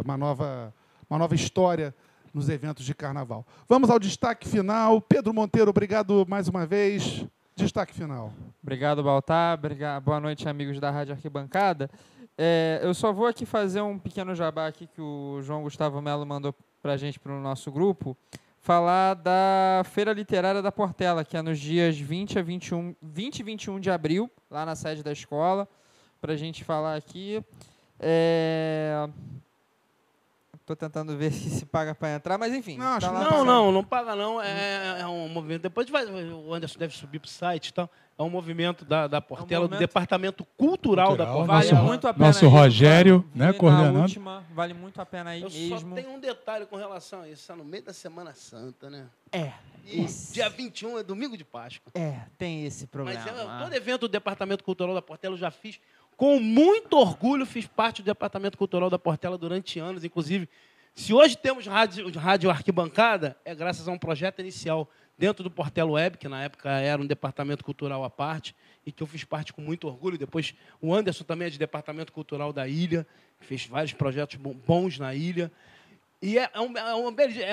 uma, 0.05 0.17
nova, 0.19 0.73
uma 1.09 1.19
nova 1.19 1.35
história 1.35 1.95
nos 2.35 2.51
eventos 2.51 2.85
de 2.85 2.95
carnaval. 2.95 3.47
Vamos 3.67 3.89
ao 3.89 3.99
destaque 3.99 4.47
final. 4.47 5.01
Pedro 5.01 5.33
Monteiro, 5.33 5.71
obrigado 5.71 6.27
mais 6.29 6.47
uma 6.47 6.67
vez. 6.67 7.25
Destaque 7.57 7.95
final. 7.95 8.33
Obrigado, 8.63 9.03
Baltar. 9.03 9.57
Obrigado. 9.59 10.05
Boa 10.05 10.21
noite, 10.21 10.47
amigos 10.49 10.79
da 10.79 10.91
Rádio 10.91 11.15
Arquibancada. 11.15 11.91
É, 12.41 12.79
eu 12.85 12.95
só 12.95 13.13
vou 13.13 13.27
aqui 13.27 13.45
fazer 13.45 13.81
um 13.81 13.99
pequeno 13.99 14.33
jabá 14.33 14.69
aqui 14.69 14.87
que 14.87 15.01
o 15.01 15.41
João 15.43 15.65
Gustavo 15.65 16.01
Melo 16.01 16.25
mandou 16.25 16.55
para 16.81 16.93
a 16.93 16.97
gente 16.97 17.19
para 17.19 17.33
o 17.33 17.41
nosso 17.41 17.73
grupo. 17.73 18.17
Falar 18.61 19.15
da 19.15 19.83
Feira 19.87 20.13
Literária 20.13 20.63
da 20.63 20.71
Portela, 20.71 21.25
que 21.25 21.37
é 21.37 21.43
nos 21.43 21.59
dias 21.59 21.99
20 21.99 22.39
a 22.39 22.43
21, 22.43 22.95
20 23.03 23.39
e 23.41 23.43
21 23.43 23.81
de 23.81 23.91
abril, 23.91 24.31
lá 24.49 24.65
na 24.65 24.77
sede 24.77 25.03
da 25.03 25.11
escola, 25.11 25.69
para 26.21 26.35
a 26.35 26.37
gente 26.37 26.63
falar 26.63 26.95
aqui. 26.95 27.43
É... 27.99 29.09
Tô 30.69 30.77
tentando 30.77 31.17
ver 31.17 31.33
se 31.33 31.49
se 31.49 31.65
paga 31.65 31.95
para 31.95 32.15
entrar, 32.15 32.37
mas 32.37 32.53
enfim. 32.53 32.77
Não, 32.77 32.99
tá 32.99 33.11
não 33.11 33.43
Não, 33.45 33.73
não, 33.73 33.83
paga 33.83 34.15
não. 34.15 34.39
É, 34.41 35.01
é 35.01 35.07
um 35.07 35.27
movimento. 35.29 35.63
Depois 35.63 35.89
vai, 35.89 36.05
o 36.05 36.53
Anderson 36.53 36.79
deve 36.79 36.95
subir 36.95 37.19
para 37.19 37.27
o 37.27 37.31
site 37.31 37.69
e 37.69 37.73
tal. 37.73 37.91
É 38.19 38.23
um 38.23 38.29
movimento 38.29 38.85
da, 38.85 39.07
da 39.07 39.21
Portela, 39.21 39.63
do 39.67 39.71
movimento- 39.71 39.79
Departamento 39.89 40.45
Cultural, 40.59 41.17
da 41.17 41.25
Cultural, 41.25 41.37
Portela. 41.47 41.59
Vale 41.61 41.71
Nosso- 41.73 41.85
muito 41.87 42.07
a 42.09 42.13
pena 42.13 42.27
nosso 42.27 42.45
ir, 42.45 42.49
Rogério, 42.49 43.25
vale- 43.35 43.53
né, 43.53 43.59
coordenando. 43.59 43.99
última, 44.01 44.45
vale 44.53 44.75
muito 44.75 45.01
a 45.01 45.07
pena 45.07 45.35
ir 45.37 45.43
Eu 45.45 45.51
só 45.51 45.57
mesmo. 45.59 45.95
tenho 45.95 46.11
um 46.11 46.21
detalhe 46.21 46.67
com 46.67 46.77
relação 46.77 47.23
a 47.23 47.29
isso. 47.31 47.51
É 47.51 47.55
no 47.55 47.65
meio 47.65 47.85
da 47.85 47.93
Semana 47.95 48.35
Santa, 48.35 48.91
né? 48.91 49.07
É, 49.33 49.53
E 49.87 50.05
Isso. 50.05 50.35
dia 50.35 50.51
21 50.51 50.99
é 50.99 51.03
domingo 51.03 51.35
de 51.35 51.45
Páscoa. 51.45 51.91
é, 51.95 52.21
tem 52.37 52.67
esse 52.67 52.87
problema. 52.89 53.19
Mas 53.25 53.39
eu, 53.39 53.47
todo 53.65 53.73
evento 53.75 54.01
do 54.03 54.09
Departamento 54.09 54.63
Cultural 54.63 54.95
da 54.95 55.01
Portela 55.01 55.33
eu 55.35 55.39
já 55.39 55.51
fiz. 55.51 55.81
Com 56.19 56.41
muito 56.41 56.95
orgulho, 56.95 57.47
fiz 57.47 57.69
parte 57.69 58.03
do 58.03 58.07
Departamento 58.07 58.59
Cultural 58.59 58.91
da 58.91 58.99
Portela 58.99 59.39
durante 59.39 59.79
anos. 59.79 60.03
Inclusive, 60.03 60.49
se 60.93 61.15
hoje 61.15 61.39
temos 61.39 61.65
rádio, 61.65 62.11
rádio 62.19 62.51
arquibancada, 62.51 63.37
é 63.45 63.55
graças 63.55 63.87
a 63.87 63.93
um 63.93 63.99
projeto 63.99 64.41
inicial 64.41 64.91
dentro 65.17 65.45
do 65.45 65.51
Portela 65.51 65.93
Web, 65.93 66.19
que 66.19 66.27
na 66.27 66.43
época 66.43 66.71
era 66.71 67.01
um 67.01 67.07
departamento 67.07 67.65
cultural 67.65 68.03
à 68.03 68.11
parte, 68.11 68.53
e 68.85 68.91
que 68.91 69.01
eu 69.01 69.07
fiz 69.07 69.23
parte 69.23 69.53
com 69.53 69.63
muito 69.63 69.87
orgulho. 69.87 70.19
Depois, 70.19 70.57
o 70.83 70.93
Anderson 70.93 71.23
também 71.23 71.47
é 71.47 71.51
de 71.51 71.59
Departamento 71.59 72.13
Cultural 72.13 72.53
da 72.53 72.67
Ilha, 72.67 73.07
fez 73.39 73.65
vários 73.67 73.93
projetos 73.93 74.35
bons 74.67 74.99
na 74.99 75.15
ilha. 75.15 75.53
E 76.21 76.37
é, 76.37 76.43
é 76.43 76.51
é 76.53 76.61
uma, 76.61 76.81
é 76.81 77.53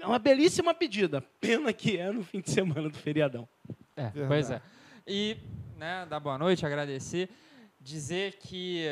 é 0.00 0.06
uma 0.06 0.18
belíssima 0.18 0.74
pedida. 0.74 1.22
Pena 1.40 1.72
que 1.72 1.96
é 1.96 2.12
no 2.12 2.22
fim 2.22 2.42
de 2.42 2.50
semana 2.50 2.90
do 2.90 2.98
feriadão. 2.98 3.48
É, 3.96 4.10
pois 4.28 4.50
é. 4.50 4.60
E, 5.06 5.38
né, 5.78 6.06
dar 6.10 6.20
boa 6.20 6.36
noite, 6.36 6.66
agradecer, 6.66 7.30
dizer 7.86 8.36
que, 8.40 8.84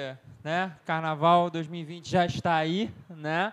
né, 0.45 0.73
Carnaval 0.87 1.51
2020 1.51 2.09
já 2.09 2.25
está 2.25 2.55
aí, 2.55 2.95
né, 3.11 3.53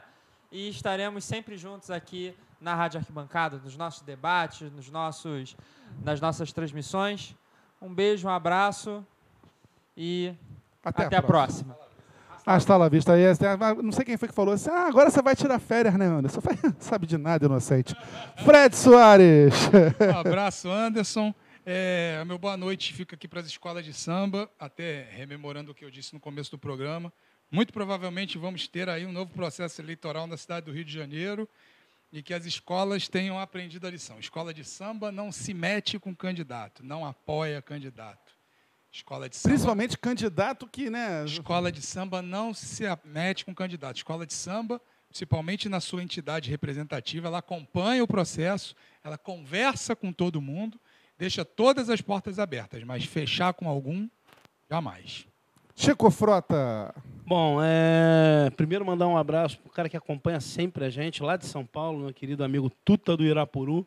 e 0.52 0.70
estaremos 0.70 1.24
sempre 1.24 1.58
juntos 1.58 1.90
aqui 1.90 2.36
na 2.60 2.76
Rádio 2.76 3.00
Arquibancada, 3.00 3.58
nos 3.58 3.76
nossos 3.76 4.04
debates, 4.04 4.72
nos 4.72 4.90
nossos, 4.92 5.58
nas 6.04 6.22
nossas 6.22 6.54
transmissões. 6.54 7.36
Um 7.82 7.92
beijo, 7.92 8.28
um 8.28 8.32
abraço 8.32 9.04
e 9.98 10.32
até, 10.86 11.16
a 11.16 11.24
próxima. 11.24 11.76
Hasta 12.46 12.78
la 12.78 12.88
vista. 12.88 13.18
Yes. 13.18 13.40
Não 13.82 13.92
sei 13.92 14.06
quem 14.06 14.18
foi 14.18 14.28
que 14.28 14.36
falou 14.36 14.54
assim. 14.54 14.70
Ah, 14.70 14.86
agora 14.88 15.10
você 15.10 15.24
vai 15.24 15.36
tirar 15.36 15.58
férias, 15.58 15.96
né, 15.96 16.06
Anderson? 16.06 16.42
Sabe 16.78 17.08
de 17.08 17.18
nada, 17.18 17.46
inocente. 17.46 17.96
Fred 18.44 18.76
Soares. 18.76 19.56
Um 20.14 20.20
abraço, 20.20 20.70
Anderson. 20.70 21.34
É, 21.64 22.24
meu 22.26 22.40
boa 22.40 22.58
noite 22.58 22.92
fica 22.92 23.16
aqui 23.16 23.28
para 23.28 23.40
as 23.40 23.46
escolas 23.46 23.86
de 23.86 23.94
samba, 23.94 24.50
até 24.60 25.04
rememorando 25.12 25.72
o 25.72 25.76
que 25.76 25.86
eu 25.86 25.92
disse 25.92 26.12
no 26.12 26.20
começo 26.20 26.50
do 26.50 26.58
programa. 26.58 27.14
Muito 27.52 27.72
provavelmente 27.72 28.36
vamos 28.36 28.68
ter 28.68 28.90
aí 28.90 29.06
um 29.06 29.12
novo 29.12 29.32
processo 29.32 29.80
eleitoral 29.80 30.26
na 30.26 30.38
cidade 30.38 30.66
do 30.66 30.72
Rio 30.72 30.84
de 30.84 30.92
Janeiro 30.92 31.48
e 32.12 32.24
que 32.24 32.34
as 32.34 32.46
escolas 32.46 33.08
tenham 33.08 33.40
aprendido 33.40 33.86
a 33.86 33.92
lição. 33.92 34.20
Escola 34.20 34.52
de 34.52 34.64
samba 34.64 35.12
não 35.12 35.32
se 35.32 35.54
mete 35.54 36.00
com 36.00 36.16
candidato, 36.16 36.84
não 36.84 37.06
apoia 37.06 37.62
candidato. 37.62 38.34
Escola 38.92 39.30
de 39.30 39.36
samba 39.36 39.54
Principalmente 39.54 39.98
candidato 40.00 40.68
que, 40.68 40.90
né? 40.90 41.24
Escola 41.26 41.72
de 41.72 41.84
samba 41.84 42.24
não 42.24 42.56
se 42.56 42.86
mete 43.06 43.46
com 43.46 43.54
candidato. 43.54 43.98
Escola 43.98 44.26
de 44.26 44.34
samba, 44.34 44.82
principalmente 45.08 45.70
na 45.70 45.80
sua 45.80 46.02
entidade 46.02 46.50
representativa, 46.50 47.28
ela 47.28 47.38
acompanha 47.38 48.04
o 48.04 48.08
processo, 48.08 48.76
ela 49.04 49.18
conversa 49.18 49.96
com 49.96 50.12
todo 50.12 50.42
mundo, 50.42 50.80
deixa 51.22 51.46
todas 51.46 51.88
as 51.88 52.02
portas 52.02 52.40
abertas, 52.40 52.84
mas 52.84 53.06
fechar 53.06 53.54
com 53.54 53.70
algum, 53.70 54.10
jamais. 54.68 55.28
Chico 55.76 56.10
Frota. 56.10 56.96
Bom, 57.28 57.60
é, 57.62 58.50
primeiro 58.58 58.84
mandar 58.84 59.06
um 59.06 59.16
abraço 59.16 59.60
para 59.60 59.70
o 59.70 59.72
cara 59.72 59.88
que 59.88 59.96
acompanha 59.96 60.42
sempre 60.42 60.84
a 60.84 60.90
gente, 60.90 61.22
lá 61.22 61.38
de 61.38 61.46
São 61.46 61.64
Paulo, 61.64 62.06
meu 62.06 62.12
querido 62.12 62.44
amigo 62.44 62.72
Tuta 62.84 63.16
do 63.16 63.24
Irapuru. 63.24 63.86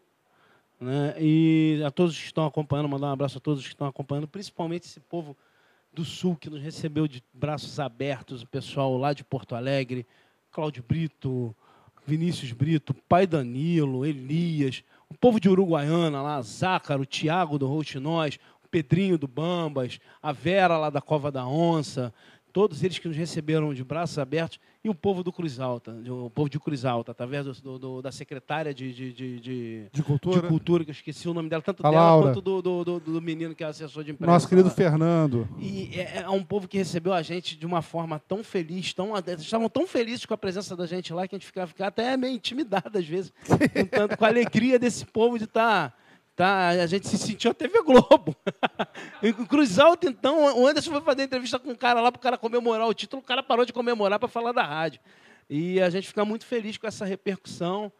Né? 0.80 1.16
E 1.18 1.82
a 1.84 1.90
todos 1.90 2.16
que 2.16 2.24
estão 2.24 2.46
acompanhando, 2.46 2.88
mandar 2.88 3.08
um 3.08 3.14
abraço 3.14 3.38
a 3.38 3.40
todos 3.40 3.64
que 3.64 3.70
estão 3.70 3.88
acompanhando, 3.88 4.28
principalmente 4.28 4.84
esse 4.84 5.00
povo 5.00 5.36
do 5.92 6.04
Sul 6.04 6.36
que 6.36 6.48
nos 6.48 6.62
recebeu 6.62 7.08
de 7.08 7.20
braços 7.32 7.80
abertos, 7.80 8.42
o 8.42 8.46
pessoal 8.46 8.96
lá 8.96 9.12
de 9.12 9.24
Porto 9.24 9.56
Alegre, 9.56 10.06
Cláudio 10.52 10.84
Brito, 10.86 11.52
Vinícius 12.06 12.52
Brito, 12.52 12.94
Pai 12.94 13.26
Danilo, 13.26 14.06
Elias, 14.06 14.84
o 15.14 15.16
povo 15.16 15.38
de 15.38 15.48
Uruguaiana 15.48 16.20
lá, 16.20 16.42
Zácaro, 16.42 17.06
Tiago 17.06 17.56
do 17.56 17.68
Routinóis, 17.68 18.38
Pedrinho 18.68 19.16
do 19.16 19.28
Bambas, 19.28 20.00
a 20.20 20.32
Vera 20.32 20.76
lá 20.76 20.90
da 20.90 21.00
Cova 21.00 21.30
da 21.30 21.46
Onça, 21.46 22.12
todos 22.54 22.84
eles 22.84 23.00
que 23.00 23.08
nos 23.08 23.16
receberam 23.16 23.74
de 23.74 23.82
braços 23.82 24.16
abertos, 24.16 24.60
e 24.84 24.88
o 24.88 24.94
povo 24.94 25.24
do 25.24 25.32
Cruz 25.32 25.58
Alta, 25.58 25.90
o 26.08 26.30
povo 26.30 26.48
de 26.48 26.60
Cruz 26.60 26.84
Alta, 26.84 27.10
através 27.10 27.44
do, 27.60 27.78
do- 27.78 28.00
da 28.00 28.12
secretária 28.12 28.72
de, 28.72 28.92
de, 28.94 29.12
de, 29.12 29.88
de- 29.92 30.02
cultura. 30.04 30.40
de 30.42 30.46
cultura, 30.48 30.84
que 30.84 30.90
eu 30.90 30.94
esqueci 30.94 31.28
o 31.28 31.34
nome 31.34 31.48
dela, 31.48 31.60
tanto 31.62 31.84
A 31.84 31.90
dela 31.90 32.02
Laura. 32.02 32.26
quanto 32.28 32.40
do, 32.40 32.62
do, 32.62 32.84
do- 32.84 33.00
do 33.00 33.20
menino 33.20 33.56
que 33.56 33.64
é 33.64 33.66
assessor 33.66 34.04
de 34.04 34.12
imprensa. 34.12 34.30
Nosso 34.32 34.48
querido 34.48 34.68
lá. 34.68 34.74
Fernando. 34.74 35.48
E 35.58 35.90
é, 35.98 36.18
é 36.22 36.28
um 36.30 36.44
povo 36.44 36.68
que 36.68 36.78
recebeu 36.78 37.12
a 37.12 37.22
gente 37.22 37.56
de 37.56 37.66
uma 37.66 37.82
forma 37.82 38.20
tão 38.20 38.44
feliz, 38.44 38.92
tão, 38.94 39.14
estavam 39.36 39.68
tão 39.68 39.84
felizes 39.84 40.24
com 40.24 40.34
a 40.34 40.38
presença 40.38 40.76
da 40.76 40.86
gente 40.86 41.12
lá 41.12 41.26
que 41.26 41.34
a 41.34 41.38
gente 41.38 41.46
ficava, 41.46 41.66
ficava 41.66 41.88
até 41.88 42.16
meio 42.16 42.34
intimidado 42.34 42.96
às 42.96 43.06
vezes, 43.06 43.32
com, 43.48 43.84
tanto, 43.86 44.16
com 44.16 44.24
a 44.24 44.28
alegria 44.28 44.78
desse 44.78 45.04
povo 45.04 45.38
de 45.38 45.44
estar. 45.44 45.90
Tá, 45.90 46.03
a 46.42 46.86
gente 46.86 47.06
se 47.06 47.16
sentiu 47.16 47.50
a 47.50 47.54
TV 47.54 47.82
Globo. 47.82 48.34
Em 49.22 49.32
Cruz 49.32 49.78
Alta, 49.78 50.08
então, 50.08 50.60
o 50.60 50.66
Anderson 50.66 50.90
foi 50.90 51.00
fazer 51.00 51.22
entrevista 51.22 51.58
com 51.58 51.70
um 51.70 51.76
cara 51.76 52.00
lá 52.00 52.10
para 52.10 52.18
o 52.18 52.22
cara 52.22 52.36
comemorar 52.36 52.88
o 52.88 52.94
título, 52.94 53.22
o 53.22 53.24
cara 53.24 53.42
parou 53.42 53.64
de 53.64 53.72
comemorar 53.72 54.18
para 54.18 54.28
falar 54.28 54.52
da 54.52 54.64
rádio. 54.64 55.00
E 55.48 55.80
a 55.80 55.90
gente 55.90 56.08
fica 56.08 56.24
muito 56.24 56.44
feliz 56.44 56.76
com 56.76 56.86
essa 56.86 57.04
repercussão. 57.04 57.92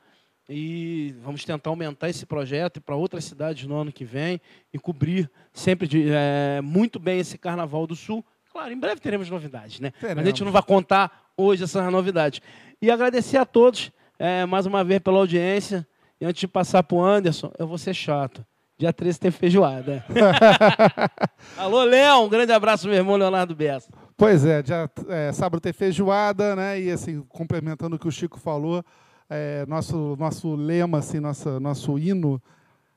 E 0.49 1.15
vamos 1.23 1.43
tentar 1.43 1.71
aumentar 1.71 2.11
esse 2.11 2.27
projeto 2.27 2.81
para 2.81 2.95
outras 2.95 3.25
cidades 3.25 3.67
no 3.67 3.77
ano 3.77 3.91
que 3.91 4.05
vem 4.05 4.39
e 4.73 4.79
cobrir 4.79 5.31
sempre 5.53 5.89
de, 5.89 6.11
eh, 6.11 6.61
muito 6.63 6.99
bem 6.99 7.19
esse 7.19 7.39
Carnaval 7.39 7.87
do 7.87 7.97
Sul. 7.97 8.23
Claro, 8.53 8.71
em 8.71 8.79
breve 8.79 9.01
teremos 9.01 9.31
novidades, 9.31 9.81
né? 9.81 9.93
Mas 9.95 10.05
a 10.05 10.09
gente 10.09 10.19
Teremos. 10.19 10.41
não 10.41 10.53
vai 10.53 10.63
contar 10.63 11.31
hoje 11.35 11.65
essas 11.65 11.91
novidades. 11.91 12.43
E 12.81 12.91
agradecer 12.91 13.39
a 13.39 13.47
todos 13.47 13.91
eh, 14.19 14.45
mais 14.45 14.67
uma 14.67 14.85
vez 14.85 15.01
pela 15.01 15.19
audiência. 15.19 15.87
E 16.25 16.27
antes 16.27 16.41
de 16.41 16.49
passar 16.49 16.83
para 16.83 16.97
o 16.97 17.05
Anderson, 17.05 17.53
eu 17.59 17.67
vou 17.67 17.77
ser 17.77 17.93
chato. 17.93 18.43
Dia 18.79 18.95
13 18.95 19.21
tem 19.21 19.31
feijoada. 19.31 20.03
Alô, 21.55 21.85
Léo, 21.85 22.23
um 22.23 22.31
grande 22.31 22.51
abraço, 22.51 22.89
meu 22.89 22.97
irmão 22.97 23.17
Leonardo 23.17 23.55
Bessa. 23.55 23.91
Pois 24.17 24.43
é, 24.43 24.63
já, 24.65 24.89
é, 25.07 25.33
sábado 25.33 25.61
tem 25.61 25.75
feijoada, 25.75 26.57
né? 26.57 26.81
E 26.81 26.91
assim, 26.91 27.21
complementando 27.29 27.97
o 27.97 27.99
que 27.99 28.09
o 28.09 28.11
Chico 28.11 28.41
falou, 28.41 28.83
é, 29.29 29.67
nosso, 29.69 30.17
nosso 30.19 30.55
lema, 30.55 31.01
assim, 31.01 31.21
nossa, 31.21 31.61
nosso 31.61 31.99
hino 31.99 32.43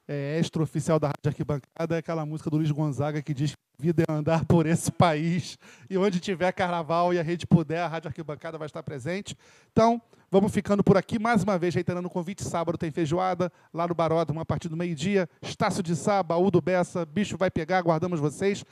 é, 0.08 0.40
extra-oficial 0.40 1.00
da 1.00 1.08
Rádio 1.08 1.28
Arquibancada 1.28 1.96
é 1.96 1.98
aquela 1.98 2.26
música 2.26 2.50
do 2.50 2.58
Luiz 2.58 2.72
Gonzaga 2.72 3.22
que 3.22 3.34
diz 3.34 3.52
que 3.52 3.58
vida 3.78 4.04
é 4.08 4.12
andar 4.12 4.46
por 4.46 4.66
esse 4.66 4.92
país 4.92 5.58
e 5.90 5.98
onde 5.98 6.20
tiver 6.20 6.52
carnaval 6.54 7.14
e 7.14 7.20
a 7.20 7.24
rede 7.24 7.46
puder, 7.46 7.82
a 7.82 7.88
Rádio 7.88 8.08
Arquibancada 8.08 8.58
vai 8.58 8.68
estar 8.68 8.82
presente. 8.82 9.38
Então, 9.72 10.02
vamos 10.32 10.52
ficando 10.54 10.84
por 10.84 10.96
aqui. 10.96 11.20
Mais 11.20 11.44
uma 11.44 11.60
vez, 11.60 11.76
reiterando 11.76 12.08
o 12.08 12.12
convite, 12.12 12.44
sábado 12.44 12.78
tem 12.78 12.90
feijoada 12.90 13.52
lá 13.74 13.86
no 13.86 13.94
Baródromo 13.94 14.40
a 14.40 14.46
partir 14.46 14.70
do 14.70 14.78
meio-dia. 14.78 15.30
Estácio 15.42 15.84
de 15.84 15.96
Sá, 15.96 16.24
Baú 16.24 16.50
do 16.50 16.62
Bessa, 16.62 17.06
bicho 17.06 17.38
vai 17.38 17.52
pegar, 17.52 17.80
aguardamos 17.80 18.20
vocês. 18.20 18.64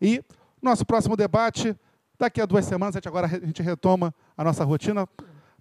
E 0.00 0.22
nosso 0.62 0.86
próximo 0.86 1.16
debate, 1.16 1.76
daqui 2.18 2.40
a 2.40 2.46
duas 2.46 2.64
semanas, 2.64 2.94
a 2.94 2.98
gente 2.98 3.08
agora 3.08 3.26
a 3.26 3.30
gente 3.30 3.62
retoma 3.62 4.14
a 4.36 4.44
nossa 4.44 4.64
rotina. 4.64 5.08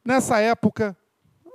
Nessa 0.06 0.40
época, 0.40 0.96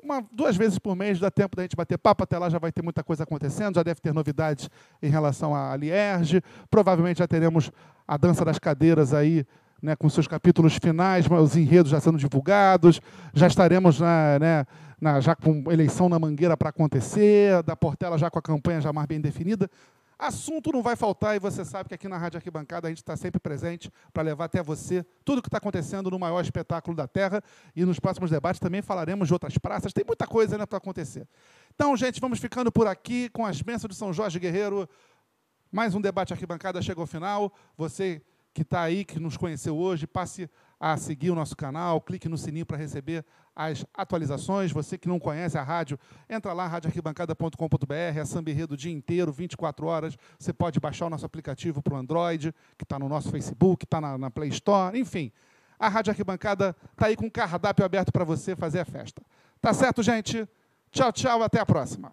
uma, 0.08 0.24
duas 0.32 0.56
vezes 0.56 0.78
por 0.78 0.96
mês 0.96 1.20
dá 1.20 1.30
tempo 1.30 1.54
da 1.54 1.62
gente 1.62 1.76
bater 1.76 1.98
papo, 1.98 2.24
até 2.24 2.38
lá 2.38 2.48
já 2.48 2.58
vai 2.58 2.72
ter 2.72 2.82
muita 2.82 3.04
coisa 3.04 3.24
acontecendo, 3.24 3.74
já 3.74 3.82
deve 3.82 4.00
ter 4.00 4.14
novidades 4.14 4.70
em 5.02 5.10
relação 5.10 5.54
à 5.54 5.76
Lierge, 5.76 6.42
provavelmente 6.70 7.18
já 7.18 7.28
teremos 7.28 7.70
a 8.06 8.16
dança 8.16 8.44
das 8.44 8.58
cadeiras 8.58 9.12
aí, 9.12 9.44
né, 9.82 9.94
com 9.94 10.08
seus 10.08 10.26
capítulos 10.26 10.76
finais, 10.82 11.26
os 11.30 11.56
enredos 11.56 11.92
já 11.92 12.00
sendo 12.00 12.16
divulgados, 12.16 13.00
já 13.34 13.46
estaremos 13.46 14.00
na, 14.00 14.38
né, 14.38 14.66
na, 15.00 15.20
já 15.20 15.36
com 15.36 15.70
eleição 15.70 16.08
na 16.08 16.18
Mangueira 16.18 16.56
para 16.56 16.70
acontecer, 16.70 17.62
da 17.62 17.76
Portela 17.76 18.16
já 18.16 18.30
com 18.30 18.38
a 18.38 18.42
campanha 18.42 18.80
já 18.80 18.92
mais 18.92 19.06
bem 19.06 19.20
definida. 19.20 19.70
Assunto 20.18 20.72
não 20.72 20.82
vai 20.82 20.96
faltar 20.96 21.36
e 21.36 21.38
você 21.38 21.64
sabe 21.64 21.88
que 21.88 21.94
aqui 21.94 22.08
na 22.08 22.18
Rádio 22.18 22.38
Arquibancada 22.38 22.88
a 22.88 22.90
gente 22.90 22.98
está 22.98 23.16
sempre 23.16 23.38
presente 23.38 23.88
para 24.12 24.24
levar 24.24 24.46
até 24.46 24.60
você 24.60 25.06
tudo 25.24 25.38
o 25.38 25.42
que 25.42 25.46
está 25.46 25.58
acontecendo 25.58 26.10
no 26.10 26.18
maior 26.18 26.40
espetáculo 26.40 26.96
da 26.96 27.06
Terra 27.06 27.40
e 27.76 27.84
nos 27.84 28.00
próximos 28.00 28.28
debates 28.28 28.58
também 28.58 28.82
falaremos 28.82 29.28
de 29.28 29.32
outras 29.32 29.56
praças. 29.58 29.92
Tem 29.92 30.04
muita 30.04 30.26
coisa 30.26 30.56
ainda 30.56 30.66
para 30.66 30.78
acontecer. 30.78 31.28
Então, 31.72 31.96
gente, 31.96 32.20
vamos 32.20 32.40
ficando 32.40 32.72
por 32.72 32.88
aqui 32.88 33.28
com 33.28 33.46
as 33.46 33.62
bênçãos 33.62 33.90
de 33.90 33.96
São 33.96 34.12
Jorge 34.12 34.40
Guerreiro. 34.40 34.88
Mais 35.70 35.94
um 35.94 36.00
debate 36.00 36.32
Arquibancada 36.32 36.82
chega 36.82 37.00
ao 37.00 37.06
final. 37.06 37.52
Você 37.76 38.20
que 38.52 38.62
está 38.62 38.82
aí, 38.82 39.04
que 39.04 39.20
nos 39.20 39.36
conheceu 39.36 39.76
hoje, 39.76 40.04
passe 40.04 40.50
a 40.80 40.96
seguir 40.96 41.30
o 41.30 41.34
nosso 41.36 41.56
canal, 41.56 42.00
clique 42.00 42.28
no 42.28 42.36
sininho 42.36 42.66
para 42.66 42.76
receber 42.76 43.24
as 43.58 43.84
atualizações. 43.92 44.70
Você 44.70 44.96
que 44.96 45.08
não 45.08 45.18
conhece 45.18 45.58
a 45.58 45.62
rádio, 45.64 45.98
entra 46.30 46.52
lá, 46.52 46.68
radioarquibancada.com.br, 46.68 47.92
é 47.92 48.24
samba 48.24 48.52
o 48.70 48.76
dia 48.76 48.92
inteiro, 48.92 49.32
24 49.32 49.84
horas. 49.84 50.16
Você 50.38 50.52
pode 50.52 50.78
baixar 50.78 51.06
o 51.06 51.10
nosso 51.10 51.26
aplicativo 51.26 51.82
para 51.82 51.94
o 51.94 51.96
Android, 51.96 52.54
que 52.76 52.84
está 52.84 52.98
no 53.00 53.08
nosso 53.08 53.30
Facebook, 53.30 53.84
está 53.84 54.00
na, 54.00 54.16
na 54.16 54.30
Play 54.30 54.50
Store, 54.50 54.96
enfim. 54.96 55.32
A 55.76 55.88
Rádio 55.88 56.12
Arquibancada 56.12 56.74
está 56.92 57.06
aí 57.06 57.16
com 57.16 57.26
um 57.26 57.30
cardápio 57.30 57.84
aberto 57.84 58.12
para 58.12 58.24
você 58.24 58.54
fazer 58.54 58.78
a 58.78 58.84
festa. 58.84 59.20
Tá 59.60 59.74
certo, 59.74 60.02
gente? 60.02 60.48
Tchau, 60.92 61.12
tchau, 61.12 61.42
até 61.42 61.60
a 61.60 61.66
próxima. 61.66 62.12